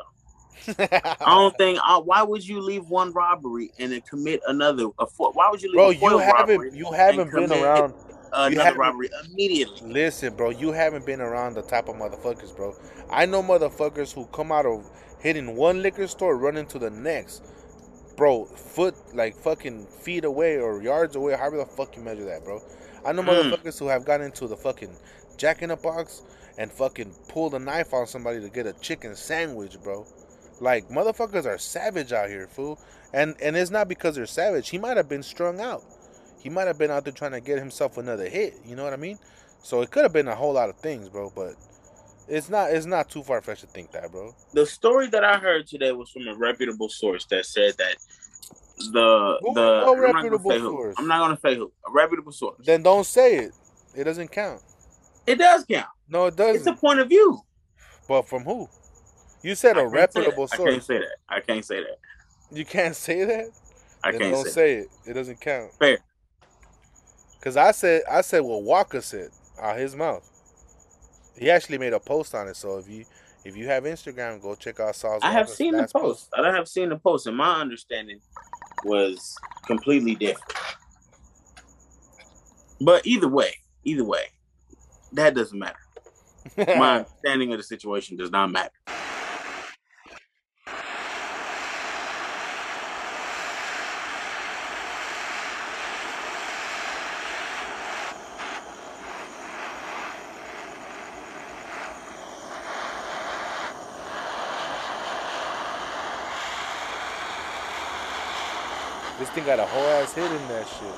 I 0.78 1.16
don't 1.26 1.56
think. 1.58 1.78
Uh, 1.86 2.00
why 2.00 2.22
would 2.22 2.46
you 2.46 2.60
leave 2.60 2.88
one 2.88 3.12
robbery 3.12 3.70
and 3.78 3.92
then 3.92 4.00
commit 4.02 4.40
another? 4.46 4.86
A 4.98 5.06
fo- 5.06 5.32
why 5.32 5.48
would 5.50 5.62
you 5.62 5.68
leave 5.70 6.00
Bro, 6.00 6.10
you 6.10 6.18
haven't 6.18 6.74
you 6.74 6.90
haven't 6.92 7.32
been 7.32 7.52
around. 7.52 7.94
another 8.32 8.76
robbery 8.76 9.10
immediately? 9.30 9.90
Listen, 9.92 10.34
bro, 10.34 10.50
you 10.50 10.72
haven't 10.72 11.06
been 11.06 11.20
around 11.20 11.54
the 11.54 11.62
type 11.62 11.88
of 11.88 11.96
motherfuckers, 11.96 12.54
bro. 12.56 12.74
I 13.10 13.26
know 13.26 13.42
motherfuckers 13.42 14.12
who 14.12 14.26
come 14.26 14.52
out 14.52 14.66
of 14.66 14.88
hitting 15.20 15.56
one 15.56 15.82
liquor 15.82 16.06
store, 16.06 16.36
running 16.36 16.66
to 16.66 16.78
the 16.78 16.90
next, 16.90 17.42
bro, 18.16 18.44
foot 18.44 18.94
like 19.14 19.34
fucking 19.36 19.86
feet 19.86 20.24
away 20.24 20.58
or 20.58 20.82
yards 20.82 21.16
away, 21.16 21.36
however 21.36 21.58
the 21.58 21.66
fuck 21.66 21.96
you 21.96 22.02
measure 22.02 22.24
that, 22.26 22.44
bro. 22.44 22.60
I 23.04 23.12
know 23.12 23.22
Mm. 23.22 23.52
motherfuckers 23.52 23.78
who 23.78 23.86
have 23.88 24.04
gotten 24.04 24.26
into 24.26 24.46
the 24.46 24.56
fucking 24.56 24.94
Jack 25.36 25.62
in 25.62 25.68
the 25.70 25.76
Box 25.76 26.22
and 26.58 26.70
fucking 26.70 27.14
pulled 27.28 27.54
a 27.54 27.58
knife 27.58 27.94
on 27.94 28.06
somebody 28.08 28.40
to 28.40 28.48
get 28.48 28.66
a 28.66 28.72
chicken 28.74 29.14
sandwich, 29.14 29.80
bro. 29.82 30.04
Like 30.60 30.88
motherfuckers 30.88 31.46
are 31.46 31.58
savage 31.58 32.12
out 32.12 32.28
here, 32.28 32.46
fool. 32.46 32.78
And 33.12 33.36
and 33.40 33.56
it's 33.56 33.70
not 33.70 33.88
because 33.88 34.16
they're 34.16 34.26
savage. 34.26 34.68
He 34.68 34.78
might 34.78 34.96
have 34.96 35.08
been 35.08 35.22
strung 35.22 35.60
out. 35.60 35.82
He 36.40 36.48
might 36.48 36.66
have 36.66 36.78
been 36.78 36.90
out 36.90 37.04
there 37.04 37.12
trying 37.12 37.32
to 37.32 37.40
get 37.40 37.58
himself 37.58 37.98
another 37.98 38.28
hit. 38.28 38.54
You 38.64 38.76
know 38.76 38.84
what 38.84 38.92
I 38.92 38.96
mean? 38.96 39.18
So 39.62 39.80
it 39.82 39.90
could 39.90 40.02
have 40.04 40.12
been 40.12 40.28
a 40.28 40.34
whole 40.34 40.52
lot 40.52 40.68
of 40.68 40.76
things, 40.76 41.08
bro. 41.08 41.32
But 41.34 41.54
it's 42.28 42.48
not 42.48 42.70
it's 42.70 42.86
not 42.86 43.08
too 43.08 43.22
far 43.22 43.40
fetched 43.40 43.62
to 43.62 43.66
think 43.68 43.92
that, 43.92 44.10
bro. 44.10 44.34
The 44.52 44.66
story 44.66 45.08
that 45.08 45.24
I 45.24 45.38
heard 45.38 45.66
today 45.66 45.92
was 45.92 46.10
from 46.10 46.26
a 46.28 46.34
reputable 46.34 46.88
source 46.88 47.24
that 47.26 47.46
said 47.46 47.74
that 47.78 47.96
the 48.92 49.38
Who- 49.42 49.54
the 49.54 49.82
what 49.84 49.98
I'm 49.98 50.12
not 50.12 50.22
gonna 50.22 50.38
say 50.42 50.58
who. 50.60 50.94
I'm 50.96 51.06
not 51.08 51.18
gonna 51.18 51.38
say 51.40 51.56
who. 51.56 51.72
A 51.86 51.90
reputable 51.92 52.32
source. 52.32 52.64
Then 52.64 52.82
don't 52.82 53.04
say 53.04 53.36
it. 53.38 53.52
It 53.96 54.04
doesn't 54.04 54.28
count. 54.28 54.62
It 55.26 55.36
does 55.36 55.64
count. 55.64 55.88
No, 56.08 56.26
it 56.26 56.36
doesn't. 56.36 56.56
It's 56.56 56.66
a 56.66 56.72
point 56.72 57.00
of 57.00 57.08
view. 57.08 57.40
But 58.06 58.28
from 58.28 58.44
who? 58.44 58.68
You 59.42 59.54
said 59.54 59.76
a 59.76 59.86
reputable 59.86 60.46
that. 60.46 60.54
I 60.54 60.56
source. 60.56 60.70
can't 60.70 60.84
say 60.84 60.98
that. 60.98 61.16
I 61.28 61.40
can't 61.40 61.64
say 61.64 61.80
that. 61.80 61.98
You 62.50 62.64
can't 62.64 62.96
say 63.06 63.24
that. 63.24 63.50
I 64.02 64.12
Then 64.12 64.20
can't 64.20 64.34
don't 64.34 64.44
say, 64.46 64.50
say 64.50 64.74
it. 64.76 64.88
It 65.06 65.12
doesn't 65.14 65.40
count. 65.40 65.72
Fair. 65.78 65.98
Cause 67.40 67.56
I 67.56 67.70
said 67.70 68.02
I 68.10 68.20
said 68.20 68.40
what 68.40 68.62
Walka 68.64 69.02
said 69.02 69.30
out 69.60 69.78
his 69.78 69.94
mouth. 69.94 70.28
He 71.38 71.50
actually 71.50 71.78
made 71.78 71.92
a 71.92 72.00
post 72.00 72.34
on 72.34 72.48
it. 72.48 72.56
So 72.56 72.78
if 72.78 72.88
you 72.88 73.04
if 73.44 73.56
you 73.56 73.66
have 73.68 73.84
Instagram, 73.84 74.42
go 74.42 74.54
check 74.56 74.80
out 74.80 74.96
Saul's. 74.96 75.22
I 75.22 75.30
have 75.30 75.48
seen 75.48 75.72
the 75.72 75.78
last 75.82 75.92
post. 75.94 76.28
I 76.36 76.50
have 76.52 76.68
seen 76.68 76.88
the 76.88 76.96
post, 76.98 77.26
and 77.28 77.36
my 77.36 77.60
understanding 77.60 78.20
was 78.84 79.36
completely 79.66 80.16
different. 80.16 80.52
But 82.80 83.06
either 83.06 83.28
way, 83.28 83.54
either 83.84 84.04
way, 84.04 84.24
that 85.12 85.34
doesn't 85.34 85.58
matter. 85.58 85.78
My 86.56 86.96
understanding 86.98 87.52
of 87.52 87.58
the 87.58 87.64
situation 87.64 88.16
does 88.16 88.30
not 88.30 88.50
matter. 88.50 88.72
Thing 109.38 109.46
got 109.46 109.60
a 109.60 109.66
whole 109.66 109.86
ass 109.86 110.14
hit 110.14 110.30
in 110.30 110.48
that 110.48 110.66
shit. 110.66 110.94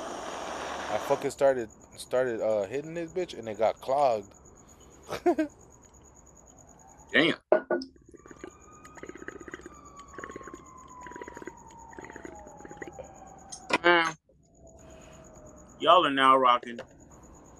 I 0.92 0.98
fucking 1.06 1.30
started 1.30 1.68
started 1.96 2.40
uh 2.40 2.64
hitting 2.64 2.94
this 2.94 3.12
bitch 3.12 3.38
and 3.38 3.48
it 3.48 3.58
got 3.58 3.80
clogged. 3.80 4.32
Damn. 7.12 7.34
Mm. 13.82 14.16
Y'all 15.80 16.06
are 16.06 16.10
now 16.10 16.36
rocking 16.36 16.78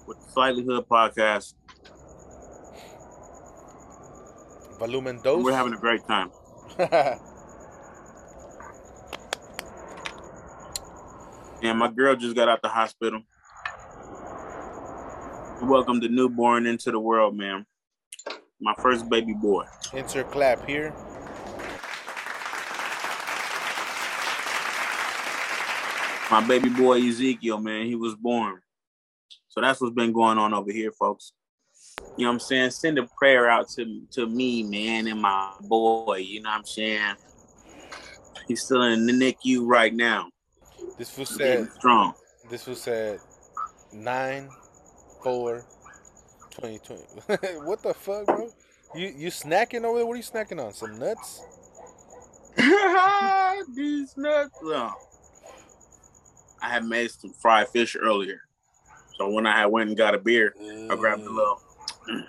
with 0.07 0.19
the 0.23 0.31
Slightly 0.31 0.63
Hood 0.63 0.87
podcast. 0.87 1.53
Volumen 4.79 5.21
dos. 5.21 5.43
We're 5.43 5.53
having 5.53 5.73
a 5.73 5.77
great 5.77 6.05
time. 6.07 6.31
And 11.63 11.77
my 11.77 11.91
girl 11.91 12.15
just 12.15 12.35
got 12.35 12.49
out 12.49 12.61
the 12.63 12.69
hospital. 12.69 13.21
Welcome 15.61 15.99
the 15.99 16.09
newborn 16.09 16.65
into 16.65 16.89
the 16.91 16.99
world, 16.99 17.37
man. 17.37 17.67
My 18.59 18.73
first 18.79 19.07
baby 19.09 19.33
boy. 19.33 19.65
Insert 19.93 20.31
clap 20.31 20.65
here. 20.65 20.91
My 26.31 26.43
baby 26.47 26.69
boy 26.69 26.99
Ezekiel, 27.07 27.59
man, 27.59 27.85
he 27.85 27.95
was 27.95 28.15
born. 28.15 28.59
So 29.49 29.61
that's 29.61 29.79
what's 29.81 29.93
been 29.93 30.13
going 30.13 30.39
on 30.39 30.55
over 30.55 30.71
here, 30.71 30.91
folks. 30.91 31.33
You 32.17 32.23
know 32.23 32.29
what 32.29 32.33
I'm 32.33 32.39
saying? 32.39 32.71
Send 32.71 32.97
a 32.97 33.07
prayer 33.17 33.49
out 33.49 33.69
to, 33.75 34.01
to 34.13 34.25
me, 34.25 34.63
man, 34.63 35.07
and 35.07 35.21
my 35.21 35.51
boy. 35.61 36.17
You 36.17 36.41
know 36.41 36.49
what 36.49 36.59
I'm 36.59 36.65
saying? 36.65 37.15
He's 38.47 38.63
still 38.63 38.81
in 38.81 39.05
the 39.05 39.13
NICU 39.13 39.61
right 39.63 39.93
now. 39.93 40.29
This 41.01 41.17
was 41.17 41.29
said. 41.29 41.67
strong. 41.79 42.13
This 42.47 42.67
was 42.67 42.79
said. 42.79 43.21
Nine, 43.91 44.51
four, 45.23 45.65
2020. 46.51 47.57
what 47.65 47.81
the 47.81 47.91
fuck, 47.95 48.27
bro? 48.27 48.51
You 48.93 49.07
you 49.07 49.29
snacking 49.29 49.83
over 49.83 49.97
there? 49.97 50.05
What 50.05 50.13
are 50.13 50.17
you 50.17 50.21
snacking 50.21 50.63
on? 50.63 50.73
Some 50.75 50.99
nuts? 50.99 51.41
These 53.75 54.15
nuts. 54.15 54.59
Oh. 54.61 54.93
I 56.61 56.69
had 56.69 56.85
made 56.85 57.09
some 57.09 57.33
fried 57.33 57.69
fish 57.69 57.97
earlier. 57.99 58.43
So 59.17 59.27
when 59.31 59.47
I 59.47 59.57
had 59.57 59.71
went 59.71 59.89
and 59.89 59.97
got 59.97 60.13
a 60.13 60.19
beer, 60.19 60.53
I 60.87 60.95
grabbed 60.97 61.23
a 61.23 61.29
Mm, 61.29 61.35
little 61.35 61.61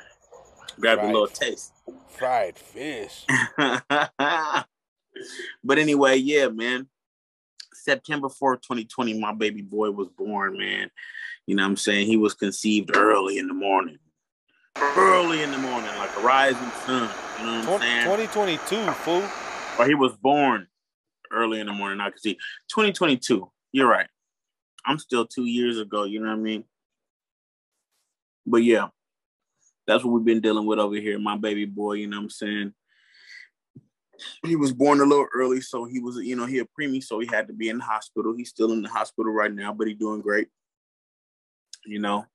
grabbed 0.80 1.02
a 1.02 1.06
little 1.08 1.26
taste. 1.26 1.74
fried 2.08 2.56
fish. 2.56 3.26
but 3.58 4.66
anyway, 5.76 6.16
yeah, 6.16 6.48
man. 6.48 6.88
September 7.82 8.28
4th, 8.28 8.62
2020, 8.62 9.18
my 9.18 9.32
baby 9.32 9.62
boy 9.62 9.90
was 9.90 10.08
born, 10.08 10.56
man. 10.56 10.90
You 11.46 11.56
know 11.56 11.64
what 11.64 11.70
I'm 11.70 11.76
saying? 11.76 12.06
He 12.06 12.16
was 12.16 12.34
conceived 12.34 12.96
early 12.96 13.38
in 13.38 13.48
the 13.48 13.54
morning. 13.54 13.98
Early 14.76 15.42
in 15.42 15.50
the 15.50 15.58
morning, 15.58 15.90
like 15.98 16.16
a 16.16 16.20
rising 16.20 16.70
sun. 16.86 17.10
You 17.38 17.46
know 17.46 17.70
what 17.70 17.82
I'm 17.82 18.06
saying? 18.06 18.28
2022, 18.28 18.90
fool. 18.92 19.24
Or 19.78 19.86
he 19.86 19.94
was 19.94 20.16
born 20.16 20.66
early 21.32 21.60
in 21.60 21.66
the 21.66 21.72
morning. 21.72 22.00
I 22.00 22.10
could 22.10 22.20
see 22.20 22.34
2022. 22.68 23.50
You're 23.72 23.88
right. 23.88 24.08
I'm 24.86 24.98
still 24.98 25.26
two 25.26 25.46
years 25.46 25.78
ago, 25.78 26.04
you 26.04 26.20
know 26.20 26.26
what 26.26 26.38
I 26.38 26.42
mean? 26.42 26.64
But 28.46 28.58
yeah, 28.58 28.88
that's 29.86 30.04
what 30.04 30.12
we've 30.12 30.24
been 30.24 30.40
dealing 30.40 30.66
with 30.66 30.78
over 30.78 30.96
here. 30.96 31.18
My 31.18 31.36
baby 31.36 31.64
boy, 31.64 31.94
you 31.94 32.06
know 32.06 32.18
what 32.18 32.24
I'm 32.24 32.30
saying? 32.30 32.74
He 34.44 34.56
was 34.56 34.72
born 34.72 35.00
a 35.00 35.04
little 35.04 35.26
early, 35.34 35.60
so 35.60 35.84
he 35.84 35.98
was, 35.98 36.16
you 36.16 36.36
know, 36.36 36.46
he 36.46 36.58
a 36.58 36.64
preemie, 36.64 37.02
so 37.02 37.18
he 37.18 37.26
had 37.26 37.46
to 37.48 37.52
be 37.52 37.68
in 37.68 37.78
the 37.78 37.84
hospital. 37.84 38.34
He's 38.36 38.50
still 38.50 38.72
in 38.72 38.82
the 38.82 38.88
hospital 38.88 39.32
right 39.32 39.52
now, 39.52 39.72
but 39.72 39.88
he's 39.88 39.98
doing 39.98 40.20
great. 40.20 40.48
You 41.84 41.98
know, 41.98 42.26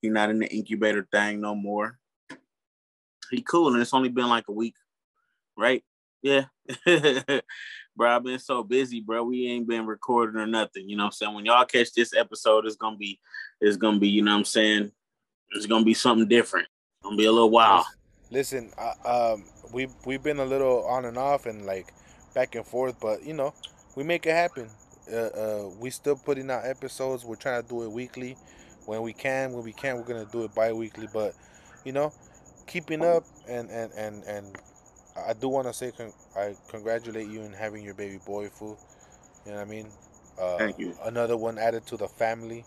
he's 0.00 0.12
not 0.12 0.30
in 0.30 0.38
the 0.40 0.52
incubator 0.52 1.06
thing 1.12 1.40
no 1.40 1.54
more. 1.54 1.98
He 3.30 3.42
cool, 3.42 3.72
and 3.72 3.80
it's 3.80 3.94
only 3.94 4.08
been 4.08 4.28
like 4.28 4.48
a 4.48 4.52
week, 4.52 4.74
right? 5.56 5.84
Yeah. 6.22 6.44
bro, 7.96 8.16
I've 8.16 8.24
been 8.24 8.38
so 8.38 8.62
busy, 8.62 9.00
bro. 9.00 9.24
We 9.24 9.48
ain't 9.48 9.68
been 9.68 9.86
recording 9.86 10.40
or 10.40 10.46
nothing. 10.46 10.88
You 10.88 10.96
know 10.96 11.06
I'm 11.06 11.12
saying? 11.12 11.34
When 11.34 11.44
y'all 11.44 11.64
catch 11.64 11.92
this 11.92 12.14
episode, 12.14 12.66
it's 12.66 12.76
gonna 12.76 12.96
be 12.96 13.20
it's 13.60 13.76
gonna 13.76 13.98
be, 13.98 14.08
you 14.08 14.22
know 14.22 14.32
what 14.32 14.38
I'm 14.38 14.44
saying? 14.44 14.92
It's 15.52 15.66
gonna 15.66 15.84
be 15.84 15.94
something 15.94 16.28
different. 16.28 16.66
It's 16.66 17.04
gonna 17.04 17.16
be 17.16 17.26
a 17.26 17.32
little 17.32 17.50
wild. 17.50 17.86
Listen, 18.32 18.72
uh, 18.78 19.34
um, 19.34 19.44
we 19.74 19.88
we've 20.06 20.22
been 20.22 20.38
a 20.38 20.44
little 20.44 20.86
on 20.86 21.04
and 21.04 21.18
off 21.18 21.44
and 21.44 21.66
like 21.66 21.92
back 22.34 22.54
and 22.54 22.64
forth, 22.64 22.98
but 22.98 23.22
you 23.22 23.34
know, 23.34 23.52
we 23.94 24.04
make 24.04 24.24
it 24.24 24.32
happen. 24.32 24.70
Uh, 25.12 25.16
uh, 25.16 25.70
we 25.78 25.90
still 25.90 26.16
putting 26.16 26.50
out 26.50 26.64
episodes. 26.64 27.26
We're 27.26 27.36
trying 27.36 27.62
to 27.62 27.68
do 27.68 27.82
it 27.82 27.90
weekly 27.92 28.38
when 28.86 29.02
we 29.02 29.12
can. 29.12 29.52
When 29.52 29.62
we 29.62 29.74
can, 29.74 29.96
we're 29.96 30.04
gonna 30.04 30.26
do 30.32 30.44
it 30.44 30.54
bi-weekly. 30.54 31.08
But 31.12 31.34
you 31.84 31.92
know, 31.92 32.10
keeping 32.66 33.04
up 33.04 33.24
and 33.46 33.68
and 33.68 33.92
and 33.92 34.24
and 34.24 34.56
I 35.14 35.34
do 35.34 35.50
want 35.50 35.66
to 35.66 35.74
say 35.74 35.92
con- 35.92 36.14
I 36.34 36.56
congratulate 36.70 37.28
you 37.28 37.42
in 37.42 37.52
having 37.52 37.84
your 37.84 37.94
baby 37.94 38.18
boy, 38.24 38.48
fool. 38.48 38.78
You 39.44 39.52
know 39.52 39.58
what 39.58 39.66
I 39.66 39.70
mean? 39.70 39.88
Uh, 40.40 40.56
Thank 40.56 40.78
you. 40.78 40.96
Another 41.04 41.36
one 41.36 41.58
added 41.58 41.86
to 41.88 41.98
the 41.98 42.08
family. 42.08 42.64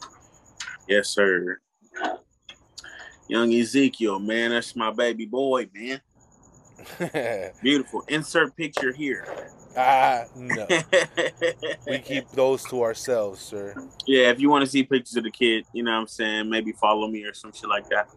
Yes, 0.88 1.10
sir. 1.10 1.60
Young 3.28 3.54
Ezekiel, 3.54 4.20
man, 4.20 4.52
that's 4.52 4.76
my 4.76 4.92
baby 4.92 5.26
boy, 5.26 5.68
man. 5.74 6.02
Beautiful. 7.62 8.04
Insert 8.08 8.56
picture 8.56 8.94
here. 8.94 9.26
ah, 9.78 10.24
no. 10.36 10.68
We 11.88 12.00
keep 12.00 12.30
those 12.32 12.64
to 12.66 12.84
ourselves, 12.84 13.42
sir. 13.42 13.76
Yeah, 14.06 14.30
if 14.30 14.40
you 14.40 14.50
want 14.50 14.64
to 14.66 14.70
see 14.70 14.84
pictures 14.84 15.16
of 15.16 15.24
the 15.24 15.32
kid, 15.32 15.66
you 15.74 15.84
know 15.84 15.92
what 15.92 16.02
I'm 16.02 16.08
saying, 16.08 16.50
maybe 16.50 16.72
follow 16.74 17.08
me 17.08 17.24
or 17.24 17.34
some 17.34 17.52
shit 17.54 17.70
like 17.70 17.88
that. 17.90 18.10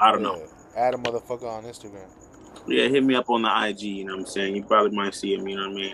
I 0.00 0.12
don't 0.12 0.22
know. 0.22 0.42
Add 0.76 0.94
a 0.94 0.98
motherfucker 0.98 1.44
on 1.44 1.64
Instagram. 1.64 2.08
Yeah, 2.66 2.88
hit 2.88 3.04
me 3.04 3.14
up 3.14 3.30
on 3.30 3.42
the 3.42 3.68
IG, 3.68 3.82
you 3.82 4.04
know 4.04 4.12
what 4.12 4.20
I'm 4.20 4.26
saying? 4.26 4.56
You 4.56 4.62
probably 4.62 4.96
might 4.96 5.14
see 5.14 5.34
him, 5.34 5.48
you 5.48 5.56
know 5.56 5.68
what 5.68 5.72
I 5.72 5.74
mean? 5.74 5.92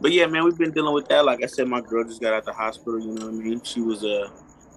But 0.00 0.12
yeah, 0.12 0.26
man, 0.26 0.44
we've 0.44 0.56
been 0.56 0.70
dealing 0.70 0.94
with 0.94 1.08
that. 1.08 1.24
Like 1.24 1.42
I 1.42 1.46
said, 1.46 1.68
my 1.68 1.80
girl 1.80 2.04
just 2.04 2.20
got 2.20 2.32
out 2.32 2.40
of 2.40 2.44
the 2.46 2.52
hospital, 2.52 3.00
you 3.00 3.12
know 3.12 3.26
what 3.26 3.34
I 3.34 3.38
mean? 3.38 3.62
She 3.62 3.80
was 3.80 4.04
uh 4.04 4.28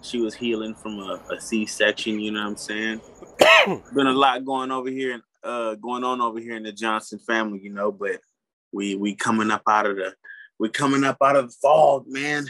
she 0.02 0.20
was 0.20 0.36
healing 0.36 0.76
from 0.76 1.00
a, 1.00 1.22
a 1.32 1.40
C 1.40 1.66
section, 1.66 2.20
you 2.20 2.32
know 2.32 2.42
what 2.42 2.50
I'm 2.50 2.58
saying? 2.58 3.02
been 3.94 4.08
a 4.08 4.14
lot 4.14 4.46
going 4.46 4.72
over 4.72 4.90
here 4.90 5.14
and 5.14 5.24
uh 5.44 5.76
going 5.76 6.04
on 6.04 6.22
over 6.22 6.40
here 6.40 6.56
in 6.56 6.64
the 6.64 6.72
Johnson 6.72 7.20
family, 7.20 7.60
you 7.62 7.72
know, 7.72 7.92
but 7.92 8.20
we 8.72 8.96
we 8.96 9.16
coming 9.16 9.52
up 9.52 9.64
out 9.68 9.86
of 9.86 9.96
the 9.98 10.14
we 10.60 10.70
coming 10.70 11.04
up 11.04 11.18
out 11.22 11.36
of 11.36 11.48
the 11.48 11.56
fog, 11.62 12.06
man. 12.08 12.46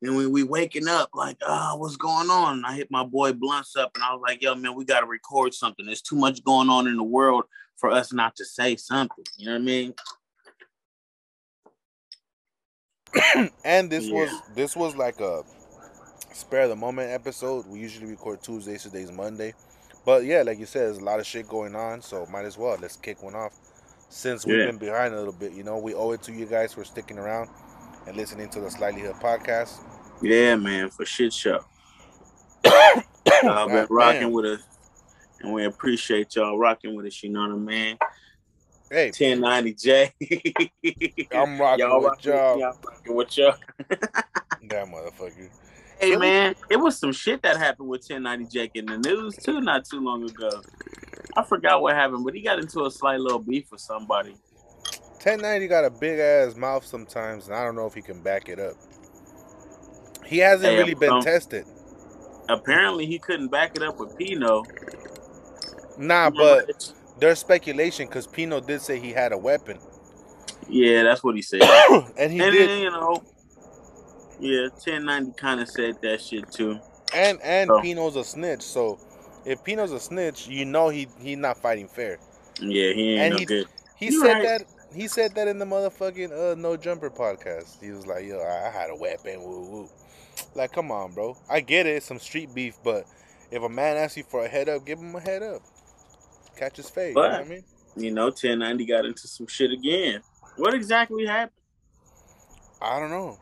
And 0.00 0.16
we 0.16 0.26
we 0.26 0.42
waking 0.42 0.88
up 0.88 1.10
like, 1.14 1.36
ah, 1.46 1.72
oh, 1.72 1.76
what's 1.76 1.96
going 1.96 2.28
on? 2.28 2.58
And 2.58 2.66
I 2.66 2.74
hit 2.74 2.90
my 2.90 3.04
boy 3.04 3.32
Blunts 3.32 3.76
up 3.76 3.92
and 3.94 4.02
I 4.02 4.12
was 4.12 4.22
like, 4.26 4.42
yo, 4.42 4.54
man, 4.54 4.74
we 4.74 4.84
gotta 4.84 5.06
record 5.06 5.54
something. 5.54 5.86
There's 5.86 6.02
too 6.02 6.16
much 6.16 6.42
going 6.44 6.68
on 6.68 6.88
in 6.88 6.96
the 6.96 7.04
world 7.04 7.44
for 7.76 7.90
us 7.90 8.12
not 8.12 8.34
to 8.36 8.44
say 8.44 8.76
something. 8.76 9.24
You 9.36 9.46
know 9.46 9.52
what 9.52 9.60
I 9.60 9.64
mean? 9.64 9.94
and 13.64 13.90
this 13.90 14.06
yeah. 14.06 14.14
was 14.14 14.30
this 14.54 14.76
was 14.76 14.96
like 14.96 15.20
a 15.20 15.42
spare 16.42 16.66
the 16.66 16.76
moment 16.76 17.10
episode. 17.10 17.66
We 17.68 17.78
usually 17.78 18.06
record 18.06 18.42
Tuesdays, 18.42 18.82
today's 18.82 19.12
Monday. 19.12 19.54
But 20.04 20.24
yeah, 20.24 20.42
like 20.42 20.58
you 20.58 20.66
said, 20.66 20.86
there's 20.86 20.98
a 20.98 21.04
lot 21.04 21.20
of 21.20 21.26
shit 21.26 21.48
going 21.48 21.76
on, 21.76 22.02
so 22.02 22.26
might 22.26 22.44
as 22.44 22.58
well 22.58 22.76
let's 22.80 22.96
kick 22.96 23.22
one 23.22 23.36
off. 23.36 23.52
Since 24.08 24.44
we've 24.44 24.58
yeah. 24.58 24.66
been 24.66 24.76
behind 24.76 25.14
a 25.14 25.16
little 25.16 25.32
bit, 25.32 25.52
you 25.52 25.62
know, 25.62 25.78
we 25.78 25.94
owe 25.94 26.10
it 26.10 26.22
to 26.24 26.32
you 26.32 26.46
guys 26.46 26.74
for 26.74 26.84
sticking 26.84 27.18
around 27.18 27.48
and 28.06 28.16
listening 28.16 28.48
to 28.50 28.60
the 28.60 28.70
Slightly 28.70 29.02
Hood 29.02 29.14
podcast. 29.14 29.80
Yeah, 30.20 30.56
man, 30.56 30.90
for 30.90 31.06
shit 31.06 31.32
show. 31.32 31.64
Y'all 32.64 33.68
been 33.68 33.86
rocking 33.88 34.32
with 34.32 34.44
us, 34.44 34.62
and 35.40 35.52
we 35.52 35.64
appreciate 35.64 36.36
y'all 36.36 36.58
rocking 36.58 36.96
with 36.96 37.06
us. 37.06 37.22
You 37.22 37.30
know 37.30 37.40
what 37.40 37.50
I 37.50 37.54
mean? 37.54 37.98
Hey, 38.90 39.10
1090J. 39.10 41.30
I'm 41.32 41.60
rocking 41.60 41.86
y'all 41.86 42.02
with 42.02 42.24
y'all. 42.24 42.58
y'all 42.58 42.76
rocking 42.84 43.14
with 43.14 43.38
y'all. 43.38 43.54
that 43.88 44.86
motherfucker. 44.86 45.48
Hey 46.02 46.16
man, 46.16 46.56
it 46.68 46.78
was 46.78 46.98
some 46.98 47.12
shit 47.12 47.42
that 47.42 47.56
happened 47.58 47.88
with 47.88 48.00
1090 48.00 48.52
Jake 48.52 48.72
in 48.74 48.86
the 48.86 48.98
news 48.98 49.36
too, 49.36 49.60
not 49.60 49.84
too 49.84 50.00
long 50.00 50.28
ago. 50.28 50.50
I 51.36 51.44
forgot 51.44 51.80
what 51.80 51.94
happened, 51.94 52.24
but 52.24 52.34
he 52.34 52.42
got 52.42 52.58
into 52.58 52.84
a 52.86 52.90
slight 52.90 53.20
little 53.20 53.38
beef 53.38 53.70
with 53.70 53.80
somebody. 53.80 54.34
1090 55.22 55.68
got 55.68 55.84
a 55.84 55.90
big 55.90 56.18
ass 56.18 56.56
mouth 56.56 56.84
sometimes, 56.84 57.46
and 57.46 57.54
I 57.54 57.62
don't 57.62 57.76
know 57.76 57.86
if 57.86 57.94
he 57.94 58.02
can 58.02 58.20
back 58.20 58.48
it 58.48 58.58
up. 58.58 58.74
He 60.26 60.38
hasn't 60.38 60.72
hey, 60.72 60.78
really 60.78 60.94
been 60.94 61.12
um, 61.12 61.22
tested. 61.22 61.66
Apparently, 62.48 63.06
he 63.06 63.20
couldn't 63.20 63.52
back 63.52 63.76
it 63.76 63.82
up 63.84 64.00
with 64.00 64.18
Pino. 64.18 64.64
Nah, 65.98 66.30
but 66.30 66.92
there's 67.20 67.38
speculation 67.38 68.08
because 68.08 68.26
Pino 68.26 68.58
did 68.60 68.80
say 68.80 68.98
he 68.98 69.12
had 69.12 69.30
a 69.30 69.38
weapon. 69.38 69.78
Yeah, 70.68 71.04
that's 71.04 71.22
what 71.22 71.36
he 71.36 71.42
said. 71.42 71.62
and 72.18 72.32
he 72.32 72.40
and 72.40 72.52
did. 72.52 72.68
Then, 72.68 72.80
you 72.80 72.90
know, 72.90 73.22
yeah, 74.42 74.62
1090 74.62 75.32
kind 75.36 75.60
of 75.60 75.68
said 75.68 76.02
that 76.02 76.20
shit 76.20 76.50
too. 76.50 76.78
And 77.14 77.40
and 77.42 77.68
so. 77.68 77.80
Pino's 77.80 78.16
a 78.16 78.24
snitch, 78.24 78.62
so 78.62 78.98
if 79.44 79.62
Pino's 79.62 79.92
a 79.92 80.00
snitch, 80.00 80.48
you 80.48 80.64
know 80.64 80.88
he 80.88 81.06
he's 81.20 81.38
not 81.38 81.58
fighting 81.58 81.86
fair. 81.86 82.18
Yeah, 82.60 82.92
he 82.92 83.12
ain't 83.12 83.20
and 83.20 83.32
no 83.34 83.38
he, 83.38 83.44
good. 83.44 83.66
He 83.96 84.06
you 84.06 84.20
said 84.20 84.32
right. 84.32 84.42
that 84.42 84.62
he 84.94 85.06
said 85.06 85.34
that 85.36 85.46
in 85.46 85.58
the 85.58 85.64
motherfucking 85.64 86.32
uh, 86.32 86.54
No 86.56 86.76
Jumper 86.76 87.10
podcast. 87.10 87.80
He 87.80 87.90
was 87.90 88.06
like, 88.06 88.26
"Yo, 88.26 88.40
I 88.40 88.70
had 88.70 88.90
a 88.90 88.96
weapon." 88.96 89.42
Woo 89.42 89.70
woo. 89.70 89.88
Like, 90.54 90.72
come 90.72 90.90
on, 90.90 91.12
bro. 91.12 91.36
I 91.48 91.60
get 91.60 91.86
it, 91.86 92.02
some 92.02 92.18
street 92.18 92.54
beef, 92.54 92.76
but 92.82 93.04
if 93.50 93.62
a 93.62 93.68
man 93.68 93.96
asks 93.96 94.16
you 94.16 94.24
for 94.24 94.44
a 94.44 94.48
head 94.48 94.68
up, 94.68 94.84
give 94.84 94.98
him 94.98 95.14
a 95.14 95.20
head 95.20 95.42
up. 95.42 95.62
Catch 96.56 96.78
his 96.78 96.90
face. 96.90 97.14
But, 97.14 97.22
you 97.22 97.28
know 97.28 97.38
what 97.38 97.46
I 97.46 97.48
mean? 97.48 97.64
You 97.96 98.10
know, 98.10 98.24
1090 98.24 98.86
got 98.86 99.04
into 99.04 99.28
some 99.28 99.46
shit 99.46 99.70
again. 99.70 100.20
What 100.56 100.74
exactly 100.74 101.26
happened? 101.26 101.52
I 102.80 102.98
don't 102.98 103.10
know. 103.10 103.38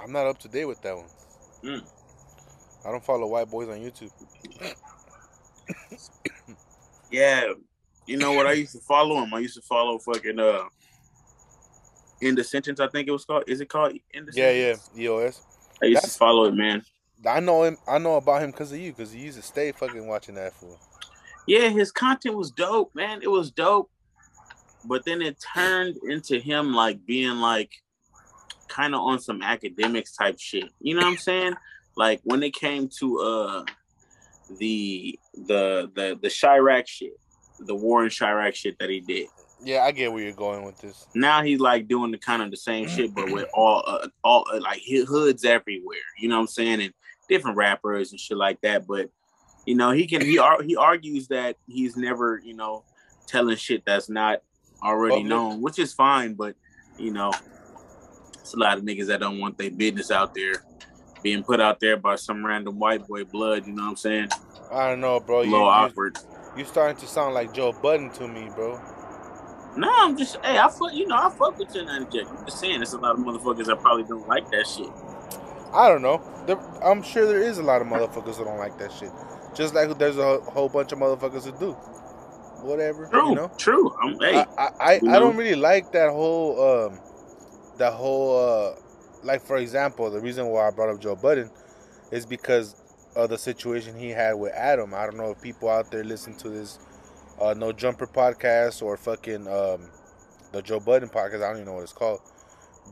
I'm 0.00 0.12
not 0.12 0.26
up 0.26 0.38
to 0.40 0.48
date 0.48 0.64
with 0.64 0.80
that 0.82 0.96
one. 0.96 1.06
Mm. 1.64 1.84
I 2.84 2.90
don't 2.90 3.04
follow 3.04 3.26
white 3.26 3.50
boys 3.50 3.68
on 3.68 3.78
YouTube. 3.78 4.10
yeah, 7.10 7.52
you 8.06 8.16
know 8.16 8.32
what? 8.32 8.46
I 8.46 8.52
used 8.52 8.72
to 8.72 8.80
follow 8.80 9.22
him. 9.22 9.34
I 9.34 9.40
used 9.40 9.56
to 9.56 9.62
follow 9.62 9.98
fucking 9.98 10.38
uh, 10.38 10.64
in 12.20 12.34
the 12.34 12.44
sentence. 12.44 12.80
I 12.80 12.88
think 12.88 13.08
it 13.08 13.12
was 13.12 13.24
called. 13.24 13.44
Is 13.46 13.60
it 13.60 13.68
called 13.68 13.98
in 14.12 14.24
the 14.24 14.32
Yeah, 14.34 14.50
yeah, 14.50 14.74
EOS. 14.96 15.42
I 15.82 15.86
used 15.86 16.02
That's, 16.02 16.12
to 16.14 16.18
follow 16.18 16.44
it, 16.44 16.54
man. 16.54 16.82
I 17.26 17.40
know 17.40 17.64
him. 17.64 17.76
I 17.86 17.98
know 17.98 18.16
about 18.16 18.42
him 18.42 18.50
because 18.52 18.72
of 18.72 18.78
you. 18.78 18.92
Because 18.92 19.12
he 19.12 19.20
used 19.20 19.36
to 19.36 19.42
stay 19.42 19.72
fucking 19.72 20.06
watching 20.06 20.36
that 20.36 20.54
fool. 20.54 20.78
Yeah, 21.46 21.68
his 21.68 21.90
content 21.90 22.36
was 22.36 22.50
dope, 22.50 22.94
man. 22.94 23.20
It 23.22 23.30
was 23.30 23.50
dope, 23.50 23.90
but 24.84 25.04
then 25.04 25.22
it 25.22 25.42
turned 25.54 25.96
into 26.08 26.38
him 26.38 26.74
like 26.74 27.04
being 27.06 27.36
like 27.36 27.70
kind 28.68 28.94
of 28.94 29.00
on 29.00 29.18
some 29.20 29.42
academics 29.42 30.12
type 30.12 30.38
shit. 30.38 30.70
You 30.80 30.94
know 30.94 31.02
what 31.02 31.12
I'm 31.12 31.16
saying? 31.16 31.54
Like 31.96 32.20
when 32.24 32.42
it 32.42 32.54
came 32.54 32.88
to 33.00 33.18
uh 33.20 33.64
the 34.58 35.18
the 35.34 35.90
the 35.94 36.18
the 36.20 36.28
Chiraq 36.28 36.86
shit, 36.86 37.18
the 37.60 37.74
war 37.74 38.04
in 38.04 38.10
Chiraq 38.10 38.54
shit 38.54 38.78
that 38.78 38.90
he 38.90 39.00
did. 39.00 39.28
Yeah, 39.64 39.82
I 39.82 39.90
get 39.90 40.12
where 40.12 40.22
you're 40.22 40.32
going 40.32 40.64
with 40.64 40.78
this. 40.78 41.06
Now 41.14 41.42
he's 41.42 41.58
like 41.58 41.88
doing 41.88 42.12
the 42.12 42.18
kind 42.18 42.42
of 42.42 42.50
the 42.50 42.56
same 42.56 42.86
shit, 42.88 43.12
but 43.12 43.30
with 43.32 43.48
all 43.52 43.82
uh, 43.86 44.06
all 44.22 44.46
uh, 44.52 44.60
like 44.60 44.80
hoods 44.86 45.44
everywhere. 45.44 45.98
You 46.18 46.28
know 46.28 46.36
what 46.36 46.42
I'm 46.42 46.48
saying? 46.48 46.80
And 46.80 46.94
different 47.28 47.56
rappers 47.56 48.12
and 48.12 48.20
shit 48.20 48.36
like 48.36 48.60
that. 48.60 48.86
But 48.86 49.10
you 49.66 49.74
know, 49.74 49.90
he 49.90 50.06
can 50.06 50.20
he 50.20 50.40
he 50.64 50.76
argues 50.76 51.28
that 51.28 51.56
he's 51.66 51.96
never 51.96 52.40
you 52.44 52.54
know 52.54 52.84
telling 53.26 53.56
shit 53.56 53.84
that's 53.84 54.08
not 54.08 54.42
already 54.82 55.24
known, 55.24 55.60
which 55.60 55.78
is 55.78 55.92
fine. 55.92 56.34
But 56.34 56.54
you 56.96 57.12
know, 57.12 57.32
it's 58.48 58.54
a 58.54 58.58
lot 58.58 58.78
of 58.78 58.84
niggas 58.84 59.08
that 59.08 59.20
don't 59.20 59.38
want 59.38 59.58
their 59.58 59.70
business 59.70 60.10
out 60.10 60.34
there 60.34 60.64
being 61.22 61.42
put 61.42 61.60
out 61.60 61.80
there 61.80 61.98
by 61.98 62.16
some 62.16 62.44
random 62.44 62.78
white 62.78 63.06
boy 63.06 63.24
blood. 63.24 63.66
You 63.66 63.74
know 63.74 63.82
what 63.82 63.90
I'm 63.90 63.96
saying? 63.96 64.28
I 64.72 64.88
don't 64.88 65.02
know, 65.02 65.20
bro. 65.20 65.40
A 65.40 65.42
little 65.42 65.58
you, 65.60 65.64
awkward. 65.64 66.16
You 66.56 66.64
starting 66.64 66.96
to 66.96 67.06
sound 67.06 67.34
like 67.34 67.52
Joe 67.52 67.72
Budden 67.72 68.10
to 68.12 68.26
me, 68.26 68.48
bro. 68.54 68.80
No, 69.76 69.90
I'm 69.98 70.16
just 70.16 70.38
hey, 70.42 70.58
I 70.58 70.68
fuck 70.68 70.94
you 70.94 71.06
know 71.06 71.16
I 71.16 71.28
fuck 71.28 71.58
with 71.58 71.68
1090 71.68 72.18
Jack. 72.18 72.26
I'm 72.30 72.44
just 72.46 72.58
saying, 72.58 72.78
there's 72.78 72.94
a 72.94 72.98
lot 72.98 73.18
of 73.18 73.20
motherfuckers 73.20 73.66
that 73.66 73.80
probably 73.80 74.04
don't 74.04 74.26
like 74.26 74.50
that 74.50 74.66
shit. 74.66 74.88
I 75.74 75.88
don't 75.88 76.00
know. 76.00 76.22
There, 76.46 76.58
I'm 76.82 77.02
sure 77.02 77.26
there 77.26 77.42
is 77.42 77.58
a 77.58 77.62
lot 77.62 77.82
of 77.82 77.88
motherfuckers 77.88 78.36
who 78.36 78.44
don't 78.44 78.58
like 78.58 78.78
that 78.78 78.92
shit. 78.92 79.10
Just 79.54 79.74
like 79.74 79.96
there's 79.98 80.16
a 80.16 80.38
whole 80.40 80.70
bunch 80.70 80.92
of 80.92 80.98
motherfuckers 80.98 81.44
who 81.44 81.58
do. 81.58 81.72
Whatever. 82.62 83.08
True. 83.08 83.28
You 83.28 83.34
know? 83.34 83.50
True. 83.58 83.94
I'm, 84.02 84.18
hey, 84.18 84.38
I 84.38 84.44
I, 84.58 84.70
I, 84.80 84.94
I 84.94 85.18
don't 85.18 85.36
really 85.36 85.54
like 85.54 85.92
that 85.92 86.10
whole 86.10 86.86
um 86.88 86.98
the 87.78 87.90
whole 87.90 88.36
uh, 88.38 88.74
like 89.22 89.42
for 89.42 89.56
example, 89.56 90.10
the 90.10 90.20
reason 90.20 90.46
why 90.46 90.68
I 90.68 90.70
brought 90.70 90.90
up 90.90 91.00
Joe 91.00 91.16
Budden 91.16 91.50
is 92.10 92.26
because 92.26 92.76
of 93.16 93.30
the 93.30 93.38
situation 93.38 93.98
he 93.98 94.10
had 94.10 94.34
with 94.34 94.52
Adam. 94.52 94.94
I 94.94 95.04
don't 95.06 95.16
know 95.16 95.30
if 95.30 95.40
people 95.40 95.68
out 95.68 95.90
there 95.90 96.04
listen 96.04 96.36
to 96.38 96.48
this 96.50 96.78
uh, 97.40 97.54
No 97.54 97.72
Jumper 97.72 98.06
podcast 98.06 98.82
or 98.82 98.96
fucking 98.96 99.46
um, 99.48 99.90
the 100.52 100.62
Joe 100.62 100.80
Budden 100.80 101.08
podcast. 101.08 101.36
I 101.36 101.48
don't 101.48 101.56
even 101.56 101.66
know 101.66 101.74
what 101.74 101.84
it's 101.84 101.92
called, 101.92 102.20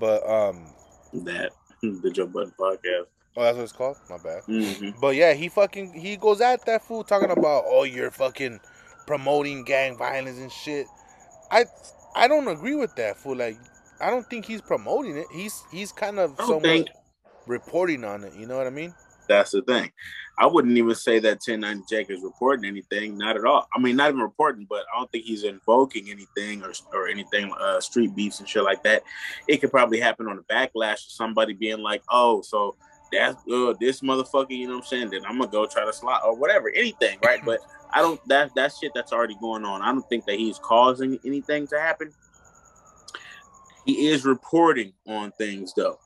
but 0.01 0.29
um, 0.29 0.67
that 1.13 1.53
the 1.83 2.11
Joe 2.11 2.27
Budden 2.27 2.53
podcast. 2.59 3.07
Oh, 3.37 3.43
that's 3.43 3.57
what 3.57 3.65
it's 3.65 3.73
called. 3.73 3.97
My 4.09 4.17
bad. 4.17 4.43
Mm-hmm. 4.45 4.99
But 5.01 5.15
yeah, 5.15 5.35
he 5.35 5.49
fucking 5.49 5.93
he 5.93 6.17
goes 6.17 6.41
at 6.41 6.65
that 6.67 6.83
fool 6.83 7.05
talking 7.05 7.31
about 7.31 7.65
oh 7.67 7.85
you're 7.85 8.11
fucking 8.11 8.61
promoting 9.07 9.65
gang 9.65 9.97
violence 9.97 10.39
and 10.39 10.51
shit. 10.51 10.87
I 11.51 11.67
I 12.15 12.29
don't 12.29 12.49
agree 12.49 12.75
with 12.75 12.97
that 12.97 13.19
fool. 13.19 13.37
Like 13.37 13.59
I 14.01 14.11
don't 14.11 14.29
think 14.29 14.45
he's 14.45 14.61
promoting 14.61 15.17
it. 15.17 15.27
He's 15.33 15.65
he's 15.71 15.93
kind 15.93 16.19
of 16.19 16.37
somewhat 16.39 16.63
think, 16.63 16.89
reporting 17.47 18.05
on 18.05 18.25
it. 18.25 18.35
You 18.35 18.47
know 18.47 18.57
what 18.57 18.67
I 18.67 18.71
mean? 18.71 18.95
That's 19.29 19.51
the 19.53 19.63
thing. 19.63 19.91
I 20.39 20.47
wouldn't 20.47 20.77
even 20.77 20.95
say 20.95 21.19
that 21.21 21.41
1090 21.47 21.85
Jack 21.89 22.11
is 22.11 22.23
reporting 22.23 22.67
anything. 22.67 23.17
Not 23.17 23.37
at 23.37 23.45
all. 23.45 23.67
I 23.75 23.81
mean, 23.81 23.97
not 23.97 24.11
even 24.11 24.21
reporting, 24.21 24.67
but 24.69 24.85
I 24.95 24.99
don't 24.99 25.11
think 25.11 25.25
he's 25.25 25.45
invoking 25.45 26.11
anything 26.11 26.63
or 26.63 26.73
or 26.93 27.09
anything 27.09 27.53
uh, 27.59 27.81
street 27.81 28.15
beefs 28.15 28.41
and 28.41 28.49
shit 28.49 28.63
like 28.63 28.83
that. 28.83 29.03
It 29.49 29.59
could 29.59 29.71
probably 29.71 29.99
happen 29.99 30.29
on 30.29 30.37
the 30.37 30.43
backlash 30.43 31.07
of 31.07 31.13
somebody 31.13 31.55
being 31.55 31.79
like, 31.79 32.03
"Oh, 32.11 32.43
so 32.43 32.77
that's 33.11 33.37
uh, 33.51 33.73
this 33.81 34.03
motherfucker." 34.03 34.51
You 34.51 34.69
know 34.69 34.75
what 34.75 34.85
I'm 34.85 34.87
saying? 34.87 35.11
Then 35.11 35.25
I'm 35.25 35.39
gonna 35.39 35.51
go 35.51 35.67
try 35.67 35.87
to 35.87 35.93
slot 35.93 36.23
or 36.25 36.37
whatever, 36.37 36.71
anything, 36.75 37.19
right? 37.25 37.41
but 37.45 37.61
I 37.93 38.03
don't. 38.03 38.21
That 38.29 38.55
that 38.57 38.73
shit 38.79 38.93
that's 38.95 39.13
already 39.13 39.37
going 39.41 39.65
on. 39.65 39.81
I 39.81 39.87
don't 39.87 40.07
think 40.09 40.27
that 40.27 40.37
he's 40.37 40.59
causing 40.59 41.19
anything 41.25 41.67
to 41.69 41.81
happen. 41.81 42.13
He 43.87 44.09
is 44.09 44.25
reporting 44.25 44.93
on 45.07 45.31
things 45.39 45.73
though. 45.75 46.01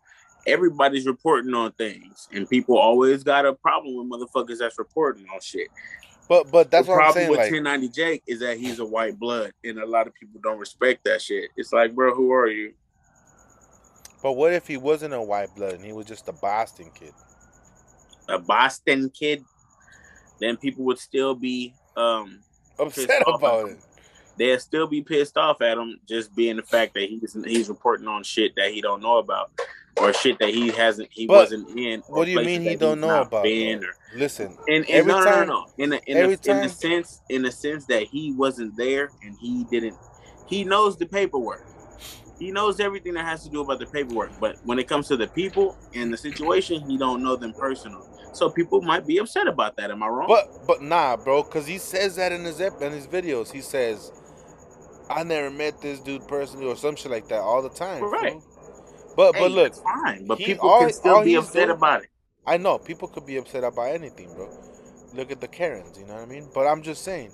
Everybody's 0.47 1.07
reporting 1.07 1.55
on 1.55 1.73
things, 1.73 2.29
and 2.33 2.49
people 2.49 2.79
always 2.79 3.25
got 3.25 3.47
a 3.47 3.55
problem 3.55 3.97
with 3.97 4.21
motherfuckers 4.21 4.59
that's 4.59 4.79
reporting 4.79 5.25
on 5.33 5.41
shit. 5.41 5.69
But 6.29 6.51
but 6.51 6.71
that's 6.71 6.87
the 6.87 6.93
what 6.93 6.99
problem 6.99 7.09
I'm 7.09 7.15
saying. 7.15 7.31
with 7.31 7.39
like, 7.39 7.53
1090 7.53 7.89
Jake 7.89 8.23
is 8.27 8.41
that 8.41 8.59
he's 8.59 8.79
a 8.79 8.85
white 8.85 9.19
blood, 9.19 9.53
and 9.65 9.79
a 9.79 9.87
lot 9.87 10.07
of 10.07 10.15
people 10.15 10.41
don't 10.43 10.59
respect 10.59 11.05
that 11.05 11.23
shit. 11.23 11.51
It's 11.57 11.73
like, 11.73 11.95
bro, 11.95 12.15
who 12.15 12.33
are 12.33 12.47
you? 12.47 12.75
But 14.23 14.33
what 14.33 14.53
if 14.53 14.67
he 14.67 14.77
wasn't 14.77 15.15
a 15.15 15.23
white 15.23 15.55
blood 15.57 15.75
and 15.75 15.85
he 15.85 15.93
was 15.93 16.05
just 16.05 16.29
a 16.29 16.33
Boston 16.33 16.91
kid? 16.95 17.15
A 18.29 18.39
Boston 18.39 19.11
kid, 19.11 19.43
then 20.39 20.59
people 20.59 20.85
would 20.85 20.99
still 20.99 21.35
be 21.35 21.75
um 21.97 22.41
upset 22.79 23.23
about 23.27 23.71
it 23.71 23.79
they'll 24.37 24.59
still 24.59 24.87
be 24.87 25.03
pissed 25.03 25.37
off 25.37 25.61
at 25.61 25.79
him 25.79 26.01
just 26.07 26.35
being 26.35 26.57
the 26.57 26.63
fact 26.63 26.95
that 26.95 27.05
he's 27.05 27.37
he's 27.45 27.69
reporting 27.69 28.09
on 28.09 28.23
shit 28.23 28.55
that 28.57 28.71
he 28.71 28.81
don't 28.81 29.03
know 29.03 29.19
about 29.19 29.51
or 30.01 30.13
shit 30.13 30.39
that 30.39 30.51
he 30.51 30.69
hasn't 30.69 31.09
he 31.13 31.27
but 31.27 31.35
wasn't 31.35 31.79
in. 31.79 32.01
What 32.07 32.25
do 32.25 32.31
you 32.31 32.43
mean 32.43 32.63
he 32.63 32.77
don't 32.77 33.01
know 33.01 33.23
about? 33.23 33.43
Been 33.43 33.85
or, 33.85 33.95
Listen, 34.15 34.57
and, 34.67 34.85
and 34.85 34.89
every 34.89 35.13
no, 35.13 35.25
time, 35.25 35.47
no, 35.47 35.55
no, 35.55 35.61
no. 35.61 35.67
In 35.79 35.91
the 35.91 36.03
in 36.05 36.31
the, 36.31 36.37
time, 36.37 36.57
in 36.57 36.63
the 36.63 36.69
sense 36.69 37.23
in 37.29 37.43
the 37.43 37.53
sense 37.53 37.87
that 37.87 38.05
he 38.05 38.33
wasn't 38.33 38.77
there 38.77 39.11
and 39.23 39.37
he 39.39 39.65
didn't 39.65 39.97
he 40.47 40.65
knows 40.65 40.97
the 40.97 41.07
paperwork. 41.07 41.65
he 42.39 42.51
knows 42.51 42.81
everything 42.81 43.15
that 43.15 43.25
has 43.25 43.45
to 43.45 43.51
do 43.51 43.61
about 43.61 43.79
the 43.79 43.87
paperwork, 43.87 44.33
but 44.41 44.57
when 44.65 44.79
it 44.79 44.89
comes 44.89 45.07
to 45.09 45.17
the 45.17 45.29
people 45.29 45.77
and 45.95 46.13
the 46.13 46.17
situation, 46.17 46.81
he 46.89 46.99
don't 46.99 47.23
know 47.23 47.37
them 47.37 47.53
personally. 47.53 48.07
So 48.33 48.49
people 48.49 48.81
might 48.81 49.07
be 49.07 49.19
upset 49.19 49.47
about 49.47 49.77
that. 49.77 49.91
Am 49.91 50.03
I 50.03 50.09
wrong? 50.09 50.29
But 50.29 50.67
but 50.67 50.83
nah, 50.83 51.17
bro, 51.17 51.43
because 51.43 51.67
he 51.67 51.79
says 51.79 52.17
that 52.17 52.33
in 52.33 52.45
his 52.45 52.61
in 52.61 52.93
his 52.93 53.07
videos. 53.07 53.53
He 53.53 53.61
says, 53.61 54.13
"I 55.11 55.23
never 55.25 55.51
met 55.51 55.81
this 55.81 56.01
dude 56.01 56.27
personally" 56.29 56.67
or 56.67 56.77
some 56.77 56.97
shit 56.97 57.11
like 57.11 57.29
that 57.29 57.41
all 57.41 57.63
the 57.63 57.69
time. 57.71 58.03
Right. 58.05 58.33
fool. 58.33 58.43
But 59.17 59.35
Hey, 59.35 59.41
but 59.43 59.51
look, 59.51 59.75
fine. 59.75 60.27
But 60.27 60.39
he- 60.39 60.45
people 60.47 60.71
all- 60.71 60.81
can 60.81 60.93
still 60.93 61.23
be 61.23 61.35
upset 61.35 61.67
doing- 61.67 61.71
about 61.71 62.03
it. 62.05 62.09
I 62.47 62.57
know 62.57 62.79
people 62.79 63.09
could 63.09 63.27
be 63.27 63.37
upset 63.37 63.65
about 63.65 63.91
anything, 63.91 64.33
bro. 64.35 64.49
Look 65.13 65.31
at 65.31 65.41
the 65.41 65.49
Karens, 65.49 65.99
you 65.99 66.07
know 66.07 66.15
what 66.15 66.23
I 66.23 66.27
mean? 66.27 66.49
But 66.55 66.67
I'm 66.67 66.83
just 66.83 67.03
saying, 67.03 67.33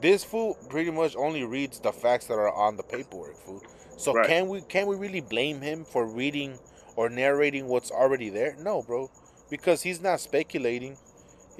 this 0.00 0.22
fool 0.24 0.56
pretty 0.68 0.90
much 0.90 1.16
only 1.16 1.42
reads 1.44 1.80
the 1.80 1.92
facts 1.92 2.26
that 2.26 2.34
are 2.34 2.52
on 2.52 2.76
the 2.76 2.82
paperwork, 2.82 3.36
fool. 3.44 3.62
So 3.96 4.12
Right. 4.12 4.26
can 4.26 4.48
we 4.48 4.60
can 4.62 4.86
we 4.86 4.96
really 4.96 5.20
blame 5.20 5.60
him 5.62 5.84
for 5.84 6.04
reading 6.04 6.58
or 6.96 7.08
narrating 7.08 7.68
what's 7.68 7.90
already 7.90 8.28
there? 8.28 8.56
No, 8.58 8.82
bro, 8.82 9.10
because 9.50 9.82
he's 9.82 10.00
not 10.00 10.20
speculating. 10.20 10.96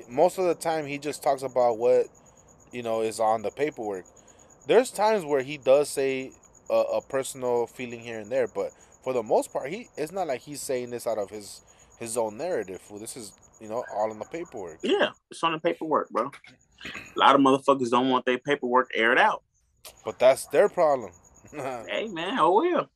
Most 0.08 0.38
of 0.38 0.44
the 0.44 0.54
time, 0.54 0.86
he 0.86 0.98
just 0.98 1.22
talks 1.22 1.42
about 1.42 1.78
what 1.78 2.06
you 2.72 2.82
know 2.82 3.00
is 3.00 3.20
on 3.20 3.42
the 3.42 3.50
paperwork. 3.50 4.04
There's 4.66 4.90
times 4.90 5.24
where 5.24 5.42
he 5.42 5.58
does 5.58 5.88
say 5.88 6.32
a, 6.70 6.74
a 6.74 7.00
personal 7.02 7.66
feeling 7.66 8.00
here 8.00 8.20
and 8.20 8.30
there, 8.30 8.46
but 8.46 8.72
for 9.02 9.12
the 9.12 9.22
most 9.22 9.52
part, 9.52 9.68
he 9.68 9.88
it's 9.96 10.12
not 10.12 10.26
like 10.26 10.40
he's 10.40 10.62
saying 10.62 10.90
this 10.90 11.06
out 11.06 11.18
of 11.18 11.30
his 11.30 11.60
his 11.98 12.16
own 12.16 12.36
narrative. 12.38 12.80
Fool. 12.80 12.98
This 12.98 13.16
is 13.16 13.32
you 13.60 13.68
know 13.68 13.84
all 13.94 14.10
in 14.10 14.18
the 14.18 14.24
paperwork. 14.24 14.78
Yeah, 14.82 15.10
it's 15.30 15.42
on 15.42 15.52
the 15.52 15.58
paperwork, 15.58 16.08
bro. 16.10 16.30
A 16.84 17.18
lot 17.18 17.34
of 17.34 17.40
motherfuckers 17.40 17.90
don't 17.90 18.10
want 18.10 18.24
their 18.24 18.38
paperwork 18.38 18.90
aired 18.94 19.18
out. 19.18 19.42
But 20.04 20.18
that's 20.18 20.46
their 20.46 20.68
problem. 20.68 21.12
Hey 21.52 22.08
man, 22.08 22.38
oh 22.40 22.54
well. 22.54 22.88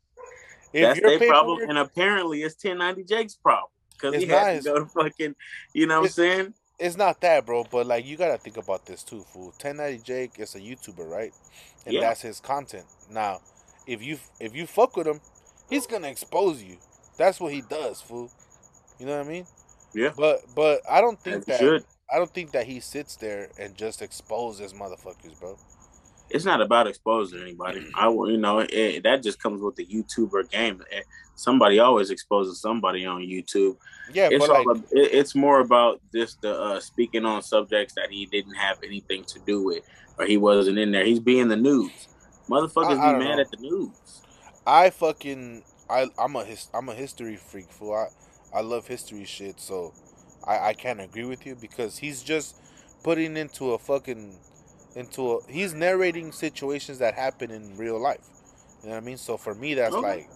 if 0.72 0.82
That's 0.82 1.00
their 1.00 1.28
problem, 1.28 1.68
and 1.68 1.78
apparently 1.78 2.42
it's 2.42 2.56
1090 2.56 3.04
Jake's 3.04 3.36
problem 3.36 3.70
because 3.92 4.20
he 4.20 4.26
had 4.26 4.62
to 4.62 4.64
go 4.64 4.78
to 4.80 4.86
fucking. 4.86 5.34
You 5.74 5.86
know 5.86 6.00
what 6.00 6.06
I'm 6.06 6.12
saying? 6.12 6.54
It's 6.78 6.96
not 6.96 7.20
that, 7.22 7.46
bro. 7.46 7.64
But 7.64 7.86
like 7.86 8.06
you 8.06 8.16
gotta 8.16 8.38
think 8.38 8.56
about 8.56 8.86
this 8.86 9.05
too, 9.05 9.24
fool. 9.32 9.46
1090 9.60 9.98
Jake 10.02 10.38
is 10.38 10.55
a 10.55 10.60
YouTuber, 10.60 11.09
right? 11.09 11.34
And 11.86 11.94
Yeah. 11.94 12.00
that's 12.00 12.22
his 12.22 12.40
content. 12.40 12.86
Now, 13.10 13.40
if 13.86 14.02
you 14.02 14.18
if 14.40 14.55
you 14.55 14.66
fuck 14.66 14.96
with 14.96 15.06
him, 15.06 15.22
he's 15.70 15.86
gonna 15.86 16.09
expose 16.09 16.62
you. 16.62 16.78
That's 17.18 17.40
what 17.40 17.52
he 17.52 17.62
does, 17.62 18.02
fool. 18.02 18.32
You 18.98 19.06
know 19.06 19.18
what 19.18 19.26
I 19.26 19.28
mean? 19.30 19.48
Yeah. 19.94 20.12
But 20.16 20.40
but 20.55 20.82
I 20.88 21.00
don't 21.00 21.22
think 21.22 21.38
As 21.38 21.46
that. 21.46 21.60
I 22.12 22.18
don't 22.18 22.32
think 22.32 22.52
that 22.52 22.66
he 22.66 22.80
sits 22.80 23.16
there 23.16 23.50
and 23.59 23.76
just 23.76 24.02
exposes 24.02 24.72
motherfuckers, 24.74 25.38
bro. 25.38 25.59
It's 26.30 26.44
not 26.44 26.60
about 26.60 26.86
exposing 26.86 27.40
anybody. 27.40 27.86
I 27.94 28.09
will, 28.09 28.30
you 28.30 28.36
know, 28.36 28.59
it, 28.60 29.02
that 29.05 29.22
just 29.22 29.42
comes 29.42 29.62
with 29.62 29.76
the 29.76 29.86
YouTuber 29.86 30.50
game. 30.50 30.82
Somebody 31.36 31.78
always 31.78 32.10
exposes 32.10 32.60
somebody 32.60 33.06
on 33.06 33.22
YouTube. 33.22 33.76
Yeah, 34.12 34.28
it's 34.30 34.46
but 34.46 34.50
like 34.50 34.66
all, 34.66 34.76
it, 34.76 35.12
it's 35.12 35.34
more 35.34 35.60
about 35.60 36.00
just 36.12 36.42
the 36.42 36.59
uh, 36.59 36.80
speaking 36.80 37.24
on 37.24 37.42
subjects 37.42 37.94
that 37.94 38.10
he 38.10 38.26
didn't 38.26 38.55
have 38.55 38.78
anything 38.82 39.24
to 39.24 39.38
do 39.40 39.64
with, 39.64 39.84
or 40.18 40.26
he 40.26 40.36
wasn't 40.36 40.78
in 40.78 40.90
there. 40.90 41.05
He's 41.05 41.20
being 41.20 41.48
the 41.48 41.56
news. 41.56 42.09
Motherfuckers 42.48 42.98
I- 42.98 43.10
I 43.10 43.12
be 43.12 43.24
mad 43.24 43.36
know. 43.36 43.40
at 43.40 43.50
the 43.50 43.59
news. 43.59 44.22
I 44.66 44.90
fucking 44.90 45.62
I 45.88 46.09
I'm 46.18 46.36
a 46.36 46.44
his, 46.44 46.68
I'm 46.74 46.88
a 46.88 46.94
history 46.94 47.36
freak 47.36 47.70
fool. 47.70 47.94
I 47.94 48.59
I 48.59 48.60
love 48.60 48.86
history 48.86 49.24
shit, 49.24 49.60
so 49.60 49.94
I 50.44 50.70
I 50.70 50.72
can't 50.74 51.00
agree 51.00 51.24
with 51.24 51.46
you 51.46 51.55
because 51.55 51.98
he's 51.98 52.22
just 52.22 52.56
putting 53.02 53.36
into 53.36 53.72
a 53.72 53.78
fucking 53.78 54.38
into 54.98 55.32
a 55.32 55.38
he's 55.52 55.74
narrating 55.74 56.32
situations 56.32 56.98
that 56.98 57.14
happen 57.14 57.50
in 57.50 57.76
real 57.76 58.00
life. 58.00 58.26
You 58.82 58.90
know 58.90 58.96
what 58.96 59.02
I 59.02 59.06
mean? 59.06 59.18
So 59.18 59.36
for 59.36 59.54
me 59.54 59.74
that's 59.74 59.94
Okay. 59.96 60.02
like 60.02 60.30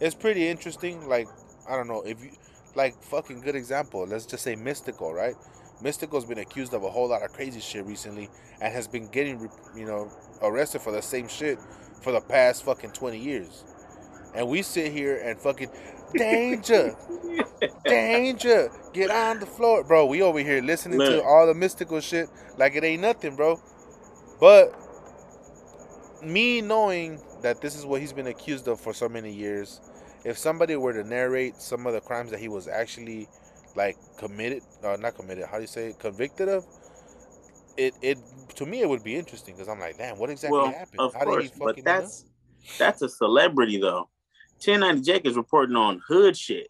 it's 0.00 0.14
pretty 0.14 0.48
interesting 0.48 1.08
like 1.08 1.28
I 1.68 1.76
don't 1.76 1.88
know 1.88 2.02
if 2.02 2.22
you 2.22 2.32
like 2.74 3.02
fucking 3.02 3.40
good 3.40 3.56
example. 3.56 4.06
Let's 4.06 4.26
just 4.26 4.44
say 4.44 4.56
Mystikal, 4.56 5.12
right? 5.14 5.36
Mystikal's 5.82 6.24
been 6.26 6.38
accused 6.38 6.74
of 6.74 6.84
a 6.84 6.90
whole 6.90 7.08
lot 7.08 7.22
of 7.22 7.32
crazy 7.32 7.60
shit 7.60 7.84
recently 7.86 8.30
and 8.60 8.72
has 8.72 8.88
been 8.88 9.08
getting 9.08 9.50
you 9.74 9.86
know 9.86 10.12
arrested 10.42 10.82
for 10.82 10.92
the 10.92 11.02
same 11.02 11.28
shit 11.28 11.58
for 12.02 12.12
the 12.12 12.20
past 12.20 12.64
fucking 12.64 12.92
20 12.92 13.18
years. 13.18 13.64
And 14.34 14.48
we 14.48 14.62
sit 14.62 14.92
here 14.92 15.16
and 15.18 15.40
fucking 15.40 15.70
danger, 16.16 16.96
danger, 17.86 18.70
get 18.92 19.10
on 19.10 19.40
the 19.40 19.46
floor, 19.46 19.84
bro. 19.84 20.06
We 20.06 20.22
over 20.22 20.40
here 20.40 20.62
listening 20.62 21.02
to 21.02 21.22
all 21.22 21.46
the 21.46 21.54
Mystikal 21.54 22.02
shit 22.02 22.28
like 22.58 22.74
it 22.76 22.84
ain't 22.84 23.02
nothing, 23.02 23.36
bro. 23.36 23.60
But 24.44 24.74
me 26.22 26.60
knowing 26.60 27.18
that 27.40 27.62
this 27.62 27.74
is 27.74 27.86
what 27.86 28.02
he's 28.02 28.12
been 28.12 28.26
accused 28.26 28.68
of 28.68 28.78
for 28.78 28.92
so 28.92 29.08
many 29.08 29.32
years, 29.32 29.80
if 30.22 30.36
somebody 30.36 30.76
were 30.76 30.92
to 30.92 31.02
narrate 31.02 31.62
some 31.62 31.86
of 31.86 31.94
the 31.94 32.02
crimes 32.02 32.30
that 32.30 32.40
he 32.40 32.48
was 32.48 32.68
actually 32.68 33.26
like 33.74 33.96
committed, 34.18 34.62
or 34.82 34.98
not 34.98 35.16
committed, 35.16 35.46
how 35.46 35.56
do 35.56 35.62
you 35.62 35.66
say 35.66 35.86
it, 35.86 35.98
convicted 35.98 36.50
of, 36.50 36.66
it 37.78 37.94
it 38.02 38.18
to 38.56 38.66
me 38.66 38.82
it 38.82 38.88
would 38.90 39.02
be 39.02 39.16
interesting 39.16 39.54
because 39.54 39.66
I'm 39.66 39.80
like, 39.80 39.96
damn, 39.96 40.18
what 40.18 40.28
exactly 40.28 40.58
well, 40.58 40.66
happened? 40.66 41.00
of 41.00 41.14
how 41.14 41.24
course, 41.24 41.44
did 41.44 41.52
he 41.54 41.58
but 41.58 41.66
fucking? 41.68 41.78
you 41.78 41.84
know? 41.84 42.00
that's 42.02 42.24
that's 42.78 43.00
a 43.00 43.08
celebrity 43.08 43.80
though. 43.80 44.10
1090 44.62 45.00
Jake 45.10 45.24
is 45.24 45.36
reporting 45.36 45.74
on 45.74 46.02
hood 46.06 46.36
shit, 46.36 46.68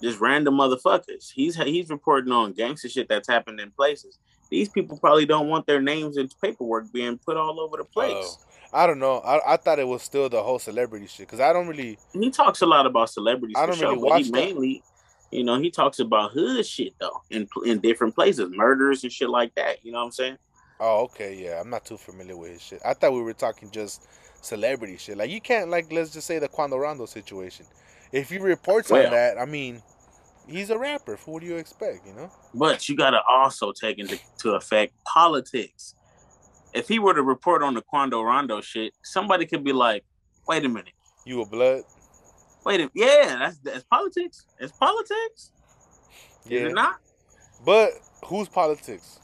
just 0.00 0.20
random 0.20 0.54
motherfuckers. 0.54 1.32
He's 1.34 1.56
he's 1.56 1.90
reporting 1.90 2.30
on 2.30 2.52
gangster 2.52 2.88
shit 2.88 3.08
that's 3.08 3.26
happened 3.26 3.58
in 3.58 3.72
places. 3.72 4.20
These 4.50 4.68
people 4.68 4.96
probably 4.98 5.26
don't 5.26 5.48
want 5.48 5.66
their 5.66 5.80
names 5.80 6.16
and 6.16 6.32
paperwork 6.42 6.92
being 6.92 7.18
put 7.18 7.36
all 7.36 7.60
over 7.60 7.76
the 7.76 7.82
oh. 7.82 7.92
place. 7.92 8.38
Oh, 8.38 8.46
I 8.72 8.86
don't 8.86 8.98
know. 8.98 9.18
I, 9.18 9.54
I 9.54 9.56
thought 9.56 9.78
it 9.78 9.86
was 9.86 10.02
still 10.02 10.28
the 10.28 10.42
whole 10.42 10.58
celebrity 10.58 11.06
shit 11.06 11.26
because 11.26 11.40
I 11.40 11.52
don't 11.52 11.68
really. 11.68 11.98
He 12.12 12.30
talks 12.30 12.60
a 12.62 12.66
lot 12.66 12.86
about 12.86 13.10
celebrities. 13.10 13.56
I 13.56 13.62
for 13.62 13.66
don't 13.68 13.78
sure, 13.78 13.88
really 13.90 14.00
but 14.00 14.10
watch 14.10 14.24
he 14.24 14.30
that. 14.30 14.32
mainly, 14.32 14.82
you 15.30 15.44
know, 15.44 15.58
he 15.58 15.70
talks 15.70 15.98
about 15.98 16.32
hood 16.32 16.66
shit 16.66 16.94
though, 16.98 17.22
in 17.30 17.48
in 17.64 17.80
different 17.80 18.14
places, 18.14 18.50
murders 18.50 19.02
and 19.02 19.12
shit 19.12 19.30
like 19.30 19.54
that. 19.54 19.84
You 19.84 19.92
know 19.92 19.98
what 19.98 20.06
I'm 20.06 20.12
saying? 20.12 20.38
Oh, 20.78 21.04
okay, 21.04 21.34
yeah. 21.42 21.60
I'm 21.60 21.70
not 21.70 21.86
too 21.86 21.96
familiar 21.96 22.36
with 22.36 22.52
his 22.52 22.62
shit. 22.62 22.80
I 22.84 22.92
thought 22.92 23.12
we 23.12 23.22
were 23.22 23.32
talking 23.32 23.70
just 23.70 24.06
celebrity 24.42 24.96
shit. 24.96 25.16
Like 25.16 25.30
you 25.30 25.40
can't 25.40 25.70
like 25.70 25.90
let's 25.92 26.12
just 26.12 26.26
say 26.26 26.38
the 26.38 26.48
Quando 26.48 26.76
Rondo 26.76 27.06
situation. 27.06 27.66
If 28.12 28.30
he 28.30 28.38
reports 28.38 28.90
Well- 28.90 29.06
on 29.06 29.12
that, 29.12 29.38
I 29.38 29.44
mean, 29.46 29.82
he's 30.46 30.70
a 30.70 30.78
rapper. 30.78 31.18
What 31.26 31.40
do 31.40 31.46
you 31.46 31.56
expect? 31.56 32.06
You 32.06 32.14
know? 32.14 32.30
But 32.54 32.88
you 32.88 32.96
got 32.96 33.10
to 33.10 33.20
also 33.28 33.72
take 33.72 33.98
into 33.98 34.18
to 34.38 34.52
effect 34.54 34.94
politics. 35.04 35.94
If 36.74 36.88
he 36.88 36.98
were 36.98 37.14
to 37.14 37.22
report 37.22 37.62
on 37.62 37.74
the 37.74 37.80
Quando 37.82 38.22
Rondo 38.22 38.60
shit, 38.60 38.92
somebody 39.02 39.46
could 39.46 39.64
be 39.64 39.72
like, 39.72 40.04
"Wait 40.46 40.64
a 40.64 40.68
minute, 40.68 40.92
You 41.24 41.42
a 41.42 41.46
blood? 41.46 41.82
wait 42.64 42.80
a 42.80 42.90
yeah, 42.94 43.36
that's 43.38 43.58
that's 43.58 43.84
politics. 43.84 44.44
It's 44.58 44.72
politics, 44.72 45.52
Yeah. 46.44 46.60
is 46.60 46.72
it 46.72 46.74
not? 46.74 46.96
But 47.64 47.92
whose 48.24 48.48
politics? 48.48 49.20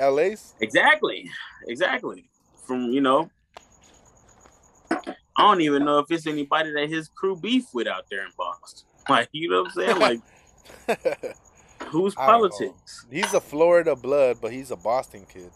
LA's? 0.00 0.54
Exactly, 0.60 1.28
exactly. 1.66 2.30
From 2.66 2.92
you 2.92 3.00
know, 3.00 3.30
I 4.90 5.42
don't 5.42 5.60
even 5.60 5.84
know 5.84 5.98
if 5.98 6.10
it's 6.10 6.26
anybody 6.26 6.72
that 6.72 6.88
his 6.88 7.08
crew 7.08 7.36
beef 7.36 7.66
with 7.74 7.86
out 7.86 8.04
there 8.10 8.24
in 8.24 8.30
Boston. 8.36 8.86
Like 9.10 9.28
you 9.32 9.48
know 9.48 9.62
what 9.62 9.72
I'm 9.72 9.98
saying? 9.98 9.98
Like 9.98 10.20
who's 11.88 12.14
I 12.16 12.26
don't 12.26 12.42
know. 12.42 12.48
politics? 12.48 13.06
he's 13.10 13.32
a 13.32 13.40
Florida 13.40 13.96
blood, 13.96 14.38
but 14.40 14.52
he's 14.52 14.70
a 14.70 14.76
Boston 14.76 15.26
kid. 15.32 15.50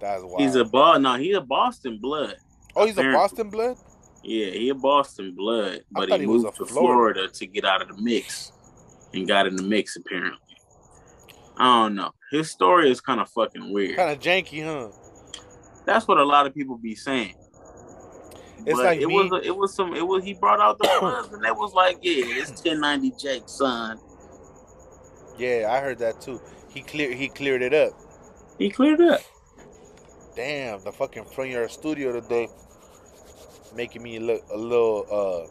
That's 0.00 0.22
wild. 0.22 0.40
He's 0.40 0.54
a 0.56 0.64
ball. 0.64 0.98
No, 0.98 1.14
he's 1.14 1.36
a 1.36 1.40
Boston 1.40 1.98
blood. 1.98 2.36
oh, 2.74 2.86
he's 2.86 2.98
a. 2.98 3.02
Boston 3.12 3.50
blood. 3.50 3.76
Yeah, 4.22 4.50
he 4.50 4.70
a 4.70 4.74
Boston 4.74 5.34
blood, 5.36 5.82
but 5.92 6.08
he, 6.08 6.18
he 6.18 6.26
moved 6.26 6.46
to 6.56 6.66
Florida. 6.66 6.72
Florida 6.72 7.28
to 7.28 7.46
get 7.46 7.64
out 7.64 7.80
of 7.80 7.88
the 7.96 8.02
mix 8.02 8.50
and 9.14 9.28
got 9.28 9.46
in 9.46 9.54
the 9.54 9.62
mix 9.62 9.96
apparently. 9.96 10.40
I 11.56 11.84
don't 11.84 11.94
know. 11.94 12.12
His 12.32 12.50
story 12.50 12.90
is 12.90 13.00
kind 13.00 13.20
of 13.20 13.28
fucking 13.30 13.72
weird. 13.72 13.96
Kind 13.96 14.10
of 14.10 14.18
janky, 14.18 14.64
huh? 14.64 14.90
That's 15.86 16.08
what 16.08 16.18
a 16.18 16.24
lot 16.24 16.46
of 16.46 16.54
people 16.54 16.76
be 16.76 16.96
saying. 16.96 17.34
It's 18.66 18.76
but 18.76 18.84
like 18.84 19.00
it 19.00 19.06
me- 19.06 19.14
was 19.14 19.32
a, 19.32 19.46
it 19.46 19.56
was 19.56 19.74
some 19.74 19.94
it 19.94 20.06
was 20.06 20.24
he 20.24 20.34
brought 20.34 20.60
out 20.60 20.78
the 20.78 20.90
bloods 21.00 21.32
and 21.32 21.44
it 21.44 21.54
was 21.56 21.72
like 21.72 21.98
yeah 22.02 22.24
it's 22.40 22.50
1090 22.50 23.12
Jake 23.12 23.44
son 23.46 23.98
Yeah, 25.38 25.68
I 25.70 25.80
heard 25.80 25.98
that 26.00 26.20
too. 26.20 26.40
He 26.68 26.82
cleared 26.82 27.14
he 27.16 27.28
cleared 27.28 27.62
it 27.62 27.72
up. 27.72 27.92
he 28.58 28.70
cleared 28.70 29.00
up 29.00 29.20
Damn, 30.34 30.82
the 30.84 30.92
fucking 30.92 31.24
front 31.26 31.50
yard 31.50 31.70
studio 31.70 32.12
today 32.20 32.48
making 33.74 34.02
me 34.02 34.18
look 34.18 34.42
a 34.52 34.56
little 34.56 35.06
uh 35.10 35.46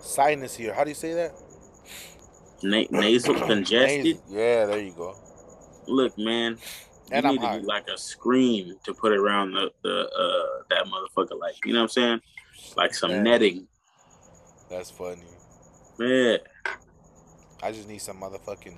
sinus 0.00 0.54
here. 0.56 0.74
How 0.74 0.84
do 0.84 0.90
you 0.90 0.94
say 0.94 1.14
that? 1.14 1.32
Na- 2.62 2.84
nasal 2.90 3.34
congested 3.46 4.04
Nasal. 4.04 4.22
Yeah, 4.28 4.66
there 4.66 4.80
you 4.80 4.92
go. 4.92 5.14
look 5.86 6.18
man 6.18 6.58
you 7.10 7.16
I'm 7.16 7.24
need 7.34 7.40
to 7.40 7.60
be 7.60 7.66
like 7.66 7.86
a 7.88 7.96
screen 7.98 8.76
to 8.84 8.94
put 8.94 9.12
around 9.12 9.52
the 9.52 9.70
the 9.82 10.08
uh 10.08 10.62
that 10.70 10.84
motherfucker 10.86 11.38
like 11.38 11.54
you 11.64 11.72
know 11.72 11.80
what 11.80 11.84
I'm 11.84 11.88
saying 11.88 12.20
like 12.76 12.94
some 12.94 13.10
Yeah. 13.10 13.22
netting 13.22 13.68
That's 14.70 14.90
funny. 14.90 15.22
Man. 15.98 16.38
I 17.62 17.72
just 17.72 17.88
need 17.88 17.98
some 17.98 18.20
motherfucking 18.20 18.76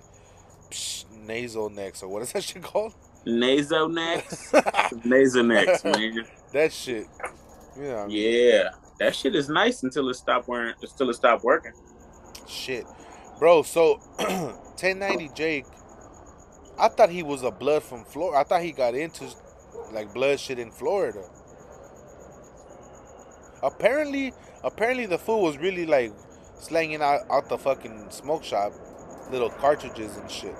psh, 0.70 1.04
nasal 1.26 1.68
necks 1.70 2.02
or 2.02 2.08
what 2.08 2.22
is 2.22 2.32
that 2.32 2.44
shit 2.48 2.62
called? 2.62 2.94
Nasal 3.26 3.88
necks. 3.88 4.52
nasal 5.04 5.42
Nasonex, 5.44 5.84
man. 5.84 6.24
that 6.52 6.72
shit. 6.72 7.06
You 7.76 7.82
know. 7.82 7.98
I 7.98 8.06
mean? 8.06 8.16
Yeah, 8.16 8.70
that 8.98 9.14
shit 9.14 9.34
is 9.34 9.48
nice 9.50 9.82
until 9.82 10.08
it 10.08 10.14
stopped 10.14 10.48
wearing, 10.48 10.74
until 10.80 11.10
it 11.10 11.14
stopped 11.14 11.44
working. 11.44 11.72
Shit, 12.48 12.86
bro. 13.38 13.62
So 13.62 13.96
1090 14.16 15.30
Jake, 15.34 15.66
I 16.80 16.88
thought 16.88 17.10
he 17.10 17.22
was 17.22 17.42
a 17.42 17.50
blood 17.50 17.82
from 17.82 18.04
Florida. 18.04 18.38
I 18.38 18.44
thought 18.44 18.62
he 18.62 18.72
got 18.72 18.94
into 18.94 19.28
like 19.92 20.14
blood 20.14 20.40
shit 20.40 20.58
in 20.58 20.70
Florida. 20.70 21.22
Apparently, 23.62 24.32
apparently 24.64 25.04
the 25.04 25.18
fool 25.18 25.42
was 25.42 25.58
really 25.58 25.84
like 25.84 26.10
slanging 26.58 27.02
out 27.02 27.20
out 27.30 27.50
the 27.50 27.58
fucking 27.58 28.10
smoke 28.10 28.42
shop, 28.42 28.72
little 29.30 29.50
cartridges 29.50 30.16
and 30.16 30.30
shit. 30.30 30.54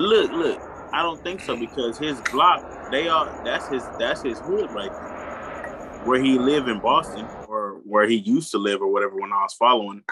Look, 0.00 0.32
look, 0.32 0.60
I 0.92 1.02
don't 1.02 1.22
think 1.22 1.40
so 1.40 1.56
because 1.56 1.98
his 1.98 2.20
block, 2.32 2.90
they 2.90 3.06
are 3.06 3.26
that's 3.44 3.68
his 3.68 3.84
that's 3.96 4.22
his 4.22 4.40
hood 4.40 4.72
right 4.72 4.90
there. 4.90 6.02
Where 6.04 6.20
he 6.20 6.36
lived 6.36 6.68
in 6.68 6.80
Boston 6.80 7.26
or 7.46 7.80
where 7.84 8.08
he 8.08 8.16
used 8.16 8.50
to 8.50 8.58
live 8.58 8.82
or 8.82 8.92
whatever 8.92 9.14
when 9.14 9.32
I 9.32 9.42
was 9.42 9.54
following. 9.54 10.02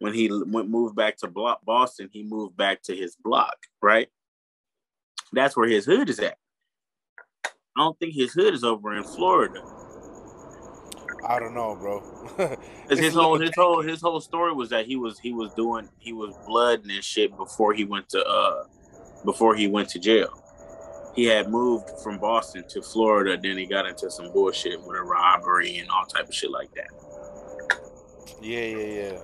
When 0.00 0.12
he 0.12 0.28
went 0.46 0.68
moved 0.68 0.96
back 0.96 1.18
to 1.18 1.28
block 1.28 1.64
Boston, 1.64 2.08
he 2.12 2.24
moved 2.24 2.56
back 2.56 2.82
to 2.82 2.96
his 2.96 3.14
block, 3.14 3.54
right? 3.80 4.08
That's 5.32 5.56
where 5.56 5.68
his 5.68 5.86
hood 5.86 6.10
is 6.10 6.18
at. 6.18 6.36
I 7.44 7.50
don't 7.78 7.98
think 7.98 8.14
his 8.14 8.32
hood 8.32 8.52
is 8.52 8.64
over 8.64 8.94
in 8.96 9.02
Florida. 9.02 9.62
I 11.26 11.38
don't 11.38 11.54
know, 11.54 11.76
bro. 11.76 12.58
His 12.90 13.14
whole 13.14 13.38
his 13.38 13.52
whole 13.54 13.80
his 13.80 14.00
whole 14.00 14.20
story 14.20 14.52
was 14.52 14.70
that 14.70 14.86
he 14.86 14.96
was 14.96 15.20
he 15.20 15.32
was 15.32 15.52
doing 15.54 15.88
he 15.98 16.12
was 16.12 16.34
blooding 16.46 16.90
and 16.90 17.02
shit 17.02 17.34
before 17.36 17.72
he 17.72 17.84
went 17.84 18.08
to 18.10 18.22
uh 18.24 18.64
before 19.24 19.54
he 19.54 19.68
went 19.68 19.88
to 19.90 20.00
jail. 20.00 20.42
He 21.14 21.24
had 21.26 21.48
moved 21.48 21.88
from 22.02 22.18
Boston 22.18 22.64
to 22.70 22.82
Florida, 22.82 23.38
then 23.40 23.56
he 23.56 23.66
got 23.66 23.86
into 23.86 24.10
some 24.10 24.32
bullshit 24.32 24.80
with 24.82 24.96
a 24.96 25.02
robbery 25.02 25.78
and 25.78 25.88
all 25.90 26.04
type 26.06 26.28
of 26.28 26.34
shit 26.34 26.50
like 26.50 26.70
that. 26.74 26.90
Yeah, 28.40 28.64
yeah, 28.64 29.12
yeah. 29.12 29.18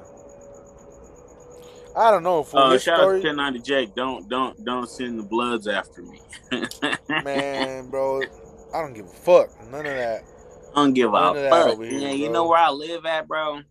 I 1.98 2.10
don't 2.12 2.22
know. 2.22 2.42
For 2.44 2.58
Uh, 2.58 2.70
his 2.70 2.82
shout 2.82 2.98
story, 3.00 3.18
out 3.18 3.22
to 3.22 3.28
1090 3.28 3.58
Jake. 3.60 3.94
Don't 3.94 4.28
don't 4.28 4.64
don't 4.64 4.88
send 4.88 5.18
the 5.18 5.22
bloods 5.24 5.66
after 5.66 6.02
me. 6.02 6.20
man, 7.24 7.88
bro. 7.90 8.22
I 8.74 8.80
don't 8.82 8.94
give 8.94 9.06
a 9.06 9.08
fuck. 9.08 9.48
None 9.70 9.80
of 9.86 9.94
that. 9.94 10.22
I 10.74 10.82
don't 10.82 10.94
give 10.94 11.12
None 11.12 11.36
a 11.36 11.50
fuck. 11.50 11.78
here, 11.82 11.98
yeah, 11.98 12.10
you 12.12 12.28
know 12.30 12.46
where 12.46 12.58
I 12.60 12.70
live 12.70 13.04
at, 13.06 13.26
bro. 13.26 13.62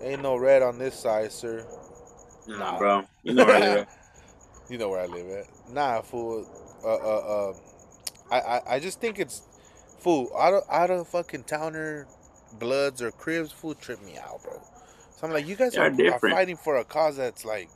Ain't 0.00 0.22
no 0.22 0.36
red 0.36 0.62
on 0.62 0.78
this 0.78 0.94
side, 0.94 1.32
sir. 1.32 1.66
Nah, 2.46 2.58
Nah. 2.58 2.78
bro. 2.78 3.04
You 3.22 3.34
know 3.34 3.46
where 3.46 3.56
I 3.56 3.60
live 3.60 3.78
at. 3.78 3.88
You 4.70 4.78
know 4.78 4.88
where 4.88 5.00
I 5.02 5.06
live 5.06 5.28
at. 5.30 5.46
Nah, 5.74 6.00
fool. 6.00 6.46
Uh, 6.82 6.94
uh, 6.94 7.50
uh. 7.50 7.54
I, 8.30 8.40
I, 8.40 8.74
I 8.76 8.80
just 8.80 9.00
think 9.00 9.18
it's 9.18 9.42
fool. 9.98 10.30
Out 10.38 10.54
of, 10.54 10.62
out 10.70 10.90
of 10.90 11.08
fucking 11.08 11.44
towner 11.44 12.06
bloods 12.58 13.02
or 13.02 13.10
cribs, 13.10 13.52
fool, 13.52 13.74
trip 13.74 14.00
me 14.02 14.16
out, 14.16 14.42
bro. 14.42 14.62
So 15.22 15.28
I'm 15.28 15.34
like, 15.34 15.46
you 15.46 15.54
guys 15.54 15.76
are, 15.76 15.86
are 15.86 16.18
fighting 16.18 16.56
for 16.56 16.78
a 16.78 16.84
cause 16.84 17.16
that's 17.16 17.44
like 17.44 17.70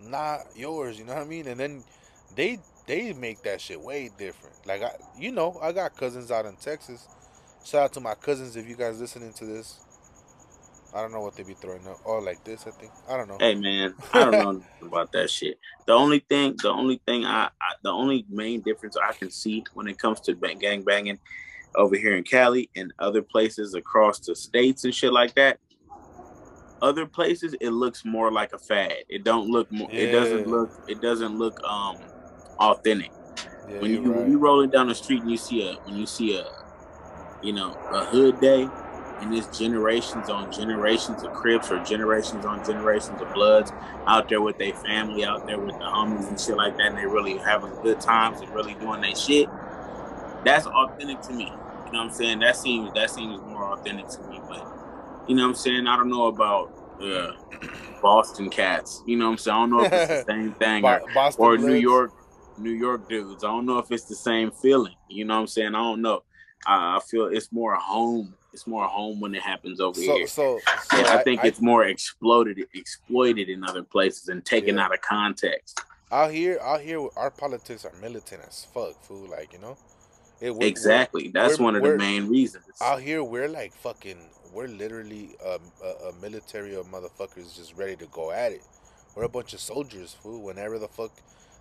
not 0.00 0.46
yours. 0.56 0.98
You 0.98 1.04
know 1.04 1.12
what 1.12 1.22
I 1.22 1.26
mean? 1.26 1.46
And 1.46 1.60
then 1.60 1.84
they 2.34 2.60
they 2.86 3.12
make 3.12 3.42
that 3.42 3.60
shit 3.60 3.78
way 3.78 4.10
different. 4.18 4.56
Like 4.66 4.82
I, 4.82 4.92
you 5.18 5.30
know, 5.30 5.58
I 5.60 5.72
got 5.72 5.94
cousins 5.98 6.30
out 6.30 6.46
in 6.46 6.56
Texas. 6.56 7.06
Shout 7.62 7.82
out 7.82 7.92
to 7.92 8.00
my 8.00 8.14
cousins 8.14 8.56
if 8.56 8.66
you 8.66 8.74
guys 8.74 8.98
listening 8.98 9.34
to 9.34 9.44
this. 9.44 9.78
I 10.94 11.02
don't 11.02 11.12
know 11.12 11.20
what 11.20 11.36
they 11.36 11.42
be 11.42 11.52
throwing 11.52 11.86
up. 11.86 11.98
Oh, 12.06 12.20
like 12.20 12.42
this, 12.44 12.66
I 12.66 12.70
think. 12.70 12.90
I 13.06 13.18
don't 13.18 13.28
know. 13.28 13.36
Hey 13.38 13.54
man, 13.54 13.92
I 14.14 14.30
don't 14.30 14.32
know 14.32 14.62
about 14.86 15.12
that 15.12 15.28
shit. 15.28 15.58
The 15.84 15.92
only 15.92 16.20
thing, 16.20 16.56
the 16.62 16.70
only 16.70 17.02
thing 17.06 17.26
I, 17.26 17.50
I, 17.60 17.74
the 17.82 17.90
only 17.90 18.24
main 18.30 18.62
difference 18.62 18.96
I 18.96 19.12
can 19.12 19.30
see 19.30 19.62
when 19.74 19.88
it 19.88 19.98
comes 19.98 20.20
to 20.22 20.32
gang 20.32 20.84
banging 20.84 21.18
over 21.74 21.96
here 21.96 22.16
in 22.16 22.24
Cali 22.24 22.70
and 22.74 22.94
other 22.98 23.20
places 23.20 23.74
across 23.74 24.20
the 24.20 24.34
states 24.34 24.84
and 24.84 24.94
shit 24.94 25.12
like 25.12 25.34
that. 25.34 25.58
Other 26.80 27.06
places, 27.06 27.54
it 27.60 27.70
looks 27.70 28.04
more 28.04 28.30
like 28.30 28.52
a 28.52 28.58
fad. 28.58 28.94
It 29.08 29.24
don't 29.24 29.48
look 29.48 29.70
more. 29.72 29.90
It 29.90 30.12
doesn't 30.12 30.46
look. 30.46 30.70
It 30.86 31.00
doesn't 31.00 31.36
look 31.36 31.62
um 31.64 31.96
authentic. 32.58 33.10
Yeah, 33.68 33.80
when 33.80 33.90
you 33.90 34.02
you're 34.02 34.12
when 34.12 34.30
you 34.30 34.38
rolling 34.38 34.70
down 34.70 34.88
the 34.88 34.94
street 34.94 35.22
and 35.22 35.30
you 35.30 35.36
see 35.36 35.68
a 35.68 35.74
when 35.84 35.96
you 35.96 36.06
see 36.06 36.36
a 36.36 36.44
you 37.42 37.52
know 37.52 37.74
a 37.90 38.04
hood 38.04 38.40
day 38.40 38.68
and 39.20 39.34
it's 39.34 39.58
generations 39.58 40.28
on 40.28 40.50
generations 40.52 41.22
of 41.24 41.32
crips 41.32 41.70
or 41.70 41.82
generations 41.84 42.44
on 42.44 42.64
generations 42.64 43.20
of 43.20 43.32
bloods 43.34 43.72
out 44.06 44.28
there 44.28 44.40
with 44.40 44.56
their 44.58 44.74
family 44.74 45.24
out 45.24 45.46
there 45.46 45.58
with 45.58 45.74
the 45.78 45.84
homies 45.84 46.28
and 46.28 46.40
shit 46.40 46.56
like 46.56 46.76
that 46.76 46.86
and 46.86 46.98
they 46.98 47.06
really 47.06 47.36
having 47.38 47.72
good 47.82 48.00
times 48.00 48.40
and 48.40 48.50
really 48.54 48.74
doing 48.74 49.00
their 49.00 49.14
shit 49.14 49.48
that's 50.44 50.66
authentic 50.66 51.20
to 51.20 51.32
me 51.32 51.44
you 51.46 51.92
know 51.92 51.98
what 51.98 52.04
i'm 52.04 52.10
saying 52.10 52.38
that 52.38 52.56
seems 52.56 52.92
that 52.94 53.10
seems 53.10 53.40
more 53.42 53.72
authentic 53.72 54.08
to 54.08 54.22
me 54.22 54.40
but 54.48 54.77
you 55.28 55.34
know 55.36 55.42
what 55.42 55.48
i'm 55.50 55.54
saying 55.54 55.86
i 55.86 55.96
don't 55.96 56.08
know 56.08 56.26
about 56.26 56.72
uh 57.00 57.32
boston 58.02 58.48
cats 58.48 59.02
you 59.06 59.16
know 59.16 59.26
what 59.26 59.32
i'm 59.32 59.38
saying 59.38 59.56
i 59.56 59.60
don't 59.60 59.70
know 59.70 59.82
if 59.84 59.92
it's 59.92 60.24
the 60.24 60.32
same 60.32 60.52
thing 60.54 60.84
or, 60.84 61.00
or 61.38 61.58
New 61.58 61.74
York, 61.74 62.12
New 62.58 62.70
York 62.72 63.08
dudes. 63.08 63.44
I 63.44 63.48
don't 63.48 63.66
know 63.66 63.78
if 63.78 63.90
it's 63.92 64.06
the 64.06 64.16
same 64.16 64.50
feeling. 64.50 64.94
You 65.08 65.24
know 65.24 65.34
what 65.34 65.40
I'm 65.42 65.46
saying? 65.46 65.74
I 65.76 65.78
don't 65.78 66.02
know. 66.02 66.22
I, 66.66 66.96
I 66.96 67.00
feel 67.08 67.26
it's 67.26 67.52
more 67.52 67.76
home. 67.76 68.34
It's 68.52 68.66
more 68.66 68.84
home 68.84 69.20
when 69.20 69.32
it 69.34 69.42
happens 69.42 69.80
over 69.80 69.94
So, 70.00 70.16
here. 70.16 70.26
so, 70.26 70.58
so 70.90 70.96
and 70.98 71.06
I, 71.06 71.22
think 71.22 71.44
it's 71.44 71.60
more 71.60 71.84
exploded, 71.84 72.58
exploited 72.74 73.48
in 73.48 73.62
other 73.62 73.84
places 73.84 74.28
and 74.28 74.44
taken 74.44 74.76
Yeah. 74.76 74.86
out 74.86 74.94
of 74.94 75.00
context. 75.02 75.80
out 76.10 76.32
here. 76.32 76.58
Out 76.62 76.80
here, 76.80 77.06
our 77.16 77.30
politics 77.30 77.84
are 77.84 77.92
militant 78.00 78.42
as 78.48 78.66
fuck, 78.74 78.94
fool. 79.04 79.28
Like 79.30 79.52
you 79.52 79.60
know, 79.60 79.76
it, 80.40 80.50
exactly. 80.60 81.28
That's 81.28 81.60
one 81.60 81.76
of 81.76 81.82
the 81.84 81.96
main 81.96 82.28
reasons. 82.28 82.64
out 82.80 83.00
here, 83.00 83.22
we're 83.22 83.48
like 83.48 83.72
fucking. 83.72 84.18
We're 84.52 84.68
literally 84.68 85.30
um, 85.46 85.60
a, 85.82 86.08
a 86.08 86.12
military 86.20 86.74
of 86.74 86.86
motherfuckers 86.86 87.56
just 87.56 87.76
ready 87.76 87.96
to 87.96 88.06
go 88.06 88.30
at 88.30 88.52
it. 88.52 88.62
We're 89.14 89.24
a 89.24 89.28
bunch 89.28 89.52
of 89.54 89.60
soldiers, 89.60 90.14
fool. 90.14 90.42
Whenever 90.42 90.78
the 90.78 90.88
fuck 90.88 91.10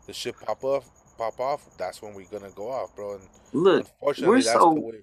the 0.06 0.14
shit 0.14 0.36
pop 0.40 0.64
off, 0.64 0.86
pop 1.18 1.40
off, 1.40 1.66
that's 1.78 2.02
when 2.02 2.14
we're 2.14 2.26
gonna 2.32 2.52
go 2.52 2.70
off, 2.72 2.96
bro. 2.96 3.14
And 3.16 3.24
Look, 3.54 3.88
unfortunately, 3.88 4.30
we're 4.38 4.42
that's 4.44 4.52
so- 4.54 4.74
the 4.74 4.80
way. 4.82 5.02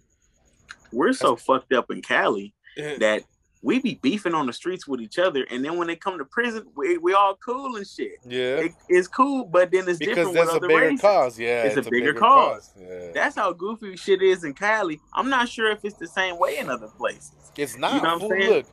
we're 0.93 1.13
so 1.13 1.37
fucked 1.37 1.73
up 1.73 1.91
in 1.91 2.01
Cali 2.03 2.55
that 2.77 3.23
we 3.65 3.81
be 3.81 3.95
beefing 4.03 4.35
on 4.35 4.47
the 4.47 4.53
streets 4.53 4.87
with 4.87 5.01
each 5.01 5.19
other, 5.19 5.45
and 5.51 5.65
then 5.65 5.79
when 5.79 5.89
they 5.89 5.97
come 5.97 6.19
to 6.19 6.25
prison, 6.27 6.65
we 6.77 6.99
we 6.99 7.15
all 7.15 7.35
cool 7.45 7.77
and 7.77 7.87
shit. 7.87 8.19
yeah, 8.27 8.57
It, 8.67 8.73
it's 8.89 9.09
cool, 9.09 9.45
but 9.47 9.71
then 9.73 9.89
it's 9.89 9.99
because 9.99 10.17
different 10.17 10.35
that's 10.35 10.47
with 10.53 10.55
a 10.55 10.57
other 10.59 10.69
bigger 10.69 10.81
races. 10.89 11.01
cause. 11.01 11.39
Yeah, 11.39 11.63
It's 11.65 11.77
a 11.77 11.91
bigger 11.91 12.13
cause. 12.15 12.73
Yeah. 12.79 13.11
That's 13.15 13.37
how 13.37 13.53
goofy 13.53 13.97
shit 13.97 14.21
is 14.23 14.45
in 14.45 14.53
Cali. 14.55 15.01
I'm 15.15 15.29
not 15.31 15.49
sure 15.49 15.71
if 15.73 15.85
it's 15.85 15.97
the 15.97 16.07
same 16.07 16.39
way 16.39 16.59
in 16.59 16.69
other 16.71 16.89
places. 16.89 17.33
It's 17.57 17.77
not. 17.79 17.95
You 17.95 18.03
know 18.03 18.19
what 18.19 18.23
I'm 18.25 18.29
saying? 18.41 18.51
Look, 18.53 18.67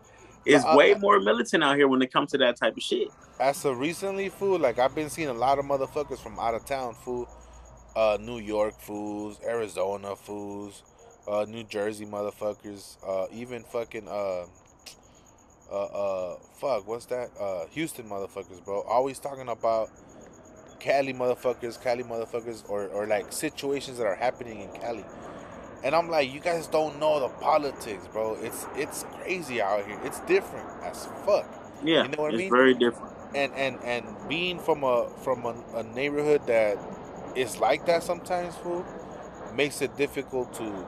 It's 0.45 0.65
Uh, 0.65 0.73
way 0.75 0.93
uh, 0.93 0.99
more 0.99 1.19
militant 1.19 1.63
out 1.63 1.75
here 1.77 1.87
when 1.87 2.01
it 2.01 2.11
comes 2.11 2.31
to 2.31 2.37
that 2.39 2.57
type 2.57 2.75
of 2.75 2.83
shit. 2.83 3.07
as 3.39 3.63
of 3.65 3.79
recently, 3.79 4.27
fool, 4.29 4.59
like 4.59 4.77
I've 4.77 4.93
been 4.93 5.09
seeing 5.09 5.29
a 5.29 5.33
lot 5.33 5.57
of 5.57 5.65
motherfuckers 5.65 6.19
from 6.19 6.37
out 6.39 6.53
of 6.53 6.65
town, 6.65 6.95
fool. 6.95 7.27
Uh, 7.95 8.17
New 8.19 8.39
York 8.39 8.73
fools, 8.79 9.39
Arizona 9.45 10.15
fools, 10.15 10.83
uh, 11.27 11.45
New 11.47 11.63
Jersey 11.63 12.05
motherfuckers, 12.05 12.97
uh, 13.07 13.27
even 13.33 13.63
fucking 13.63 14.07
uh, 14.07 14.45
uh, 15.71 15.85
uh, 15.85 16.37
fuck, 16.59 16.87
what's 16.87 17.05
that? 17.07 17.31
Uh, 17.39 17.65
Houston 17.71 18.09
motherfuckers, 18.09 18.63
bro. 18.63 18.81
Always 18.83 19.19
talking 19.19 19.49
about 19.49 19.91
Cali 20.79 21.13
motherfuckers, 21.13 21.81
Cali 21.81 22.03
motherfuckers, 22.03 22.63
or 22.69 22.87
or 22.87 23.07
like 23.07 23.31
situations 23.33 23.97
that 23.97 24.07
are 24.07 24.15
happening 24.15 24.61
in 24.61 24.71
Cali. 24.71 25.05
And 25.83 25.95
I'm 25.95 26.09
like, 26.09 26.31
you 26.31 26.39
guys 26.39 26.67
don't 26.67 26.99
know 26.99 27.19
the 27.19 27.29
politics, 27.29 28.07
bro. 28.07 28.35
It's 28.35 28.67
it's 28.75 29.05
crazy 29.11 29.61
out 29.61 29.85
here. 29.85 29.99
It's 30.03 30.19
different 30.21 30.69
as 30.83 31.07
fuck. 31.25 31.47
Yeah, 31.81 32.03
You 32.03 32.09
know 32.09 32.21
what 32.23 32.31
I 32.31 32.33
it's 32.33 32.37
mean? 32.37 32.53
very 32.53 32.73
different. 32.75 33.13
and 33.35 33.53
and 33.55 33.79
and 33.83 34.17
being 34.27 34.59
from 34.59 34.83
a 34.83 35.09
from 35.23 35.45
a, 35.45 35.55
a 35.75 35.83
neighborhood 35.83 36.47
that 36.47 36.77
is 37.35 37.57
like 37.59 37.85
that 37.85 38.03
sometimes 38.03 38.57
fool 38.57 38.85
makes 39.53 39.81
it 39.81 39.95
difficult 39.97 40.53
to 40.53 40.87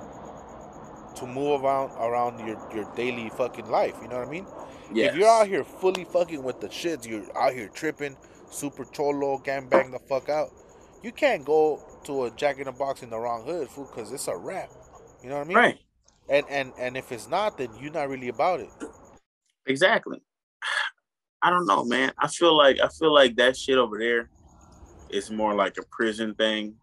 to 1.16 1.26
move 1.28 1.64
around 1.64 1.92
around 2.00 2.40
your 2.40 2.58
your 2.74 2.86
daily 2.96 3.30
fucking 3.30 3.68
life 3.68 3.96
you 4.02 4.08
know 4.08 4.18
what 4.18 4.28
i 4.28 4.32
mean 4.32 4.48
Yes. 4.92 5.14
if 5.14 5.20
you're 5.20 5.30
out 5.30 5.48
here 5.48 5.64
fully 5.64 6.06
fucking 6.06 6.44
with 6.44 6.60
the 6.60 6.68
shits 6.68 7.08
you're 7.08 7.26
out 7.38 7.54
here 7.54 7.70
tripping 7.70 8.18
super 8.50 8.86
cholo 8.86 9.38
gang 9.40 9.68
bang 9.70 9.92
the 9.92 10.00
fuck 10.00 10.30
out 10.30 10.50
you 11.04 11.12
can't 11.12 11.46
go 11.46 11.82
to 12.04 12.26
a 12.26 12.32
jack 12.32 12.58
in 12.58 12.66
the 12.66 12.72
box 12.72 13.04
in 13.04 13.10
the 13.10 13.18
wrong 13.18 13.46
hood 13.46 13.70
fool 13.70 13.86
because 13.86 14.12
it's 14.12 14.28
a 14.28 14.36
rap 14.36 14.70
you 15.24 15.30
know 15.30 15.36
what 15.36 15.46
i 15.46 15.48
mean 15.48 15.58
right, 15.58 15.80
and 16.30 16.46
and 16.50 16.74
and 16.80 16.98
if 16.98 17.12
it's 17.12 17.30
not 17.30 17.58
then 17.58 17.70
you're 17.80 17.92
not 17.92 18.10
really 18.10 18.28
about 18.30 18.60
it 18.60 18.70
exactly. 19.66 20.22
I 21.44 21.50
don't 21.50 21.66
know, 21.66 21.84
man. 21.84 22.14
I 22.18 22.28
feel 22.28 22.56
like 22.56 22.80
I 22.82 22.88
feel 22.88 23.14
like 23.14 23.36
that 23.36 23.58
shit 23.58 23.78
over 23.78 23.98
there 23.98 24.30
is 25.10 25.30
more 25.30 25.54
like 25.54 25.78
a 25.78 25.84
prison 25.92 26.34
thing. 26.36 26.76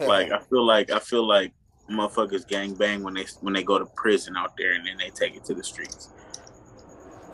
Like 0.00 0.32
I 0.32 0.40
feel 0.50 0.66
like 0.66 0.90
I 0.90 0.98
feel 0.98 1.26
like 1.26 1.52
motherfuckers 1.88 2.46
gang 2.46 2.74
bang 2.74 3.02
when 3.04 3.14
they 3.14 3.26
when 3.40 3.54
they 3.54 3.62
go 3.62 3.78
to 3.78 3.86
prison 3.94 4.36
out 4.36 4.56
there 4.58 4.72
and 4.72 4.84
then 4.84 4.96
they 4.98 5.10
take 5.10 5.36
it 5.36 5.44
to 5.44 5.54
the 5.54 5.62
streets. 5.62 6.10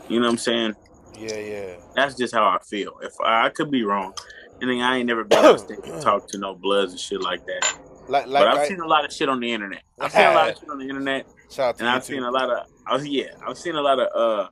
You 0.08 0.20
know 0.20 0.26
what 0.26 0.32
I'm 0.32 0.38
saying? 0.38 0.74
yeah 1.18 1.36
yeah 1.38 1.76
That's 1.94 2.14
just 2.16 2.34
how 2.34 2.44
I 2.44 2.58
feel. 2.68 2.98
If 3.02 3.12
I, 3.24 3.46
I 3.46 3.48
could 3.50 3.70
be 3.70 3.84
wrong, 3.84 4.12
and 4.60 4.68
think 4.70 4.82
I 4.82 4.96
ain't 4.96 5.06
never 5.06 5.24
been 5.24 5.44
upstate 5.44 5.82
to 5.84 6.00
talk 6.00 6.26
to 6.28 6.38
no 6.38 6.54
bloods 6.54 6.92
and 6.92 7.00
shit 7.00 7.20
like 7.20 7.44
that. 7.46 7.78
like 8.08 8.26
like 8.26 8.44
but 8.44 8.58
I've 8.58 8.66
seen 8.66 8.80
a 8.80 8.86
lot 8.86 9.04
of 9.04 9.12
shit 9.12 9.28
on 9.28 9.40
the 9.40 9.52
internet. 9.52 9.82
I've 10.00 10.12
seen 10.12 10.22
a 10.22 10.34
lot 10.34 10.50
of 10.50 10.58
shit 10.60 10.68
on 10.68 10.78
the 10.78 10.88
internet, 10.88 11.26
Shout 11.50 11.68
out 11.68 11.76
to 11.76 11.82
and 11.82 11.90
I've 11.90 12.04
too. 12.04 12.14
seen 12.14 12.22
a 12.22 12.30
lot 12.30 12.50
of. 12.50 12.66
I 12.86 12.94
was, 12.94 13.06
yeah, 13.06 13.30
I've 13.46 13.58
seen 13.58 13.74
a 13.74 13.82
lot 13.82 13.98
of 13.98 14.08
uh, 14.14 14.48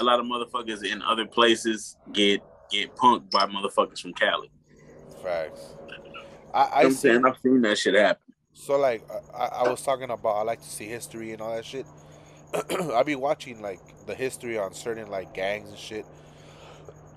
a 0.00 0.04
lot 0.04 0.20
of 0.20 0.26
motherfuckers 0.26 0.84
in 0.84 1.02
other 1.02 1.26
places 1.26 1.96
get 2.12 2.42
get 2.70 2.94
punked 2.96 3.30
by 3.30 3.46
motherfuckers 3.46 4.00
from 4.00 4.12
Cali. 4.14 4.50
Facts. 5.22 5.74
I, 6.54 6.60
I 6.60 6.82
I'm 6.84 6.90
see. 6.90 7.08
saying 7.08 7.24
I've 7.24 7.36
seen 7.42 7.60
that 7.62 7.78
shit 7.78 7.94
happen. 7.94 8.22
So 8.52 8.76
like 8.78 9.04
I, 9.34 9.44
I 9.46 9.68
was 9.68 9.82
talking 9.82 10.10
about 10.10 10.36
I 10.36 10.42
like 10.42 10.60
to 10.62 10.68
see 10.68 10.86
history 10.86 11.32
and 11.32 11.40
all 11.42 11.54
that 11.54 11.64
shit. 11.64 11.86
I 12.94 13.02
be 13.02 13.14
watching 13.14 13.60
like 13.60 13.80
the 14.06 14.14
history 14.14 14.58
on 14.58 14.72
certain 14.72 15.08
like 15.08 15.34
gangs 15.34 15.70
and 15.70 15.78
shit. 15.78 16.06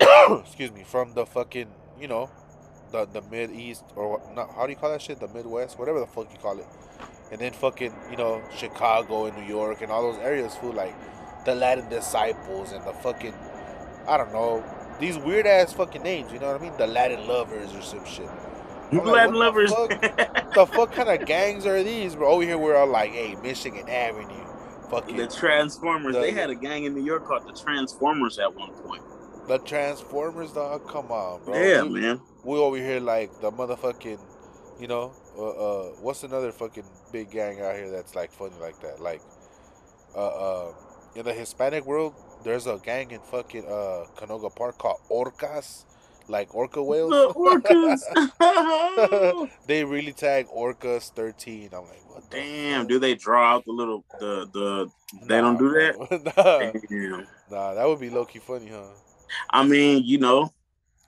Excuse 0.00 0.72
me, 0.72 0.84
from 0.84 1.14
the 1.14 1.26
fucking 1.26 1.68
you 2.00 2.08
know, 2.08 2.30
the 2.90 3.06
the 3.06 3.22
mid 3.30 3.50
east 3.50 3.84
or 3.96 4.12
what? 4.12 4.34
Not 4.34 4.54
how 4.54 4.66
do 4.66 4.72
you 4.72 4.76
call 4.76 4.90
that 4.90 5.02
shit? 5.02 5.20
The 5.20 5.28
Midwest, 5.28 5.78
whatever 5.78 6.00
the 6.00 6.06
fuck 6.06 6.30
you 6.32 6.38
call 6.38 6.58
it. 6.58 6.66
And 7.30 7.40
then 7.40 7.52
fucking 7.52 7.94
you 8.10 8.16
know 8.16 8.42
Chicago 8.54 9.26
and 9.26 9.36
New 9.36 9.46
York 9.46 9.80
and 9.80 9.90
all 9.90 10.12
those 10.12 10.20
areas. 10.22 10.54
Fool 10.56 10.72
like 10.72 10.94
the 11.44 11.54
Latin 11.54 11.88
disciples 11.88 12.72
and 12.72 12.84
the 12.84 12.92
fucking 12.92 13.34
I 14.06 14.16
don't 14.16 14.32
know 14.32 14.64
these 15.00 15.18
weird 15.18 15.46
ass 15.46 15.72
fucking 15.72 16.02
names. 16.02 16.32
You 16.32 16.38
know 16.38 16.52
what 16.52 16.60
I 16.60 16.64
mean? 16.64 16.72
The 16.78 16.86
Latin 16.86 17.26
lovers 17.26 17.74
or 17.74 17.82
some 17.82 18.04
shit. 18.04 18.28
I'm 18.92 18.98
like, 18.98 19.06
Latin 19.06 19.32
the 19.32 19.38
lovers. 19.38 19.72
fuck? 19.72 20.00
the 20.54 20.66
fuck 20.66 20.92
kind 20.92 21.08
of 21.08 21.26
gangs 21.26 21.66
are 21.66 21.82
these, 21.82 22.14
bro? 22.14 22.28
Over 22.32 22.44
here, 22.44 22.58
we're 22.58 22.76
all 22.76 22.86
like, 22.86 23.12
hey, 23.12 23.36
Michigan 23.42 23.88
Avenue, 23.88 24.41
fucking 24.92 25.16
the 25.16 25.26
Transformers. 25.26 26.14
The- 26.14 26.20
they 26.20 26.32
had 26.32 26.50
a 26.50 26.54
gang 26.54 26.84
in 26.84 26.94
New 26.94 27.04
York 27.04 27.24
called 27.26 27.46
the 27.48 27.52
Transformers 27.60 28.38
at 28.38 28.54
one 28.54 28.70
point. 28.84 29.02
the 29.48 29.58
Transformers, 29.58 30.52
dog. 30.52 30.86
Come 30.88 31.10
on, 31.10 31.44
bro. 31.44 31.54
yeah, 31.56 31.82
we, 31.82 32.00
man. 32.00 32.20
we 32.44 32.58
over 32.58 32.76
here 32.76 33.00
like 33.00 33.30
the 33.40 33.50
motherfucking, 33.50 34.20
you 34.80 34.86
know, 34.88 35.12
uh, 35.36 35.48
uh, 35.48 35.84
what's 36.00 36.22
another 36.22 36.52
fucking 36.52 36.84
big 37.12 37.30
gang 37.30 37.60
out 37.60 37.74
here 37.74 37.90
that's 37.90 38.14
like 38.14 38.30
funny 38.32 38.54
like 38.60 38.78
that? 38.82 39.00
Like, 39.00 39.20
uh, 40.14 40.68
uh, 40.68 40.72
in 41.16 41.24
the 41.24 41.32
Hispanic 41.32 41.84
world, 41.86 42.14
there's 42.44 42.66
a 42.66 42.78
gang 42.84 43.10
in 43.10 43.20
fucking 43.20 43.64
uh 43.66 44.04
Canoga 44.16 44.54
Park 44.54 44.78
called 44.78 45.00
Orcas, 45.10 45.84
like 46.28 46.54
orca 46.54 46.82
whales. 46.82 47.10
The 47.10 47.32
orcas. 48.38 49.48
they 49.66 49.84
really 49.84 50.12
tag 50.12 50.46
Orcas 50.48 51.12
thirteen. 51.12 51.70
I'm 51.72 51.84
like, 51.88 52.01
The 52.14 52.22
Damn, 52.30 52.86
do 52.86 52.98
they 52.98 53.14
draw 53.14 53.54
out 53.54 53.64
the 53.64 53.72
little 53.72 54.04
the 54.18 54.46
the? 54.52 54.90
They 55.26 55.36
Nah, 55.36 55.40
don't 55.40 55.58
do 55.58 55.70
that. 55.70 55.96
nah. 56.36 56.72
Nah, 57.50 57.74
that 57.74 57.86
would 57.86 58.00
be 58.00 58.08
low 58.10 58.24
key 58.24 58.38
funny, 58.38 58.68
huh? 58.68 58.84
I 59.50 59.64
mean, 59.64 60.02
you 60.04 60.18
know, 60.18 60.52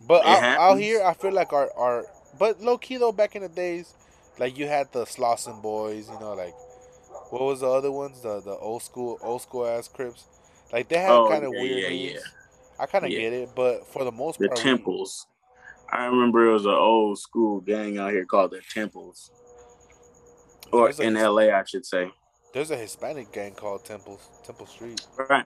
But 0.07 0.25
out, 0.27 0.43
out 0.59 0.79
here, 0.79 1.03
I 1.03 1.15
feel 1.15 1.33
like 1.33 1.53
our 1.53 1.71
our 1.77 2.07
but 2.39 2.61
low 2.61 2.77
key 2.77 2.97
though, 2.99 3.13
back 3.13 3.35
in 3.37 3.43
the 3.43 3.49
days, 3.49 3.95
like 4.39 4.59
you 4.59 4.67
had 4.67 4.93
the 4.93 5.05
Slauson 5.05 5.63
boys, 5.63 6.11
you 6.11 6.19
know, 6.19 6.35
like 6.35 6.55
what 7.31 7.43
was 7.43 7.61
the 7.61 7.69
other 7.71 7.91
ones? 7.91 8.21
The 8.21 8.41
the 8.41 8.57
old 8.57 8.83
school 8.83 9.19
old 9.23 9.43
school 9.43 9.67
ass 9.67 9.89
Crips, 9.89 10.25
like 10.73 10.89
they 10.89 10.99
had 10.99 11.11
Oh, 11.13 11.29
kind 11.29 11.45
of 11.45 11.53
yeah, 11.55 11.61
weird 11.61 11.83
yeah, 11.93 12.11
yeah. 12.13 12.19
I 12.79 12.87
kind 12.87 13.05
of 13.05 13.11
Yeah. 13.13 13.19
get 13.21 13.33
it, 13.33 13.49
but 13.55 13.87
for 13.87 14.05
the 14.05 14.13
most 14.13 14.39
the 14.41 14.49
part, 14.49 14.59
we- 14.59 14.63
temples. 14.63 15.27
I 15.93 16.07
remember 16.07 16.47
it 16.49 16.53
was 16.53 16.67
an 16.67 16.73
old 16.73 17.19
school 17.19 17.61
gang 17.61 17.99
out 17.99 18.11
here 18.13 18.25
called 18.25 18.51
the 18.51 18.61
Temples, 18.73 19.31
or 20.73 20.87
There's 20.93 21.01
in 21.01 21.15
LA, 21.15 21.49
I 21.51 21.63
should 21.65 21.87
say. 21.87 22.11
there's 22.53 22.71
a 22.71 22.77
Hispanic 22.77 23.33
gang 23.33 23.53
called 23.55 23.85
Temples 23.85 24.29
Temple 24.45 24.67
Street. 24.67 25.01
Right, 25.29 25.45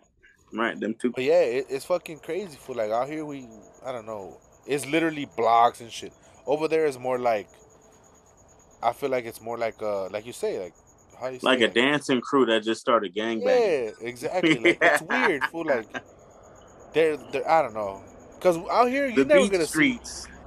right. 0.52 0.78
Them 0.78 0.94
two. 0.94 1.10
But 1.12 1.24
yeah, 1.24 1.40
it, 1.40 1.66
it's 1.68 1.84
fucking 1.84 2.20
crazy. 2.20 2.56
For 2.56 2.74
like 2.74 2.90
out 2.90 3.08
here, 3.08 3.24
we 3.24 3.46
I 3.84 3.92
don't 3.92 4.06
know. 4.06 4.38
It's 4.66 4.86
literally 4.86 5.26
blocks 5.36 5.80
and 5.80 5.90
shit. 5.90 6.12
Over 6.46 6.68
there 6.68 6.86
is 6.86 6.98
more 6.98 7.18
like. 7.18 7.48
I 8.82 8.92
feel 8.92 9.08
like 9.10 9.24
it's 9.24 9.40
more 9.40 9.58
like 9.58 9.82
uh 9.82 10.08
like 10.08 10.24
you 10.24 10.32
say 10.32 10.60
like 10.62 10.74
how 11.20 11.28
you 11.28 11.40
Like 11.42 11.60
a 11.60 11.64
like- 11.64 11.74
dancing 11.74 12.20
crew 12.20 12.46
that 12.46 12.62
just 12.62 12.80
started 12.80 13.14
gangbanging. 13.14 13.92
Yeah, 14.00 14.06
exactly. 14.08 14.54
Like 14.58 14.78
it's 14.82 15.02
weird. 15.02 15.44
Fool. 15.44 15.64
Like 15.66 15.86
they're, 16.94 17.16
they're 17.32 17.48
I 17.50 17.62
don't 17.62 17.74
know. 17.74 18.02
Cause 18.40 18.56
out 18.70 18.88
here 18.88 19.08
you're 19.08 19.24
never 19.24 19.48
gonna 19.48 19.66
see 19.66 19.98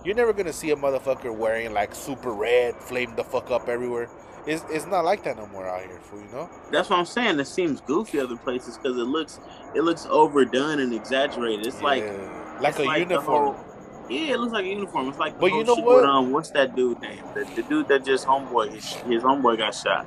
you're 0.06 0.16
never 0.16 0.32
gonna 0.32 0.54
see 0.54 0.72
a 0.72 0.76
motherfucker 0.78 1.36
wearing 1.36 1.74
like 1.74 1.94
super 1.94 2.32
red, 2.32 2.74
flame 2.76 3.14
the 3.18 3.24
fuck 3.24 3.52
up 3.52 3.68
everywhere. 3.68 4.10
It's 4.48 4.64
it's 4.70 4.88
not 4.88 5.06
like 5.06 5.24
that 5.24 5.38
no 5.38 5.46
more 5.48 5.68
out 5.68 5.82
here, 5.86 6.00
fool. 6.02 6.20
You 6.22 6.32
know? 6.32 6.50
That's 6.72 6.90
what 6.90 6.98
I'm 7.00 7.06
saying. 7.06 7.40
It 7.40 7.46
seems 7.48 7.80
goofy 7.82 8.20
other 8.20 8.36
places 8.38 8.78
because 8.78 8.98
it 8.98 9.02
looks 9.04 9.40
it 9.76 9.82
looks 9.82 10.06
overdone 10.10 10.80
and 10.80 10.94
exaggerated. 10.94 11.66
It's 11.68 11.82
like 11.82 12.04
Yeah. 12.04 12.58
like 12.60 12.70
it's 12.72 12.80
a 12.80 12.84
like 12.84 13.00
uniform. 13.10 13.56
whole- 13.56 13.66
yeah, 14.10 14.34
it 14.34 14.40
looks 14.40 14.52
like 14.52 14.66
a 14.66 14.68
uniform. 14.68 15.08
It's 15.10 15.20
like 15.20 15.40
But 15.40 15.52
you 15.54 15.64
know 15.64 15.76
what? 15.76 15.98
With, 15.98 16.06
um, 16.06 16.32
what's 16.32 16.50
that 16.52 16.76
dude 16.76 17.00
name? 17.02 17.24
The, 17.34 17.46
the 17.56 17.62
dude 17.64 17.88
that 17.90 18.04
just 18.04 18.26
homeboy 18.26 18.74
his, 18.74 18.92
his 18.94 19.24
homeboy 19.24 19.58
got 19.60 19.74
shot. 19.76 20.06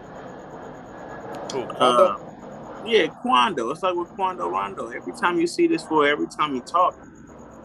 Who, 1.52 1.62
Uh, 1.62 2.18
yeah, 2.84 3.06
Quando. 3.22 3.70
It's 3.70 3.82
like 3.82 3.94
with 3.94 4.08
Quando 4.10 4.48
Rondo. 4.50 4.88
Every 4.90 5.12
time 5.14 5.38
you 5.40 5.46
see 5.46 5.66
this 5.66 5.84
fool, 5.84 6.04
every 6.04 6.26
time 6.26 6.54
you 6.54 6.60
talk, 6.60 6.98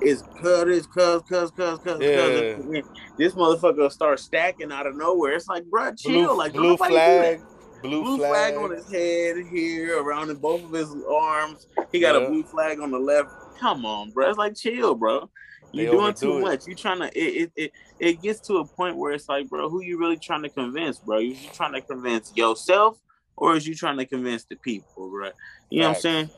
it's 0.01 0.21
cuz 0.41 0.88
cuz, 0.88 1.21
cuz, 1.27 1.51
cuz, 1.51 1.80
cuz, 1.80 1.97
Yeah. 1.99 2.55
cuz. 2.55 2.84
This 3.17 3.34
motherfucker 3.34 3.77
will 3.77 3.89
start 3.89 4.19
stacking 4.19 4.71
out 4.71 4.88
of 4.88 4.95
nowhere. 4.95 5.34
It's 5.34 5.47
like, 5.47 5.63
bruh, 5.65 5.97
chill. 5.97 6.27
blue 6.27 6.38
like, 6.38 6.53
blue 6.53 6.63
nobody 6.69 6.93
do 6.93 6.99
flag. 6.99 7.41
Blue, 7.81 8.03
Blue 8.03 8.17
flag. 8.17 8.53
flag 8.53 8.63
on 8.63 8.71
his 8.71 8.91
head 8.91 9.38
here, 9.51 10.01
around 10.01 10.30
in 10.30 10.38
both 10.38 10.63
of 10.63 10.71
his 10.71 10.93
arms. 11.09 11.65
He 11.91 11.99
got 11.99 12.15
Yeah. 12.15 12.27
a 12.27 12.30
blue 12.30 12.43
flag 12.43 12.80
on 12.80 12.91
the 12.91 12.99
left. 12.99 13.30
Come 13.59 13.85
on, 13.85 14.11
bro. 14.11 14.30
It's 14.30 14.38
like 14.38 14.55
chill, 14.55 14.95
bro. 14.95 15.30
You're 15.71 15.91
doing 15.91 16.13
too 16.13 16.38
it. 16.38 16.41
much. 16.41 16.67
You 16.67 16.76
trying 16.76 16.99
to 16.99 17.07
it, 17.17 17.21
it 17.21 17.51
it 17.55 17.71
it 17.99 18.21
gets 18.21 18.39
to 18.47 18.57
a 18.57 18.65
point 18.65 18.97
where 18.97 19.11
it's 19.13 19.30
like, 19.30 19.49
bro, 19.49 19.69
who 19.69 19.81
you 19.81 19.99
really 19.99 20.17
trying 20.17 20.41
to 20.43 20.49
convince, 20.49 20.99
bro? 20.99 21.19
You, 21.19 21.34
you 21.34 21.49
trying 21.53 21.73
to 21.73 21.81
convince 21.81 22.35
yourself 22.35 22.97
or 23.38 23.55
is 23.55 23.67
you 23.67 23.76
trying 23.76 23.97
to 23.97 24.05
convince 24.05 24.45
the 24.45 24.55
people, 24.55 25.09
bro? 25.09 25.30
You 25.69 25.81
know 25.81 25.89
what 25.89 25.97
I'm 25.97 26.01
saying? 26.01 26.30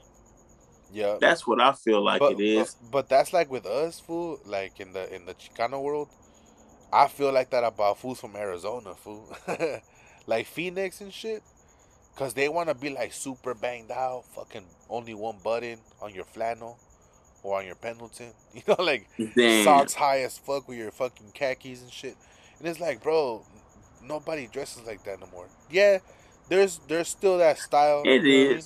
Yeah. 0.92 1.18
That's 1.20 1.46
what 1.48 1.62
I 1.62 1.74
feel 1.74 2.04
like 2.04 2.20
but, 2.20 2.34
it 2.34 2.42
is. 2.42 2.76
But, 2.76 2.92
but 2.92 3.10
that's 3.10 3.34
like 3.34 3.50
with 3.50 3.66
us, 3.66 4.00
fool. 4.00 4.40
Like 4.46 4.80
in 4.80 4.94
the 4.94 5.14
in 5.14 5.26
the 5.26 5.34
Chicano 5.34 5.82
world, 5.82 6.10
I 6.92 7.08
feel 7.08 7.32
like 7.32 7.50
that 7.52 7.64
about 7.64 8.00
fools 8.00 8.20
from 8.20 8.36
Arizona, 8.36 8.96
fool. 8.96 9.36
like 10.28 10.48
Phoenix 10.48 11.02
and 11.02 11.14
shit, 11.14 11.42
cause 12.16 12.34
they 12.34 12.50
want 12.50 12.70
to 12.70 12.76
be 12.76 12.90
like 12.90 13.14
super 13.14 13.54
banged 13.54 13.92
out, 13.92 14.24
fucking 14.36 14.66
only 14.90 15.14
one 15.14 15.38
button 15.44 15.80
on 16.02 16.14
your 16.14 16.26
flannel 16.26 16.78
or 17.44 17.60
on 17.60 17.66
your 17.66 17.76
Pendleton. 17.76 18.34
You 18.54 18.62
know, 18.68 18.84
like 18.84 19.08
Damn. 19.36 19.64
socks 19.64 19.94
high 19.94 20.24
as 20.24 20.38
fuck 20.38 20.68
with 20.68 20.78
your 20.78 20.92
fucking 20.92 21.32
khakis 21.34 21.82
and 21.82 21.92
shit. 21.92 22.18
And 22.60 22.68
it's 22.68 22.82
like, 22.82 23.02
bro, 23.02 23.46
nobody 24.04 24.48
dresses 24.48 24.86
like 24.86 25.04
that 25.06 25.22
no 25.22 25.28
more. 25.32 25.48
Yeah, 25.70 26.00
there's 26.50 26.80
there's 26.90 27.08
still 27.08 27.38
that 27.38 27.58
style. 27.58 28.04
It 28.06 28.24
you 28.24 28.60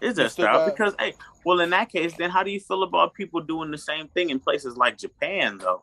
know 0.00 0.06
what 0.06 0.06
I 0.06 0.06
mean? 0.06 0.10
is. 0.10 0.16
that 0.16 0.30
style 0.32 0.66
got- 0.66 0.76
because 0.76 0.94
hey, 0.98 1.14
well 1.44 1.60
in 1.60 1.70
that 1.70 1.90
case, 1.90 2.14
then 2.14 2.30
how 2.30 2.42
do 2.42 2.50
you 2.50 2.60
feel 2.60 2.82
about 2.82 3.14
people 3.14 3.40
doing 3.40 3.70
the 3.70 3.78
same 3.78 4.08
thing 4.08 4.30
in 4.30 4.38
places 4.40 4.76
like 4.76 4.98
Japan 4.98 5.58
though? 5.58 5.82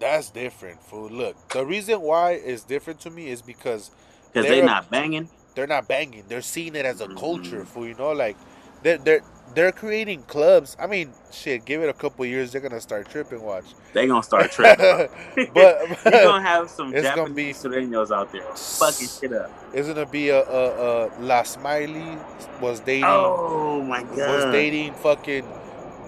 That's 0.00 0.30
different, 0.30 0.82
fool. 0.82 1.08
Look, 1.10 1.48
the 1.50 1.64
reason 1.64 2.00
why 2.00 2.32
it's 2.32 2.64
different 2.64 3.00
to 3.00 3.10
me 3.10 3.28
is 3.28 3.40
because 3.42 3.90
Because 4.32 4.46
They're 4.46 4.56
they 4.56 4.62
a- 4.62 4.64
not 4.66 4.90
banging. 4.90 5.28
they're 5.54 5.66
not 5.66 5.86
banging. 5.86 6.24
They're 6.26 6.40
seeing 6.40 6.74
it 6.74 6.86
as 6.86 7.00
a 7.02 7.06
Mhm. 7.06 7.18
culture, 7.18 7.64
fool. 7.66 7.86
You 7.86 7.94
know, 7.94 8.12
like 8.12 8.36
they're 8.82 8.96
they're 8.98 9.22
they're 9.54 9.72
creating 9.72 10.22
clubs. 10.22 10.76
I 10.80 10.86
mean, 10.86 11.12
shit. 11.32 11.64
Give 11.64 11.82
it 11.82 11.88
a 11.88 11.92
couple 11.92 12.24
years, 12.26 12.52
they're 12.52 12.60
gonna 12.60 12.80
start 12.80 13.08
tripping. 13.10 13.42
Watch. 13.42 13.64
They 13.92 14.06
gonna 14.06 14.22
start 14.22 14.50
tripping. 14.56 15.08
but 15.54 15.78
You're 15.86 15.86
gonna 16.04 16.42
have 16.42 16.70
some 16.70 16.94
It's 16.94 17.02
gonna 17.08 17.28
Japanese 17.28 17.62
be- 17.62 17.68
Sureños 17.68 18.10
out 18.14 18.32
there 18.32 18.42
fucking 18.54 19.08
shit 19.08 19.32
up. 19.32 19.50
it's 19.74 19.88
gonna 19.88 20.06
be 20.06 20.28
a, 20.30 20.42
a, 20.42 21.06
a 21.06 21.20
La 21.20 21.42
Smiley 21.42 22.16
was 22.60 22.80
dating 22.80 23.04
Oh 23.06 23.82
my 23.82 24.02
god, 24.02 24.16
was 24.16 24.44
dating 24.52 24.94
fucking. 24.94 25.44
Uh, 25.44 25.58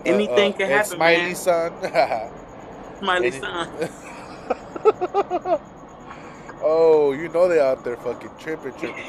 Anything 0.06 0.52
uh, 0.54 0.56
can 0.56 0.70
Ed 0.70 0.74
happen, 0.76 0.90
Smiley 0.96 1.16
man. 1.22 1.34
son. 1.34 1.72
Smiley 2.98 3.26
Any- 3.28 3.40
son. 3.40 3.68
oh, 6.62 7.12
you 7.18 7.28
know 7.28 7.48
they 7.48 7.60
out 7.60 7.84
there 7.84 7.96
fucking 7.96 8.30
tripping, 8.38 8.72
tripping. 8.72 9.04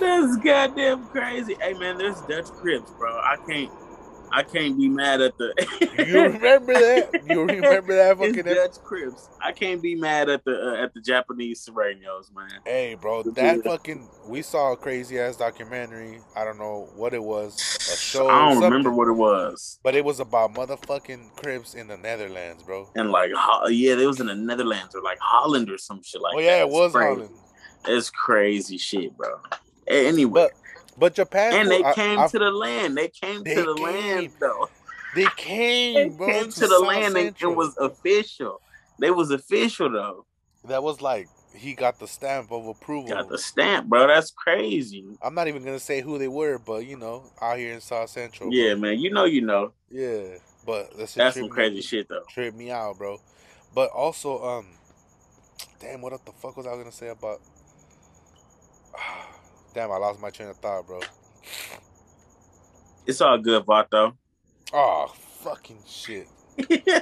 That's 0.00 0.36
goddamn 0.38 1.06
crazy. 1.06 1.56
Hey 1.60 1.74
man, 1.74 1.98
there's 1.98 2.20
Dutch 2.22 2.46
Crips, 2.46 2.90
bro. 2.92 3.12
I 3.12 3.36
can't 3.48 3.70
I 4.34 4.42
can't 4.42 4.76
be 4.76 4.88
mad 4.88 5.20
at 5.20 5.38
the 5.38 5.54
You 5.96 6.22
remember 6.22 6.72
that? 6.72 7.22
You 7.28 7.44
remember 7.44 7.94
that 7.94 8.18
It's 8.20 8.36
fucking? 8.36 8.54
Dutch 8.54 8.82
Crips. 8.82 9.28
I 9.40 9.52
can't 9.52 9.80
be 9.80 9.94
mad 9.94 10.28
at 10.28 10.44
the 10.44 10.60
uh, 10.60 10.82
at 10.82 10.92
the 10.92 11.00
Japanese 11.00 11.64
Sureños, 11.64 12.34
man. 12.34 12.50
Hey, 12.66 12.96
bro, 13.00 13.22
that 13.22 13.62
fucking 13.62 14.08
we 14.26 14.42
saw 14.42 14.72
a 14.72 14.76
crazy 14.76 15.20
ass 15.20 15.36
documentary. 15.36 16.18
I 16.34 16.44
don't 16.44 16.58
know 16.58 16.88
what 16.96 17.14
it 17.14 17.22
was, 17.22 17.54
a 17.92 17.96
show. 17.96 18.28
I 18.28 18.52
don't 18.52 18.62
remember 18.62 18.90
what 18.90 19.06
it 19.06 19.12
was. 19.12 19.78
but 19.84 19.94
it 19.94 20.04
was 20.04 20.18
about 20.18 20.52
motherfucking 20.54 21.36
Crips 21.36 21.74
in 21.74 21.86
the 21.86 21.96
Netherlands, 21.96 22.64
bro. 22.64 22.90
And 22.96 23.10
like, 23.10 23.30
yeah, 23.68 23.92
it 23.92 24.06
was 24.06 24.18
in 24.18 24.26
the 24.26 24.34
Netherlands 24.34 24.96
or 24.96 25.02
like 25.02 25.18
Holland 25.20 25.70
or 25.70 25.78
some 25.78 26.02
shit 26.02 26.20
like 26.20 26.34
oh 26.34 26.40
yeah, 26.40 26.56
that. 26.56 26.62
it 26.62 26.70
was. 26.70 26.92
Holland. 26.92 27.30
It's 27.86 28.10
crazy 28.10 28.78
shit, 28.78 29.16
bro. 29.16 29.40
Anyway, 29.86 30.32
But 30.32 30.52
but 30.98 31.14
Japan, 31.14 31.54
and 31.54 31.70
they 31.70 31.82
I- 31.82 31.92
came 31.94 32.18
I- 32.20 32.28
to 32.28 32.38
the 32.38 32.50
land. 32.50 32.96
They 32.96 33.08
came 33.08 33.42
They 33.44 33.54
to 33.54 33.64
the 33.64 33.74
came. 33.74 33.84
land, 33.84 34.32
though. 34.40 34.68
they 35.14 35.22
They 35.24 35.30
came, 35.36 36.16
bro, 36.16 36.26
came 36.32 36.48
to 36.50 36.60
to 36.60 36.66
the 36.66 36.78
land 36.78 37.16
and 37.16 37.36
it 37.40 37.46
was 37.46 37.76
official. 37.78 38.60
They 38.98 39.10
was 39.10 39.30
official 39.30 39.90
though. 39.90 40.26
that 40.64 40.82
was 40.82 41.00
like 41.02 41.28
he 41.54 41.74
got 41.74 41.98
the 42.00 42.08
stamp 42.08 42.50
of 42.50 42.66
approval. 42.66 43.10
Got 43.14 43.28
the 43.28 43.38
stamp, 43.38 43.88
bro. 43.88 44.06
That's 44.08 44.30
crazy. 44.30 45.04
I'm 45.22 45.34
not 45.34 45.46
even 45.48 45.64
gonna 45.64 45.78
say 45.78 46.00
who 46.00 46.18
they 46.18 46.28
were, 46.28 46.58
but 46.58 46.86
you 46.86 46.96
know, 46.96 47.24
out 47.40 47.58
here 47.58 47.72
in 47.74 47.80
South 47.80 48.10
Central. 48.10 48.50
bro. 48.50 48.58
Yeah, 48.58 48.74
man. 48.74 48.98
You 48.98 49.10
know, 49.10 49.24
you 49.24 49.40
know. 49.40 49.72
Yeah, 49.90 50.38
but 50.66 50.96
that's 50.96 51.14
That's 51.14 51.36
some 51.38 51.48
crazy 51.48 51.80
shit, 51.80 52.08
though. 52.08 52.22
Trip 52.28 52.54
me 52.54 52.70
out, 52.70 52.98
bro. 52.98 53.20
But 53.74 53.90
also, 53.90 54.42
um, 54.44 54.66
damn, 55.80 56.00
what 56.02 56.12
the 56.24 56.32
fuck 56.32 56.56
was 56.56 56.66
I 56.66 56.70
gonna 56.76 56.90
say 56.92 57.08
about? 57.08 57.40
Damn, 59.74 59.90
I 59.90 59.96
lost 59.96 60.20
my 60.20 60.30
train 60.30 60.48
of 60.48 60.56
thought, 60.58 60.86
bro. 60.86 61.00
It's 63.06 63.20
all 63.20 63.36
good, 63.38 63.66
Vato. 63.66 64.16
Oh, 64.72 65.12
fucking 65.42 65.80
shit. 65.84 66.28
you 66.70 67.00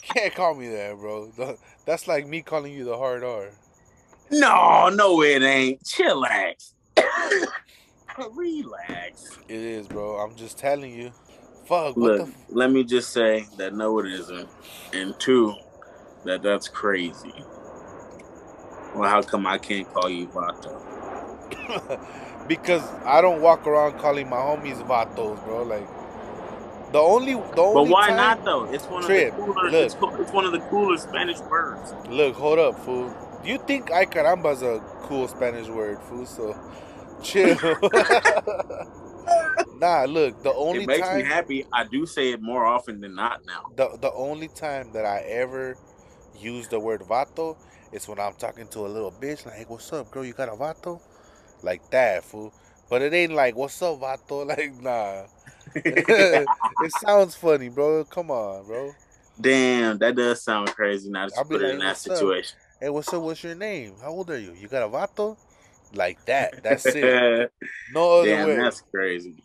can't 0.00 0.34
call 0.34 0.54
me 0.54 0.68
that, 0.68 0.96
bro. 0.96 1.58
That's 1.86 2.06
like 2.06 2.28
me 2.28 2.40
calling 2.42 2.72
you 2.72 2.84
the 2.84 2.96
hard 2.96 3.24
R. 3.24 3.48
no, 4.30 4.88
no, 4.90 5.22
it 5.22 5.42
ain't. 5.42 5.82
Chillax. 5.82 6.72
Relax. 8.32 9.38
It 9.48 9.56
is, 9.56 9.88
bro. 9.88 10.18
I'm 10.18 10.36
just 10.36 10.56
telling 10.56 10.94
you. 10.94 11.10
Fuck, 11.66 11.96
what 11.96 12.04
Look, 12.04 12.16
the? 12.18 12.22
F- 12.24 12.44
let 12.50 12.70
me 12.70 12.84
just 12.84 13.12
say 13.12 13.44
that 13.58 13.74
no, 13.74 13.98
it 13.98 14.06
isn't, 14.06 14.48
and 14.92 15.18
two, 15.18 15.54
that 16.24 16.42
that's 16.42 16.68
crazy. 16.68 17.34
Well, 18.94 19.10
how 19.10 19.22
come 19.22 19.46
I 19.46 19.58
can't 19.58 19.92
call 19.92 20.08
you 20.08 20.28
Vato? 20.28 20.93
because 22.48 22.82
I 23.04 23.20
don't 23.20 23.40
walk 23.40 23.66
around 23.66 23.98
calling 23.98 24.28
my 24.28 24.36
homies 24.36 24.82
vatos, 24.86 25.42
bro. 25.44 25.62
Like 25.62 25.86
the 26.92 26.98
only, 26.98 27.34
the 27.34 27.60
only 27.62 27.84
But 27.84 27.88
why 27.92 28.08
time- 28.08 28.16
not 28.16 28.44
though? 28.44 28.64
It's 28.72 28.86
one 28.86 29.02
Trip, 29.02 29.32
of 29.32 29.38
the 29.38 29.44
cooler. 29.52 29.70
look. 29.70 29.84
It's, 29.86 29.94
co- 29.94 30.14
it's 30.16 30.32
one 30.32 30.44
of 30.44 30.52
the 30.52 30.60
cooler 30.60 30.96
Spanish 30.98 31.38
words. 31.40 31.94
Look, 32.08 32.34
hold 32.36 32.58
up, 32.58 32.78
fool. 32.84 33.12
Do 33.42 33.50
you 33.50 33.58
think 33.58 33.90
ay 33.90 34.06
caramba's 34.06 34.62
a 34.62 34.80
cool 35.02 35.28
Spanish 35.28 35.68
word, 35.68 35.98
fool? 36.02 36.26
So 36.26 36.56
chill. 37.22 37.56
nah, 39.78 40.04
look. 40.04 40.42
The 40.42 40.52
only 40.54 40.84
it 40.84 40.86
makes 40.86 41.06
time. 41.08 41.18
me 41.18 41.24
happy. 41.24 41.66
I 41.72 41.84
do 41.84 42.06
say 42.06 42.30
it 42.32 42.42
more 42.42 42.64
often 42.64 43.00
than 43.00 43.14
not 43.14 43.44
now. 43.46 43.70
the 43.76 43.96
the 44.00 44.12
only 44.12 44.48
time 44.48 44.90
that 44.92 45.04
I 45.04 45.20
ever 45.28 45.76
use 46.38 46.68
the 46.68 46.80
word 46.80 47.00
vato 47.02 47.56
is 47.92 48.08
when 48.08 48.18
I'm 48.18 48.34
talking 48.34 48.66
to 48.68 48.80
a 48.80 48.88
little 48.88 49.12
bitch 49.12 49.46
like, 49.46 49.54
hey, 49.54 49.64
what's 49.68 49.92
up, 49.92 50.10
girl? 50.10 50.24
You 50.24 50.32
got 50.32 50.48
a 50.48 50.52
vato? 50.52 51.00
Like 51.64 51.90
that, 51.90 52.22
fool. 52.24 52.52
But 52.90 53.02
it 53.02 53.12
ain't 53.14 53.32
like, 53.32 53.56
what's 53.56 53.80
up, 53.82 54.00
vato? 54.00 54.46
Like, 54.46 54.80
nah. 54.80 55.24
it 55.74 56.92
sounds 57.00 57.34
funny, 57.34 57.68
bro. 57.68 58.04
Come 58.04 58.30
on, 58.30 58.64
bro. 58.66 58.92
Damn, 59.40 59.98
that 59.98 60.14
does 60.14 60.42
sound 60.42 60.68
crazy. 60.68 61.10
Now 61.10 61.26
to 61.26 61.44
put 61.44 61.62
it 61.62 61.70
in 61.70 61.78
that 61.80 61.86
"What's 61.88 62.06
up?" 62.08 62.16
situation. 62.18 62.58
Hey, 62.78 62.90
what's 62.90 63.12
up? 63.12 63.22
What's 63.22 63.42
your 63.42 63.54
name? 63.56 63.94
How 64.00 64.10
old 64.10 64.30
are 64.30 64.38
you? 64.38 64.52
You 64.52 64.68
got 64.68 64.82
a 64.84 64.88
vato? 64.88 65.36
Like 65.94 66.24
that. 66.26 66.62
That's 66.62 66.86
it. 66.86 67.50
No 67.92 68.20
other 68.20 68.28
Damn, 68.28 68.48
way. 68.48 68.56
that's 68.56 68.82
crazy. 68.82 69.42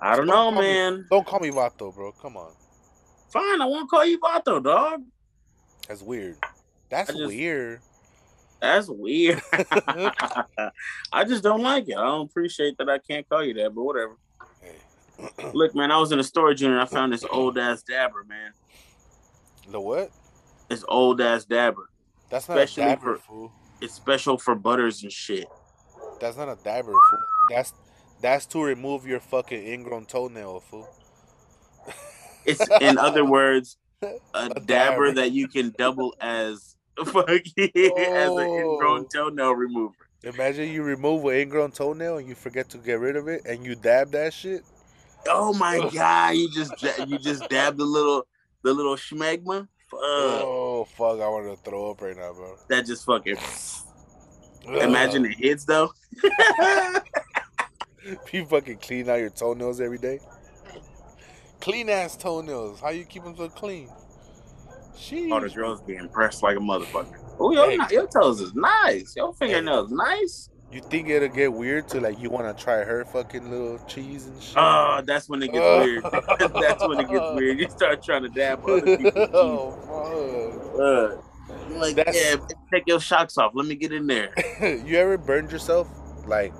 I 0.00 0.16
don't 0.16 0.26
know, 0.26 0.32
Don't 0.50 0.54
me- 0.54 0.60
man. 0.60 1.06
Don't 1.10 1.26
call 1.26 1.40
me 1.40 1.50
vato, 1.50 1.94
bro. 1.94 2.12
Come 2.12 2.36
on. 2.36 2.52
Fine, 3.30 3.60
I 3.60 3.66
won't 3.66 3.90
call 3.90 4.06
you 4.06 4.18
Vato, 4.20 4.62
dog. 4.62 5.02
That's 5.86 6.02
weird. 6.02 6.36
That's 6.88 7.12
just- 7.12 7.26
weird. 7.26 7.80
That's 8.60 8.88
weird. 8.88 9.40
I 11.12 11.24
just 11.26 11.42
don't 11.42 11.62
like 11.62 11.88
it. 11.88 11.96
I 11.96 12.04
don't 12.04 12.28
appreciate 12.30 12.76
that 12.78 12.88
I 12.88 12.98
can't 12.98 13.28
call 13.28 13.44
you 13.44 13.54
that, 13.54 13.74
but 13.74 13.82
whatever. 13.82 14.16
Look, 15.52 15.74
man, 15.74 15.90
I 15.90 15.98
was 15.98 16.12
in 16.12 16.18
a 16.18 16.24
storage 16.24 16.62
unit. 16.62 16.80
I 16.80 16.84
found 16.86 17.12
this 17.12 17.24
old 17.30 17.58
ass 17.58 17.82
dabber, 17.82 18.24
man. 18.28 18.52
the 19.70 19.80
what? 19.80 20.10
This 20.68 20.84
old 20.88 21.20
ass 21.20 21.44
dabber. 21.44 21.88
That's 22.30 22.48
not 22.48 22.58
a 22.58 22.66
dabber, 22.66 23.16
for- 23.16 23.22
fool. 23.22 23.52
It's 23.80 23.94
special 23.94 24.38
for 24.38 24.54
butters 24.56 25.02
and 25.04 25.12
shit. 25.12 25.46
That's 26.20 26.36
not 26.36 26.48
a 26.48 26.58
dabber, 26.64 26.90
fool. 26.92 27.18
That's 27.50 27.72
that's 28.20 28.44
to 28.46 28.60
remove 28.62 29.06
your 29.06 29.20
fucking 29.20 29.64
ingrown 29.64 30.06
toenail, 30.06 30.60
fool. 30.60 30.88
It's 32.44 32.60
in 32.80 32.98
other 32.98 33.24
words, 33.24 33.76
a, 34.02 34.06
A 34.34 34.48
dabber, 34.48 34.62
dabber. 34.66 35.12
that 35.12 35.30
you 35.32 35.46
can 35.48 35.72
double 35.78 36.14
as 36.20 36.74
fucking 37.06 37.70
as 37.76 38.30
an 38.30 38.48
ingrown 38.50 39.00
Oh. 39.04 39.08
toenail 39.12 39.52
remover. 39.54 39.94
Imagine 40.24 40.70
you 40.72 40.82
remove 40.82 41.24
an 41.26 41.34
ingrown 41.36 41.70
toenail 41.72 42.18
and 42.18 42.28
you 42.28 42.34
forget 42.34 42.68
to 42.70 42.78
get 42.78 42.98
rid 42.98 43.14
of 43.16 43.28
it 43.28 43.42
and 43.46 43.64
you 43.64 43.74
dab 43.76 44.10
that 44.12 44.32
shit. 44.34 44.62
Oh 45.28 45.52
my 45.54 45.78
god! 45.94 46.30
You 46.36 46.50
just 46.52 46.76
da- 46.78 47.04
you 47.04 47.18
just 47.18 47.48
dab 47.48 47.76
the 47.76 47.84
little 47.84 48.26
the 48.62 48.72
little 48.72 48.96
schmegma. 48.96 49.68
Fuck. 49.90 50.00
Oh 50.02 50.84
fuck! 50.96 51.20
I 51.20 51.28
want 51.28 51.46
to 51.46 51.56
throw 51.70 51.90
up 51.92 52.02
right 52.02 52.16
now, 52.16 52.32
bro. 52.32 52.56
That 52.68 52.84
just 52.86 53.04
fucking. 53.06 53.36
Imagine 54.66 55.24
it 55.26 55.36
hits 55.38 55.64
though. 55.64 55.90
you 58.32 58.44
fucking 58.46 58.78
clean 58.78 59.08
out 59.08 59.20
your 59.20 59.30
toenails 59.30 59.80
every 59.80 59.98
day. 59.98 60.20
Clean 61.60 61.88
ass 61.88 62.16
toenails. 62.16 62.80
How 62.80 62.90
you 62.90 63.04
keep 63.04 63.24
them 63.24 63.36
so 63.36 63.48
clean? 63.48 63.88
Sheesh. 64.98 65.30
All 65.32 65.40
the 65.40 65.48
girls 65.48 65.80
be 65.82 65.94
impressed 65.96 66.42
like 66.42 66.56
a 66.56 66.60
motherfucker. 66.60 67.18
Oh, 67.38 67.52
your, 67.52 67.70
Hey. 67.70 67.94
your 67.94 68.06
toes 68.08 68.40
is 68.40 68.54
nice. 68.54 69.14
Your 69.16 69.32
fingernails 69.34 69.90
nice. 69.92 70.50
You 70.70 70.82
think 70.82 71.08
it'll 71.08 71.28
get 71.28 71.50
weird 71.52 71.88
to 71.88 72.00
like 72.00 72.18
you 72.20 72.28
want 72.28 72.54
to 72.54 72.62
try 72.62 72.84
her 72.84 73.04
fucking 73.06 73.50
little 73.50 73.78
cheese 73.86 74.26
and 74.26 74.42
shit? 74.42 74.54
Oh, 74.58 75.00
that's 75.06 75.28
when 75.28 75.42
it 75.42 75.50
gets 75.52 75.84
weird. 75.86 76.04
that's 76.60 76.86
when 76.86 77.00
it 77.00 77.08
gets 77.08 77.24
weird. 77.34 77.58
You 77.58 77.70
start 77.70 78.02
trying 78.02 78.22
to 78.24 78.28
dab 78.28 78.62
other 78.68 78.82
people's 78.98 79.30
oh, 79.32 80.60
teeth. 80.66 80.80
Uh, 80.80 81.78
like, 81.78 81.96
That's- 81.96 82.14
yeah, 82.34 82.36
take 82.72 82.82
your 82.86 83.00
shocks 83.00 83.38
off. 83.38 83.52
Let 83.54 83.66
me 83.66 83.76
get 83.76 83.92
in 83.92 84.06
there. 84.06 84.34
you 84.84 84.98
ever 84.98 85.16
burned 85.16 85.50
yourself? 85.52 85.88
Like 86.26 86.52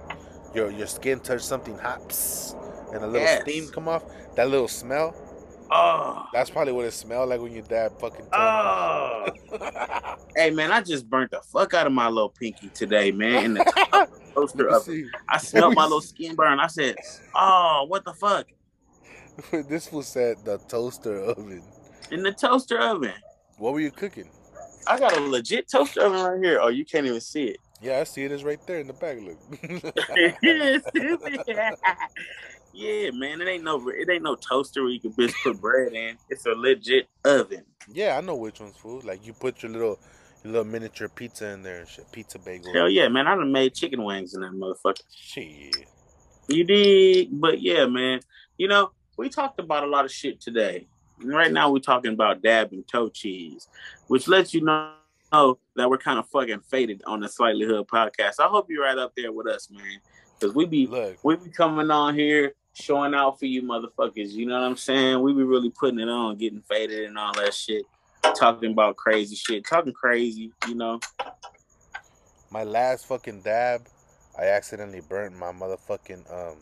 your 0.55 0.71
your 0.71 0.87
skin 0.87 1.21
touched 1.21 1.45
something 1.45 1.77
hot, 1.77 2.01
psst, 2.09 2.55
and 2.95 3.05
a 3.05 3.07
little 3.07 3.21
Yes. 3.21 3.43
steam 3.43 3.69
come 3.69 3.89
off. 3.89 4.05
That 4.37 4.49
little 4.49 4.69
smell. 4.69 5.15
Oh, 5.71 6.25
That's 6.33 6.49
probably 6.51 6.73
what 6.73 6.87
it 6.87 6.93
smelled 6.93 7.29
like 7.29 7.41
when 7.41 7.53
you 7.53 7.63
dab 7.63 7.99
fucking. 8.01 8.27
toenails. 8.33 9.31
oh. 9.53 10.17
hey 10.37 10.51
man, 10.51 10.73
I 10.73 10.81
just 10.81 11.09
burnt 11.11 11.31
the 11.31 11.41
fuck 11.43 11.75
out 11.75 11.87
of 11.87 11.93
my 11.93 12.09
little 12.09 12.31
pinky 12.31 12.69
today, 12.71 13.11
man. 13.11 13.45
In 13.45 13.55
the 13.55 14.09
toaster 14.35 14.69
oven. 14.71 15.11
I 15.29 15.39
smelled 15.39 15.75
my 15.75 15.85
little 15.85 16.01
skin 16.01 16.35
burn. 16.35 16.59
I 16.59 16.69
said, 16.69 16.97
"Oh, 17.35 17.85
what 17.89 18.05
the 18.05 18.15
fuck?" 18.15 18.47
this 19.69 19.93
was 19.93 20.09
said 20.09 20.39
the 20.45 20.59
toaster 20.69 21.21
oven. 21.23 21.63
In 22.11 22.23
the 22.23 22.33
toaster 22.33 22.79
oven. 22.79 23.13
What 23.59 23.75
were 23.75 23.81
you 23.81 23.91
cooking? 23.91 24.31
I 24.87 24.99
got 24.99 25.17
a 25.17 25.21
legit 25.21 25.69
toaster 25.71 26.01
oven 26.03 26.23
right 26.23 26.43
here. 26.43 26.61
Oh, 26.63 26.69
you 26.69 26.85
can't 26.87 27.07
even 27.07 27.21
see 27.21 27.45
it. 27.45 27.59
Yeah, 27.83 28.01
I 28.01 28.05
see 28.05 28.25
it 28.25 28.33
is 28.33 28.43
right 28.43 28.59
there 28.67 28.81
in 28.81 28.87
the 28.89 28.95
back. 28.95 29.19
Look. 29.21 29.39
yeah, 32.73 33.11
man, 33.11 33.41
it 33.41 33.49
ain't 33.49 33.65
no 33.65 33.89
it 33.89 34.09
ain't 34.11 34.23
no 34.23 34.37
toaster 34.37 34.83
where 34.83 34.93
you 34.93 35.01
can 35.01 35.15
just 35.19 35.35
put 35.43 35.61
bread 35.61 35.93
in. 35.93 36.17
It's 36.29 36.47
a 36.47 36.51
legit 36.51 37.09
oven. 37.25 37.65
yeah, 37.93 38.17
I 38.17 38.21
know 38.21 38.37
which 38.37 38.61
one's 38.61 38.77
food. 38.77 39.05
Like 39.05 39.27
you 39.27 39.33
put 39.33 39.63
your 39.63 39.73
little 39.73 39.99
your 40.45 40.53
little 40.53 40.67
miniature 40.67 41.09
pizza 41.09 41.49
in 41.49 41.63
there 41.63 41.81
and 41.81 41.89
shit. 41.89 42.11
Pizza 42.13 42.39
bagel. 42.39 42.73
Hell 42.73 42.89
yeah, 42.89 43.09
man! 43.09 43.27
I 43.27 43.35
done 43.35 43.53
made 43.53 43.75
chicken 43.75 44.05
wings 44.05 44.35
in 44.35 44.43
that 44.43 44.53
motherfucker. 44.53 45.03
Shit. 45.15 45.77
You 46.49 46.65
did, 46.65 47.41
But 47.41 47.61
yeah, 47.61 47.87
man. 47.87 48.21
You 48.57 48.69
know, 48.69 48.91
we 49.17 49.29
talked 49.29 49.61
about 49.61 49.85
a 49.85 49.87
lot 49.87 50.05
of 50.05 50.13
shit 50.13 50.41
today. 50.41 50.89
And 51.21 51.31
right 51.31 51.53
now, 51.53 51.71
we're 51.71 51.81
talking 51.81 52.13
about 52.13 52.43
dab 52.43 52.73
and 52.73 52.87
toe 52.87 53.09
cheese, 53.09 53.69
which 54.07 54.29
lets 54.29 54.55
you 54.55 54.63
know 54.63 54.93
that 55.33 55.91
we're 55.91 55.99
kind 55.99 56.19
of 56.19 56.27
fucking 56.29 56.61
faded 56.61 57.03
on 57.07 57.21
the 57.21 57.29
Slightly 57.29 57.67
Hood 57.67 57.87
podcast. 57.87 58.41
I 58.41 58.47
hope 58.47 58.67
you're 58.71 58.85
right 58.85 58.97
up 58.97 59.13
there 59.17 59.33
with 59.33 59.47
us, 59.47 59.69
man, 59.71 60.01
because 60.39 60.55
we 60.55 60.65
be 60.65 60.87
Look, 60.87 61.23
we 61.25 61.37
be 61.37 61.51
coming 61.51 61.91
on 61.91 62.15
here 62.15 62.55
showing 62.81 63.15
out 63.15 63.39
for 63.39 63.47
you 63.47 63.63
motherfuckers. 63.63 64.31
You 64.31 64.47
know 64.47 64.59
what 64.59 64.67
I'm 64.67 64.77
saying? 64.77 65.21
We 65.23 65.33
be 65.33 65.43
really 65.43 65.71
putting 65.71 66.01
it 66.01 66.09
on, 66.09 66.37
getting 66.37 66.63
faded 66.63 67.05
and 67.05 67.19
all 67.19 67.33
that 67.35 67.55
shit, 67.55 67.85
talking 68.37 68.73
about 68.73 68.97
crazy 68.97 69.37
shit, 69.37 69.67
talking 69.67 69.93
crazy. 69.93 70.53
You 70.67 70.75
know? 70.75 71.01
my 72.51 72.65
last 72.65 73.07
fucking 73.07 73.43
dab, 73.43 73.87
I 74.39 74.47
accidentally 74.47 75.03
burnt 75.07 75.37
my 75.37 75.53
motherfucking 75.53 76.33
um, 76.33 76.57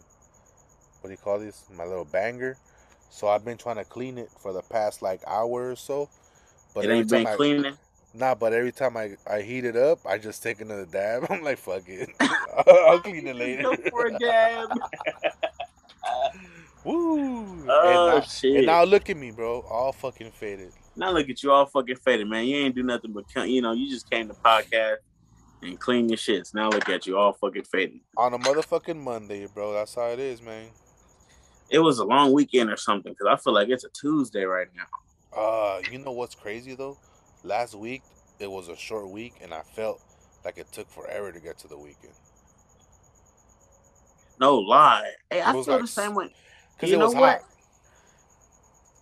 what 1.01 1.09
do 1.09 1.11
you 1.11 1.19
call 1.19 1.39
this? 1.39 1.65
My 1.77 1.85
little 1.85 2.05
banger. 2.05 2.57
So 3.11 3.29
I've 3.29 3.45
been 3.45 3.57
trying 3.57 3.77
to 3.77 3.85
clean 3.85 4.19
it 4.19 4.29
for 4.43 4.53
the 4.53 4.63
past 4.63 5.03
like 5.03 5.21
hour 5.27 5.71
or 5.71 5.77
so. 5.77 6.09
But 6.75 6.87
it 6.87 6.91
ain't 6.91 7.09
been 7.09 7.27
I, 7.27 7.37
cleaning. 7.37 7.77
Nah, 8.13 8.35
but 8.35 8.53
every 8.53 8.73
time 8.73 8.97
I, 8.97 9.17
I 9.31 9.43
heat 9.43 9.65
it 9.65 9.77
up, 9.77 10.01
I 10.05 10.19
just 10.19 10.43
take 10.43 10.61
another 10.61 10.87
dab. 10.87 11.27
I'm 11.31 11.43
like, 11.43 11.59
fuck 11.59 11.83
it. 11.87 12.11
I'll 12.21 12.99
clean 13.01 13.27
it 13.27 13.37
later. 13.37 13.63
Go 13.63 13.77
for 13.91 14.07
a 14.07 14.19
dab. 14.19 14.71
Woo! 16.85 17.67
Oh 17.69 18.11
and, 18.11 18.17
now, 18.17 18.21
shit! 18.21 18.57
and 18.57 18.67
now 18.67 18.85
look 18.85 19.11
at 19.11 19.17
me, 19.17 19.31
bro. 19.31 19.61
All 19.69 19.93
fucking 19.93 20.31
faded. 20.33 20.73
Now 20.95 21.11
look 21.11 21.29
at 21.29 21.43
you 21.43 21.51
all 21.51 21.67
fucking 21.67 21.97
faded, 21.97 22.29
man. 22.29 22.47
You 22.47 22.57
ain't 22.57 22.75
do 22.75 22.83
nothing 22.83 23.13
but 23.13 23.25
come, 23.33 23.49
you 23.49 23.61
know, 23.61 23.73
you 23.73 23.91
just 23.91 24.09
came 24.09 24.29
to 24.29 24.35
podcast 24.35 24.97
and 25.63 25.79
clean 25.79 26.09
your 26.09 26.19
shits. 26.19 26.55
Now 26.55 26.69
look 26.69 26.89
at 26.89 27.07
you 27.07 27.19
all 27.19 27.33
fucking 27.33 27.65
faded. 27.65 28.01
On 28.17 28.33
a 28.33 28.39
motherfucking 28.39 28.97
Monday, 28.97 29.47
bro. 29.53 29.73
That's 29.73 29.95
how 29.95 30.07
it 30.07 30.19
is, 30.19 30.41
man. 30.41 30.69
It 31.71 31.81
was 31.81 31.99
a 31.99 32.05
long 32.05 32.33
weekend 32.33 32.71
or 32.71 32.77
something 32.77 33.13
because 33.13 33.27
I 33.27 33.37
feel 33.43 33.53
like 33.53 33.69
it's 33.69 33.85
a 33.85 33.91
Tuesday 33.91 34.45
right 34.45 34.69
now. 34.77 35.39
Uh, 35.39 35.81
you 35.91 35.99
know 35.99 36.13
what's 36.13 36.35
crazy 36.35 36.75
though? 36.75 36.97
last 37.47 37.75
week 37.75 38.03
it 38.39 38.51
was 38.51 38.69
a 38.69 38.77
short 38.77 39.09
week, 39.09 39.35
and 39.41 39.55
I 39.55 39.63
felt 39.63 40.03
like 40.45 40.59
it 40.59 40.71
took 40.71 40.91
forever 40.91 41.33
to 41.33 41.41
get 41.41 41.59
to 41.61 41.69
the 41.69 41.79
weekend. 41.79 42.13
No 44.39 44.57
lie. 44.59 45.11
Hey, 45.31 45.41
I 45.43 45.53
feel 45.53 45.65
like 45.67 45.81
the 45.83 45.87
same 45.87 46.15
way. 46.15 46.35
Because 46.77 46.91
You 46.91 46.97
it 46.97 46.99
know 46.99 47.07
was 47.07 47.15
what? 47.15 47.41
hot. 47.41 47.43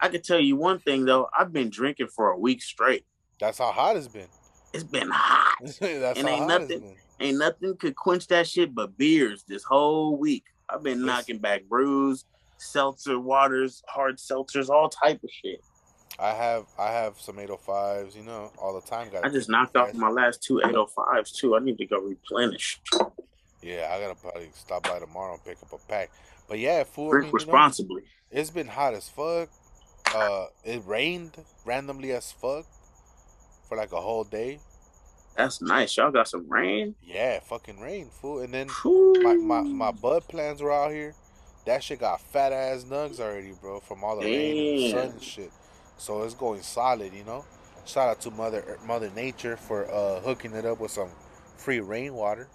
I 0.01 0.09
can 0.09 0.23
tell 0.23 0.39
you 0.41 0.57
one 0.57 0.79
thing 0.81 1.05
though. 1.05 1.29
I've 1.37 1.53
been 1.53 1.71
drinking 1.71 2.09
for 2.09 2.31
a 2.31 2.39
week 2.39 2.63
straight. 2.63 3.05
That's 3.41 3.59
how 3.59 3.73
hot 3.73 3.97
it's 3.97 4.09
been. 4.09 4.29
It's 4.73 4.85
been 4.85 5.11
hot. 5.11 5.55
That's 5.81 5.81
And 5.81 6.29
how 6.29 6.35
ain't 6.35 6.39
hot 6.41 6.49
nothing- 6.49 6.71
it's 6.71 6.81
been. 6.81 6.97
Ain't 7.21 7.39
nothing 7.39 7.77
could 7.77 7.95
quench 7.95 8.27
that 8.27 8.47
shit 8.49 8.75
but 8.75 8.97
beers 8.99 9.45
this 9.47 9.63
whole 9.63 10.17
week. 10.17 10.45
I've 10.69 10.83
been 10.83 10.99
Yes. 10.99 11.07
knocking 11.07 11.39
back 11.39 11.63
brews, 11.65 12.25
seltzer 12.59 13.21
waters, 13.21 13.83
hard 13.89 14.19
seltzers, 14.19 14.69
all 14.69 14.89
type 14.89 15.23
of 15.23 15.31
shit. 15.31 15.63
I 16.19 16.31
have 16.33 16.67
I 16.79 16.91
have 16.91 17.21
some 17.21 17.37
805s, 17.37 18.17
you 18.17 18.23
know, 18.25 18.51
all 18.59 18.75
the 18.75 18.81
time. 18.87 19.11
Gotta 19.11 19.27
I 19.27 19.31
just 19.31 19.49
knocked 19.49 19.77
off 19.77 19.95
my 19.95 20.11
last 20.11 20.43
two 20.43 20.61
805s 20.65 21.33
too. 21.37 21.57
I 21.57 21.61
need 21.61 21.79
to 21.79 21.87
go 21.87 21.99
replenish. 21.99 22.81
Yeah, 23.65 23.91
I 23.91 23.99
gotta 24.01 24.15
probably 24.15 24.51
stop 24.55 24.83
by 24.83 24.99
tomorrow 24.99 25.33
and 25.35 25.45
pick 25.45 25.57
up 25.63 25.73
a 25.73 25.79
pack. 25.89 26.11
But 26.49 26.59
yeah, 26.59 26.85
fool. 26.85 27.09
I 27.09 27.11
Drink 27.13 27.25
mean, 27.33 27.41
you 27.41 27.47
know, 27.47 27.53
responsibly. 27.53 28.03
it's 28.31 28.51
been 28.51 28.69
hot 28.69 28.93
as 28.95 29.09
fuck. 29.09 29.49
Uh, 30.15 30.47
it 30.65 30.83
rained 30.87 31.37
randomly 31.65 32.13
as 32.13 32.31
fuck 32.31 32.67
for 33.69 33.77
like 33.79 33.93
a 33.93 34.01
whole 34.01 34.25
day. 34.25 34.61
That's 35.37 35.63
nice. 35.63 35.97
Y'all 35.97 36.11
got 36.13 36.29
some 36.29 36.49
rain. 36.49 36.95
Yeah, 37.03 37.41
fucking 37.41 37.81
rain, 37.81 38.11
fool. 38.11 38.41
And 38.41 38.53
then 38.53 38.69
Whew. 38.83 39.15
my, 39.23 39.35
my, 39.35 39.63
my 39.63 39.91
bud 39.91 40.29
plans 40.29 40.63
were 40.63 40.71
out 40.71 40.93
here. 40.93 41.15
That 41.67 41.83
shit 41.83 42.01
got 42.01 42.21
fat 42.21 42.53
ass 42.53 42.85
nugs 42.85 43.19
already, 43.19 43.53
bro, 43.61 43.81
from 43.81 44.05
all 44.05 44.21
the 44.21 44.27
rain 44.27 44.51
and 44.59 44.79
the 44.79 44.91
sun 44.91 45.11
and 45.13 45.23
shit. 45.23 45.51
So 45.97 46.23
it's 46.23 46.35
going 46.35 46.63
solid, 46.63 47.13
you 47.15 47.25
know. 47.25 47.45
Shout 47.87 48.09
out 48.09 48.21
to 48.23 48.31
Mother 48.31 48.79
Mother 48.87 49.11
Nature 49.17 49.57
for 49.57 49.91
uh, 49.91 50.21
hooking 50.21 50.53
it 50.53 50.65
up 50.67 50.79
with 50.81 50.91
some 50.91 51.09
free 51.57 51.81
rainwater. 51.81 52.49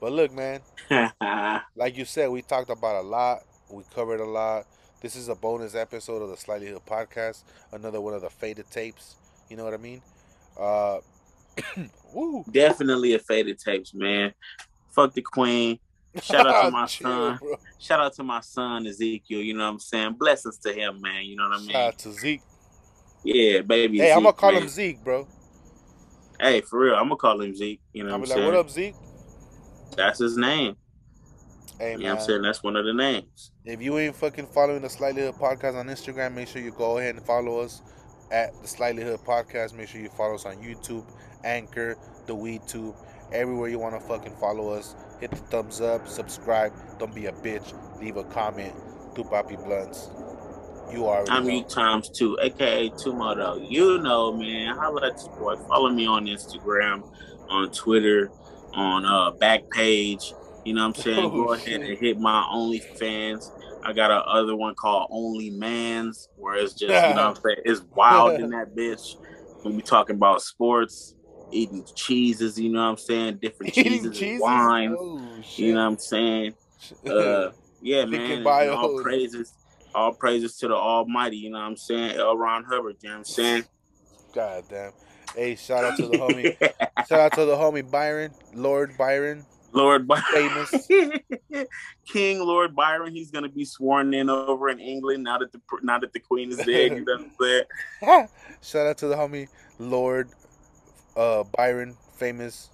But 0.00 0.12
look, 0.12 0.32
man, 0.32 0.60
like 1.76 1.96
you 1.96 2.04
said, 2.04 2.30
we 2.30 2.42
talked 2.42 2.70
about 2.70 3.04
a 3.04 3.06
lot. 3.06 3.40
We 3.70 3.82
covered 3.94 4.20
a 4.20 4.24
lot. 4.24 4.64
This 5.00 5.16
is 5.16 5.28
a 5.28 5.34
bonus 5.34 5.74
episode 5.74 6.22
of 6.22 6.30
the 6.30 6.36
Slightly 6.36 6.68
Hood 6.68 6.82
podcast. 6.86 7.42
Another 7.72 8.00
one 8.00 8.14
of 8.14 8.22
the 8.22 8.30
faded 8.30 8.70
tapes. 8.70 9.16
You 9.48 9.56
know 9.56 9.64
what 9.64 9.74
I 9.74 9.78
mean? 9.78 10.02
Uh, 10.58 10.98
woo. 12.12 12.44
Definitely 12.50 13.14
a 13.14 13.18
faded 13.18 13.58
tapes, 13.58 13.94
man. 13.94 14.32
Fuck 14.90 15.14
the 15.14 15.22
queen. 15.22 15.78
Shout 16.22 16.46
out 16.46 16.64
to 16.64 16.70
my 16.72 16.86
son. 16.86 17.38
bro. 17.38 17.56
Shout 17.78 18.00
out 18.00 18.14
to 18.14 18.22
my 18.22 18.40
son 18.40 18.86
Ezekiel. 18.86 19.40
You 19.40 19.54
know 19.54 19.64
what 19.64 19.72
I'm 19.72 19.78
saying? 19.80 20.14
Blessings 20.14 20.58
to 20.58 20.72
him, 20.72 21.00
man. 21.00 21.24
You 21.24 21.36
know 21.36 21.48
what 21.48 21.58
I 21.58 21.60
mean? 21.60 21.70
Shout 21.70 21.88
out 21.88 21.98
to 21.98 22.12
Zeke. 22.12 22.42
Yeah, 23.24 23.60
baby. 23.62 23.98
Hey, 23.98 24.12
I'm 24.12 24.22
gonna 24.22 24.32
call 24.32 24.52
man. 24.52 24.62
him 24.62 24.68
Zeke, 24.68 25.02
bro. 25.02 25.26
Hey, 26.40 26.60
for 26.60 26.80
real, 26.80 26.94
I'm 26.94 27.04
gonna 27.04 27.16
call 27.16 27.40
him 27.40 27.54
Zeke. 27.54 27.80
You 27.92 28.04
know 28.04 28.10
I'll 28.12 28.20
what 28.20 28.30
I'm 28.30 28.30
like, 28.30 28.38
saying? 28.38 28.46
"What 28.46 28.54
up, 28.56 28.70
Zeke?" 28.70 28.94
That's 29.98 30.20
his 30.20 30.36
name. 30.36 30.76
Hey, 31.78 31.92
you 31.92 31.98
know 31.98 32.10
what 32.10 32.20
I'm 32.20 32.26
saying? 32.26 32.42
That's 32.42 32.62
one 32.62 32.76
of 32.76 32.84
the 32.84 32.94
names. 32.94 33.50
If 33.64 33.82
you 33.82 33.98
ain't 33.98 34.14
fucking 34.14 34.46
following 34.46 34.82
the 34.82 34.88
Slightly 34.88 35.22
Hood 35.22 35.34
podcast 35.34 35.74
on 35.74 35.86
Instagram, 35.88 36.34
make 36.34 36.46
sure 36.48 36.62
you 36.62 36.70
go 36.70 36.98
ahead 36.98 37.16
and 37.16 37.26
follow 37.26 37.58
us 37.58 37.82
at 38.30 38.50
the 38.62 38.68
Slightly 38.68 39.02
Hood 39.02 39.20
podcast. 39.20 39.74
Make 39.74 39.88
sure 39.88 40.00
you 40.00 40.08
follow 40.08 40.36
us 40.36 40.46
on 40.46 40.56
YouTube, 40.56 41.04
Anchor, 41.44 41.96
the 42.26 42.34
WeedTube, 42.34 42.96
everywhere 43.32 43.68
you 43.68 43.80
want 43.80 44.00
to 44.00 44.06
fucking 44.06 44.34
follow 44.40 44.72
us. 44.72 44.94
Hit 45.20 45.30
the 45.30 45.36
thumbs 45.36 45.80
up, 45.80 46.06
subscribe. 46.06 46.72
Don't 47.00 47.14
be 47.14 47.26
a 47.26 47.32
bitch. 47.32 47.74
Leave 48.00 48.16
a 48.16 48.24
comment. 48.24 48.74
Do 49.16 49.24
Papi 49.24 49.62
Blunts. 49.64 50.10
You 50.92 51.06
already 51.06 51.30
I'm 51.30 51.44
know. 51.44 51.54
you 51.54 51.64
times 51.64 52.08
two, 52.08 52.38
aka 52.40 52.88
Tumoto. 52.90 53.68
You 53.68 53.98
know, 53.98 54.32
man. 54.32 54.76
Holla 54.76 55.08
at 55.08 55.20
your 55.24 55.36
boy. 55.36 55.56
Follow 55.66 55.90
me 55.90 56.06
on 56.06 56.26
Instagram, 56.26 57.02
on 57.50 57.70
Twitter, 57.72 58.30
on 58.78 59.04
uh 59.04 59.32
Backpage. 59.32 60.22
You 60.64 60.74
know 60.74 60.86
what 60.88 60.98
I'm 60.98 61.02
saying? 61.02 61.18
Oh, 61.18 61.30
Go 61.30 61.52
ahead 61.52 61.66
shit. 61.66 61.80
and 61.82 61.98
hit 61.98 62.18
my 62.18 62.44
OnlyFans. 62.52 63.50
I 63.84 63.92
got 63.92 64.10
a 64.10 64.16
other 64.16 64.56
one 64.56 64.74
called 64.74 65.08
Only 65.10 65.50
Mans, 65.50 66.28
where 66.36 66.56
it's 66.56 66.74
just, 66.78 66.82
you 66.82 67.14
know 67.14 67.28
what 67.28 67.36
I'm 67.38 67.42
saying? 67.44 67.58
It's 67.64 67.82
wild 67.94 68.40
in 68.40 68.50
that 68.50 68.74
bitch. 68.74 69.16
When 69.62 69.76
we 69.76 69.82
talking 69.82 70.16
about 70.16 70.42
sports, 70.42 71.14
eating 71.52 71.84
cheeses, 71.94 72.58
you 72.58 72.70
know 72.70 72.82
what 72.82 72.90
I'm 72.90 72.96
saying? 72.96 73.38
Different 73.42 73.72
cheeses, 73.74 74.04
and 74.04 74.14
cheeses? 74.14 74.40
wines. 74.40 74.96
Oh. 74.98 75.40
You 75.56 75.74
know 75.74 75.80
what 75.80 75.92
I'm 75.92 75.98
saying? 75.98 76.54
Uh, 77.06 77.50
yeah, 77.80 78.04
man. 78.04 78.46
all 78.46 79.00
praises, 79.02 79.52
all 79.94 80.12
praises 80.12 80.56
to 80.58 80.68
the 80.68 80.74
Almighty. 80.74 81.36
You 81.36 81.50
know 81.50 81.58
what 81.58 81.64
I'm 81.66 81.76
saying? 81.76 82.16
L. 82.16 82.36
Ron 82.36 82.64
Hubbard. 82.64 82.96
You 83.02 83.08
know 83.08 83.14
what 83.14 83.18
I'm 83.18 83.24
saying? 83.24 83.64
God 84.34 84.64
damn. 84.68 84.92
Hey, 85.34 85.56
shout 85.56 85.84
out 85.84 85.96
to 85.98 86.06
the 86.06 86.18
homie. 86.18 86.56
shout 87.08 87.20
out 87.20 87.32
to 87.34 87.44
the 87.44 87.54
homie 87.54 87.88
Byron, 87.88 88.32
Lord 88.54 88.96
Byron. 88.96 89.44
Lord 89.72 90.08
Byron. 90.08 90.24
Famous. 90.32 90.88
King 92.06 92.40
Lord 92.40 92.74
Byron. 92.74 93.14
He's 93.14 93.30
gonna 93.30 93.48
be 93.48 93.64
sworn 93.64 94.14
in 94.14 94.30
over 94.30 94.68
in 94.68 94.80
England 94.80 95.24
now 95.24 95.38
that 95.38 95.52
the 95.52 95.60
now 95.82 95.98
that 95.98 96.12
the 96.12 96.20
Queen 96.20 96.50
is 96.50 96.58
dead. 96.58 96.92
You 96.92 97.04
know 97.04 97.16
what 97.16 97.20
I'm 97.20 98.28
saying? 98.28 98.28
Shout 98.62 98.86
out 98.86 98.98
to 98.98 99.08
the 99.08 99.16
homie 99.16 99.48
Lord 99.78 100.30
uh, 101.16 101.44
Byron, 101.56 101.96
famous, 102.16 102.70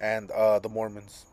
and 0.00 0.30
uh, 0.30 0.58
the 0.58 0.68
Mormons. 0.68 1.26